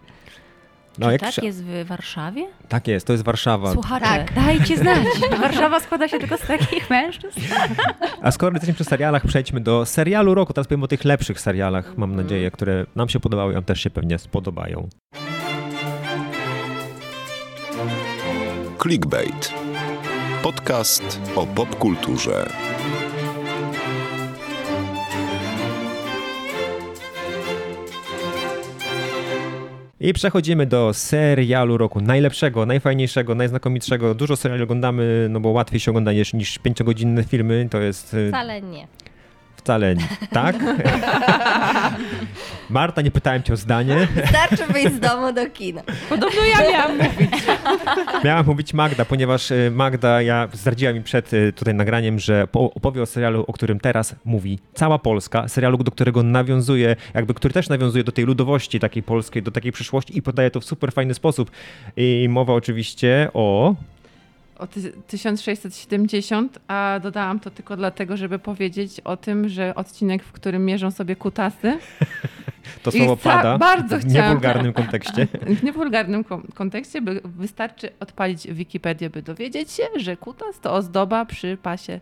No, 0.97 1.11
Czy 1.11 1.17
tak 1.17 1.43
jest 1.43 1.63
w 1.63 1.87
Warszawie? 1.87 2.45
Tak 2.67 2.87
jest, 2.87 3.07
to 3.07 3.13
jest 3.13 3.25
Warszawa. 3.25 3.73
Słuchacze, 3.73 4.05
tak. 4.05 4.33
dajcie 4.33 4.77
znać. 4.77 4.97
Warszawa 5.41 5.79
składa 5.79 6.07
się 6.07 6.19
tylko 6.19 6.37
z 6.37 6.41
takich 6.41 6.89
mężczyzn. 6.89 7.39
A 8.21 8.31
skoro 8.31 8.53
jesteśmy 8.53 8.73
przy 8.73 8.83
serialach, 8.83 9.25
przejdźmy 9.25 9.61
do 9.61 9.85
serialu 9.85 10.35
roku. 10.35 10.53
Teraz 10.53 10.67
powiem 10.67 10.83
o 10.83 10.87
tych 10.87 11.05
lepszych 11.05 11.39
serialach, 11.39 11.97
mam 11.97 12.15
nadzieję, 12.15 12.51
które 12.51 12.85
nam 12.95 13.09
się 13.09 13.19
podobały 13.19 13.51
i 13.51 13.55
wam 13.55 13.63
też 13.63 13.81
się 13.81 13.89
pewnie 13.89 14.19
spodobają. 14.19 14.89
Clickbait. 18.81 19.53
Podcast 20.43 21.19
o 21.35 21.45
popkulturze. 21.45 22.49
I 30.03 30.13
przechodzimy 30.13 30.65
do 30.65 30.93
serialu 30.93 31.77
roku. 31.77 32.01
Najlepszego, 32.01 32.65
najfajniejszego, 32.65 33.35
najznakomitszego. 33.35 34.15
Dużo 34.15 34.35
seriali 34.35 34.63
oglądamy, 34.63 35.27
no 35.29 35.39
bo 35.39 35.49
łatwiej 35.49 35.79
się 35.79 35.91
ogląda 35.91 36.13
niż, 36.13 36.33
niż 36.33 36.57
pięciogodzinne 36.57 37.23
filmy. 37.23 37.67
To 37.71 37.81
jest... 37.81 38.13
Y, 38.13 38.27
Wcale 38.29 38.61
nie. 38.61 38.87
Wcale 39.63 39.95
nie. 39.95 40.07
Tak? 40.31 40.55
Marta, 42.69 43.01
nie 43.01 43.11
pytałem 43.11 43.43
cię 43.43 43.53
o 43.53 43.57
zdanie. 43.57 44.07
Wystarczy 44.15 44.73
wyjść 44.73 44.93
z 44.93 44.99
domu 44.99 45.33
do 45.33 45.49
kina. 45.49 45.81
Podobno 46.09 46.41
ja 46.43 46.71
miałam 46.71 46.97
mówić. 46.97 47.29
Miałam 48.25 48.45
mówić 48.45 48.73
Magda, 48.73 49.05
ponieważ 49.05 49.51
y, 49.51 49.71
Magda, 49.73 50.21
ja 50.21 50.47
zdradziła 50.53 50.93
mi 50.93 51.01
przed 51.01 51.33
y, 51.33 51.53
tutaj 51.53 51.73
nagraniem, 51.73 52.19
że 52.19 52.47
opowie 52.53 53.01
o 53.01 53.05
serialu, 53.05 53.43
o 53.47 53.53
którym 53.53 53.79
teraz 53.79 54.15
mówi 54.25 54.59
cała 54.73 54.99
Polska, 54.99 55.47
serialu, 55.47 55.77
do 55.77 55.91
którego 55.91 56.23
nawiązuje, 56.23 56.95
jakby, 57.13 57.33
który 57.33 57.53
też 57.53 57.69
nawiązuje 57.69 58.03
do 58.03 58.11
tej 58.11 58.25
ludowości 58.25 58.79
takiej 58.79 59.03
polskiej, 59.03 59.43
do 59.43 59.51
takiej 59.51 59.71
przyszłości 59.71 60.17
i 60.17 60.21
podaje 60.21 60.51
to 60.51 60.59
w 60.59 60.65
super 60.65 60.93
fajny 60.93 61.13
sposób. 61.13 61.51
I 61.97 62.27
mowa 62.29 62.53
oczywiście 62.53 63.29
o 63.33 63.75
o 64.61 64.67
1670, 65.07 66.59
a 66.67 66.99
dodałam 67.03 67.39
to 67.39 67.51
tylko 67.51 67.77
dlatego, 67.77 68.17
żeby 68.17 68.39
powiedzieć 68.39 68.99
o 68.99 69.17
tym, 69.17 69.49
że 69.49 69.75
odcinek, 69.75 70.23
w 70.23 70.31
którym 70.31 70.65
mierzą 70.65 70.91
sobie 70.91 71.15
kutasy. 71.15 71.77
To 72.83 72.91
słowo 72.91 73.17
pada 73.17 73.57
bardzo 73.57 73.99
w 73.99 74.05
niewulgarnym 74.05 74.73
kontekście. 74.73 75.27
W 75.59 75.63
niewulgarnym 75.63 76.23
kontekście 76.55 77.01
by 77.01 77.21
wystarczy 77.23 77.89
odpalić 77.99 78.47
Wikipedię, 78.47 79.09
by 79.09 79.21
dowiedzieć 79.21 79.71
się, 79.71 79.83
że 79.95 80.17
kutas 80.17 80.59
to 80.59 80.73
ozdoba 80.73 81.25
przy 81.25 81.57
pasie 81.61 81.99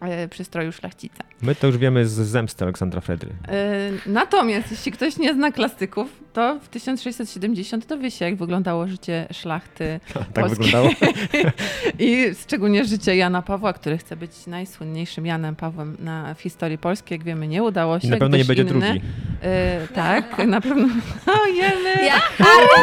E, 0.00 0.28
przystroju 0.28 0.72
szlachcica. 0.72 1.24
My 1.42 1.54
to 1.54 1.66
już 1.66 1.76
wiemy 1.78 2.06
z 2.06 2.12
zemsty 2.12 2.64
Aleksandra 2.64 3.00
Fredry. 3.00 3.30
E, 3.48 3.90
natomiast 4.06 4.70
jeśli 4.70 4.92
ktoś 4.92 5.16
nie 5.16 5.34
zna 5.34 5.52
klasyków, 5.52 6.23
to 6.34 6.58
w 6.60 6.68
1670 6.68 7.86
dowie 7.86 8.10
się, 8.10 8.24
jak 8.24 8.36
wyglądało 8.36 8.88
życie 8.88 9.26
szlachty 9.32 10.00
Tak 10.34 10.48
wyglądało? 10.48 10.90
I 11.98 12.26
szczególnie 12.42 12.84
życie 12.84 13.16
Jana 13.16 13.42
Pawła, 13.42 13.72
który 13.72 13.98
chce 13.98 14.16
być 14.16 14.46
najsłynniejszym 14.46 15.26
Janem 15.26 15.56
Pawłem 15.56 15.96
na, 16.00 16.34
w 16.34 16.40
historii 16.40 16.78
polskiej. 16.78 17.18
Jak 17.18 17.24
wiemy, 17.24 17.48
nie 17.48 17.62
udało 17.62 18.00
się. 18.00 18.08
I 18.08 18.10
na 18.10 18.16
pewno 18.16 18.36
nie 18.36 18.44
będzie 18.44 18.62
inny. 18.62 18.72
drugi. 18.72 19.00
E, 19.42 19.88
tak, 19.94 20.46
na 20.46 20.60
pewno. 20.60 20.88
O, 21.26 21.46
jeny. 21.46 22.06
Ja 22.06 22.20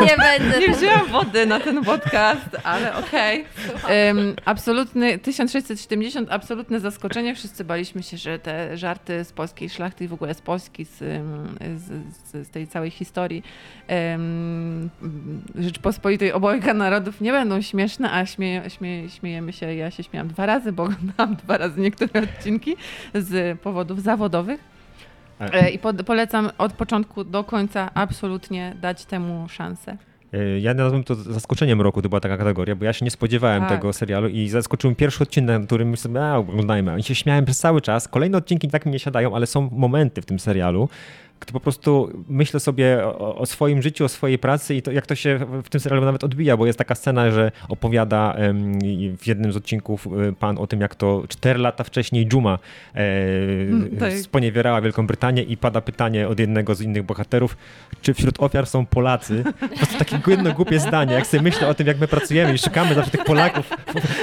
nie 0.01 0.17
będę. 0.17 0.59
Nie 0.59 0.73
wzięłam 0.75 1.07
wody 1.07 1.45
na 1.45 1.59
ten 1.59 1.83
podcast, 1.83 2.57
ale 2.63 2.95
okej. 2.95 3.45
Okay. 3.83 4.07
Um, 4.07 4.35
absolutny, 4.45 5.19
1670, 5.19 6.31
absolutne 6.31 6.79
zaskoczenie 6.79 7.11
zaskoczenie. 7.11 7.35
Wszyscy 7.35 7.63
baliśmy 7.63 8.03
się, 8.03 8.17
że 8.17 8.39
te 8.39 8.77
żarty 8.77 9.23
z 9.23 9.31
polskiej 9.31 9.69
szlachty 9.69 10.03
i 10.03 10.07
w 10.07 10.13
ogóle 10.13 10.33
z 10.33 10.41
Polski, 10.41 10.85
z, 10.85 10.97
z, 11.77 12.47
z 12.47 12.49
tej 12.49 12.67
całej 12.67 12.89
historii 12.91 13.40
um, 14.11 14.89
Rzeczpospolitej 15.55 16.33
obojga 16.33 16.73
narodów 16.73 17.21
nie 17.21 17.31
będą 17.31 17.61
śmieszne, 17.61 18.11
a 18.11 18.25
śmieje, 18.25 18.69
śmieje, 18.69 19.09
śmiejemy 19.09 19.53
się. 19.53 19.73
Ja 19.73 19.91
się 19.91 20.03
śmiałam 20.03 20.27
dwa 20.27 20.45
razy, 20.45 20.71
bo 20.71 20.83
oglądałam 20.89 21.35
dwa 21.35 21.57
razy 21.57 21.81
niektóre 21.81 22.21
odcinki 22.23 22.75
z 23.13 23.59
powodów 23.59 24.01
zawodowych. 24.01 24.71
E, 25.39 25.69
I 25.69 25.79
po, 25.79 25.93
polecam 25.93 26.49
od 26.57 26.73
początku 26.73 27.23
do 27.23 27.43
końca 27.43 27.89
absolutnie 27.93 28.75
dać 28.81 29.05
temu 29.05 29.49
szansę. 29.49 29.97
E, 30.33 30.59
ja 30.59 30.73
nazwałem 30.73 31.03
to 31.03 31.15
zaskoczeniem 31.15 31.81
roku, 31.81 32.01
to 32.01 32.09
była 32.09 32.19
taka 32.19 32.37
kategoria, 32.37 32.75
bo 32.75 32.85
ja 32.85 32.93
się 32.93 33.05
nie 33.05 33.11
spodziewałem 33.11 33.61
tak. 33.61 33.69
tego 33.71 33.93
serialu 33.93 34.27
i 34.27 34.49
zaskoczył 34.49 34.95
pierwszy 34.95 35.23
odcinek, 35.23 35.59
na 35.59 35.65
którym 35.65 35.97
sobie, 35.97 36.25
a 36.25 36.37
oglądajmy. 36.37 36.99
I 36.99 37.03
się 37.03 37.15
śmiałem 37.15 37.45
przez 37.45 37.59
cały 37.59 37.81
czas. 37.81 38.07
Kolejne 38.07 38.37
odcinki 38.37 38.67
tak 38.67 38.85
mi 38.85 38.91
nie 38.91 38.99
siadają, 38.99 39.35
ale 39.35 39.47
są 39.47 39.69
momenty 39.71 40.21
w 40.21 40.25
tym 40.25 40.39
serialu, 40.39 40.89
po 41.45 41.59
prostu 41.59 42.11
myślę 42.29 42.59
sobie 42.59 43.05
o, 43.05 43.35
o, 43.35 43.45
swoim 43.45 43.81
życiu, 43.81 44.05
o 44.05 44.09
swojej 44.09 44.39
pracy 44.39 44.75
i 44.75 44.81
to, 44.81 44.91
jak 44.91 45.05
to 45.05 45.15
się 45.15 45.39
w 45.63 45.69
tym 45.69 45.81
serialu 45.81 46.05
nawet 46.05 46.23
odbija, 46.23 46.57
bo 46.57 46.65
jest 46.65 46.77
taka 46.77 46.95
scena, 46.95 47.31
że 47.31 47.51
opowiada 47.69 48.35
w 49.17 49.27
jednym 49.27 49.53
z 49.53 49.57
odcinków 49.57 50.07
e, 50.07 50.33
pan 50.33 50.57
o 50.57 50.67
tym, 50.67 50.81
jak 50.81 50.95
to 50.95 51.23
4 51.27 51.59
lata 51.59 51.83
wcześniej 51.83 52.27
Juma 52.33 52.59
e, 52.95 52.99
mm, 53.69 53.97
tak. 53.97 54.13
sponiewierała 54.13 54.81
Wielką 54.81 55.07
Brytanię 55.07 55.43
i 55.43 55.57
pada 55.57 55.81
pytanie 55.81 56.27
od 56.27 56.39
jednego 56.39 56.75
z 56.75 56.81
innych 56.81 57.03
bohaterów, 57.03 57.57
czy 58.01 58.13
wśród 58.13 58.35
ofiar 58.39 58.65
są 58.65 58.85
Polacy. 58.85 59.43
Po 59.59 59.77
prostu 59.77 59.97
takie 59.97 60.17
jedno 60.27 60.53
głupie 60.53 60.79
zdanie, 60.79 61.13
jak 61.13 61.27
sobie 61.27 61.43
myślę 61.43 61.67
o 61.67 61.73
tym, 61.73 61.87
jak 61.87 61.99
my 61.99 62.07
pracujemy 62.07 62.53
i 62.53 62.57
szukamy 62.57 62.95
zawsze 62.95 63.11
tych 63.11 63.23
Polaków. 63.23 63.69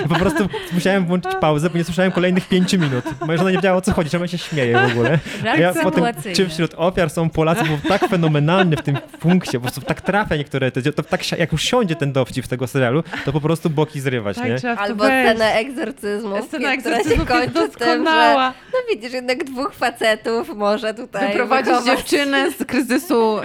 Po 0.08 0.14
prostu 0.14 0.48
musiałem 0.72 1.06
włączyć 1.06 1.32
pauzę, 1.40 1.70
bo 1.70 1.78
nie 1.78 1.84
słyszałem 1.84 2.12
kolejnych 2.12 2.48
pięciu 2.48 2.78
minut. 2.78 3.04
Moja 3.26 3.38
żona 3.38 3.50
nie 3.50 3.56
wiedziała 3.56 3.76
o 3.76 3.80
co 3.80 3.92
chodzi, 3.92 4.10
czemu 4.10 4.28
się 4.28 4.38
śmieje 4.38 4.78
w 4.88 4.90
ogóle. 4.90 5.18
Ja 5.58 5.74
potem, 5.82 6.04
czy 6.34 6.48
wśród 6.48 6.74
ofiar 6.76 7.07
są 7.08 7.30
Polacy, 7.30 7.64
bo 7.64 7.88
tak 7.88 8.08
fenomenalny 8.08 8.76
w 8.76 8.82
tym 8.82 8.98
punkcie, 9.20 9.52
po 9.52 9.60
prostu 9.60 9.80
tak 9.80 10.00
trafia 10.00 10.36
niektóre, 10.36 10.70
te, 10.70 10.92
to 10.92 11.02
tak 11.02 11.38
jak 11.38 11.52
już 11.52 11.62
siądzie 11.62 11.96
ten 11.96 12.12
dowcip 12.12 12.44
z 12.46 12.48
tego 12.48 12.66
serialu, 12.66 13.02
to 13.24 13.32
po 13.32 13.40
prostu 13.40 13.70
boki 13.70 14.00
zrywać, 14.00 14.36
tak, 14.36 14.62
nie? 14.62 14.78
Albo 14.78 15.04
scenę 15.04 15.52
egzorcyzmu, 15.54 16.42
scena 16.42 16.72
egzorcyzmu 16.72 17.24
która 17.24 17.42
się 17.42 17.50
kończy 17.52 17.78
tym, 17.78 18.04
że 18.06 18.52
no 18.72 18.78
widzisz, 18.94 19.12
jednak 19.12 19.44
dwóch 19.44 19.74
facetów 19.74 20.56
może 20.56 20.94
tutaj 20.94 21.28
Wyprowadzić 21.28 21.72
wychować. 21.72 21.98
dziewczynę 21.98 22.50
z 22.50 22.64
kryzysu, 22.64 23.36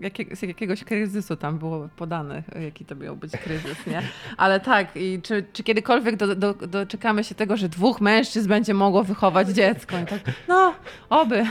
jakiego, 0.00 0.36
z 0.36 0.42
jakiegoś 0.42 0.84
kryzysu 0.84 1.36
tam 1.36 1.58
było 1.58 1.88
podane, 1.96 2.42
jaki 2.64 2.84
to 2.84 2.94
miał 2.94 3.16
być 3.16 3.32
kryzys, 3.32 3.86
nie? 3.86 4.02
Ale 4.36 4.60
tak, 4.60 4.96
i 4.96 5.20
czy, 5.22 5.44
czy 5.52 5.62
kiedykolwiek 5.62 6.16
do, 6.16 6.34
do, 6.34 6.54
doczekamy 6.54 7.24
się 7.24 7.34
tego, 7.34 7.56
że 7.56 7.68
dwóch 7.68 8.00
mężczyzn 8.00 8.48
będzie 8.48 8.74
mogło 8.74 9.04
wychować 9.04 9.48
dziecko? 9.48 9.98
I 9.98 10.06
tak, 10.06 10.20
no, 10.48 10.74
oby. 11.10 11.46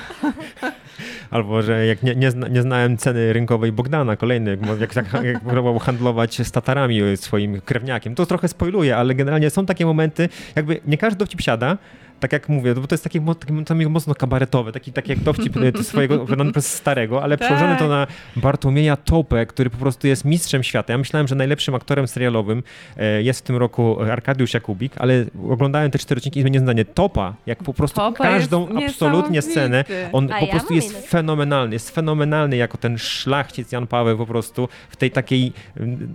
Albo, 1.31 1.61
że 1.61 1.85
jak 1.85 2.03
nie, 2.03 2.15
nie, 2.15 2.31
zna, 2.31 2.47
nie 2.47 2.61
znałem 2.61 2.97
ceny 2.97 3.33
rynkowej 3.33 3.71
Bogdana, 3.71 4.15
kolejny, 4.15 4.57
jak, 4.79 4.95
jak, 4.95 5.13
jak 5.23 5.39
próbował 5.39 5.79
handlować 5.79 6.47
z 6.47 6.51
Tatarami 6.51 7.01
swoim 7.15 7.61
krewniakiem. 7.61 8.15
To 8.15 8.25
trochę 8.25 8.47
spoiluje, 8.47 8.97
ale 8.97 9.15
generalnie 9.15 9.49
są 9.49 9.65
takie 9.65 9.85
momenty, 9.85 10.29
jakby 10.55 10.81
nie 10.87 10.97
każdy 10.97 11.19
dowcip 11.19 11.41
siada, 11.41 11.77
tak 12.19 12.33
jak 12.33 12.49
mówię, 12.49 12.75
bo 12.75 12.87
to 12.87 12.95
jest 12.95 13.03
takie, 13.03 13.21
takie, 13.65 13.89
mocno 13.89 14.15
kabaretowe, 14.15 14.71
taki, 14.71 14.93
taki 14.93 15.09
jak 15.09 15.19
dowcip 15.19 15.57
e, 15.57 15.83
swojego, 15.83 16.25
wydany 16.25 16.51
przez 16.51 16.73
starego, 16.73 17.23
ale 17.23 17.37
Tak. 17.37 17.47
przełożony 17.47 17.79
to 17.79 17.87
na 17.87 18.07
Bartłomieja 18.35 18.95
Topę, 18.95 19.45
który 19.45 19.69
po 19.69 19.77
prostu 19.77 20.07
jest 20.07 20.25
mistrzem 20.25 20.63
świata. 20.63 20.93
Ja 20.93 20.97
myślałem, 20.97 21.27
że 21.27 21.35
najlepszym 21.35 21.75
aktorem 21.75 22.07
serialowym 22.07 22.63
e, 22.97 23.23
jest 23.23 23.39
w 23.39 23.43
tym 23.43 23.55
roku 23.55 24.01
Arkadiusz 24.01 24.53
Jakubik, 24.53 24.93
ale 24.97 25.25
oglądałem 25.49 25.91
te 25.91 25.99
cztery 25.99 26.19
odcinki 26.19 26.39
i 26.39 26.41
zmienię 26.41 26.59
zdanie. 26.59 26.85
Topa, 26.85 27.33
jak 27.45 27.63
po 27.63 27.73
prostu 27.73 27.95
Topa 27.95 28.23
każdą 28.23 28.67
absolutnie 28.85 29.41
scenę, 29.41 29.85
on 30.11 30.31
A 30.31 30.39
po 30.39 30.45
ja 30.45 30.51
prostu 30.51 30.73
jest 30.73 31.07
fenomenalny, 31.07 31.75
jest 31.75 31.89
fenomenalny 31.89 32.57
jako 32.57 32.77
ten 32.77 32.97
szlachcic 32.97 33.71
Jan 33.71 33.87
Paweł 33.87 34.17
po 34.17 34.25
prostu 34.25 34.69
w 34.89 34.95
tej 34.95 35.11
takiej 35.11 35.53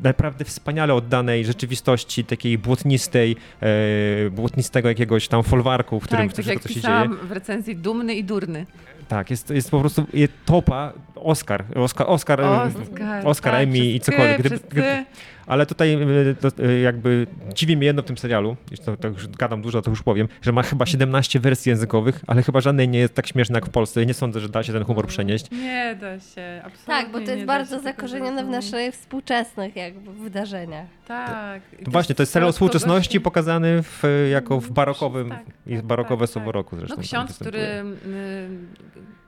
naprawdę 0.02 0.44
wspaniale 0.44 0.94
oddanej 0.94 1.44
rzeczywistości, 1.44 2.24
takiej 2.24 2.58
błotnistej, 2.58 3.36
e, 3.62 4.30
błotnistego 4.30 4.88
jakiegoś 4.88 5.28
tam 5.28 5.42
folwarku, 5.42 5.93
w 6.00 6.04
którym 6.04 6.28
tak, 6.28 6.36
tak 6.36 6.46
jak 6.46 6.60
to 6.60 6.68
się 6.68 6.80
dzieje. 6.80 7.08
w 7.22 7.32
recenzji, 7.32 7.76
dumny 7.76 8.14
i 8.14 8.24
durny. 8.24 8.66
Tak, 9.08 9.30
jest, 9.30 9.50
jest 9.50 9.70
po 9.70 9.80
prostu 9.80 10.06
topa, 10.46 10.92
Oscar, 11.14 11.64
Oscar, 11.74 12.06
Oscar, 12.10 12.40
Oscar, 12.40 13.26
Oscar 13.26 13.52
tak, 13.52 13.62
Emmy 13.62 13.78
i 13.78 14.00
cokolwiek. 14.00 14.38
Gdyby, 14.38 14.60
gdyby. 14.70 15.04
Ale 15.46 15.66
tutaj 15.66 15.92
e, 15.94 16.34
to, 16.34 16.64
e, 16.64 16.80
jakby 16.80 17.26
dziwi 17.54 17.76
mnie 17.76 17.86
jedno 17.86 18.02
w 18.02 18.04
tym 18.04 18.18
serialu, 18.18 18.56
to, 18.84 18.96
to 18.96 19.08
już 19.08 19.28
gadam 19.28 19.62
dużo, 19.62 19.82
to 19.82 19.90
już 19.90 20.02
powiem, 20.02 20.28
że 20.42 20.52
ma 20.52 20.62
chyba 20.62 20.86
17 20.86 21.40
wersji 21.40 21.70
językowych, 21.70 22.20
ale 22.26 22.42
chyba 22.42 22.60
żadnej 22.60 22.88
nie 22.88 22.98
jest 22.98 23.14
tak 23.14 23.26
śmieszna 23.26 23.56
jak 23.56 23.66
w 23.66 23.70
Polsce. 23.70 24.00
Ja 24.00 24.06
nie 24.06 24.14
sądzę, 24.14 24.40
że 24.40 24.48
da 24.48 24.62
się 24.62 24.72
ten 24.72 24.84
humor 24.84 25.06
przenieść. 25.06 25.50
Nie 25.50 25.96
da 26.00 26.20
się, 26.20 26.62
absolutnie 26.64 26.94
Tak, 26.94 27.12
bo 27.12 27.20
to 27.20 27.30
jest 27.30 27.44
bardzo 27.44 27.80
zakorzenione 27.80 28.44
w 28.44 28.48
naszych 28.48 28.94
współczesnych 28.94 29.76
jakby 29.76 30.12
wydarzeniach. 30.12 30.86
Tak. 31.08 31.62
I 31.80 31.84
To 31.84 31.90
właśnie, 31.90 32.14
to 32.14 32.22
jest 32.22 32.32
serial 32.32 32.52
współczesności 32.52 33.20
pokazany 33.20 33.82
w, 33.82 34.02
jako 34.30 34.60
w 34.60 34.70
barokowym, 34.70 35.28
Tak, 35.30 35.44
jest 35.66 35.82
tak, 35.82 35.86
barokowe 35.86 36.26
tak, 36.26 36.32
słowo 36.32 36.46
tak. 36.46 36.54
roku 36.54 36.76
zresztą. 36.76 36.96
No 36.96 37.02
ksiądz, 37.02 37.34
który, 37.38 37.58
y, 37.58 37.84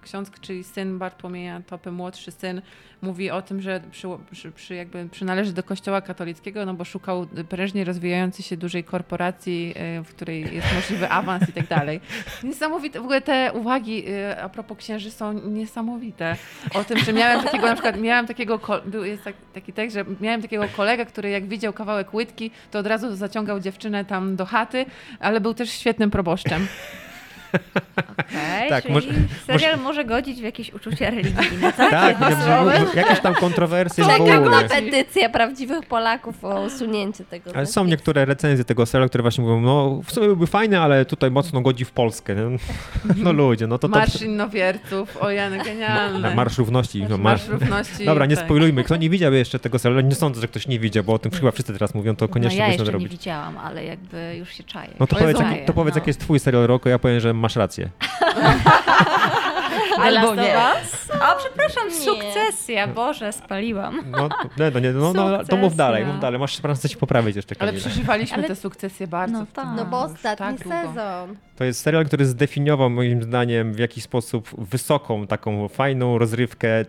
ksiądz, 0.06 0.30
czyli 0.40 0.64
syn 0.64 0.98
Bartłomieja 0.98 1.60
Topy, 1.66 1.90
młodszy 1.92 2.30
syn, 2.30 2.62
mówi 3.02 3.30
o 3.30 3.42
tym, 3.42 3.60
że 3.60 3.80
przy, 3.90 4.08
przy, 4.30 4.52
przy 4.52 4.74
jakby 4.74 5.08
przynależy 5.08 5.52
do 5.52 5.62
kościoła 5.62 6.00
katolickiego, 6.00 6.66
no 6.66 6.74
bo 6.74 6.84
szukał 6.84 7.26
prężnie 7.48 7.84
rozwijającej 7.84 8.44
się 8.44 8.56
dużej 8.56 8.84
korporacji, 8.84 9.74
y, 9.98 10.04
w 10.04 10.08
której 10.08 10.54
jest 10.54 10.74
możliwy 10.74 11.08
awans 11.08 11.48
i 11.48 11.52
tak 11.52 11.68
dalej. 11.68 12.00
Niesamowite, 12.44 13.00
w 13.00 13.02
ogóle 13.02 13.20
te 13.20 13.52
uwagi 13.52 14.08
y, 14.08 14.42
a 14.42 14.48
propos 14.48 14.78
księży 14.78 15.10
są 15.10 15.32
niesamowite. 15.32 16.36
O 16.74 16.84
tym, 16.84 16.98
że 16.98 17.12
miałem 17.12 17.44
takiego, 17.44 17.66
na 17.66 17.74
przykład 17.74 18.00
miałem 18.00 18.26
takiego, 18.26 18.60
był, 18.86 19.04
jest 19.04 19.24
tak, 19.24 19.34
taki 19.54 19.72
tekst, 19.72 19.94
że 19.94 20.04
miałem 20.20 20.42
takiego 20.42 20.64
kolegę, 20.76 21.06
który 21.06 21.30
jak 21.30 21.46
widział 21.46 21.72
kawałek 21.72 22.14
łydki, 22.14 22.50
to 22.70 22.78
od 22.78 22.86
razu 22.86 23.16
zaciągał 23.16 23.60
dziewczynę 23.60 24.04
tam 24.04 24.36
do 24.36 24.46
chaty, 24.46 24.86
ale 25.20 25.40
był 25.40 25.54
też 25.54 25.70
świetnym 25.70 26.10
proboszczem. 26.10 26.66
Okej, 28.18 28.68
Tak, 28.68 28.82
czyli 28.82 28.94
może- 28.94 29.08
serial 29.46 29.78
może 29.78 30.04
godzić 30.04 30.40
w 30.40 30.42
jakieś 30.42 30.72
uczucia 30.72 31.10
religijne, 31.10 31.72
tak? 31.72 31.90
Tak, 31.90 32.96
jakieś 32.96 33.20
tam 33.20 33.34
kontrowersje 33.34 34.04
Czekam 34.04 34.50
na 34.50 34.62
petycję 34.62 35.28
prawdziwych 35.30 35.86
Polaków 35.86 36.44
o 36.44 36.60
usunięcie 36.62 37.24
tego. 37.24 37.50
Ale 37.54 37.66
są 37.66 37.84
niektóre 37.84 38.24
recenzje 38.24 38.64
tego 38.64 38.86
serialu, 38.86 39.08
które 39.08 39.22
właśnie 39.22 39.44
mówią, 39.44 39.60
no 39.60 40.00
w 40.04 40.12
sumie 40.12 40.26
byłby 40.26 40.46
fajny, 40.46 40.80
ale 40.80 41.04
tutaj 41.04 41.30
mocno 41.30 41.60
godzi 41.60 41.84
w 41.84 41.90
Polskę. 41.90 42.34
nie? 42.34 42.42
No 43.24 43.32
ludzie, 43.32 43.66
no 43.66 43.78
to 43.78 43.88
to... 43.88 43.98
Marsz 43.98 44.22
innowierców, 44.22 45.16
o 45.16 45.30
Jan, 45.30 45.58
genialne. 45.64 46.34
Marsz 46.34 46.58
równości. 46.58 47.02
No, 47.08 47.18
Marsz 47.18 47.48
marsz... 47.48 47.60
równości. 47.60 48.04
Dobra, 48.04 48.26
nie 48.26 48.36
tak. 48.36 48.44
spoilujmy. 48.44 48.84
Kto 48.84 48.96
nie 48.96 49.10
widział 49.10 49.32
jeszcze 49.32 49.58
tego 49.58 49.78
serialu, 49.78 50.06
nie 50.08 50.14
sądzę, 50.14 50.40
że 50.40 50.48
ktoś 50.48 50.68
nie 50.68 50.78
widział, 50.78 51.04
bo 51.04 51.12
o 51.12 51.18
tym 51.18 51.32
chyba 51.32 51.50
wszyscy 51.50 51.72
teraz 51.72 51.94
mówią, 51.94 52.16
to 52.16 52.28
koniecznie 52.28 52.58
no 52.58 52.66
ja 52.66 52.72
jeszcze 52.72 52.98
nie 52.98 53.08
widziałam, 53.08 53.58
ale 53.58 53.84
jakby 53.84 54.36
już 54.38 54.52
się 54.52 54.64
czaję. 54.64 54.90
No 55.00 55.06
to 55.06 55.16
O 55.16 55.18
powiedz, 55.18 55.38
jaki, 55.40 55.64
to 55.66 55.72
powiedz 55.72 55.94
no. 55.94 55.98
jaki 55.98 56.08
jest 56.10 56.20
twój 56.20 56.38
serial 56.40 56.66
roku, 56.66 56.88
ja 56.88 56.98
powiem, 56.98 57.20
że 57.20 57.34
masz 57.46 57.56
rację. 57.56 57.88
Albo 60.02 60.34
nie. 60.34 60.56
O, 60.58 61.36
przepraszam, 61.38 61.88
Nie. 61.88 61.94
sukcesja, 61.94 62.86
Boże, 62.86 63.32
spaliłam. 63.32 64.02
No, 64.10 64.28
nie, 64.58 64.70
no, 64.74 64.80
nie, 64.80 64.92
no, 64.92 65.12
no, 65.12 65.44
to 65.44 65.56
mów 65.56 65.76
dalej, 65.76 66.06
mów 66.06 66.20
dalej. 66.20 66.40
Masz 66.40 66.62
szansę 66.62 66.88
się 66.88 66.96
poprawić 66.96 67.36
jeszcze, 67.36 67.54
Ale 67.58 67.72
Kamila. 67.72 67.88
przeżywaliśmy 67.88 68.36
Ale- 68.38 68.48
te 68.48 68.56
sukcesje 68.56 69.06
bardzo. 69.06 69.38
No 69.38 69.46
tak. 69.52 69.66
No 69.76 69.84
bo 69.84 70.02
już 70.02 70.12
ostatni 70.12 70.58
tak 70.58 70.84
długo. 70.84 71.26
To 71.56 71.64
jest 71.64 71.80
serial, 71.80 72.04
który 72.06 72.26
zdefiniował 72.26 72.90
moim 72.90 73.22
zdaniem 73.22 73.72
w 73.72 73.78
jakiś 73.78 74.04
sposób 74.04 74.50
wysoką, 74.58 75.26
taką 75.26 75.68
fajną 75.68 76.18
rozrywkę 76.18 76.84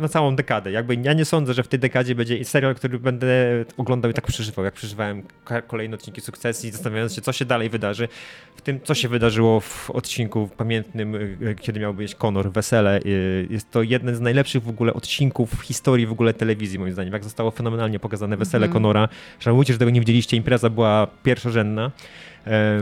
na 0.00 0.08
całą 0.08 0.36
dekadę. 0.36 0.72
Jakby 0.72 0.94
ja 0.94 1.12
nie 1.12 1.24
sądzę, 1.24 1.54
że 1.54 1.62
w 1.62 1.68
tej 1.68 1.78
dekadzie 1.78 2.14
będzie 2.14 2.44
serial, 2.44 2.74
który 2.74 2.98
będę 2.98 3.64
oglądał 3.76 4.10
i 4.10 4.14
tak 4.14 4.26
przeżywał, 4.26 4.64
jak 4.64 4.74
przeżywałem 4.74 5.22
kolejne 5.66 5.94
odcinki 5.94 6.20
sukcesji, 6.20 6.70
zastanawiając 6.70 7.14
się, 7.14 7.20
co 7.20 7.32
się 7.32 7.44
dalej 7.44 7.70
wydarzy. 7.70 8.08
W 8.56 8.60
tym, 8.62 8.80
co 8.84 8.94
się 8.94 9.08
wydarzyło 9.08 9.60
w 9.60 9.90
odcinku 9.90 10.50
pamiętnym, 10.56 11.14
y, 11.14 11.56
kiedy 11.60 11.80
miał 11.80 11.94
być 11.94 12.14
Conor, 12.14 12.52
Wesele. 12.52 13.00
Y, 13.06 13.46
Jest 13.50 13.70
to 13.70 13.82
jeden 13.82 14.14
z 14.16 14.20
najlepszych 14.20 14.62
w 14.62 14.68
ogóle 14.68 14.94
odcinków 14.94 15.54
w 15.54 15.60
historii 15.62 16.06
w 16.06 16.12
ogóle 16.12 16.34
telewizji, 16.34 16.78
moim 16.78 16.92
zdaniem. 16.92 17.12
Jak 17.12 17.24
zostało 17.24 17.50
fenomenalnie 17.50 17.98
pokazane 17.98 18.36
Wesele 18.36 18.66
Mhm. 18.66 18.72
Conora. 18.82 19.08
Żałujcie, 19.40 19.72
że 19.72 19.78
tego 19.78 19.90
nie 19.90 20.00
widzieliście, 20.00 20.36
impreza 20.36 20.70
była 20.70 21.06
pierwszorzędna. 21.22 21.90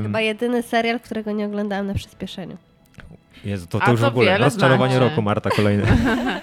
Chyba 0.02 0.20
jedyny 0.20 0.62
serial, 0.62 1.00
którego 1.00 1.32
nie 1.32 1.46
oglądałam 1.46 1.86
na 1.86 1.94
przyspieszeniu. 1.94 2.56
Jezu, 3.44 3.66
to, 3.66 3.80
to 3.80 3.90
już 3.90 4.00
w 4.00 4.02
to 4.02 4.08
ogóle 4.08 4.26
wiele 4.32 4.44
rozczarowanie 4.44 4.92
znaczy. 4.94 5.08
roku, 5.08 5.22
Marta, 5.22 5.50
kolejne. 5.50 5.84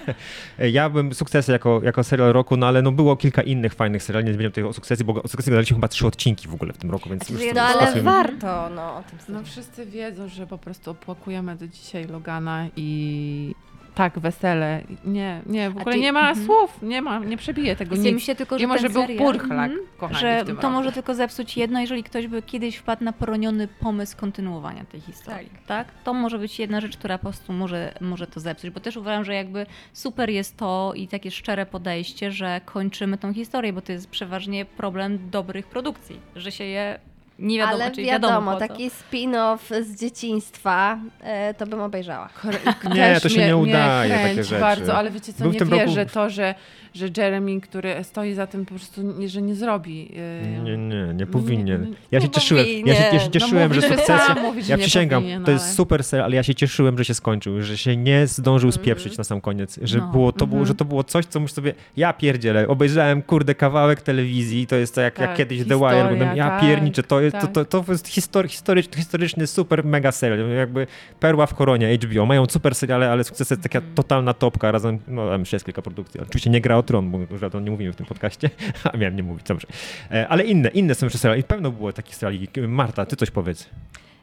ja 0.72 0.90
bym 0.90 1.14
sukcesy 1.14 1.52
jako, 1.52 1.80
jako 1.82 2.04
serial 2.04 2.32
roku, 2.32 2.56
no 2.56 2.66
ale 2.66 2.82
no 2.82 2.92
było 2.92 3.16
kilka 3.16 3.42
innych 3.42 3.74
fajnych 3.74 4.02
seriali, 4.02 4.26
nie 4.26 4.34
zmieniam 4.34 4.52
tutaj 4.52 4.64
o 4.64 4.72
sukcesji, 4.72 5.04
bo 5.04 5.22
o 5.22 5.28
sukcesji 5.28 5.50
gadaliśmy 5.50 5.74
chyba 5.76 5.88
trzy 5.88 6.06
odcinki 6.06 6.48
w 6.48 6.54
ogóle 6.54 6.72
w 6.72 6.78
tym 6.78 6.90
roku, 6.90 7.08
więc 7.10 7.30
już 7.30 7.40
Znaczy, 7.40 7.48
sobie 7.48 7.60
No 7.60 7.66
ale 7.66 7.74
spasujemy. 7.74 8.10
warto 8.10 8.70
no, 8.74 8.96
o 8.96 9.02
tym 9.02 9.18
No 9.34 9.42
wszyscy 9.42 9.86
wiedzą, 9.86 10.28
że 10.28 10.46
po 10.46 10.58
prostu 10.58 10.90
opłakujemy 10.90 11.56
do 11.56 11.68
dzisiaj 11.68 12.04
Logana 12.06 12.66
i 12.76 13.54
tak, 13.94 14.18
wesele. 14.18 14.82
Nie, 15.04 15.40
nie, 15.46 15.70
w 15.70 15.76
ogóle 15.76 15.94
ty- 15.94 16.00
nie 16.00 16.12
ma 16.12 16.28
mhm. 16.28 16.46
słów, 16.46 16.82
nie 16.82 17.02
ma, 17.02 17.18
nie 17.18 17.36
przebije 17.36 17.76
tego 17.76 17.96
Wydaje 17.96 18.14
mi 18.14 18.20
się 18.20 18.34
tylko, 18.34 18.58
że 18.58 18.64
Mimo, 18.64 18.78
że 18.78 18.90
był 18.90 19.06
purchlak, 19.18 19.70
mhm, 19.70 19.88
kochani, 19.98 20.20
że 20.20 20.44
to 20.44 20.52
roku. 20.52 20.70
może 20.70 20.92
tylko 20.92 21.14
zepsuć 21.14 21.56
jedno, 21.56 21.80
jeżeli 21.80 22.04
ktoś 22.04 22.26
by 22.26 22.42
kiedyś 22.42 22.76
wpadł 22.76 23.04
na 23.04 23.12
poroniony 23.12 23.68
pomysł 23.68 24.16
kontynuowania 24.16 24.84
tej 24.84 25.00
historii. 25.00 25.50
Tak. 25.66 25.88
To 26.04 26.14
może 26.14 26.38
być 26.38 26.58
jedna 26.58 26.80
rzecz, 26.80 26.96
która 26.96 27.18
po 27.18 27.22
prostu 27.22 27.52
może, 27.52 27.94
może 28.00 28.26
to 28.26 28.40
zepsuć, 28.40 28.70
bo 28.70 28.80
też 28.80 28.96
uważam, 28.96 29.24
że 29.24 29.34
jakby 29.34 29.66
super 29.92 30.30
jest 30.30 30.56
to 30.56 30.92
i 30.96 31.08
takie 31.08 31.30
szczere 31.30 31.66
podejście, 31.66 32.30
że 32.30 32.60
kończymy 32.64 33.18
tą 33.18 33.34
historię, 33.34 33.72
bo 33.72 33.80
to 33.80 33.92
jest 33.92 34.10
przeważnie 34.10 34.64
problem 34.64 35.30
dobrych 35.30 35.66
produkcji, 35.66 36.20
że 36.36 36.52
się 36.52 36.64
je 36.64 36.98
nie 37.38 37.58
wiadomo, 37.58 37.82
Ale 37.84 37.90
czyli 37.90 38.06
wiadomo, 38.06 38.32
wiadomo 38.32 38.56
taki 38.58 38.90
spin-off 38.90 39.82
z 39.84 40.00
dzieciństwa 40.00 40.98
e, 41.20 41.54
to 41.54 41.66
bym 41.66 41.80
obejrzała. 41.80 42.28
Kr- 42.42 42.94
Nie, 42.94 43.20
to 43.20 43.28
się 43.28 43.34
mnie- 43.36 43.46
nie 43.46 43.54
mnie 43.54 43.62
udaje, 43.72 44.12
takie 44.14 44.24
kręci 44.24 44.42
rzeczy. 44.50 44.60
bardzo, 44.60 44.96
ale 44.96 45.10
wiecie 45.10 45.32
co, 45.32 45.42
Był 45.44 45.52
nie 45.52 45.58
tym 45.58 45.70
roku- 45.70 45.86
wierzę 45.86 46.06
to, 46.06 46.30
że, 46.30 46.54
że 46.94 47.08
Jeremy, 47.16 47.60
który 47.60 47.94
stoi 48.04 48.34
za 48.34 48.46
tym 48.46 48.64
po 48.66 48.74
prostu, 48.74 49.02
nie, 49.02 49.28
że 49.28 49.42
nie 49.42 49.54
zrobi. 49.54 50.00
yy, 50.02 50.62
Nie, 50.64 50.76
nie, 50.76 51.06
nie 51.06 51.14
nie- 51.14 51.26
powinien. 51.26 51.82
nie- 51.90 51.96
Ja 52.10 52.20
się 52.20 52.26
no 52.26 52.32
cieszyłem, 52.32 52.66
ja 52.66 52.72
się, 52.74 52.86
ja 52.86 52.94
się 52.94 53.04
powinien. 53.10 53.32
cieszyłem, 53.32 53.68
no 53.68 53.74
że 53.74 53.80
że 53.80 54.72
Ja 54.72 54.78
przysięgam, 54.78 55.22
powinien, 55.22 55.44
to 55.44 55.50
jest 55.50 55.64
ale- 55.64 55.74
super 55.74 56.04
serial, 56.04 56.24
ale 56.24 56.36
ja 56.36 56.42
się 56.42 56.54
cieszyłem, 56.54 56.98
że 56.98 57.04
się 57.04 57.14
skończył, 57.14 57.62
że 57.62 57.78
się 57.78 57.96
nie 57.96 58.26
zdążył 58.26 58.72
spieprzyć 58.72 59.18
na 59.18 59.24
sam 59.24 59.40
koniec, 59.40 59.78
że, 59.82 59.98
No. 59.98 60.08
było, 60.08 60.32
to 60.32 60.46
było, 60.46 60.58
Mhm. 60.60 60.66
że 60.66 60.74
to 60.74 60.84
było 60.84 61.04
coś, 61.04 61.26
co 61.26 61.40
muszę 61.40 61.54
sobie, 61.54 61.74
ja 61.96 62.12
pierdzielę, 62.12 62.68
obejrzałem 62.68 63.22
kurde 63.22 63.54
kawałek 63.54 64.02
telewizji, 64.02 64.66
to 64.66 64.76
jest 64.76 64.94
to 64.94 65.00
jak, 65.00 65.18
jak 65.18 65.28
Tak, 65.28 65.36
kiedyś 65.38 65.58
The 65.58 65.64
historia, 65.64 65.90
Wire, 65.94 66.04
oglądałem, 66.04 66.36
ja 66.36 66.48
tak, 66.48 66.60
pierniczę, 66.60 67.02
to 67.02 67.20
jest, 67.20 67.36
tak. 67.36 67.52
to, 67.52 67.64
to, 67.64 67.82
to 67.84 67.92
jest 67.92 68.08
histor, 68.08 68.48
historyczny, 68.48 68.96
historyczny, 68.96 69.46
super 69.46 69.84
mega 69.84 70.12
serial, 70.12 70.50
jakby 70.50 70.86
perła 71.20 71.46
w 71.46 71.54
koronie 71.54 71.94
HBO, 71.98 72.26
mają 72.26 72.46
super 72.46 72.74
seriale, 72.74 73.10
ale 73.10 73.24
sukces 73.24 73.50
jest 73.50 73.62
taka 73.62 73.78
Mhm. 73.78 73.94
totalna 73.94 74.34
topka, 74.34 74.72
razem, 74.72 74.98
no 75.08 75.28
tam 75.28 75.40
jeszcze 75.40 75.56
jest 75.56 75.64
kilka 75.66 75.82
produkcji, 75.82 76.20
oczywiście 76.20 76.50
nie 76.50 76.60
gra 76.60 76.76
o 76.76 76.82
Tron, 76.84 77.10
bo 77.10 77.18
już 77.30 77.42
o 77.42 77.50
tym 77.50 77.64
nie 77.64 77.70
mówimy 77.70 77.92
w 77.92 77.96
tym 77.96 78.06
podcaście, 78.06 78.50
a 78.92 78.96
miałem 78.96 79.16
nie 79.16 79.22
mówić, 79.22 79.46
dobrze, 79.46 79.66
E, 80.10 80.28
ale 80.28 80.44
inne, 80.44 80.68
inne 80.68 80.94
są 80.94 81.06
jeszcze 81.06 81.18
seriale 81.18 81.40
i 81.40 81.44
pewno 81.44 81.70
było 81.70 81.92
takich 81.92 82.16
seriali, 82.16 82.48
Marta, 82.68 83.06
ty 83.06 83.16
coś 83.16 83.30
powiedz. 83.30 83.70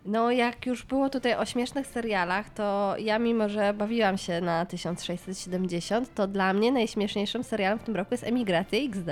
No 0.05 0.31
jak 0.31 0.65
już 0.65 0.83
było 0.85 1.09
tutaj 1.09 1.35
o 1.35 1.45
śmiesznych 1.45 1.87
serialach, 1.87 2.49
to 2.49 2.95
ja 2.99 3.19
mimo, 3.19 3.49
że 3.49 3.73
bawiłam 3.73 4.17
się 4.17 4.41
na 4.41 4.65
1670, 4.65 6.13
to 6.13 6.27
dla 6.27 6.53
mnie 6.53 6.71
najśmieszniejszym 6.71 7.43
serialem 7.43 7.79
w 7.79 7.83
tym 7.83 7.95
roku 7.95 8.13
jest 8.13 8.23
Emigracja 8.23 8.79
XD. 8.79 9.09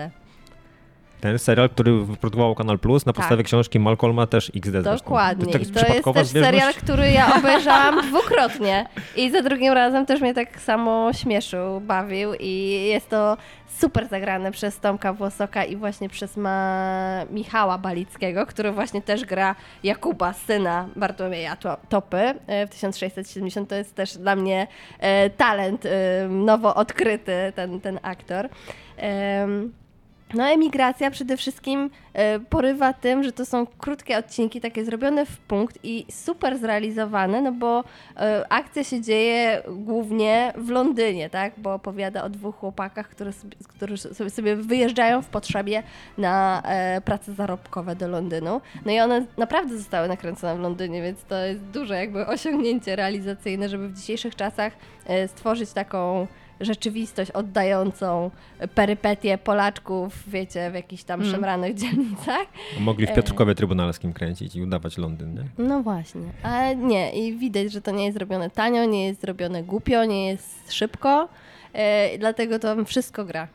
Ten 1.22 1.40
serial, 1.40 1.70
który 1.70 2.06
wyprodukował 2.06 2.56
Kanal 2.56 2.80
Plus 2.80 3.06
na 3.06 3.14
podstawie 3.14 3.38
Tak. 3.38 3.46
książki 3.46 3.80
Malcolma 3.80 4.28
też 4.28 4.52
XD 4.56 4.72
zresztą. 4.72 4.92
Dokładnie. 5.06 5.54
tak 5.54 5.62
I 5.62 5.66
to 5.66 5.80
jest 5.94 6.04
też 6.14 6.28
zbieżność? 6.28 6.32
serial, 6.56 6.74
który 6.74 7.12
ja 7.12 7.34
obejrzałam 7.38 8.02
dwukrotnie. 8.08 8.86
I 9.16 9.32
za 9.32 9.42
drugim 9.42 9.74
razem 9.74 10.06
też 10.06 10.22
mnie 10.22 10.34
tak 10.34 10.62
samo 10.62 11.14
śmieszył, 11.14 11.82
bawił 11.82 12.34
i 12.40 12.82
jest 12.88 13.10
to 13.10 13.38
super 13.80 14.08
zagrane 14.08 14.52
przez 14.52 14.80
Tomka 14.80 15.14
Włosoka 15.14 15.64
i 15.66 15.76
właśnie 15.76 16.10
przez 16.10 16.38
ma... 16.38 17.26
Michała 17.32 17.78
Balickiego, 17.78 18.46
który 18.46 18.72
właśnie 18.72 19.02
też 19.02 19.26
gra 19.26 19.56
Jakuba, 19.84 20.34
syna 20.34 20.88
Bartłomieja 20.96 21.56
To- 21.56 21.78
Topy 21.90 22.18
e, 22.48 22.68
w 22.68 22.70
1670. 22.70 23.70
To 23.70 23.76
jest 23.76 23.96
też 23.96 24.18
dla 24.18 24.36
mnie 24.36 24.68
e, 25.00 25.30
talent 25.30 25.86
e, 25.86 25.90
nowo 26.30 26.76
odkryty 26.76 27.54
ten, 27.56 27.82
ten 27.82 28.00
aktor. 28.04 28.50
No 30.34 30.44
emigracja 30.48 31.12
przede 31.12 31.38
wszystkim 31.38 31.90
e, 32.14 32.40
porywa 32.40 32.94
tym, 32.94 33.24
że 33.24 33.32
to 33.32 33.46
są 33.46 33.66
krótkie 33.66 34.18
odcinki, 34.18 34.62
takie 34.62 34.86
zrobione 34.86 35.26
w 35.26 35.38
punkt 35.38 35.80
i 35.84 36.06
super 36.12 36.58
zrealizowane, 36.58 37.42
no 37.42 37.52
bo 37.52 37.84
e, 38.18 38.46
akcja 38.50 38.84
się 38.84 39.02
dzieje 39.02 39.64
głównie 39.68 40.54
w 40.58 40.70
Londynie, 40.70 41.30
tak? 41.30 41.54
Bo 41.58 41.74
opowiada 41.74 42.24
o 42.24 42.30
dwóch 42.30 42.56
chłopakach, 42.56 43.10
które 43.10 43.34
sobie, 43.34 43.58
którzy 43.68 43.98
sobie, 44.30 44.56
wyjeżdżają 44.56 45.22
w 45.22 45.28
potrzebie 45.28 45.84
na 46.18 46.62
e, 46.66 47.02
prace 47.02 47.34
zarobkowe 47.34 47.96
do 47.96 48.08
Londynu. 48.08 48.62
No 48.86 48.92
i 48.92 49.00
one 49.00 49.26
naprawdę 49.38 49.78
zostały 49.78 50.08
nakręcone 50.08 50.56
w 50.56 50.60
Londynie, 50.60 51.02
więc 51.02 51.24
to 51.24 51.46
jest 51.46 51.62
duże 51.62 51.96
jakby 51.96 52.28
osiągnięcie 52.28 52.96
realizacyjne, 52.96 53.70
żeby 53.70 53.90
w 53.90 53.94
dzisiejszych 53.94 54.36
czasach 54.36 54.74
stworzyć 55.28 55.74
taką 55.74 56.28
rzeczywistość 56.62 57.32
oddającą 57.32 58.32
perypetie 58.76 59.38
Polaczków, 59.38 60.30
wiecie, 60.30 60.72
w 60.72 60.74
jakichś 60.74 61.04
tam 61.04 61.20
Mm. 61.20 61.32
szemranych 61.32 61.76
dzielnicach. 61.82 62.46
Mogli 62.80 63.08
w 63.08 63.10
E. 63.10 63.14
Piotrkowie 63.16 63.56
Trybunalskim 63.56 64.14
kręcić 64.14 64.56
i 64.56 64.62
udawać 64.62 64.98
Londyn, 64.98 65.34
nie? 65.34 65.44
No 65.58 65.82
właśnie, 65.84 66.22
ale 66.44 66.76
nie 66.76 67.12
i 67.28 67.38
widać, 67.38 67.72
że 67.72 67.82
to 67.82 67.92
nie 67.92 68.06
jest 68.06 68.18
zrobione 68.18 68.50
tanio, 68.50 68.86
nie 68.86 69.06
jest 69.08 69.22
zrobione 69.22 69.64
głupio, 69.64 70.06
nie 70.06 70.28
jest 70.28 70.74
szybko, 70.74 71.30
e, 71.74 72.18
dlatego 72.18 72.60
to 72.60 72.86
wszystko 72.86 73.26
gra. 73.26 73.48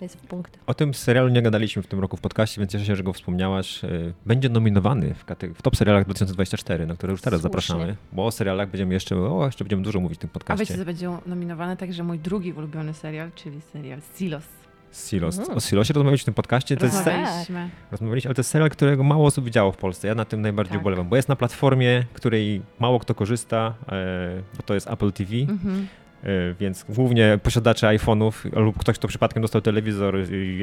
Jest 0.00 0.16
w. 0.16 0.42
O 0.66 0.74
tym 0.74 0.94
serialu 0.94 1.28
nie 1.28 1.42
gadaliśmy 1.42 1.82
w 1.82 1.86
tym 1.86 2.00
roku 2.00 2.16
w 2.16 2.20
podcaście, 2.20 2.60
więc 2.60 2.72
cieszę 2.72 2.84
się, 2.84 2.96
że 2.96 3.02
go 3.02 3.12
wspomniałaś. 3.12 3.84
Y, 3.84 4.12
Będzie 4.26 4.48
nominowany 4.48 5.14
w, 5.14 5.24
w 5.54 5.62
top 5.62 5.76
serialach 5.76 6.04
2024, 6.04 6.86
na 6.86 6.94
które 6.94 7.10
już 7.10 7.22
teraz 7.22 7.40
Słusznie. 7.40 7.52
zapraszamy, 7.60 7.96
bo 8.12 8.26
o 8.26 8.30
serialach 8.30 8.70
będziemy 8.70 8.94
jeszcze, 8.94 9.16
o, 9.16 9.46
jeszcze 9.46 9.64
będziemy 9.64 9.82
dużo 9.82 10.00
mówić 10.00 10.18
w 10.18 10.20
tym 10.20 10.30
A 10.30 10.32
wiecie, 10.38 10.44
podcaście. 10.46 10.78
co 10.78 10.84
będzie 10.84 11.10
nominowane 11.26 11.76
także 11.76 12.02
mój 12.04 12.18
drugi 12.18 12.52
ulubiony 12.52 12.94
serial, 12.94 13.30
czyli 13.34 13.60
serial 13.72 14.00
Silos. 14.16 14.44
Silos. 14.92 15.38
Mhm. 15.38 15.58
O 15.58 15.60
Silosie 15.60 15.94
rozmawialiśmy 15.94 16.22
w 16.22 16.24
tym 16.24 16.34
podcaście. 16.34 16.76
To 16.76 16.84
jest, 16.86 16.96
Rozmawialiśmy. 16.96 17.70
rozmawialiśmy, 17.90 18.28
ale 18.28 18.34
to 18.34 18.40
jest 18.40 18.50
serial, 18.50 18.70
którego 18.70 19.02
mało 19.04 19.26
osób 19.26 19.44
widziało 19.44 19.72
w 19.72 19.76
Polsce. 19.76 20.08
Ja 20.08 20.14
na 20.14 20.24
tym 20.24 20.40
najbardziej 20.42 20.72
Tak. 20.72 20.80
ubolewam, 20.80 21.08
bo 21.08 21.16
jest 21.16 21.28
na 21.28 21.36
platformie, 21.36 22.04
której 22.12 22.62
mało 22.78 23.00
kto 23.00 23.14
korzysta, 23.14 23.74
e, 23.88 24.42
bo 24.56 24.62
to 24.62 24.74
jest 24.74 24.90
Apple 24.90 25.12
TV. 25.12 25.32
Mhm. 25.36 25.86
E, 26.24 26.54
Więc 26.60 26.84
głównie 26.88 27.38
posiadacze 27.42 27.86
iPhone'ów 27.86 28.32
lub 28.52 28.78
ktoś, 28.78 28.98
kto 28.98 29.08
przypadkiem 29.08 29.42
dostał 29.42 29.60
telewizor 29.60 30.16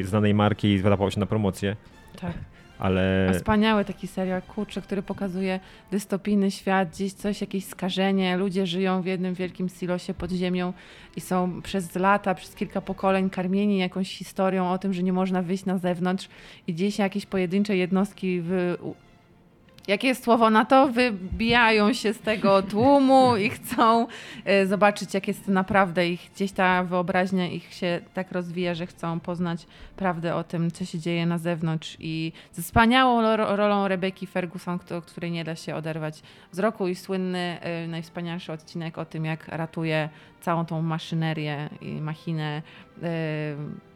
znanej 0.03 0.33
marki 0.33 0.67
i 0.67 0.79
wydawał 0.79 1.11
się 1.11 1.19
na 1.19 1.25
promocję, 1.25 1.75
Tak. 2.21 2.33
ale 2.79 3.27
A 3.29 3.33
Wspaniały 3.33 3.85
taki 3.85 4.07
serial, 4.07 4.41
kurczę, 4.41 4.81
który 4.81 5.01
pokazuje 5.01 5.59
dystopijny 5.91 6.51
świat, 6.51 6.89
gdzieś 6.89 7.13
coś, 7.13 7.41
jakieś 7.41 7.65
skażenie. 7.65 8.37
Ludzie 8.37 8.67
żyją 8.67 9.01
w 9.01 9.05
jednym 9.05 9.33
wielkim 9.33 9.69
silosie 9.69 10.13
pod 10.13 10.31
ziemią 10.31 10.73
i 11.15 11.21
są 11.21 11.61
przez 11.61 11.95
lata, 11.95 12.35
przez 12.35 12.55
kilka 12.55 12.81
pokoleń 12.81 13.29
karmieni 13.29 13.77
jakąś 13.77 14.17
historią 14.17 14.71
o 14.71 14.77
tym, 14.77 14.93
że 14.93 15.03
nie 15.03 15.13
można 15.13 15.41
wyjść 15.41 15.65
na 15.65 15.77
zewnątrz 15.77 16.29
i 16.67 16.73
gdzieś 16.73 16.99
jakieś 16.99 17.25
pojedyncze 17.25 17.77
jednostki 17.77 18.41
wy... 18.41 18.77
Jakie 19.87 20.07
jest 20.07 20.23
słowo 20.23 20.49
na 20.49 20.65
to? 20.65 20.87
Wybijają 20.87 21.93
się 21.93 22.13
z 22.13 22.19
tego 22.19 22.61
tłumu 22.61 23.35
i 23.37 23.49
chcą 23.49 24.07
e, 24.45 24.65
zobaczyć, 24.67 25.13
jak 25.13 25.27
jest 25.27 25.47
naprawdę 25.47 26.09
ich, 26.09 26.29
gdzieś 26.35 26.51
ta 26.51 26.83
wyobraźnia 26.83 27.47
ich 27.47 27.73
się 27.73 27.99
tak 28.13 28.31
rozwija, 28.31 28.75
że 28.75 28.85
chcą 28.87 29.19
poznać 29.19 29.67
prawdę 29.95 30.35
o 30.35 30.43
tym, 30.43 30.71
co 30.71 30.85
się 30.85 30.99
dzieje 30.99 31.25
na 31.25 31.37
zewnątrz 31.37 31.97
i 31.99 32.31
ze 32.53 32.61
wspaniałą 32.61 33.21
ro- 33.37 33.55
rolą 33.55 33.87
Rebeki 33.87 34.27
Ferguson, 34.27 34.79
której 35.07 35.31
nie 35.31 35.43
da 35.43 35.55
się 35.55 35.75
oderwać 35.75 36.21
wzroku 36.51 36.87
i 36.87 36.95
słynny, 36.95 37.57
y, 37.85 37.87
najwspanialszy 37.87 38.51
odcinek 38.51 38.97
o 38.97 39.05
tym, 39.05 39.25
jak 39.25 39.47
ratuje 39.47 40.09
całą 40.41 40.65
tą 40.65 40.81
maszynerię 40.81 41.69
i 41.81 41.91
machinę 42.01 42.61
y, 42.97 43.01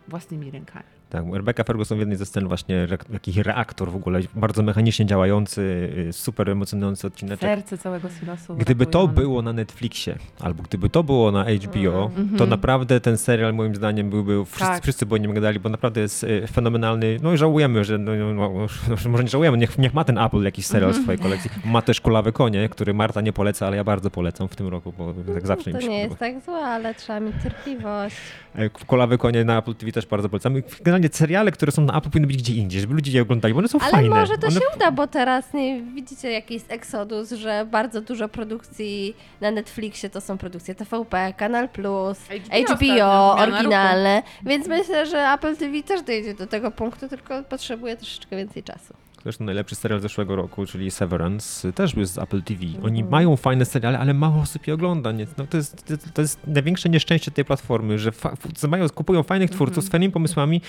własnymi 0.07 0.51
rękami. 0.51 0.94
Tak, 1.15 1.33
Rebecca 1.33 1.63
Ferguson 1.63 1.97
w 1.97 1.99
jednej 1.99 2.17
ze 2.17 2.25
scen 2.25 2.47
właśnie 2.47 2.87
jakiś 3.13 3.37
reaktor 3.37 3.91
w 3.91 3.95
ogóle, 3.95 4.19
bardzo 4.35 4.63
mechanicznie 4.63 5.05
działający, 5.05 5.89
super 6.11 6.49
emocjonujący 6.49 7.07
odcinek. 7.07 7.39
Serce 7.39 7.77
całego 7.77 8.09
silosu. 8.19 8.55
Gdyby 8.55 8.85
to 8.85 9.03
one. 9.03 9.13
było 9.13 9.41
na 9.41 9.53
Netflixie, 9.53 10.15
albo 10.39 10.63
gdyby 10.63 10.89
to 10.89 11.03
było 11.03 11.31
na 11.31 11.45
HBO, 11.45 12.05
Mhm. 12.17 12.37
to 12.37 12.45
naprawdę 12.45 12.99
ten 12.99 13.17
serial 13.17 13.53
moim 13.53 13.75
zdaniem 13.75 14.09
byłby, 14.09 14.45
wszyscy, 14.45 14.65
Tak. 14.65 14.83
wszyscy 14.83 15.05
by 15.05 15.15
o 15.15 15.17
nim 15.17 15.33
gadali, 15.33 15.59
bo 15.59 15.69
naprawdę 15.69 16.01
jest 16.01 16.23
y, 16.23 16.47
fenomenalny. 16.47 17.17
No 17.23 17.33
i 17.33 17.37
żałujemy, 17.37 17.83
że 17.83 17.97
no, 17.97 18.11
no, 18.15 18.33
no, 18.33 18.49
no, 18.89 19.09
może 19.11 19.23
nie 19.23 19.29
żałujemy, 19.29 19.57
niech, 19.57 19.77
niech 19.77 19.93
ma 19.93 20.03
ten 20.03 20.17
Apple 20.17 20.43
jakiś 20.43 20.65
serial 20.65 20.89
Mhm. 20.89 21.01
w 21.03 21.05
swojej 21.05 21.19
kolekcji. 21.19 21.49
Ma 21.65 21.81
też 21.81 22.01
Kulawe 22.01 22.31
Konie, 22.31 22.69
który 22.69 22.93
Marta 22.93 23.21
nie 23.21 23.33
poleca, 23.33 23.67
ale 23.67 23.77
ja 23.77 23.83
bardzo 23.83 24.09
polecam 24.11 24.47
w 24.47 24.55
tym 24.55 24.67
roku, 24.67 24.93
bo 24.97 25.13
tak 25.33 25.47
zawsze 25.47 25.71
to 25.71 25.77
mi 25.77 25.83
się 25.83 25.89
nie 25.89 25.99
jest 25.99 26.17
tak 26.17 26.41
złe, 26.41 26.57
ale 26.57 26.95
trzeba 26.95 27.19
mieć 27.19 27.35
cierpliwość. 27.43 28.15
E, 28.55 28.69
Kulawe 28.69 29.17
Konie 29.17 29.43
na 29.43 29.57
Apple 29.57 29.75
TV 29.75 29.91
też 29.91 30.05
bardzo 30.05 30.29
polecam. 30.29 30.57
I 30.57 30.63
Generalnie 31.05 31.17
seriale, 31.17 31.51
które 31.51 31.71
są 31.71 31.81
na 31.81 31.97
Apple 31.97 32.09
powinny 32.09 32.27
być 32.27 32.37
gdzie 32.37 32.53
indziej, 32.53 32.81
żeby 32.81 32.93
ludzie 32.93 33.11
je 33.11 33.21
oglądali, 33.21 33.53
bo 33.53 33.59
one 33.59 33.67
są 33.67 33.79
Ale 33.79 33.91
fajne. 33.91 34.09
może 34.09 34.37
to 34.37 34.47
one... 34.47 34.59
się 34.59 34.65
uda, 34.75 34.91
bo 34.91 35.07
teraz 35.07 35.53
nie 35.53 35.81
widzicie 35.81 36.31
jaki 36.31 36.53
jest 36.53 36.71
eksodus, 36.71 37.31
że 37.31 37.67
bardzo 37.71 38.01
dużo 38.01 38.29
produkcji 38.29 39.15
na 39.41 39.51
Netflixie 39.51 40.09
to 40.09 40.21
są 40.21 40.37
produkcje 40.37 40.75
TVP, 40.75 41.33
Kanal 41.37 41.69
Plus, 41.69 42.17
HBO 42.19 42.75
HBO, 42.75 43.35
oryginalne, 43.35 44.23
więc 44.43 44.67
myślę, 44.67 45.05
że 45.05 45.31
Apple 45.33 45.55
TV 45.57 45.83
też 45.83 46.01
dojdzie 46.01 46.33
do 46.33 46.47
tego 46.47 46.71
punktu, 46.71 47.07
tylko 47.07 47.43
potrzebuje 47.43 47.97
troszeczkę 47.97 48.37
więcej 48.37 48.63
czasu. 48.63 48.93
Zresztą 49.25 49.45
najlepszy 49.45 49.75
serial 49.75 49.99
zeszłego 49.99 50.35
roku, 50.35 50.65
czyli 50.65 50.91
Severance, 50.91 51.73
też 51.73 51.95
był 51.95 52.05
z 52.05 52.17
Apple 52.17 52.41
TV. 52.41 52.61
Oni 52.83 52.99
Mhm. 52.99 53.09
mają 53.11 53.35
fajne 53.35 53.65
seriale, 53.65 53.99
ale 53.99 54.13
mało 54.13 54.41
osób 54.41 54.67
je 54.67 54.73
ogląda. 54.73 55.11
Nie? 55.11 55.27
No 55.37 55.47
to, 55.47 55.57
jest, 55.57 55.85
to, 55.85 55.93
to 56.13 56.21
jest 56.21 56.39
największe 56.47 56.89
nieszczęście 56.89 57.31
tej 57.31 57.45
platformy, 57.45 57.99
że 57.99 58.11
fa- 58.11 58.33
mają, 58.67 58.89
kupują 58.89 59.23
fajnych 59.23 59.49
twórców 59.49 59.83
z 59.83 59.89
fajnymi 59.89 60.13
pomysłami 60.13 60.61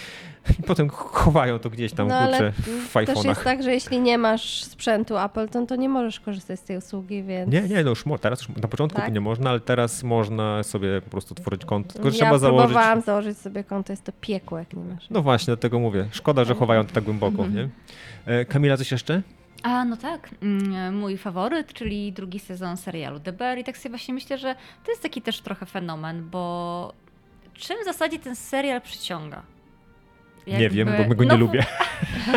i 0.61 0.63
potem 0.63 0.89
chowają 0.89 1.59
to 1.59 1.71
gdzieś 1.71 1.93
tam, 1.93 2.09
no 2.09 2.15
ale 2.15 2.31
kurczę, 2.53 2.53
w 2.53 2.93
też 2.93 3.09
jest 3.09 3.13
iPhone'ach. 3.21 3.45
tak, 3.45 3.63
że 3.63 3.73
jeśli 3.75 4.01
nie 4.01 4.19
masz 4.19 4.65
sprzętu 4.65 5.19
Apple, 5.19 5.49
to, 5.67 5.77
nie 5.77 5.89
możesz 5.89 6.21
korzystać 6.21 6.61
z 6.61 6.63
tej 6.63 6.77
usługi, 6.77 7.23
więc... 7.23 7.53
Nie, 7.53 7.63
nie, 7.63 7.85
no 7.85 7.91
już 7.91 8.07
mo- 8.07 8.19
teraz 8.19 8.41
już 8.49 8.57
na 8.63 8.69
początku 8.69 9.01
Tak? 9.01 9.13
nie 9.13 9.21
można, 9.21 9.51
ale 9.51 9.61
teraz 9.61 10.03
można 10.03 10.63
sobie 10.63 11.01
po 11.03 11.11
prostu 11.11 11.35
tworzyć 11.35 11.65
konto, 11.65 11.93
tylko 11.93 12.09
ja 12.09 12.15
trzeba 12.15 12.39
założyć. 12.39 12.67
próbowałam 12.71 13.01
założyć 13.01 13.39
sobie 13.39 13.65
konto, 13.65 13.93
jest 13.93 14.05
to 14.05 14.13
piekło, 14.21 14.59
jak 14.59 14.73
nie 14.77 14.83
masz. 14.85 15.11
No 15.11 15.23
właśnie, 15.23 15.47
dlatego 15.47 15.79
mówię. 15.79 16.07
Szkoda, 16.11 16.45
że 16.45 16.55
chowają 16.55 16.85
to 16.87 16.93
tak 16.93 17.05
głęboko, 17.05 17.45
Mhm. 17.45 17.55
nie? 17.55 17.69
E, 18.27 18.45
Kamila, 18.45 18.77
coś 18.77 18.93
jeszcze? 18.93 19.23
A 19.63 19.85
no 19.85 19.97
tak, 19.97 20.31
mm, 20.43 20.97
mój 20.97 21.17
faworyt, 21.17 21.73
czyli 21.73 22.13
drugi 22.13 22.39
sezon 22.39 22.77
serialu 22.77 23.21
The 23.21 23.33
Bear 23.33 23.59
i 23.59 23.65
tak 23.65 23.79
sobie 23.79 23.91
właśnie 23.91 24.15
myślę, 24.15 24.39
że 24.39 24.55
to 24.85 24.91
jest 24.91 25.03
taki 25.03 25.23
też 25.23 25.41
trochę 25.41 25.67
fenomen, 25.67 26.31
bo 26.31 26.93
czym 27.55 27.77
w 27.83 27.85
zasadzie 27.85 28.19
ten 28.19 28.37
serial 28.37 28.81
przyciąga? 28.81 29.43
Nie 30.47 30.71
wiem, 30.71 30.89
bo 30.89 30.95
Jakby- 30.95 31.09
my 31.09 31.15
go 31.15 31.25
nie 31.25 31.29
no, 31.29 31.37
lubię. 31.37 31.65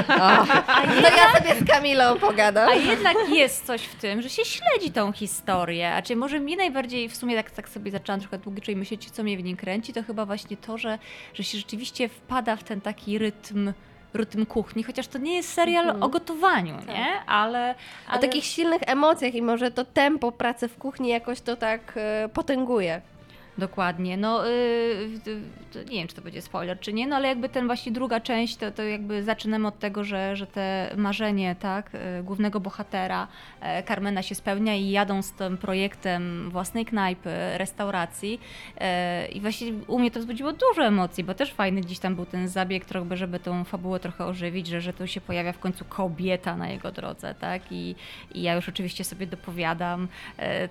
O, 0.07 0.45
to 1.01 1.17
ja 1.17 1.37
sobie 1.37 1.55
z 1.61 1.67
Kamilą 1.67 2.19
pogadam. 2.19 2.69
A 2.69 2.73
jednak 2.73 3.15
jest 3.29 3.65
coś 3.65 3.81
w 3.81 3.95
tym, 3.95 4.21
że 4.21 4.29
się 4.29 4.45
śledzi 4.45 4.91
tą 4.91 5.11
historię. 5.11 5.93
A 5.93 6.01
czy 6.01 6.15
może 6.15 6.39
mnie 6.39 6.57
najbardziej 6.57 7.09
w 7.09 7.15
sumie 7.15 7.35
tak, 7.35 7.51
tak 7.51 7.69
sobie 7.69 7.91
zaczęłam 7.91 8.19
trochę 8.19 8.37
długiej 8.37 8.75
myśleć, 8.75 9.11
co 9.11 9.23
mnie 9.23 9.37
w 9.37 9.43
niej 9.43 9.55
kręci, 9.55 9.93
to 9.93 10.03
chyba 10.03 10.25
właśnie 10.25 10.57
to, 10.57 10.77
że, 10.77 10.99
że 11.33 11.43
się 11.43 11.57
rzeczywiście 11.57 12.09
wpada 12.09 12.55
w 12.55 12.63
ten 12.63 12.81
taki 12.81 13.17
rytm 13.17 13.73
rytm 14.13 14.45
kuchni, 14.45 14.83
chociaż 14.83 15.07
to 15.07 15.17
nie 15.17 15.35
jest 15.35 15.53
serial 15.53 15.83
Mhm. 15.85 16.03
o 16.03 16.09
gotowaniu, 16.09 16.75
Tak. 16.77 16.87
nie? 16.87 17.07
Ale, 17.27 17.75
O 18.07 18.11
ale... 18.11 18.21
takich 18.21 18.45
silnych 18.45 18.81
emocjach 18.85 19.35
i 19.35 19.41
może 19.41 19.71
to 19.71 19.85
tempo 19.85 20.31
pracy 20.31 20.67
w 20.67 20.77
kuchni 20.77 21.09
jakoś 21.09 21.41
to 21.41 21.55
tak 21.55 21.93
e, 21.95 22.29
potęguje. 22.33 23.01
Dokładnie. 23.59 24.17
No, 24.17 24.45
yy, 24.45 25.09
nie 25.89 25.97
wiem, 25.97 26.07
czy 26.07 26.15
to 26.15 26.21
będzie 26.21 26.41
spoiler, 26.41 26.79
czy 26.79 26.93
nie, 26.93 27.07
no 27.07 27.15
ale 27.15 27.27
jakby 27.27 27.49
ten 27.49 27.65
właśnie 27.65 27.91
druga 27.91 28.19
część, 28.19 28.55
to, 28.55 28.71
to 28.71 28.83
jakby 28.83 29.23
zaczynamy 29.23 29.67
od 29.67 29.79
tego, 29.79 30.03
że, 30.03 30.35
że 30.35 30.47
te 30.47 30.93
marzenie, 30.97 31.55
tak, 31.59 31.93
yy, 31.93 32.23
głównego 32.23 32.59
bohatera 32.59 33.27
e, 33.61 33.83
Carmena 33.83 34.21
się 34.21 34.35
spełnia 34.35 34.75
i 34.75 34.89
jadą 34.89 35.21
z 35.21 35.31
tym 35.31 35.57
projektem 35.57 36.49
własnej 36.49 36.85
knajpy, 36.85 37.29
restauracji. 37.57 38.39
E, 38.77 39.27
i 39.27 39.41
właśnie 39.41 39.73
u 39.87 39.99
mnie 39.99 40.11
to 40.11 40.19
wzbudziło 40.19 40.53
dużo 40.53 40.85
emocji, 40.85 41.23
bo 41.23 41.33
też 41.33 41.53
fajny 41.53 41.81
gdzieś 41.81 41.99
tam 41.99 42.15
był 42.15 42.25
ten 42.25 42.47
zabieg, 42.47 42.85
trochę, 42.85 43.17
żeby 43.17 43.39
tą 43.39 43.63
fabułę 43.63 43.99
trochę 43.99 44.25
ożywić, 44.25 44.67
że, 44.67 44.81
że 44.81 44.93
tu 44.93 45.07
się 45.07 45.21
pojawia 45.21 45.53
w 45.53 45.59
końcu 45.59 45.85
kobieta 45.85 46.55
na 46.55 46.69
jego 46.69 46.91
drodze, 46.91 47.35
tak, 47.39 47.61
i, 47.71 47.95
i 48.33 48.41
ja 48.41 48.55
już 48.55 48.69
oczywiście 48.69 49.03
sobie 49.03 49.27
dopowiadam, 49.27 50.07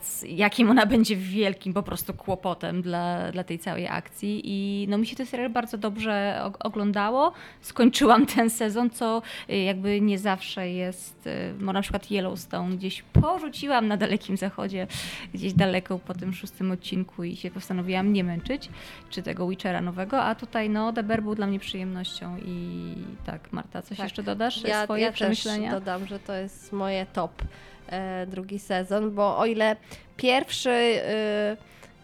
c- 0.00 0.28
jakim 0.28 0.70
ona 0.70 0.86
będzie 0.86 1.16
wielkim 1.16 1.74
po 1.74 1.82
prostu 1.82 2.14
kłopotem 2.14 2.77
dla, 2.82 3.32
dla 3.32 3.44
tej 3.44 3.58
całej 3.58 3.88
akcji 3.88 4.40
i 4.44 4.86
no 4.88 4.98
mi 4.98 5.06
się 5.06 5.16
ten 5.16 5.26
serial 5.26 5.50
bardzo 5.50 5.78
dobrze 5.78 6.40
og- 6.44 6.56
oglądało. 6.60 7.32
Skończyłam 7.60 8.26
ten 8.36 8.50
sezon, 8.50 8.90
co 8.90 9.22
y, 9.50 9.56
jakby 9.56 10.00
nie 10.00 10.18
zawsze 10.18 10.70
jest, 10.70 11.26
y, 11.26 11.54
bo 11.60 11.72
na 11.72 11.82
przykład 11.82 12.10
Yellowstone 12.10 12.76
gdzieś 12.76 13.02
porzuciłam 13.02 13.88
na 13.88 13.96
Dalekim 13.96 14.36
Zachodzie, 14.36 14.86
gdzieś 15.34 15.52
daleko 15.52 15.98
po 15.98 16.14
tym 16.14 16.32
szóstym 16.34 16.70
odcinku 16.70 17.24
i 17.24 17.36
się 17.36 17.50
postanowiłam 17.50 18.12
nie 18.12 18.24
męczyć, 18.24 18.68
czy 19.10 19.22
tego 19.22 19.48
Witchera 19.48 19.80
nowego, 19.80 20.22
a 20.22 20.34
tutaj 20.34 20.70
no 20.70 20.92
The 20.92 21.02
Bear 21.02 21.22
był 21.22 21.34
dla 21.34 21.46
mnie 21.46 21.58
przyjemnością 21.58 22.36
i 22.44 22.94
tak 23.26 23.52
Marta, 23.52 23.82
coś 23.82 23.96
Tak. 23.96 24.04
jeszcze 24.04 24.22
dodasz? 24.22 24.62
Ja, 24.62 24.84
swoje 24.84 25.02
ja 25.02 25.08
też 25.08 25.14
przemyślenia? 25.14 25.70
dodam, 25.70 26.06
że 26.06 26.18
to 26.18 26.32
jest 26.34 26.72
moje 26.72 27.06
top 27.06 27.42
e, 27.88 28.26
drugi 28.26 28.58
sezon, 28.58 29.14
bo 29.14 29.38
o 29.38 29.46
ile 29.46 29.76
pierwszy 30.16 30.70
e, 30.70 31.56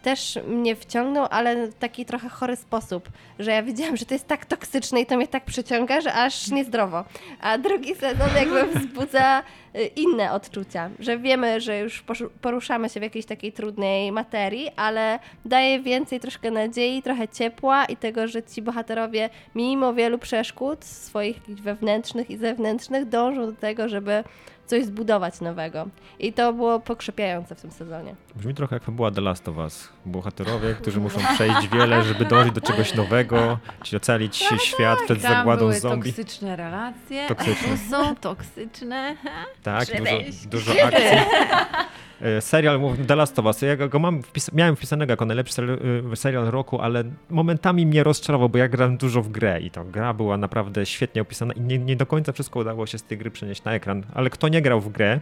też 0.05 0.39
mnie 0.47 0.75
wciągnął, 0.75 1.27
ale 1.29 1.67
w 1.67 1.73
taki 1.73 2.05
trochę 2.05 2.29
chory 2.29 2.55
sposób, 2.55 3.09
że 3.39 3.51
ja 3.51 3.63
wiedziałam, 3.63 3.97
że 3.97 4.05
to 4.05 4.13
jest 4.13 4.27
tak 4.27 4.45
toksyczne 4.45 5.01
i 5.01 5.05
to 5.05 5.17
mnie 5.17 5.27
tak 5.27 5.45
przyciąga, 5.45 6.01
że 6.01 6.13
aż 6.13 6.47
niezdrowo. 6.47 7.03
A 7.41 7.57
drugi 7.57 7.95
sezon 7.95 8.29
jakby 8.35 8.65
wzbudza 8.79 9.43
y, 9.75 9.85
inne 9.85 10.31
odczucia, 10.31 10.89
że 10.99 11.17
wiemy, 11.17 11.61
że 11.61 11.79
już 11.79 12.03
poruszamy 12.41 12.89
się 12.89 12.99
w 12.99 13.03
jakiejś 13.03 13.25
takiej 13.25 13.51
trudnej 13.51 14.11
materii, 14.11 14.69
ale 14.75 15.19
daje 15.45 15.79
więcej 15.79 16.19
troszkę 16.19 16.51
nadziei, 16.51 17.01
trochę 17.01 17.27
ciepła 17.27 17.85
i 17.85 17.97
tego, 17.97 18.27
że 18.27 18.43
ci 18.43 18.61
bohaterowie 18.61 19.29
mimo 19.55 19.93
wielu 19.93 20.17
przeszkód 20.17 20.85
swoich 20.85 21.41
wewnętrznych 21.47 22.29
i 22.29 22.37
zewnętrznych 22.37 23.09
dążą 23.09 23.45
do 23.45 23.53
tego, 23.53 23.89
żeby 23.89 24.23
coś 24.65 24.85
zbudować 24.85 25.41
nowego. 25.41 25.87
I 26.19 26.33
to 26.33 26.53
było 26.53 26.79
pokrzepiające 26.79 27.55
w 27.55 27.61
tym 27.61 27.71
sezonie. 27.71 28.15
Brzmi 28.35 28.53
trochę 28.53 28.75
jak 28.75 28.91
była 28.91 29.11
The 29.11 29.21
Last 29.21 29.47
of 29.47 29.57
Us. 29.57 29.89
Bohaterowie, 30.05 30.73
którzy 30.73 30.99
muszą 30.99 31.19
przejść 31.33 31.67
wiele, 31.67 32.03
żeby 32.03 32.25
dążyć 32.25 32.53
do 32.53 32.61
czegoś 32.61 32.93
nowego, 32.93 33.57
czy 33.83 33.97
ocalić 33.97 34.35
świat 34.63 34.99
przed 35.05 35.21
Tam 35.21 35.31
zagładą 35.33 35.59
były 35.59 35.79
zombie. 35.79 36.13
toksyczne 36.13 36.55
relacje, 36.55 37.27
Toksyczne. 37.27 37.77
są 37.91 38.15
toksyczne. 38.15 39.15
Tak, 39.63 39.87
dużo, 39.97 40.11
dużo 40.49 40.71
akcji. 40.85 41.01
E, 42.25 42.41
Serial 42.41 42.79
The 43.07 43.15
Last 43.15 43.39
of 43.39 43.45
Us. 43.45 43.61
Ja 43.61 43.75
go- 43.87 43.99
mam 43.99 44.21
wpis- 44.21 44.53
miałem 44.55 44.75
wpisanego 44.75 45.13
jako 45.13 45.25
najlepszy 45.25 45.53
serial, 45.53 45.79
y, 46.13 46.15
serial 46.15 46.45
roku, 46.45 46.81
ale 46.81 47.03
momentami 47.29 47.85
mnie 47.85 48.03
rozczarował, 48.03 48.49
bo 48.49 48.57
ja 48.57 48.67
grałem 48.67 48.97
dużo 48.97 49.21
w 49.21 49.29
grę 49.29 49.61
i 49.61 49.71
ta 49.71 49.83
gra 49.85 50.13
była 50.13 50.37
naprawdę 50.37 50.85
świetnie 50.85 51.21
opisana 51.21 51.53
i 51.53 51.61
nie, 51.61 51.77
nie 51.79 51.95
do 51.95 52.05
końca 52.05 52.31
wszystko 52.31 52.59
udało 52.59 52.85
się 52.85 52.97
z 52.97 53.03
tej 53.03 53.17
gry 53.17 53.31
przenieść 53.31 53.63
na 53.63 53.73
ekran. 53.73 54.03
Ale 54.13 54.29
kto 54.29 54.47
nie 54.47 54.61
grał 54.61 54.81
w 54.81 54.89
grę 54.91 55.19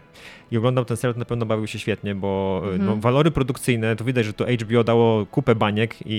i 0.51 0.57
oglądał 0.57 0.85
ten 0.85 0.97
serial, 0.97 1.13
to 1.13 1.19
na 1.19 1.25
pewno 1.25 1.45
bawił 1.45 1.67
się 1.67 1.79
świetnie, 1.79 2.15
bo 2.15 2.61
y, 2.75 2.79
no, 2.79 2.95
walory 2.97 3.31
produkcyjne, 3.31 3.95
to 3.95 4.03
widać, 4.05 4.25
że 4.25 4.33
to 4.33 4.45
HBO 4.45 4.83
dało 4.83 5.25
kupę 5.25 5.55
baniek 5.55 5.95
i, 6.05 6.13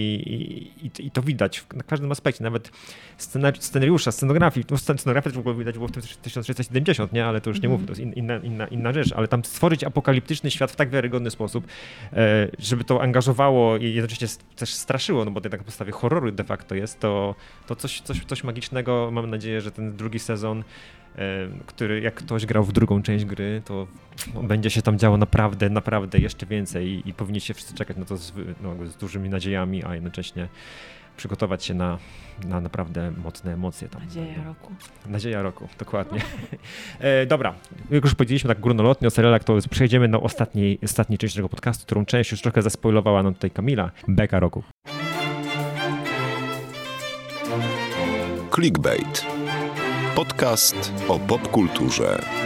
i, 0.82 1.06
i- 1.06 1.10
to 1.10 1.22
widać 1.22 1.58
w, 1.60 1.74
na 1.74 1.82
każdym 1.82 2.12
aspekcie, 2.12 2.44
nawet 2.44 2.70
scenar- 3.18 3.60
scenariusza, 3.60 4.12
scenografii. 4.12 4.66
No, 4.70 4.76
scen- 4.76 4.98
scenografię 4.98 5.30
też 5.30 5.36
w 5.36 5.38
ogóle 5.40 5.54
widać 5.54 5.74
było 5.74 5.88
w 5.88 5.92
tym 5.92 6.02
1670, 6.22 7.12
nie? 7.12 7.26
Ale 7.26 7.40
to 7.40 7.50
już 7.50 7.62
nie 7.62 7.68
mówię, 7.68 7.86
to 7.86 7.92
jest 7.92 8.00
in, 8.00 8.12
inna, 8.12 8.36
inna, 8.36 8.66
inna 8.66 8.92
rzecz, 8.92 9.12
ale 9.12 9.28
tam 9.28 9.44
stworzyć 9.44 9.84
apokaliptyczny 9.84 10.50
świat 10.50 10.73
w 10.74 10.76
tak 10.76 10.90
wiarygodny 10.90 11.30
sposób, 11.30 11.66
e, 12.12 12.48
żeby 12.58 12.84
to 12.84 13.02
angażowało 13.02 13.76
i 13.76 13.94
jednocześnie 13.94 14.28
też 14.56 14.74
straszyło, 14.74 15.24
no 15.24 15.30
bo 15.30 15.40
to 15.40 15.46
jednak 15.46 15.60
na 15.60 15.64
podstawie 15.64 15.92
horroru 15.92 16.32
de 16.32 16.44
facto 16.44 16.74
jest, 16.74 17.00
to, 17.00 17.34
to 17.66 17.76
coś, 17.76 18.00
coś, 18.00 18.24
coś 18.24 18.44
magicznego. 18.44 19.10
Mam 19.12 19.30
nadzieję, 19.30 19.60
że 19.60 19.70
ten 19.70 19.96
drugi 19.96 20.18
sezon 20.18 20.64
e, 21.18 21.48
który 21.66 22.00
jak 22.00 22.14
ktoś 22.14 22.46
grał 22.46 22.64
w 22.64 22.72
drugą 22.72 23.02
część 23.02 23.24
gry, 23.24 23.62
to 23.64 23.86
będzie 24.42 24.70
się 24.70 24.82
tam 24.82 24.98
działo 24.98 25.16
naprawdę, 25.16 25.70
naprawdę 25.70 26.18
jeszcze 26.18 26.46
więcej 26.46 26.86
i, 26.86 27.08
i 27.08 27.12
powinniście 27.12 27.54
wszyscy 27.54 27.74
czekać 27.74 27.96
na 27.96 28.04
to 28.04 28.16
z, 28.16 28.32
no, 28.62 28.86
z 28.86 28.96
dużymi 28.96 29.28
nadziejami, 29.28 29.84
a 29.84 29.94
jednocześnie 29.94 30.48
przygotować 31.16 31.64
się 31.64 31.74
na, 31.74 31.98
na 32.44 32.60
naprawdę 32.60 33.12
mocne 33.24 33.52
emocje 33.52 33.88
tam. 33.88 34.02
Nadzieja 34.02 34.44
roku. 34.44 34.72
Nadzieja 35.06 35.42
roku, 35.42 35.68
dokładnie. 35.78 36.20
e, 37.00 37.26
dobra, 37.26 37.54
jak 37.90 38.04
już 38.04 38.14
powiedzieliśmy 38.14 38.48
tak 38.48 38.60
górnolotnie 38.60 39.08
o 39.08 39.10
serialach, 39.10 39.44
to 39.44 39.58
przejdziemy 39.70 40.08
do 40.08 40.20
ostatniej, 40.20 40.78
ostatniej 40.84 41.18
części 41.18 41.36
tego 41.36 41.48
podcastu, 41.48 41.84
którą 41.86 42.04
część 42.04 42.30
już 42.30 42.42
trochę 42.42 42.62
zaspoilowała 42.62 43.22
nam 43.22 43.34
tutaj 43.34 43.50
Kamila, 43.50 43.90
Beka 44.08 44.40
roku. 44.40 44.62
Clickbait. 48.54 49.26
Podcast 50.14 50.92
o 51.08 51.18
popkulturze. 51.18 52.43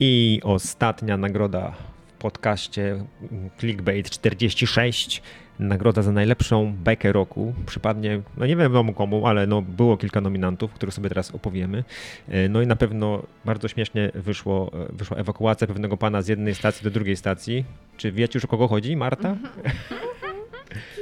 I 0.00 0.40
ostatnia 0.44 1.16
nagroda 1.16 1.72
w 2.08 2.12
podcaście 2.12 3.04
mm, 3.32 3.50
Clickbait 3.58 4.10
46. 4.10 5.22
Nagroda 5.58 6.02
za 6.02 6.12
najlepszą 6.12 6.72
bekę 6.76 7.12
roku. 7.12 7.54
Przypadnie, 7.66 8.20
no 8.36 8.46
nie 8.46 8.56
wiem 8.56 8.94
komu, 8.94 9.26
ale 9.26 9.46
no 9.46 9.62
było 9.62 9.96
kilka 9.96 10.20
nominantów, 10.20 10.72
których 10.72 10.94
sobie 10.94 11.08
teraz 11.08 11.30
opowiemy. 11.34 11.84
E, 12.28 12.48
No 12.48 12.62
i 12.62 12.66
na 12.66 12.76
pewno 12.76 13.22
bardzo 13.44 13.68
śmiesznie 13.68 14.10
wyszło, 14.14 14.70
e, 14.90 14.92
wyszła 14.92 15.16
ewakuacja 15.16 15.66
pewnego 15.66 15.96
pana 15.96 16.22
z 16.22 16.28
jednej 16.28 16.54
stacji 16.54 16.84
do 16.84 16.90
drugiej 16.90 17.16
stacji. 17.16 17.64
Czy 17.96 18.12
wiecie 18.12 18.36
już 18.36 18.44
o 18.44 18.48
kogo 18.48 18.68
chodzi, 18.68 18.96
Marta? 18.96 19.36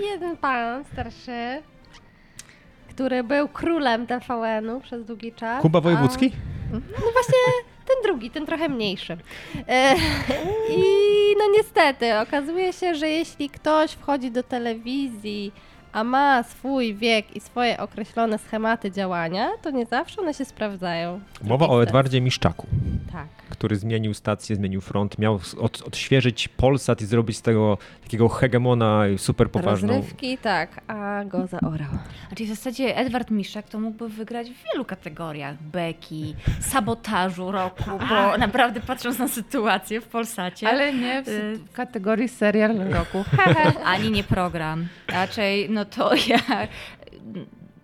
Jeden 0.02 0.36
pan 0.36 0.84
starszy, 0.84 1.62
który 2.88 3.24
był 3.24 3.48
królem 3.48 4.06
TVN-u 4.06 4.80
przez 4.80 5.04
długi 5.06 5.32
czas. 5.32 5.62
Kuba 5.62 5.78
a- 5.78 5.82
Wojewódzki? 5.82 6.32
No 6.72 6.80
właśnie 7.12 7.38
ten 7.88 7.96
drugi, 8.02 8.30
ten 8.30 8.46
trochę 8.46 8.68
mniejszy. 8.68 9.16
E, 9.68 9.94
I 10.70 10.82
no 11.38 11.44
niestety, 11.56 12.18
okazuje 12.18 12.72
się, 12.72 12.94
że 12.94 13.08
jeśli 13.08 13.50
ktoś 13.50 13.90
wchodzi 13.90 14.30
do 14.30 14.42
telewizji, 14.42 15.52
a 15.92 16.04
ma 16.04 16.42
swój 16.42 16.94
wiek 16.94 17.36
i 17.36 17.40
swoje 17.40 17.78
określone 17.78 18.38
schematy 18.38 18.90
działania, 18.90 19.50
to 19.62 19.70
nie 19.70 19.86
zawsze 19.86 20.20
one 20.20 20.34
się 20.34 20.44
sprawdzają. 20.44 21.20
Mowa 21.42 21.68
o 21.68 21.82
Edwardzie 21.82 22.20
Miszczaku. 22.20 22.66
Tak. 23.12 23.28
Który 23.48 23.76
zmienił 23.76 24.14
stację, 24.14 24.56
zmienił 24.56 24.80
front, 24.80 25.18
miał 25.18 25.40
od, 25.60 25.82
odświeżyć 25.82 26.48
Polsat 26.48 27.00
i 27.00 27.06
zrobić 27.06 27.36
z 27.36 27.42
tego 27.42 27.78
takiego 28.02 28.28
hegemona 28.28 29.02
super 29.16 29.50
poważną. 29.50 29.94
Rozrywki, 29.94 30.38
tak, 30.38 30.80
a 30.86 31.24
go 31.24 31.46
zaorał. 31.46 31.90
Znaczy 32.28 32.44
w 32.44 32.48
zasadzie 32.48 32.96
Edward 32.96 33.30
Miszek 33.30 33.68
to 33.68 33.80
mógłby 33.80 34.08
wygrać 34.08 34.50
w 34.50 34.72
wielu 34.72 34.84
kategoriach. 34.84 35.62
Beki, 35.62 36.34
sabotażu 36.60 37.52
roku, 37.52 37.90
bo 38.08 38.38
naprawdę 38.38 38.80
patrząc 38.80 39.18
na 39.18 39.28
sytuację 39.28 40.00
w 40.00 40.06
Polsacie, 40.06 40.68
Ale 40.68 40.92
nie 40.92 41.22
w, 41.22 41.28
Y- 41.28 41.58
w 41.58 41.72
kategorii 41.72 42.28
serial 42.28 42.76
roku. 42.76 43.24
ani 43.84 44.10
nie 44.10 44.24
program. 44.24 44.88
Raczej 45.08 45.70
no 45.70 45.84
to 45.84 46.14
ja... 46.14 46.68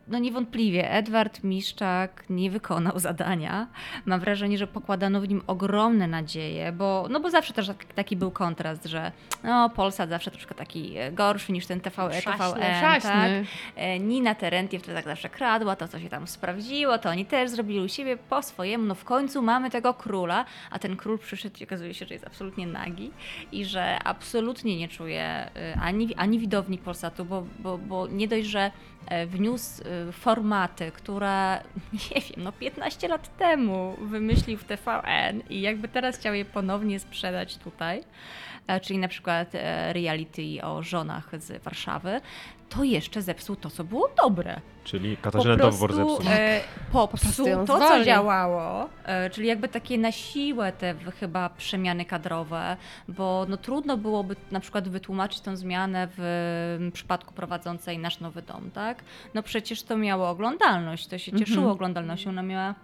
No 0.08 0.18
niewątpliwie 0.18 0.90
Edward 0.90 1.44
Miszczak 1.44 2.24
nie 2.30 2.50
wykonał 2.50 2.98
zadania. 2.98 3.66
Mam 4.06 4.20
wrażenie, 4.20 4.58
że 4.58 4.66
pokładano 4.66 5.20
w 5.20 5.28
nim 5.28 5.42
ogromne 5.46 6.06
nadzieje, 6.06 6.72
bo, 6.72 7.06
no 7.10 7.20
bo 7.20 7.30
zawsze 7.30 7.52
też 7.52 7.66
tak- 7.66 7.84
taki 7.84 8.16
był 8.16 8.30
kontrast, 8.30 8.84
że 8.84 9.12
no, 9.44 9.70
Polsat 9.70 10.08
zawsze 10.08 10.30
troszkę 10.30 10.54
taki 10.54 10.96
e, 10.96 11.12
gorszy 11.12 11.52
niż 11.52 11.66
ten 11.66 11.80
TV, 11.80 12.10
Przaśny, 12.10 12.32
TVN. 12.32 12.60
Tak? 12.60 13.00
Przaśny. 13.00 13.46
E, 13.76 13.98
Nina 13.98 14.34
Terentiew 14.34 14.82
to 14.82 14.92
tak 14.92 15.04
zawsze 15.04 15.28
kradła, 15.28 15.76
to 15.76 15.88
co 15.88 16.00
się 16.00 16.08
tam 16.08 16.26
sprawdziło, 16.26 16.98
to 16.98 17.10
oni 17.10 17.26
też 17.26 17.50
zrobili 17.50 17.80
u 17.80 17.88
siebie 17.88 18.16
po 18.16 18.42
swojemu. 18.42 18.84
No 18.84 18.94
w 18.94 19.04
końcu 19.04 19.42
mamy 19.42 19.70
tego 19.70 19.94
króla, 19.94 20.44
a 20.70 20.78
ten 20.78 20.96
król 20.96 21.18
przyszedł 21.18 21.56
i 21.60 21.64
okazuje 21.64 21.94
się, 21.94 22.06
że 22.06 22.14
jest 22.14 22.26
absolutnie 22.26 22.66
nagi 22.66 23.10
i 23.52 23.64
że 23.64 23.98
absolutnie 24.04 24.76
nie 24.76 24.88
czuje 24.88 25.22
e, 25.22 25.50
ani, 25.82 26.14
ani 26.14 26.38
widowni 26.38 26.78
Polsatu, 26.78 27.24
bo, 27.24 27.46
bo, 27.58 27.78
bo 27.78 28.06
nie 28.06 28.28
dość, 28.28 28.46
że 28.46 28.70
wniósł 29.26 29.82
formaty, 30.12 30.90
które, 30.90 31.60
nie 31.92 32.20
wiem, 32.20 32.44
no 32.44 32.52
15 32.52 33.08
lat 33.08 33.36
temu 33.36 33.96
wymyślił 34.00 34.58
w 34.58 34.64
TVN 34.64 35.42
i 35.50 35.60
jakby 35.60 35.88
teraz 35.88 36.18
chciał 36.18 36.34
je 36.34 36.44
ponownie 36.44 37.00
sprzedać 37.00 37.56
tutaj, 37.56 38.04
e, 38.66 38.80
czyli 38.80 38.98
na 38.98 39.08
przykład 39.08 39.54
e, 39.54 39.92
reality 39.92 40.42
o 40.62 40.82
żonach 40.82 41.30
z 41.38 41.62
Warszawy, 41.62 42.20
to 42.68 42.84
jeszcze 42.84 43.22
zepsuł 43.22 43.56
to, 43.56 43.70
co 43.70 43.84
było 43.84 44.08
dobre. 44.22 44.60
Czyli 44.84 45.16
Po 45.16 45.22
Katarzyna 45.22 45.56
Dowbor 45.56 45.90
prostu 45.94 46.16
zepsuł. 46.16 46.32
e, 46.34 46.60
prostu 46.92 47.08
popsuł 47.26 47.46
ją 47.46 47.66
to, 47.66 47.78
co 47.78 48.04
działało, 48.04 48.88
e, 49.04 49.30
czyli 49.30 49.48
jakby 49.48 49.68
takie 49.68 49.98
na 49.98 50.12
siłę 50.12 50.72
te 50.72 50.94
chyba 51.20 51.48
przemiany 51.48 52.04
kadrowe, 52.04 52.76
bo 53.08 53.46
no 53.48 53.56
trudno 53.56 53.96
byłoby 53.96 54.36
na 54.50 54.60
przykład 54.60 54.88
wytłumaczyć 54.88 55.40
tą 55.40 55.56
zmianę 55.56 56.08
w 56.16 56.20
m, 56.80 56.92
przypadku 56.92 57.34
prowadzącej 57.34 57.98
Nasz 57.98 58.20
Nowy 58.20 58.42
Dom, 58.42 58.70
tak? 58.70 59.04
No 59.34 59.42
przecież 59.42 59.82
to 59.82 59.96
miało 59.96 60.28
oglądalność, 60.28 61.06
to 61.06 61.18
się 61.18 61.32
cieszyło 61.32 61.58
Mhm. 61.58 61.72
oglądalnością, 61.72 62.30
ona 62.30 62.42
miała 62.42 62.74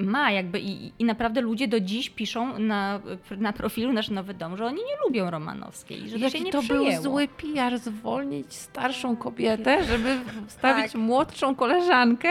ma 0.00 0.30
jakby 0.30 0.60
i, 0.60 0.92
i 0.98 1.04
naprawdę 1.04 1.40
ludzie 1.40 1.68
do 1.68 1.80
dziś 1.80 2.10
piszą 2.10 2.58
na, 2.58 3.00
na 3.36 3.52
profilu 3.52 3.92
Nasz 3.92 4.10
Nowy 4.10 4.34
Dom, 4.34 4.56
że 4.56 4.66
oni 4.66 4.76
nie 4.76 4.96
lubią 5.06 5.30
Romanowskiej, 5.30 6.08
że 6.08 6.12
to 6.12 6.18
się 6.18 6.24
Jaki 6.24 6.42
nie 6.42 6.52
to 6.52 6.62
był 6.62 7.02
zły 7.02 7.28
PR 7.28 7.78
zwolnić 7.78 8.54
starszą 8.54 9.16
kobietę, 9.16 9.84
żeby 9.84 10.16
wstawić 10.46 10.92
Tak. 10.92 11.00
młodszą 11.00 11.54
koleżankę, 11.54 12.28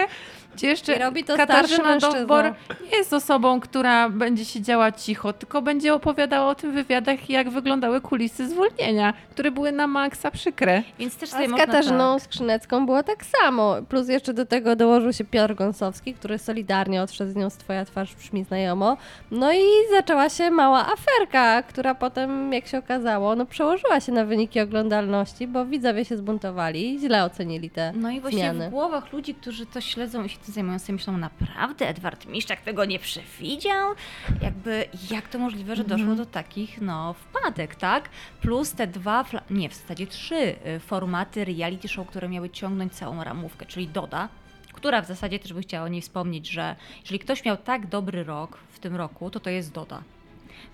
gdzie 0.55 0.67
jeszcze 0.67 0.95
I 0.95 0.99
robi 0.99 1.23
to 1.23 1.37
Katarzyna. 1.37 1.97
Dowbor 1.97 2.53
nie 2.91 2.97
jest 2.97 3.13
osobą, 3.13 3.59
która 3.59 4.09
będzie 4.09 4.45
siedziała 4.45 4.91
cicho, 4.91 5.33
tylko 5.33 5.61
będzie 5.61 5.93
opowiadała 5.93 6.49
o 6.49 6.55
tym 6.55 6.71
wywiadach, 6.71 7.29
jak 7.29 7.49
wyglądały 7.49 8.01
kulisy 8.01 8.47
zwolnienia, 8.49 9.13
które 9.31 9.51
były 9.51 9.71
na 9.71 9.87
maksa 9.87 10.31
przykre. 10.31 10.83
Więc 10.99 11.17
też 11.17 11.29
A 11.29 11.31
sobie 11.33 11.47
z 11.47 11.51
można 11.51 11.65
Katarzyną 11.65 12.13
tak. 12.13 12.23
Skrzynecką 12.23 12.85
było 12.85 13.03
tak 13.03 13.25
samo. 13.25 13.75
Plus 13.89 14.07
jeszcze 14.07 14.33
do 14.33 14.45
tego 14.45 14.75
dołożył 14.75 15.13
się 15.13 15.23
Piotr 15.25 15.55
Gąsowski, 15.55 16.13
który 16.13 16.37
solidarnie 16.37 17.01
odszedł 17.01 17.31
z 17.31 17.35
nią 17.35 17.49
z 17.49 17.57
Twoja 17.57 17.85
twarz 17.85 18.15
brzmi 18.15 18.43
znajomo. 18.43 18.97
No 19.31 19.53
i 19.53 19.61
zaczęła 19.91 20.29
się 20.29 20.51
mała 20.51 20.87
aferka, 20.93 21.63
która 21.63 21.95
potem, 21.95 22.53
jak 22.53 22.67
się 22.67 22.77
okazało, 22.77 23.35
no 23.35 23.45
przełożyła 23.45 23.99
się 23.99 24.11
na 24.11 24.25
wyniki 24.25 24.59
oglądalności, 24.59 25.47
bo 25.47 25.65
widzowie 25.65 26.05
się 26.05 26.17
zbuntowali 26.17 26.95
i 26.95 26.99
źle 26.99 27.23
ocenili 27.23 27.69
te 27.69 27.93
No 27.95 28.09
i 28.11 28.21
właśnie 28.21 28.39
zmiany. 28.39 28.67
w 28.67 28.71
głowach 28.71 29.13
ludzi, 29.13 29.35
którzy 29.35 29.65
to 29.65 29.81
śledzą 29.81 30.23
i 30.23 30.29
się 30.29 30.38
się 30.85 30.93
myślą, 30.93 31.17
naprawdę 31.17 31.87
Edward 31.87 32.25
Miszczak 32.25 32.61
tego 32.61 32.85
nie 32.85 32.99
przewidział? 32.99 33.93
Jakby, 34.41 34.85
jak 35.11 35.27
to 35.27 35.39
możliwe, 35.39 35.75
że 35.75 35.83
doszło 35.83 36.15
do 36.15 36.25
takich, 36.25 36.81
no, 36.81 37.13
wpadek, 37.13 37.75
tak? 37.75 38.09
Plus 38.41 38.71
te 38.71 38.87
dwa, 38.87 39.25
nie, 39.49 39.69
w 39.69 39.73
zasadzie 39.73 40.07
trzy 40.07 40.35
y, 40.35 40.79
formaty 40.79 41.45
reality 41.45 41.87
show, 41.87 42.07
które 42.07 42.29
miały 42.29 42.49
ciągnąć 42.49 42.93
całą 42.93 43.23
ramówkę, 43.23 43.65
czyli 43.65 43.87
Doda, 43.87 44.29
która 44.73 45.01
w 45.01 45.07
zasadzie 45.07 45.39
też 45.39 45.53
by 45.53 45.61
chciała 45.61 45.85
o 45.85 45.87
niej 45.87 46.01
wspomnieć, 46.01 46.49
że 46.49 46.75
jeżeli 47.01 47.19
ktoś 47.19 47.45
miał 47.45 47.57
tak 47.57 47.87
dobry 47.87 48.23
rok 48.23 48.57
w 48.69 48.79
tym 48.79 48.95
roku, 48.95 49.29
to 49.29 49.39
to 49.39 49.49
jest 49.49 49.71
Doda 49.71 50.03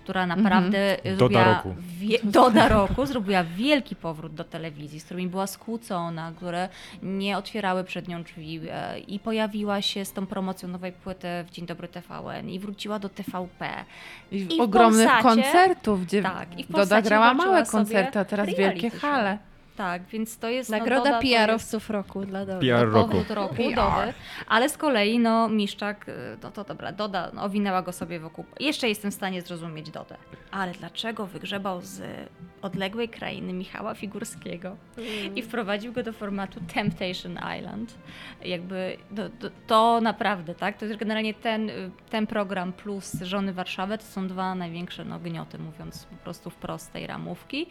która 0.04 0.26
naprawdę 0.26 0.96
Doda 1.04 1.16
zrobiła 1.16 1.44
roku. 1.44 1.74
Wie, 1.98 2.18
Doda 2.24 2.68
roku 2.68 3.06
zrobiła 3.12 3.44
wielki 3.44 3.96
powrót 3.96 4.34
do 4.34 4.44
telewizji, 4.44 5.00
z 5.00 5.04
którymi 5.04 5.28
była 5.28 5.46
skłócona, 5.46 6.32
które 6.36 6.68
nie 7.02 7.38
otwierały 7.38 7.84
przed 7.84 8.08
nią 8.08 8.22
drzwi 8.22 8.60
e, 8.70 8.98
i 8.98 9.18
pojawiła 9.18 9.82
się 9.82 10.04
z 10.04 10.12
tą 10.12 10.26
promocją 10.26 10.68
nowej 10.68 10.92
płyty 10.92 11.28
w 11.46 11.50
Dzień 11.50 11.66
Dobry 11.66 11.88
TVN 11.88 12.48
i 12.50 12.58
wróciła 12.58 12.98
do 12.98 13.08
TVP. 13.08 13.84
I, 14.32 14.44
w 14.44 14.50
I 14.50 14.58
w 14.58 14.60
ogromnych 14.60 15.08
Polsacie- 15.08 15.22
koncertów, 15.22 16.06
gdzie 16.06 16.22
Tak, 16.22 16.58
i 16.58 16.64
w 16.64 16.72
Doda 16.72 17.02
grała 17.02 17.34
małe 17.34 17.66
koncerty, 17.66 18.18
a 18.18 18.24
teraz 18.24 18.48
wielkie 18.58 18.90
show. 18.90 19.00
hale. 19.00 19.38
Tak, 19.76 20.04
więc 20.04 20.38
to 20.38 20.48
jest 20.48 20.70
no, 20.70 20.78
Nagroda 20.78 21.10
jest- 21.10 21.22
PR-owców 21.22 21.90
roku 21.90 22.24
dla 22.24 22.46
Dody. 22.46 22.66
PR 22.66 22.88
roku. 22.90 23.16
roku 23.28 23.56
Dody, 23.74 24.12
ale 24.46 24.68
z 24.68 24.76
kolei 24.76 25.18
no 25.18 25.48
Miszczak, 25.48 26.08
y, 26.08 26.12
no 26.42 26.50
to 26.50 26.64
dobra, 26.64 26.92
Doda 26.92 27.30
no, 27.34 27.42
owinęła 27.42 27.82
go 27.82 27.92
sobie 27.92 28.20
wokół. 28.20 28.44
Jeszcze 28.60 28.88
jestem 28.88 29.10
w 29.10 29.14
stanie 29.14 29.42
zrozumieć 29.42 29.90
Dodę. 29.90 30.16
Ale 30.50 30.72
dlaczego 30.72 31.26
wygrzebał 31.26 31.80
z 31.80 32.02
odległej 32.62 33.08
krainy 33.08 33.52
Michała 33.52 33.94
Figurskiego 33.94 34.76
i 35.34 35.42
wprowadził 35.42 35.92
go 35.92 36.02
do 36.02 36.12
formatu 36.12 36.60
Temptation 36.74 37.38
Island? 37.58 37.98
Jakby 38.44 38.96
to, 39.16 39.28
to, 39.28 39.54
to 39.66 40.00
naprawdę, 40.00 40.54
tak? 40.54 40.78
To 40.78 40.84
jest 40.84 40.98
generalnie 40.98 41.34
ten, 41.34 41.70
y, 41.70 41.90
ten 42.10 42.26
program 42.26 42.72
plus 42.72 43.12
Żony 43.22 43.52
Warszawy 43.52 43.98
to 43.98 44.04
są 44.04 44.28
dwa 44.28 44.54
największe 44.54 45.04
no, 45.04 45.18
gnioty, 45.18 45.58
mówiąc 45.58 46.04
po 46.04 46.16
prostu 46.16 46.50
wprost 46.50 46.92
tej 46.92 47.06
ramówki, 47.06 47.66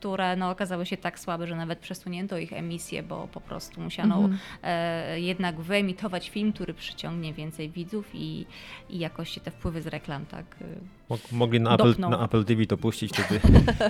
które 0.00 0.36
no, 0.36 0.50
okazały 0.50 0.86
się 0.86 0.96
tak 0.96 1.18
słabe, 1.18 1.46
że 1.46 1.56
nawet 1.56 1.78
przesunięto 1.78 2.38
ich 2.38 2.52
emisję, 2.52 3.02
bo 3.02 3.28
po 3.32 3.40
prostu 3.40 3.80
musiano 3.80 4.16
Mhm. 4.16 4.38
e, 4.62 5.20
jednak 5.20 5.60
wyemitować 5.60 6.30
film, 6.30 6.52
który 6.52 6.74
przyciągnie 6.74 7.32
więcej 7.34 7.70
widzów 7.70 8.10
i, 8.14 8.46
i 8.90 8.98
jakoś 8.98 9.30
się 9.30 9.40
te 9.40 9.50
wpływy 9.50 9.82
z 9.82 9.86
reklam 9.86 10.26
tak. 10.26 10.44
y, 10.62 10.64
Mog- 11.10 11.32
Mogli 11.32 11.60
na 11.60 11.74
Apple, 11.74 11.94
na 11.98 12.24
Apple 12.24 12.44
TV 12.44 12.66
to 12.66 12.76
puścić, 12.76 13.12
wtedy 13.12 13.40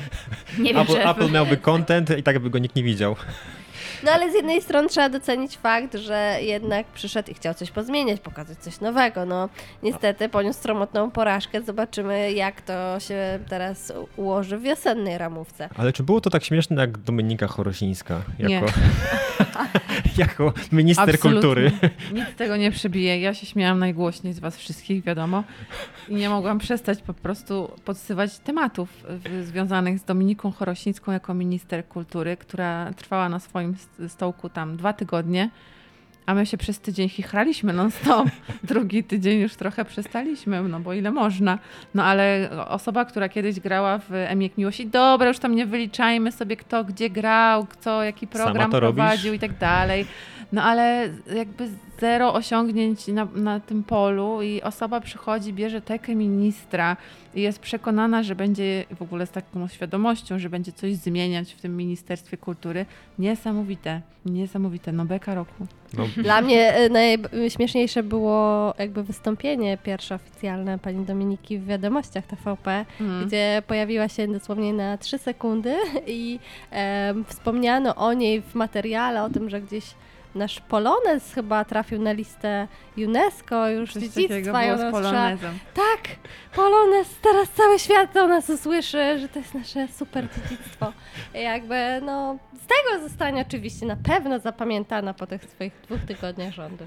Nie 0.59 0.75
wiem, 0.75 0.83
Apple, 0.83 0.93
że. 0.93 1.05
Apple 1.11 1.31
miałby 1.31 1.57
content 1.57 2.19
i 2.19 2.23
tak 2.23 2.39
by 2.39 2.51
go 2.51 2.59
nikt 2.59 2.77
nie 2.77 2.83
widział. 2.83 3.17
No 4.05 4.13
ale 4.13 4.31
z 4.31 4.35
jednej 4.35 4.63
strony 4.63 4.89
trzeba 4.89 5.09
docenić 5.09 5.57
fakt, 5.57 5.95
że 5.95 6.39
jednak 6.41 6.87
przyszedł 6.87 7.31
i 7.31 7.35
chciał 7.35 7.55
coś 7.55 7.71
pozmieniać, 7.71 8.21
pokazać 8.21 8.59
coś 8.59 8.81
nowego. 8.81 9.27
No 9.27 9.49
niestety 9.83 10.29
poniósł 10.29 10.61
sromotną 10.61 11.11
porażkę. 11.11 11.63
Zobaczymy 11.63 12.33
jak 12.33 12.61
to 12.61 13.01
się 13.01 13.39
teraz 13.49 13.93
ułoży 14.17 14.59
w 14.59 14.63
wiosennej 14.63 15.19
ramówce. 15.19 15.69
Ale 15.77 15.93
czy 15.93 16.03
było 16.03 16.21
to 16.21 16.31
tak 16.31 16.45
śmieszne 16.45 16.81
jak 16.81 16.99
Dominika 16.99 17.47
Chorosińska? 17.47 18.23
Jako, 18.39 18.67
jako 20.19 20.53
minister 20.73 21.11
Absolutnie. 21.11 21.31
kultury. 21.33 21.73
Nic 22.13 22.27
tego 22.37 22.57
nie 22.57 22.71
przebije. 22.71 23.21
Ja 23.21 23.35
się 23.35 23.47
śmiałam 23.47 23.79
najgłośniej 23.79 24.33
z 24.33 24.39
was 24.39 24.57
wszystkich, 24.57 25.05
wiadomo. 25.05 25.45
I 26.09 26.15
nie 26.15 26.29
mogłam 26.29 26.59
przestać 26.59 27.03
po 27.03 27.15
prostu 27.15 27.71
podsywać 27.85 28.39
tematów 28.39 29.05
związanych 29.43 29.99
z 29.99 30.05
Dominiką 30.05 30.53
Chorosińską 30.53 31.13
jako 31.13 31.35
minister 31.35 31.87
kultury, 31.89 32.37
która 32.37 32.93
trwała 32.97 33.29
na 33.29 33.41
swoim 33.41 33.70
st- 33.77 34.09
stołku 34.13 34.49
tam 34.49 34.77
dwa 34.77 34.93
tygodnie. 34.93 35.51
A 36.27 36.35
my 36.35 36.47
się 36.47 36.57
przez 36.59 36.81
tydzień 36.81 37.09
chichraliśmy 37.09 37.73
non 37.73 37.91
stop. 37.91 38.29
Drugi 38.65 39.05
tydzień 39.05 39.41
już 39.41 39.55
trochę 39.55 39.85
przestaliśmy, 39.85 40.63
no 40.63 40.81
bo 40.81 40.93
ile 40.95 41.11
można. 41.11 41.59
No 41.95 42.05
ale 42.05 42.51
osoba, 42.69 43.05
która 43.05 43.29
kiedyś 43.29 43.61
grała 43.61 43.99
w 43.99 44.13
Emiek 44.13 44.59
Miłości, 44.59 44.87
dobra, 44.87 45.29
już 45.29 45.39
tam 45.39 45.55
nie 45.55 45.67
wyliczajmy 45.67 46.33
sobie 46.33 46.57
kto 46.57 46.85
gdzie 46.85 47.11
grał, 47.11 47.67
kto 47.67 48.03
jaki 48.03 48.27
program 48.27 48.71
prowadził 48.95 49.35
i 49.35 49.39
tak 49.39 49.59
dalej. 49.59 50.07
No 50.53 50.63
ale 50.63 51.09
jakby 51.37 51.69
zero 52.01 52.35
osiągnięć 52.35 53.07
na, 53.07 53.25
na 53.35 53.61
tym 53.61 53.85
polu 53.85 54.43
i 54.43 54.63
osoba 54.63 55.01
przychodzi, 55.01 55.53
bierze 55.53 55.81
tekę 55.81 56.15
ministra 56.15 56.97
i 57.35 57.41
jest 57.43 57.59
przekonana, 57.59 58.23
że 58.23 58.35
będzie 58.35 58.85
w 58.97 59.03
ogóle 59.03 59.27
z 59.27 59.31
taką 59.31 59.69
świadomością, 59.69 60.39
że 60.39 60.51
będzie 60.51 60.73
coś 60.73 60.95
zmieniać 60.95 61.53
w 61.55 61.61
tym 61.61 61.77
Ministerstwie 61.77 62.37
Kultury. 62.37 62.87
Niesamowite, 63.19 64.01
niesamowite, 64.27 64.93
no 64.93 65.05
beka 65.05 65.35
roku. 65.35 65.67
No, 65.99 66.07
Dla 66.17 66.41
mnie 66.43 66.75
e, 66.75 66.89
najśmieszniejsze 66.89 68.03
było 68.03 68.75
jakby 68.79 69.03
wystąpienie 69.03 69.79
pierwsze 69.79 70.15
oficjalne 70.15 70.79
pani 70.79 71.05
Dominiki 71.05 71.59
w 71.59 71.67
wiadomościach 71.67 72.27
TVP, 72.27 72.85
Mm. 73.01 73.27
gdzie 73.27 73.63
pojawiła 73.67 74.09
się 74.09 74.29
dosłownie 74.29 74.73
na 74.73 74.99
3 74.99 75.19
sekundy 75.19 75.75
i 76.07 76.39
em, 76.71 77.25
wspomniano 77.25 77.95
o 77.95 78.13
niej 78.13 78.43
w 78.43 78.55
materiale, 78.55 79.23
o 79.25 79.31
tym, 79.31 79.51
że 79.51 79.61
gdzieś 79.61 79.85
nasz 80.35 80.61
Polonez 80.61 81.35
chyba 81.35 81.65
trafił 81.65 82.03
na 82.03 82.13
listę 82.13 82.69
UNESCO 82.97 83.69
już 83.69 83.93
Coś 83.93 84.03
dziedzictwa. 84.03 84.77
było 84.77 84.91
polonezem. 84.91 85.59
Tak, 85.75 86.17
Polonez, 86.55 87.09
teraz 87.23 87.49
cały 87.49 87.79
świat 87.79 88.17
o 88.17 88.29
nas 88.29 88.51
usłyszy, 88.51 89.19
że 89.19 89.29
to 89.29 89.39
jest 89.39 89.55
nasze 89.55 89.89
super 89.89 90.29
dziedzictwo. 90.37 90.93
I 91.35 91.43
jakby, 91.43 92.01
no, 92.03 92.39
z 92.55 92.67
tego 92.67 93.09
zostanie 93.09 93.45
oczywiście 93.49 93.87
na 93.87 93.97
pewno 93.97 94.39
zapamiętana 94.39 95.15
po 95.15 95.27
tych 95.27 95.45
swoich 95.45 95.73
dwóch 95.83 96.01
tygodniach 96.01 96.55
rządu. 96.55 96.87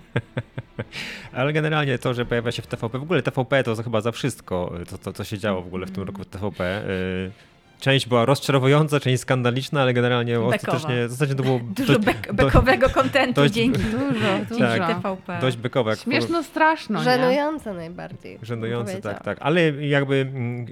ale 1.34 1.54
generalnie 1.54 1.98
to, 1.98 2.14
że 2.14 2.26
pojawia 2.26 2.52
się 2.52 2.62
w 2.62 2.68
TVP, 2.68 3.00
w 3.00 3.04
ogóle 3.04 3.22
TVP 3.22 3.64
to 3.64 3.76
chyba 3.76 4.02
za 4.02 4.12
wszystko, 4.12 4.74
to, 4.90 4.98
to 4.98 5.14
co 5.14 5.24
się 5.24 5.38
działo 5.38 5.62
w 5.62 5.68
ogóle 5.68 5.86
w 5.86 5.92
tym 5.92 6.04
roku 6.04 6.24
w 6.24 6.26
TVP. 6.26 6.84
y, 6.90 7.53
Część 7.84 8.08
była 8.08 8.26
rozczarowująca, 8.26 9.00
część 9.00 9.22
skandaliczna, 9.22 9.82
ale 9.82 9.94
generalnie 9.94 10.40
ostatecznie, 10.40 11.06
ostatecznie 11.06 11.36
to 11.36 11.44
było 11.44 11.60
Dużo 11.78 11.94
dość, 11.94 12.06
bek, 12.06 12.34
bekowego 12.34 12.90
kontentu 13.00 13.42
dość- 13.42 13.54
dzięki, 13.54 13.80
Dużo, 13.82 14.28
dużo. 14.50 14.66
Tak. 14.78 15.02
TVP. 15.02 15.38
dość 15.42 15.58
bekowe. 15.58 15.96
Śmieszno 15.96 16.44
straszno? 16.44 17.04
Żenujące 17.04 17.74
najbardziej. 17.74 18.40
Żenujące, 18.42 19.02
tak, 19.02 19.24
tak. 19.24 19.38
Ale 19.42 19.72
jakby 19.72 20.16
mm, 20.16 20.66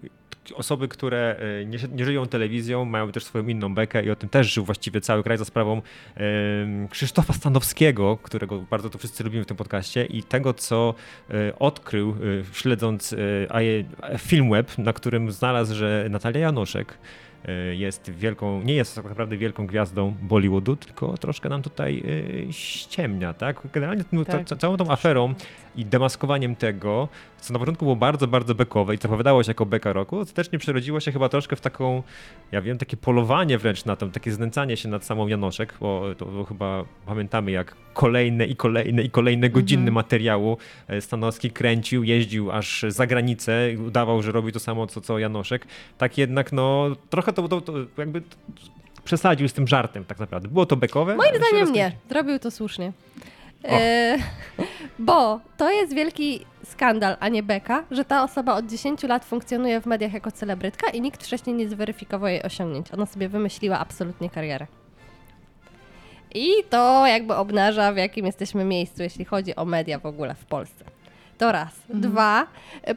osoby, 0.55 0.88
które 0.88 1.35
e, 1.61 1.65
nie, 1.65 1.77
nie 1.91 2.05
żyją 2.05 2.26
telewizją, 2.26 2.85
mają 2.85 3.11
też 3.11 3.23
swoją 3.23 3.47
inną 3.47 3.73
bekę 3.76 4.03
i 4.05 4.09
o 4.09 4.15
tym 4.15 4.30
też 4.30 4.53
żył 4.53 4.65
właściwie 4.65 5.01
cały 5.01 5.23
kraj 5.23 5.38
za 5.38 5.45
sprawą 5.45 5.81
Krzysztofa 6.89 7.34
Stanowskiego, 7.34 8.18
którego 8.23 8.59
bardzo 8.59 8.89
tu 8.89 8.97
wszyscy 8.97 9.23
lubimy 9.23 9.43
w 9.43 9.47
tym 9.47 9.57
podcaście 9.57 10.05
i 10.05 10.23
tego, 10.23 10.53
co 10.53 10.93
e, 11.30 11.59
odkrył 11.59 12.09
e, 12.09 12.15
śledząc 12.53 13.15
AE 13.49 13.84
Filmweb, 14.18 14.77
na 14.77 14.93
którym 14.93 15.31
znalazł, 15.31 15.76
że 15.76 16.07
Natalia 16.09 16.39
Janoszek 16.39 16.97
jest 17.72 18.11
wielką, 18.11 18.61
nie 18.61 18.73
jest 18.73 18.95
tak 18.95 19.05
naprawdę 19.05 19.38
wielką 19.38 19.68
gwiazdą 19.68 20.15
Bollywoodu, 20.22 20.76
tylko 20.76 21.18
troszkę 21.18 21.49
nam 21.49 21.61
tutaj 21.61 22.03
ściemnia, 22.51 23.34
tak? 23.34 23.61
Generalnie 23.73 24.03
no, 24.11 24.26
Tak. 24.26 24.35
ta, 24.35 24.43
ca- 24.43 24.55
całą 24.55 24.77
tą 24.77 24.91
aferą 24.91 25.34
i 25.76 25.85
demaskowaniem 25.85 26.56
tego, 26.56 27.07
co 27.41 27.53
na 27.53 27.60
początku 27.60 27.85
było 27.85 27.95
bardzo, 27.95 28.27
bardzo 28.27 28.56
bekowe 28.56 28.95
i 28.95 28.98
zapowiadało 28.98 29.43
się 29.43 29.49
jako 29.49 29.65
beka 29.65 29.93
roku, 29.93 30.19
ostatecznie 30.19 30.60
przerodziło 30.60 30.99
się 30.99 31.11
chyba 31.11 31.30
troszkę 31.30 31.56
w 31.56 31.61
taką, 31.61 32.03
ja 32.52 32.61
wiem, 32.61 32.77
takie 32.77 32.98
polowanie 32.98 33.57
wręcz 33.57 33.85
na 33.85 33.95
to, 33.95 34.07
takie 34.07 34.31
znęcanie 34.31 34.77
się 34.77 34.89
nad 34.89 35.06
samą 35.06 35.27
Janoszek, 35.27 35.73
bo 35.80 36.15
to 36.18 36.26
było 36.26 36.43
chyba 36.43 36.85
pamiętamy 37.06 37.52
jak 37.52 37.76
kolejne 37.93 38.45
i 38.45 38.56
kolejne 38.56 39.02
i 39.03 39.10
kolejne 39.10 39.49
godziny 39.49 39.91
materiału 39.91 40.57
e, 40.88 41.02
Stanowski 41.02 41.52
kręcił, 41.52 42.03
jeździł 42.03 42.52
aż 42.52 42.85
za 42.88 43.07
granicę, 43.07 43.72
i 43.73 43.77
udawał, 43.77 44.22
że 44.22 44.31
robi 44.31 44.52
to 44.52 44.60
samo 44.60 44.88
co, 44.88 45.02
co 45.02 45.19
Janoszek. 45.19 45.68
Tak 45.98 46.18
jednak, 46.18 46.52
no 46.52 46.88
trochę 47.10 47.34
to, 47.34 47.48
to, 47.48 47.61
to 47.61 47.73
jakby 47.98 48.22
przesadził 49.03 49.48
z 49.48 49.53
tym 49.53 49.68
żartem 49.68 50.06
tak 50.06 50.19
naprawdę. 50.19 50.48
Było 50.48 50.65
to 50.65 50.76
bekowe. 50.76 51.15
Moim 51.15 51.35
zdaniem 51.35 51.73
nie, 51.73 51.91
zrobił 52.10 52.39
to 52.39 52.52
słusznie. 52.52 52.93
E, 53.63 54.17
bo 54.99 55.39
to 55.57 55.71
jest 55.71 55.93
wielki 55.93 56.45
skandal, 56.63 57.17
a 57.19 57.29
nie 57.29 57.43
beka, 57.43 57.83
że 57.91 58.05
ta 58.05 58.23
osoba 58.23 58.55
od 58.55 58.65
10 58.65 59.03
lat 59.03 59.25
funkcjonuje 59.25 59.81
w 59.81 59.85
mediach 59.85 60.13
jako 60.13 60.31
celebrytka 60.31 60.89
i 60.89 61.01
nikt 61.01 61.23
wcześniej 61.23 61.55
nie 61.55 61.69
zweryfikował 61.69 62.29
jej 62.29 62.43
osiągnięć. 62.43 62.93
Ona 62.93 63.05
sobie 63.05 63.29
wymyśliła 63.29 63.79
absolutnie 63.79 64.29
karierę. 64.29 64.67
I 66.35 66.49
to 66.69 67.07
jakby 67.07 67.35
obnaża, 67.35 67.93
w 67.93 67.97
jakim 67.97 68.25
jesteśmy 68.25 68.65
miejscu, 68.65 69.03
jeśli 69.03 69.25
chodzi 69.25 69.55
o 69.55 69.65
media 69.65 69.99
w 69.99 70.05
ogóle 70.05 70.35
w 70.35 70.45
Polsce. 70.45 70.90
To 71.41 71.51
raz. 71.51 71.73
Dwa, 71.89 72.47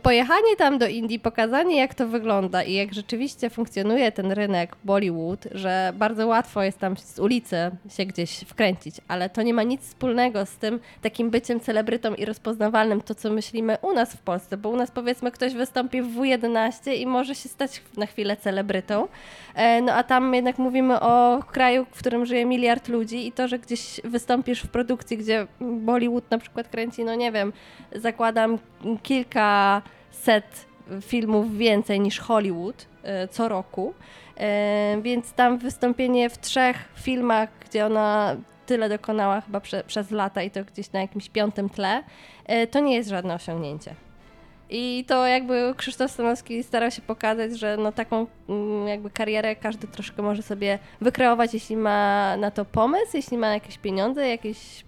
pojechanie 0.02 0.56
tam 0.56 0.78
do 0.78 0.86
Indii, 0.86 1.20
pokazanie 1.20 1.76
jak 1.76 1.94
to 1.94 2.08
wygląda 2.08 2.62
i 2.62 2.72
jak 2.72 2.94
rzeczywiście 2.94 3.50
funkcjonuje 3.50 4.12
ten 4.12 4.32
rynek 4.32 4.76
Bollywood, 4.84 5.46
że 5.52 5.92
bardzo 5.96 6.26
łatwo 6.26 6.62
jest 6.62 6.78
tam 6.78 6.96
z 6.96 7.18
ulicy 7.18 7.56
się 7.90 8.06
gdzieś 8.06 8.40
wkręcić, 8.40 8.96
ale 9.08 9.30
to 9.30 9.42
nie 9.42 9.54
ma 9.54 9.62
nic 9.62 9.82
wspólnego 9.82 10.46
z 10.46 10.56
tym 10.56 10.80
takim 11.02 11.30
byciem 11.30 11.60
celebrytą 11.60 12.14
i 12.14 12.24
rozpoznawalnym, 12.24 13.00
to 13.00 13.14
co 13.14 13.30
myślimy 13.30 13.78
u 13.82 13.92
nas 13.92 14.12
w 14.12 14.18
Polsce, 14.18 14.56
bo 14.56 14.68
u 14.68 14.76
nas 14.76 14.90
powiedzmy 14.90 15.30
ktoś 15.30 15.54
wystąpi 15.54 16.02
w 16.02 16.16
W11 16.16 16.94
i 16.94 17.06
może 17.06 17.34
się 17.34 17.48
stać 17.48 17.82
na 17.96 18.06
chwilę 18.06 18.36
celebrytą, 18.36 19.08
no 19.82 19.92
a 19.92 20.02
tam 20.02 20.34
jednak 20.34 20.58
mówimy 20.58 21.00
o 21.00 21.42
kraju, 21.52 21.86
w 21.90 21.98
którym 21.98 22.26
żyje 22.26 22.46
miliard 22.46 22.88
ludzi 22.88 23.26
i 23.26 23.32
to, 23.32 23.48
że 23.48 23.58
gdzieś 23.58 24.00
wystąpisz 24.04 24.60
w 24.60 24.68
produkcji, 24.68 25.18
gdzie 25.18 25.46
Bollywood 25.60 26.30
na 26.30 26.38
przykład 26.38 26.68
kręci, 26.68 27.04
no 27.04 27.14
nie 27.14 27.32
wiem, 27.32 27.52
zakładam 27.94 28.58
kilkaset 29.02 30.66
filmów 31.00 31.56
więcej 31.56 32.00
niż 32.00 32.20
Hollywood 32.20 32.86
e, 33.02 33.28
co 33.28 33.48
roku, 33.48 33.94
E, 34.36 34.98
więc 35.02 35.32
tam 35.32 35.58
wystąpienie 35.58 36.30
w 36.30 36.38
trzech 36.38 36.76
filmach, 36.96 37.48
gdzie 37.68 37.86
ona 37.86 38.36
tyle 38.66 38.88
dokonała 38.88 39.40
chyba 39.40 39.60
prze, 39.60 39.84
przez 39.84 40.10
lata 40.10 40.42
i 40.42 40.50
to 40.50 40.64
gdzieś 40.64 40.92
na 40.92 41.00
jakimś 41.00 41.28
piątym 41.28 41.68
tle, 41.70 42.02
e, 42.46 42.66
to 42.66 42.80
nie 42.80 42.94
jest 42.94 43.10
żadne 43.10 43.34
osiągnięcie. 43.34 43.94
I 44.70 45.04
to 45.08 45.26
jakby 45.26 45.74
Krzysztof 45.76 46.10
Stanowski 46.10 46.62
starał 46.62 46.90
się 46.90 47.02
pokazać, 47.02 47.58
że 47.58 47.76
no 47.76 47.92
taką 47.92 48.26
mm, 48.48 48.88
jakby 48.88 49.10
karierę 49.10 49.56
każdy 49.56 49.86
troszkę 49.86 50.22
może 50.22 50.42
sobie 50.42 50.78
wykreować, 51.00 51.54
jeśli 51.54 51.76
ma 51.76 52.36
na 52.36 52.50
to 52.50 52.64
pomysł, 52.64 53.10
jeśli 53.16 53.38
ma 53.38 53.48
jakieś 53.54 53.78
pieniądze, 53.78 54.28
jakieś 54.28 54.84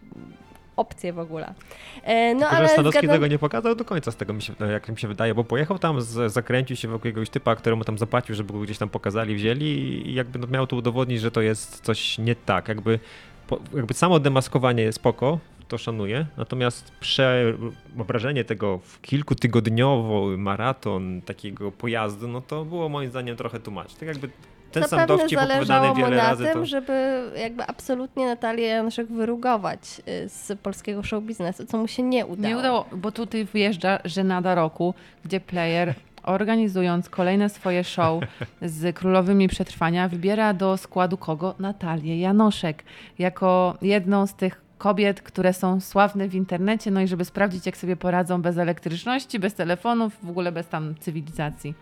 opcje 0.76 1.12
w 1.12 1.18
ogóle. 1.18 1.54
E, 2.02 2.34
No 2.34 2.40
Tylko, 2.40 2.56
ale 2.56 2.66
że 2.66 2.72
Stanowski 2.72 2.98
zgadzam- 3.06 3.12
tego 3.14 3.26
nie 3.26 3.38
pokazał 3.38 3.74
do 3.74 3.84
końca, 3.84 4.10
z 4.10 4.16
tego 4.16 4.32
mi 4.32 4.42
się, 4.42 4.52
no, 4.60 4.66
jak 4.66 4.88
mi 4.88 4.98
się 4.98 5.08
wydaje, 5.08 5.34
bo 5.34 5.44
pojechał 5.44 5.78
tam, 5.78 6.00
z, 6.00 6.32
zakręcił 6.32 6.76
się 6.76 6.88
wokół 6.88 7.06
jakiegoś 7.08 7.30
typa, 7.30 7.56
któremu 7.56 7.84
tam 7.84 7.98
zapłacił, 7.98 8.34
żeby 8.34 8.52
go 8.52 8.60
gdzieś 8.60 8.78
tam 8.78 8.88
pokazali, 8.88 9.34
wzięli 9.34 9.64
i 10.08 10.14
jakby 10.14 10.38
no, 10.38 10.46
miał 10.46 10.66
to 10.66 10.76
udowodnić, 10.76 11.20
że 11.20 11.30
to 11.30 11.40
jest 11.40 11.80
coś 11.80 12.18
nie 12.18 12.34
tak. 12.34 12.68
Jakby, 12.68 12.98
jakby 13.74 13.94
samo 13.94 14.18
demaskowanie 14.20 14.82
jest 14.82 14.96
spoko, 14.96 15.38
to 15.68 15.78
szanuję, 15.78 16.26
natomiast 16.36 16.92
przeobrażenie 17.00 18.44
tego 18.44 18.78
w 18.78 19.00
kilkutygodniowy 19.00 20.38
maraton 20.38 21.22
takiego 21.22 21.72
pojazdu, 21.72 22.28
no 22.28 22.40
to 22.40 22.64
było 22.64 22.88
moim 22.88 23.10
zdaniem 23.10 23.36
trochę 23.36 23.60
tłumacz. 23.60 23.94
Tak 23.94 24.08
jakby 24.08 24.30
ten 24.72 24.82
sam 24.82 25.00
Zapewne 25.00 25.18
dowcip 25.18 25.38
zależało 25.38 25.60
opowiadany 25.60 25.88
mu 25.88 25.94
wiele 25.94 26.16
na 26.16 26.28
razy, 26.28 26.44
tym, 26.44 26.54
to... 26.54 26.66
żeby 26.66 27.22
jakby 27.36 27.66
absolutnie 27.66 28.26
Natalię 28.26 28.66
Januszek 28.66 29.06
wyrugować 29.06 29.80
y, 30.08 30.28
z 30.28 30.58
polskiego 30.58 31.02
show 31.02 31.24
biznesu, 31.24 31.66
co 31.66 31.78
mu 31.78 31.88
się 31.88 32.02
nie 32.02 32.26
udało. 32.26 32.54
Nie 32.54 32.58
udało, 32.58 32.86
bo 32.92 33.12
tutaj 33.12 33.46
wjeżdża 33.54 33.98
żenada 34.04 34.54
roku, 34.54 34.94
gdzie 35.24 35.40
player 35.40 35.94
organizując 36.22 37.08
kolejne 37.08 37.48
swoje 37.48 37.84
show 37.84 38.22
z 38.62 38.96
królowymi 38.96 39.48
przetrwania 39.48 40.08
wybiera 40.08 40.54
do 40.54 40.76
składu 40.76 41.16
kogo? 41.16 41.54
Natalię 41.58 42.20
Janoszek 42.20 42.84
jako 43.18 43.76
jedną 43.82 44.26
z 44.26 44.34
tych 44.34 44.65
kobiet, 44.78 45.22
które 45.22 45.52
są 45.52 45.80
sławne 45.80 46.28
w 46.28 46.34
internecie, 46.34 46.90
no 46.90 47.00
i 47.00 47.08
żeby 47.08 47.24
sprawdzić, 47.24 47.66
jak 47.66 47.76
sobie 47.76 47.96
poradzą 47.96 48.42
bez 48.42 48.58
elektryczności, 48.58 49.38
bez 49.38 49.54
telefonów, 49.54 50.12
w 50.22 50.30
ogóle 50.30 50.52
bez 50.52 50.68
tam 50.68 50.94
cywilizacji. 51.00 51.74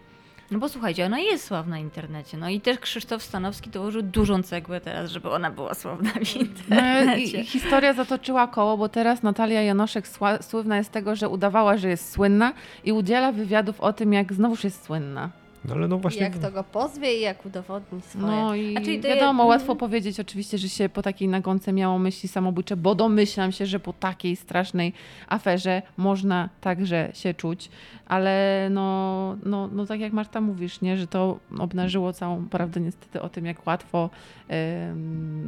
No 0.50 0.58
bo 0.58 0.68
słuchajcie, 0.68 1.06
ona 1.06 1.18
jest 1.18 1.44
sławna 1.44 1.76
w 1.76 1.80
internecie. 1.80 2.36
No 2.36 2.48
i 2.48 2.60
też 2.60 2.78
Krzysztof 2.78 3.22
Stanowski 3.22 3.70
dołożył 3.70 4.02
dużą 4.02 4.42
cegłę 4.42 4.80
teraz, 4.80 5.10
żeby 5.10 5.30
ona 5.30 5.50
była 5.50 5.74
sławna 5.74 6.10
w 6.10 6.14
No, 6.14 6.40
i, 6.40 6.44
internecie. 6.44 7.44
historia 7.44 7.92
zatoczyła 7.92 8.46
koło, 8.46 8.76
bo 8.76 8.88
teraz 8.88 9.22
Natalia 9.22 9.62
Janoszek 9.62 10.08
sła, 10.08 10.42
słynna 10.42 10.76
jest 10.76 10.90
z 10.90 10.92
tego, 10.92 11.16
że 11.16 11.28
udawała, 11.28 11.76
że 11.76 11.88
jest 11.88 12.12
słynna 12.12 12.52
i 12.84 12.92
udziela 12.92 13.32
wywiadów 13.32 13.80
o 13.80 13.92
tym, 13.92 14.12
jak 14.12 14.32
znowuż 14.32 14.64
jest 14.64 14.84
słynna. 14.84 15.30
No, 15.68 15.74
ale 15.74 15.88
no 15.88 15.98
właśnie... 15.98 16.22
Jak 16.22 16.38
to 16.38 16.50
go 16.50 16.64
pozwie 16.64 17.18
i 17.18 17.20
jak 17.20 17.46
udowodni 17.46 18.00
swoje. 18.00 18.26
No 18.26 18.54
i 18.54 18.76
A 18.76 18.80
czyli 18.80 19.00
wiadomo, 19.00 19.42
je- 19.42 19.48
łatwo 19.48 19.76
powiedzieć 19.76 20.20
oczywiście, 20.20 20.58
że 20.58 20.68
się 20.68 20.88
po 20.88 21.02
takiej 21.02 21.28
nagonce 21.28 21.72
miało 21.72 21.98
myśli 21.98 22.28
samobójcze, 22.28 22.76
bo 22.76 22.94
domyślam 22.94 23.52
się, 23.52 23.66
że 23.66 23.80
po 23.80 23.92
takiej 23.92 24.36
strasznej 24.36 24.92
aferze 25.28 25.82
można 25.96 26.48
także 26.60 27.10
się 27.14 27.34
czuć, 27.34 27.70
ale 28.06 28.68
no, 28.70 29.36
no, 29.44 29.68
no 29.72 29.86
tak 29.86 30.00
jak 30.00 30.12
Marta 30.12 30.40
mówisz, 30.40 30.80
nie, 30.80 30.96
że 30.96 31.06
to 31.06 31.38
obnażyło 31.58 32.12
całą 32.12 32.48
prawdę 32.48 32.80
niestety 32.80 33.22
o 33.22 33.28
tym, 33.28 33.46
jak 33.46 33.66
łatwo 33.66 34.10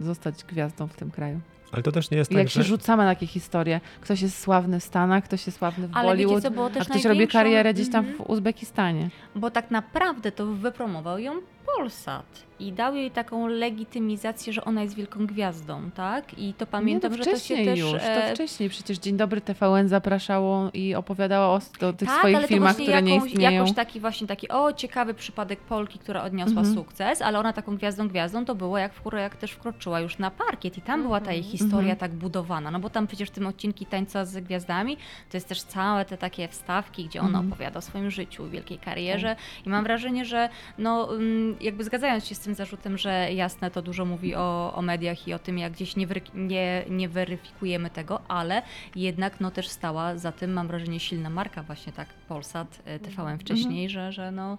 zostać 0.00 0.44
gwiazdą 0.44 0.86
w 0.86 0.96
tym 0.96 1.10
kraju. 1.10 1.40
Ale 1.72 1.82
to 1.82 1.92
też 1.92 2.10
nie 2.10 2.18
jest 2.18 2.30
I 2.30 2.34
tak, 2.34 2.42
jak 2.42 2.48
się 2.52 2.62
że... 2.62 2.68
rzucamy 2.68 3.04
na 3.04 3.10
takie 3.14 3.26
historie, 3.26 3.80
ktoś 4.00 4.22
jest 4.22 4.38
sławny 4.40 4.80
w 4.80 4.84
Stanach, 4.84 5.24
ktoś 5.24 5.46
jest 5.46 5.58
sławny 5.58 5.88
w 5.88 5.96
Ale 5.96 6.02
wiecie 6.16 6.26
Bollywood, 6.26 6.42
co 6.42 6.50
było 6.50 6.66
a 6.66 6.70
też 6.70 6.88
ktoś 6.88 7.04
robi 7.04 7.18
największą- 7.20 7.32
karierę 7.32 7.74
gdzieś 7.74 7.90
tam 7.90 8.04
Mhm. 8.06 8.24
w 8.26 8.30
Uzbekistanie. 8.30 9.10
Bo 9.34 9.50
tak 9.50 9.70
naprawdę 9.70 10.32
to 10.32 10.46
wypromował 10.46 11.18
ją 11.18 11.32
Polsat 11.76 12.46
i 12.60 12.72
dał 12.72 12.94
jej 12.94 13.10
taką 13.10 13.46
legitymizację, 13.46 14.52
że 14.52 14.64
ona 14.64 14.82
jest 14.82 14.94
wielką 14.94 15.26
gwiazdą, 15.26 15.90
tak? 15.90 16.38
I 16.38 16.54
to 16.54 16.66
pamiętam, 16.66 17.10
to 17.12 17.18
że 17.18 17.24
to 17.24 17.38
się 17.38 17.56
też... 17.56 17.78
już, 17.78 17.92
to 17.92 17.98
e, 18.02 18.34
wcześniej 18.34 18.68
przecież 18.70 18.98
Dzień 18.98 19.16
Dobry 19.16 19.40
TVN 19.40 19.88
zapraszało 19.88 20.70
i 20.74 20.94
opowiadało 20.94 21.46
o, 21.54 21.60
o 21.88 21.92
tych 21.92 22.08
tak, 22.08 22.18
swoich 22.18 22.46
filmach, 22.46 22.76
to 22.76 22.82
które 22.82 22.92
właśnie 22.92 23.02
nie 23.02 23.14
jakąś, 23.14 23.30
istnieją. 23.32 23.50
jakoś 23.52 23.72
taki 23.72 24.00
właśnie 24.00 24.26
taki, 24.26 24.48
o 24.48 24.72
ciekawy 24.72 25.14
przypadek 25.14 25.60
Polki, 25.60 25.98
która 25.98 26.22
odniosła 26.22 26.58
Mhm. 26.60 26.74
sukces, 26.74 27.22
ale 27.22 27.38
ona 27.38 27.52
taką 27.52 27.76
gwiazdą 27.76 28.08
gwiazdą 28.08 28.44
to 28.44 28.54
było 28.54 28.78
jak, 28.78 28.92
w, 28.94 29.12
jak 29.12 29.36
też 29.36 29.50
wkroczyła 29.50 30.00
już 30.00 30.18
na 30.18 30.30
parkiet 30.30 30.78
i 30.78 30.80
tam 30.80 31.02
była 31.02 31.20
ta 31.20 31.32
jej 31.32 31.40
Mhm. 31.42 31.58
historia 31.58 31.92
Mhm. 31.92 31.98
tak 31.98 32.12
budowana, 32.14 32.70
no 32.70 32.80
bo 32.80 32.90
tam 32.90 33.06
przecież 33.06 33.28
w 33.28 33.32
tym 33.32 33.46
odcinki 33.46 33.86
Tańca 33.86 34.24
z 34.24 34.36
Gwiazdami 34.44 34.96
to 35.30 35.36
jest 35.36 35.48
też 35.48 35.62
całe 35.62 36.04
te 36.04 36.16
takie 36.18 36.48
wstawki, 36.48 37.04
gdzie 37.04 37.20
ona 37.20 37.28
Mhm. 37.38 37.52
opowiada 37.52 37.78
o 37.78 37.82
swoim 37.82 38.10
życiu, 38.10 38.48
wielkiej 38.48 38.78
karierze 38.78 39.36
i 39.66 39.68
mam 39.68 39.84
wrażenie, 39.84 40.24
że 40.24 40.48
no 40.78 41.14
mm, 41.14 41.56
jakby 41.66 41.84
zgadzając 41.84 42.26
się 42.26 42.34
z 42.34 42.38
tym 42.38 42.54
zarzutem, 42.54 42.98
że 42.98 43.32
jasne 43.32 43.70
to 43.70 43.82
dużo 43.82 44.04
mówi 44.04 44.34
o, 44.34 44.74
o 44.74 44.82
mediach 44.82 45.28
i 45.28 45.34
o 45.34 45.38
tym, 45.38 45.58
jak 45.58 45.72
gdzieś 45.72 45.96
nie, 45.96 46.06
nie, 46.34 46.84
nie 46.90 47.08
weryfikujemy 47.08 47.90
tego, 47.90 48.20
ale 48.28 48.62
jednak 48.96 49.40
no 49.40 49.50
też 49.50 49.68
stała 49.68 50.18
za 50.18 50.32
tym, 50.32 50.52
mam 50.52 50.66
wrażenie, 50.66 51.00
silna 51.00 51.30
marka 51.30 51.62
właśnie 51.62 51.92
tak 51.92 52.08
Polsat, 52.28 52.82
y, 52.96 52.98
TVN 52.98 53.38
wcześniej, 53.38 53.90
że, 53.90 54.12
że 54.12 54.32
no, 54.32 54.58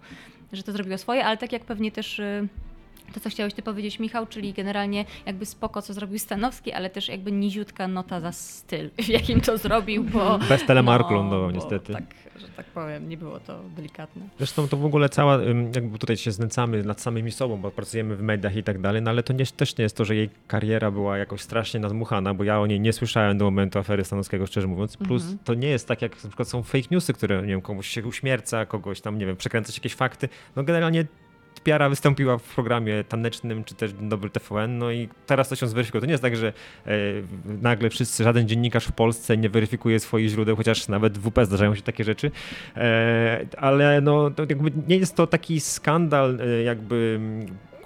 że 0.53 0.63
to 0.63 0.71
zrobiło 0.71 0.97
swoje, 0.97 1.25
ale 1.25 1.37
tak 1.37 1.51
jak 1.51 1.65
pewnie 1.65 1.91
też 1.91 2.19
y, 2.19 2.47
to, 3.13 3.19
co 3.19 3.29
chciałeś 3.29 3.53
ty 3.53 3.61
powiedzieć, 3.61 3.99
Michał, 3.99 4.27
czyli 4.27 4.53
generalnie 4.53 5.05
jakby 5.25 5.45
spoko, 5.45 5.81
co 5.81 5.93
zrobił 5.93 6.19
Stanowski, 6.19 6.73
ale 6.73 6.89
też 6.89 7.07
jakby 7.07 7.31
niziutka 7.31 7.87
nota 7.87 8.19
za 8.19 8.31
styl, 8.31 8.89
w 9.03 9.07
jakim 9.09 9.41
to 9.41 9.57
zrobił, 9.57 10.03
bo... 10.03 10.37
Bez 10.49 10.65
telemarku 10.65 11.09
no, 11.13 11.15
lądował 11.15 11.51
niestety. 11.51 11.93
Tak, 11.93 12.03
że 12.35 12.47
tak 12.49 12.65
powiem, 12.65 13.09
nie 13.09 13.17
było 13.17 13.39
to 13.39 13.59
delikatne. 13.75 14.21
Zresztą 14.37 14.67
to 14.67 14.77
w 14.77 14.85
ogóle 14.85 15.09
cała, 15.09 15.39
jakby 15.75 15.99
tutaj 15.99 16.17
się 16.17 16.31
znęcamy 16.31 16.83
nad 16.83 17.01
samymi 17.01 17.31
sobą, 17.31 17.57
bo 17.57 17.71
pracujemy 17.71 18.15
w 18.15 18.21
mediach 18.21 18.55
i 18.55 18.63
tak 18.63 18.81
dalej, 18.81 19.01
no 19.01 19.11
ale 19.11 19.23
to 19.23 19.33
nie, 19.33 19.45
też 19.45 19.77
nie 19.77 19.83
jest 19.83 19.97
to, 19.97 20.05
że 20.05 20.15
jej 20.15 20.29
kariera 20.47 20.91
była 20.91 21.17
jakoś 21.17 21.41
strasznie 21.41 21.79
nadmuchana, 21.79 22.33
bo 22.33 22.43
ja 22.43 22.59
o 22.59 22.67
niej 22.67 22.79
nie 22.79 22.93
słyszałem 22.93 23.37
do 23.37 23.45
momentu 23.45 23.79
afery 23.79 24.03
Stanowskiego, 24.03 24.47
szczerze 24.47 24.67
mówiąc. 24.67 24.97
Plus 24.97 25.21
Mhm. 25.21 25.39
to 25.43 25.53
nie 25.53 25.67
jest 25.67 25.87
tak, 25.87 26.01
jak 26.01 26.23
na 26.23 26.29
przykład 26.29 26.47
są 26.47 26.63
fake 26.63 26.87
newsy, 26.91 27.13
które, 27.13 27.41
nie 27.41 27.47
wiem, 27.47 27.61
komuś 27.61 27.87
się 27.87 28.05
uśmierca, 28.05 28.65
kogoś 28.65 29.01
tam, 29.01 29.17
nie 29.17 29.25
wiem, 29.25 29.35
przekręcać 29.35 29.77
jakieś 29.77 29.95
fakty. 29.95 30.29
No 30.55 30.63
generalnie 30.63 31.05
Piara 31.67 31.89
wystąpiła 31.89 32.37
w 32.37 32.43
programie 32.43 33.03
tanecznym, 33.03 33.63
czy 33.63 33.75
też 33.75 33.93
Dobry 33.93 34.29
TVN, 34.29 34.77
no 34.77 34.91
i 34.91 35.09
teraz 35.25 35.49
to 35.49 35.55
się 35.55 35.67
zweryfikuje. 35.67 36.01
To 36.01 36.07
nie 36.07 36.11
jest 36.11 36.23
tak, 36.23 36.35
że 36.35 36.47
e, 36.85 36.91
nagle 37.61 37.89
wszyscy, 37.89 38.23
żaden 38.23 38.47
dziennikarz 38.47 38.85
w 38.85 38.91
Polsce 38.91 39.37
nie 39.37 39.49
weryfikuje 39.49 39.99
swoich 39.99 40.29
źródeł, 40.29 40.55
chociaż 40.55 40.87
nawet 40.87 41.17
w 41.17 41.29
WP 41.29 41.45
zdarzają 41.45 41.75
się 41.75 41.81
takie 41.81 42.03
rzeczy, 42.03 42.31
e, 42.75 43.45
ale 43.57 44.01
no, 44.01 44.31
nie 44.87 44.97
jest 44.97 45.15
to 45.15 45.27
taki 45.27 45.59
skandal 45.59 46.39
e, 46.41 46.63
jakby 46.63 47.19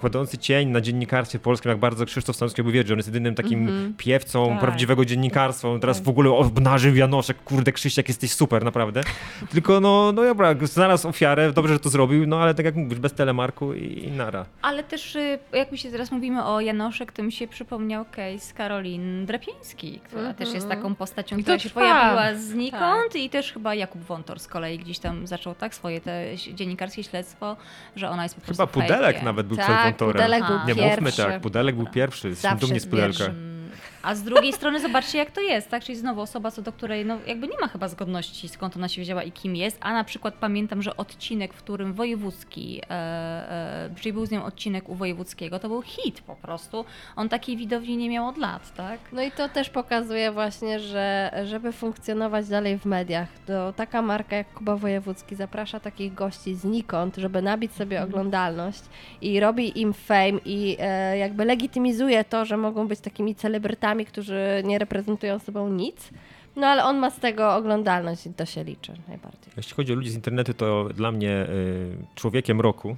kładący 0.02 0.38
cień 0.38 0.68
na 0.68 0.80
dziennikarstwie 0.80 1.38
polskim, 1.38 1.68
jak 1.68 1.78
bardzo 1.78 2.06
Krzysztof 2.06 2.36
Stanowski 2.36 2.62
by 2.62 2.72
wiedział, 2.72 2.86
że 2.88 2.94
on 2.94 2.98
jest 2.98 3.08
jedynym 3.08 3.34
takim 3.34 3.60
Mhm. 3.68 3.94
piewcą 3.96 4.48
Tak. 4.48 4.60
prawdziwego 4.60 5.04
dziennikarstwa. 5.04 5.68
On 5.68 5.80
teraz 5.80 5.96
Tak. 5.96 6.04
w 6.04 6.08
ogóle 6.08 6.30
obnażył 6.30 6.94
Janoszek, 6.96 7.36
kurde 7.44 7.72
Krzysiek, 7.72 8.08
jesteś 8.08 8.32
super, 8.32 8.64
naprawdę. 8.64 9.00
Tylko 9.50 9.80
no, 9.80 10.12
no 10.12 10.22
dobra, 10.22 10.54
znalazł 10.62 11.08
ofiarę, 11.08 11.52
dobrze, 11.52 11.72
że 11.74 11.80
to 11.80 11.88
zrobił, 11.88 12.26
no 12.26 12.40
ale 12.40 12.54
tak 12.54 12.64
jak 12.66 12.76
mówisz, 12.76 12.98
bez 12.98 13.12
telemarku 13.12 13.74
i, 13.74 14.04
i 14.04 14.10
nara. 14.10 14.46
Ale 14.62 14.82
też, 14.84 15.16
y, 15.16 15.38
jak 15.52 15.72
mi 15.72 15.78
się 15.78 15.90
teraz 15.90 16.10
mówimy 16.12 16.44
o 16.44 16.60
Janoszek, 16.60 17.12
to 17.12 17.22
mi 17.22 17.32
się 17.32 17.48
przypomniał 17.48 18.04
case 18.04 18.54
Karolin 18.54 19.26
Drapiński, 19.26 20.00
która 20.04 20.20
Mhm. 20.20 20.36
też 20.36 20.54
jest 20.54 20.68
taką 20.68 20.94
postacią, 20.94 21.42
która 21.42 21.58
się 21.58 21.68
trwa. 21.68 21.80
pojawiła 21.80 22.34
znikąd 22.40 23.16
i 23.16 23.30
też 23.30 23.52
chyba 23.52 23.74
Jakub 23.74 24.02
Wątor 24.02 24.40
z 24.40 24.46
kolei 24.48 24.78
gdzieś 24.78 24.98
tam 24.98 25.26
zaczął 25.26 25.54
tak 25.54 25.74
swoje 25.74 26.00
te 26.00 26.24
dziennikarskie 26.54 27.04
śledztwo, 27.04 27.56
że 27.96 28.10
ona 28.10 28.22
jest 28.22 28.34
po 28.34 28.40
Chyba 28.40 28.46
prostu 28.66 28.80
Pudelek 28.80 29.02
fejkiem. 29.04 29.24
nawet 29.24 29.46
był 29.46 29.56
Tak, 29.56 29.66
Wątorem. 29.92 30.22
Pudelek 30.22 30.46
był 30.46 30.56
Nie 30.66 30.74
pierwszy. 30.74 31.02
mówmy 31.02 31.12
tak, 31.12 31.40
Pudelek 31.40 31.76
był 31.76 31.86
pierwszy, 31.86 32.34
Zawsze 32.34 32.66
dumni 32.66 32.80
z 32.80 32.86
Pudelka. 32.86 33.24
A 34.02 34.14
z 34.14 34.22
drugiej 34.22 34.52
strony 34.52 34.80
zobaczcie, 34.80 35.18
jak 35.18 35.30
to 35.30 35.40
jest, 35.40 35.68
tak? 35.70 35.84
Czyli 35.84 35.98
znowu 35.98 36.20
osoba, 36.20 36.50
co 36.50 36.62
do 36.62 36.72
której 36.72 37.06
no, 37.06 37.18
jakby 37.26 37.48
nie 37.48 37.58
ma 37.60 37.68
chyba 37.68 37.88
zgodności, 37.88 38.48
skąd 38.48 38.76
ona 38.76 38.88
się 38.88 39.02
wzięła 39.02 39.22
i 39.22 39.32
kim 39.32 39.56
jest, 39.56 39.76
a 39.80 39.92
na 39.92 40.04
przykład 40.04 40.34
pamiętam, 40.34 40.82
że 40.82 40.96
odcinek, 40.96 41.54
w 41.54 41.56
którym 41.58 41.92
wojewódzki, 41.92 42.80
e, 42.82 42.90
e, 42.90 43.90
czyli 44.00 44.12
był 44.12 44.26
z 44.26 44.30
nią 44.30 44.44
odcinek 44.44 44.88
u 44.88 44.94
wojewódzkiego, 44.94 45.58
to 45.58 45.68
był 45.68 45.82
hit 45.82 46.20
po 46.20 46.36
prostu. 46.36 46.84
On 47.16 47.28
takiej 47.28 47.56
widowni 47.56 47.96
nie 47.96 48.10
miał 48.10 48.28
od 48.28 48.38
lat, 48.38 48.74
tak? 48.74 49.00
No 49.12 49.22
i 49.22 49.30
to 49.30 49.48
też 49.48 49.70
pokazuje 49.70 50.32
właśnie, 50.32 50.80
że 50.80 51.30
żeby 51.44 51.72
funkcjonować 51.72 52.48
dalej 52.48 52.78
w 52.78 52.84
mediach, 52.84 53.28
to 53.46 53.72
taka 53.72 54.02
marka 54.02 54.36
jak 54.36 54.52
Kuba 54.54 54.76
Wojewódzki 54.76 55.34
zaprasza 55.36 55.80
takich 55.80 56.14
gości 56.14 56.54
znikąd, 56.54 57.16
żeby 57.16 57.42
nabić 57.42 57.72
sobie 57.72 57.96
Mhm. 57.96 58.10
oglądalność 58.10 58.82
i 59.20 59.40
robi 59.40 59.80
im 59.80 59.92
fame 59.92 60.38
i 60.44 60.76
e, 60.80 61.18
jakby 61.18 61.44
legitymizuje 61.44 62.24
to, 62.24 62.44
że 62.44 62.56
mogą 62.56 62.88
być 62.88 63.00
takimi 63.00 63.34
celebrytami, 63.34 63.91
którzy 64.06 64.62
nie 64.64 64.78
reprezentują 64.78 65.38
sobą 65.38 65.68
nic. 65.68 66.10
No 66.56 66.66
ale 66.66 66.84
on 66.84 66.98
ma 66.98 67.10
z 67.10 67.18
tego 67.18 67.54
oglądalność 67.54 68.26
i 68.26 68.34
to 68.34 68.46
się 68.46 68.64
liczy 68.64 68.92
najbardziej. 69.08 69.52
Jeśli 69.56 69.74
chodzi 69.74 69.92
o 69.92 69.96
ludzi 69.96 70.10
z 70.10 70.14
internetu, 70.14 70.54
to 70.54 70.88
dla 70.94 71.12
mnie 71.12 71.46
y, 71.48 71.96
człowiekiem 72.14 72.60
roku 72.60 72.96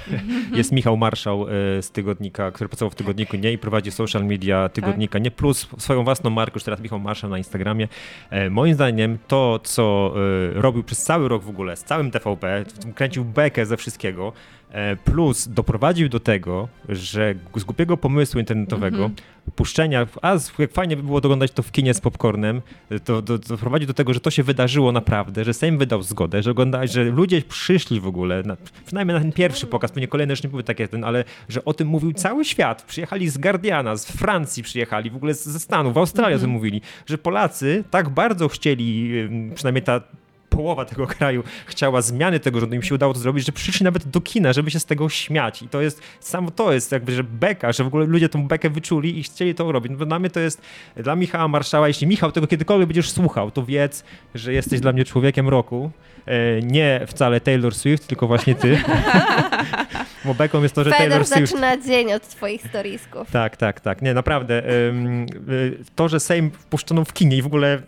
jest 0.58 0.72
Michał 0.72 0.96
Marszał 0.96 1.48
y, 1.48 1.48
z 1.82 1.90
tygodnika, 1.90 2.50
który 2.50 2.68
pracował 2.68 2.90
w 2.90 2.94
tygodniku 2.94 3.36
nie 3.36 3.52
i 3.52 3.58
prowadzi 3.58 3.90
social 3.90 4.24
media 4.24 4.68
tygodnika 4.68 5.18
nie 5.18 5.30
plus 5.30 5.68
swoją 5.78 6.04
własną 6.04 6.30
markę, 6.30 6.56
już 6.56 6.64
teraz 6.64 6.80
Michał 6.80 6.98
Marszał 6.98 7.30
na 7.30 7.38
Instagramie. 7.38 7.88
E, 8.30 8.50
moim 8.50 8.74
zdaniem 8.74 9.18
to, 9.28 9.60
co 9.62 10.14
robił 10.54 10.82
przez 10.82 11.02
cały 11.02 11.28
rok 11.28 11.42
w 11.42 11.48
ogóle 11.48 11.76
z 11.76 11.84
całym 11.84 12.10
TVP, 12.10 12.64
kręcił 12.94 13.24
bekę 13.24 13.66
ze 13.66 13.76
wszystkiego, 13.76 14.32
e, 14.65 14.65
plus 15.04 15.48
doprowadził 15.48 16.08
do 16.08 16.20
tego, 16.20 16.68
że 16.88 17.34
z 17.56 17.64
głupiego 17.64 17.96
pomysłu 17.96 18.40
internetowego, 18.40 19.10
puszczenia, 19.54 20.06
a 20.22 20.36
jak 20.58 20.72
fajnie 20.72 20.96
by 20.96 21.02
było 21.02 21.18
oglądać 21.18 21.50
to 21.50 21.62
w 21.62 21.72
kinie 21.72 21.94
z 21.94 22.00
popcornem, 22.00 22.62
to, 23.04 23.22
to, 23.22 23.38
to 23.38 23.56
prowadzi 23.56 23.86
do 23.86 23.94
tego, 23.94 24.14
że 24.14 24.20
to 24.20 24.30
się 24.30 24.42
wydarzyło 24.42 24.92
naprawdę, 24.92 25.44
że 25.44 25.54
Sejm 25.54 25.78
wydał 25.78 26.02
zgodę, 26.02 26.42
że, 26.42 26.54
że 26.84 27.04
ludzie 27.04 27.42
przyszli 27.42 28.00
w 28.00 28.06
ogóle, 28.06 28.42
na, 28.42 28.56
przynajmniej 28.86 29.14
na 29.14 29.20
ten 29.20 29.32
pierwszy 29.32 29.66
pokaz, 29.66 29.92
pewnie 29.92 30.08
kolejne 30.08 30.32
już 30.32 30.42
nie 30.42 30.50
były 30.50 30.62
takie, 30.62 30.88
ten, 30.88 31.04
ale 31.04 31.24
że 31.48 31.64
o 31.64 31.74
tym 31.74 31.88
mówił 31.88 32.12
cały 32.12 32.44
świat. 32.44 32.82
Przyjechali 32.82 33.28
z 33.28 33.38
Guardiana, 33.38 33.96
z 33.96 34.06
Francji 34.06 34.62
przyjechali, 34.62 35.10
w 35.10 35.16
ogóle 35.16 35.34
ze 35.34 35.60
Stanów, 35.60 35.94
w 35.94 35.98
Australii 35.98 36.36
o 36.36 36.40
tym 36.40 36.50
mówili, 36.50 36.80
że 37.06 37.18
Polacy 37.18 37.84
tak 37.90 38.08
bardzo 38.08 38.48
chcieli, 38.48 39.12
przynajmniej 39.54 39.82
ta 39.82 40.00
połowa 40.48 40.84
tego 40.84 41.06
kraju 41.16 41.42
chciała 41.66 42.02
zmiany 42.02 42.40
tego 42.40 42.60
rządu, 42.60 42.74
im 42.76 42.82
się 42.82 42.94
udało 42.94 43.14
to 43.14 43.20
zrobić, 43.20 43.46
że 43.46 43.52
przyszli 43.52 43.84
nawet 43.84 44.08
do 44.08 44.20
kina, 44.20 44.52
żeby 44.52 44.70
się 44.70 44.80
z 44.80 44.84
tego 44.84 45.08
śmiać. 45.08 45.62
I 45.62 45.68
to 45.68 45.80
jest, 45.80 46.00
samo 46.20 46.50
to 46.50 46.72
jest 46.72 46.92
jakby, 46.92 47.12
że 47.12 47.24
beka, 47.24 47.72
że 47.72 47.84
w 47.84 47.86
ogóle 47.86 48.06
ludzie 48.06 48.28
tą 48.28 48.48
bekę 48.48 48.70
wyczuli 48.70 49.18
i 49.18 49.22
chcieli 49.22 49.54
to 49.54 49.72
robić. 49.72 49.92
No, 49.98 50.06
dla 50.06 50.18
mnie 50.18 50.30
to 50.30 50.40
jest, 50.40 50.62
dla 50.96 51.16
Michała 51.16 51.48
Marszała, 51.48 51.88
jeśli 51.88 52.06
Michał 52.06 52.32
tego 52.32 52.46
kiedykolwiek 52.46 52.88
będziesz 52.88 53.10
słuchał, 53.10 53.50
to 53.50 53.64
wiedz, 53.64 54.04
że 54.34 54.52
jesteś 54.52 54.80
dla 54.80 54.92
mnie 54.92 55.04
człowiekiem 55.04 55.48
roku. 55.48 55.90
E, 56.26 56.62
Nie 56.62 57.00
wcale 57.06 57.40
Taylor 57.40 57.74
Swift, 57.74 58.06
tylko 58.06 58.26
właśnie 58.26 58.54
ty. 58.54 58.78
Bo 60.24 60.34
beką 60.34 60.62
jest 60.62 60.74
to, 60.74 60.84
że 60.84 60.90
Feder 60.90 61.08
Taylor 61.08 61.26
Swift... 61.26 61.50
zaczyna 61.50 61.76
dzień 61.76 62.12
od 62.12 62.28
twoich 62.28 62.62
storisków. 62.68 63.30
Tak, 63.30 63.56
tak, 63.56 63.80
tak. 63.80 64.02
Nie, 64.02 64.14
naprawdę. 64.14 64.62
y, 64.70 65.84
To, 65.96 66.08
że 66.08 66.20
Sejm 66.20 66.50
wpuszczono 66.50 67.04
w 67.04 67.12
kinie 67.12 67.36
i 67.36 67.42
w 67.42 67.46
ogóle 67.46 67.82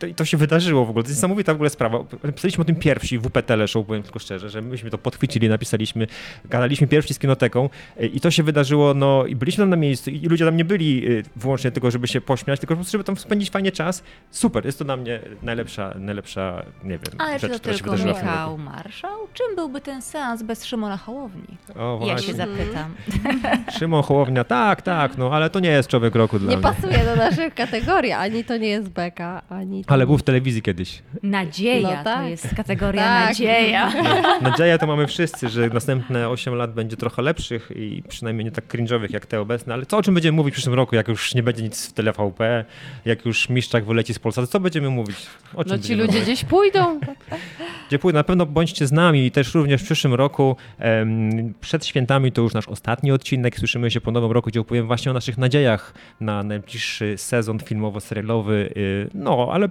to, 0.00 0.06
i 0.06 0.14
to 0.14 0.24
się 0.24 0.36
wydarzyło 0.36 0.84
w 0.84 0.90
ogóle. 0.90 1.02
To 1.02 1.08
jest 1.08 1.18
niesamowita 1.18 1.52
w 1.52 1.54
ogóle 1.56 1.70
sprawa. 1.70 1.98
Pisaliśmy 2.34 2.62
o 2.62 2.64
tym 2.64 2.76
pierwsi 2.76 3.18
w 3.18 3.22
WP 3.22 3.42
Teleshow, 3.42 3.86
powiem 3.86 4.02
tylko 4.02 4.18
szczerze, 4.18 4.50
że 4.50 4.62
myśmy 4.62 4.90
to 4.90 4.98
podchwycili, 4.98 5.48
napisaliśmy, 5.48 6.06
gadaliśmy 6.44 6.86
pierwsi 6.86 7.14
z 7.14 7.18
kinoteką 7.18 7.68
y, 8.00 8.06
i 8.06 8.20
to 8.20 8.30
się 8.30 8.42
wydarzyło, 8.42 8.94
no 8.94 9.26
i 9.26 9.36
byliśmy 9.36 9.62
tam 9.62 9.70
na 9.70 9.76
miejscu 9.76 10.10
i 10.10 10.26
ludzie 10.26 10.44
tam 10.44 10.56
nie 10.56 10.64
byli 10.64 11.08
y, 11.10 11.22
wyłącznie 11.36 11.70
tylko, 11.70 11.90
żeby 11.90 12.08
się 12.08 12.20
pośmiać, 12.20 12.60
tylko 12.60 12.74
po 12.74 12.76
prostu, 12.78 12.92
żeby 12.92 13.04
tam 13.04 13.16
spędzić 13.16 13.50
fajnie 13.50 13.72
czas. 13.72 14.02
Super, 14.30 14.66
jest 14.66 14.78
to 14.78 14.84
dla 14.84 14.96
mnie 14.96 15.20
najlepsza, 15.42 15.94
najlepsza, 15.98 16.62
nie 16.84 16.90
wiem, 16.98 17.00
Ale 17.18 17.34
czy 17.40 17.40
rzecz, 17.40 17.52
to 17.52 17.58
która 17.58 17.74
się 17.74 17.78
tylko 17.84 17.96
wydarzyła 17.96 18.12
roku. 18.20 18.26
Michał 18.26 18.58
Marszał? 18.58 19.18
Czym 19.34 19.56
byłby 19.56 19.80
ten 19.80 20.02
seans 20.02 20.42
bez 20.42 20.64
Szymona 20.64 20.96
Hołowni? 20.96 21.56
O, 21.76 21.92
Ja 21.92 22.06
właśnie. 22.06 22.26
się 22.26 22.34
zapytam. 22.34 22.94
Szymon 23.78 24.02
Hołownia, 24.02 24.44
tak, 24.44 24.82
tak, 24.82 25.18
no 25.18 25.30
ale 25.32 25.50
to 25.50 25.60
nie 25.60 25.70
jest 25.70 25.88
człowiek 25.88 26.14
roku 26.14 26.38
dla 26.38 26.50
Nie 26.50 26.56
mnie. 26.56 26.62
pasuje 26.62 27.04
do 27.04 27.16
naszych 27.16 27.54
kategorii, 27.54 28.12
ani 28.12 28.44
to 28.44 28.56
nie 28.56 28.68
jest 28.68 28.88
beka, 28.88 29.42
ani 29.48 29.84
to 29.84 29.88
Ale 29.90 30.06
był 30.06 30.18
w 30.18 30.22
telewizji 30.22 30.62
kiedyś. 30.62 31.02
Nadzieja 31.22 31.88
No 31.98 32.04
tak. 32.04 32.22
to 32.22 32.28
jest 32.28 32.54
kategoria 32.54 33.02
Tak. 33.02 33.28
nadzieja. 33.28 33.92
Nadzieję 34.42 34.78
to 34.78 34.86
mamy 34.86 35.06
wszyscy, 35.06 35.48
że 35.48 35.68
następne 35.68 36.28
8 36.28 36.54
lat 36.54 36.74
będzie 36.74 36.96
trochę 36.96 37.22
lepszych 37.22 37.70
i 37.76 38.02
przynajmniej 38.08 38.44
nie 38.44 38.50
tak 38.50 38.64
cringe'owych 38.74 39.10
jak 39.12 39.26
te 39.26 39.40
obecne, 39.40 39.74
ale 39.74 39.86
co 39.86 39.96
o 39.98 40.02
czym 40.02 40.14
będziemy 40.14 40.36
mówić 40.36 40.54
w 40.54 40.56
przyszłym 40.56 40.74
roku, 40.74 40.94
jak 40.96 41.08
już 41.08 41.34
nie 41.34 41.42
będzie 41.42 41.62
nic 41.62 41.86
w 41.88 41.92
TVP, 41.92 42.64
jak 43.04 43.24
już 43.26 43.48
Miszczak 43.48 43.84
wyleci 43.84 44.14
z 44.14 44.18
Polsatu, 44.18 44.46
co 44.46 44.60
będziemy 44.60 44.90
mówić? 44.90 45.16
O 45.54 45.64
czym 45.64 45.76
No 45.76 45.82
ci 45.82 45.94
ludzie 45.94 46.06
mówić? 46.06 46.22
gdzieś 46.22 46.44
pójdą. 46.44 47.00
Gdzie 47.88 47.98
pójdę, 47.98 48.18
na 48.18 48.24
pewno 48.24 48.46
bądźcie 48.46 48.86
z 48.86 48.92
nami 48.92 49.26
i 49.26 49.30
też 49.30 49.54
również 49.54 49.82
w 49.82 49.84
przyszłym 49.84 50.14
roku, 50.14 50.56
em, 50.78 51.54
przed 51.60 51.86
świętami 51.86 52.32
to 52.32 52.42
już 52.42 52.54
nasz 52.54 52.68
ostatni 52.68 53.12
odcinek, 53.12 53.58
słyszymy 53.58 53.90
się 53.90 54.00
po 54.00 54.10
nowym 54.10 54.32
roku, 54.32 54.50
gdzie 54.50 54.60
opowiem 54.60 54.86
właśnie 54.86 55.10
o 55.10 55.14
naszych 55.14 55.38
nadziejach 55.38 55.94
na 56.20 56.42
najbliższy 56.42 57.18
sezon 57.18 57.58
filmowo-serialowy, 57.58 58.52
y, 58.76 59.10
no 59.14 59.48
ale 59.52 59.68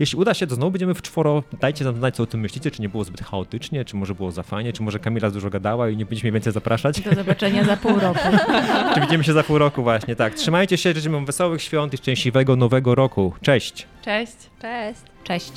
jeśli 0.00 0.18
uda 0.18 0.34
się, 0.34 0.46
to 0.46 0.54
znowu 0.54 0.70
będziemy 0.70 0.94
w 0.94 1.02
czworo. 1.02 1.42
Dajcie 1.60 1.84
nam 1.84 1.96
znać, 1.96 2.16
co 2.16 2.22
o 2.22 2.26
tym 2.26 2.40
myślicie, 2.40 2.70
czy 2.70 2.82
nie 2.82 2.88
było 2.88 3.04
zbyt 3.04 3.20
chaotycznie, 3.22 3.84
czy 3.84 3.96
może 3.96 4.14
było 4.14 4.30
za 4.30 4.42
fajnie, 4.42 4.72
czy 4.72 4.82
może 4.82 4.98
Kamila 4.98 5.30
dużo 5.30 5.50
gadała 5.50 5.88
i 5.88 5.96
nie 5.96 6.06
będziecie 6.06 6.26
mnie 6.26 6.32
więcej 6.32 6.52
zapraszać. 6.52 7.00
Do 7.00 7.14
zobaczenia 7.14 7.64
za 7.64 7.76
pół 7.76 7.98
roku. 7.98 8.28
Czy 8.94 9.00
widzimy 9.00 9.24
się 9.24 9.32
za 9.32 9.42
pół 9.42 9.58
roku 9.58 9.82
właśnie, 9.82 10.16
tak. 10.16 10.34
Trzymajcie 10.34 10.78
się, 10.78 10.92
życzymy 10.94 11.16
wam 11.16 11.26
wesołych 11.26 11.62
świąt 11.62 11.94
i 11.94 11.96
szczęśliwego 11.96 12.56
nowego 12.56 12.94
roku. 12.94 13.32
Cześć! 13.42 13.86
Cześć. 14.02 14.36
Cześć. 14.60 15.00
Cześć. 15.24 15.52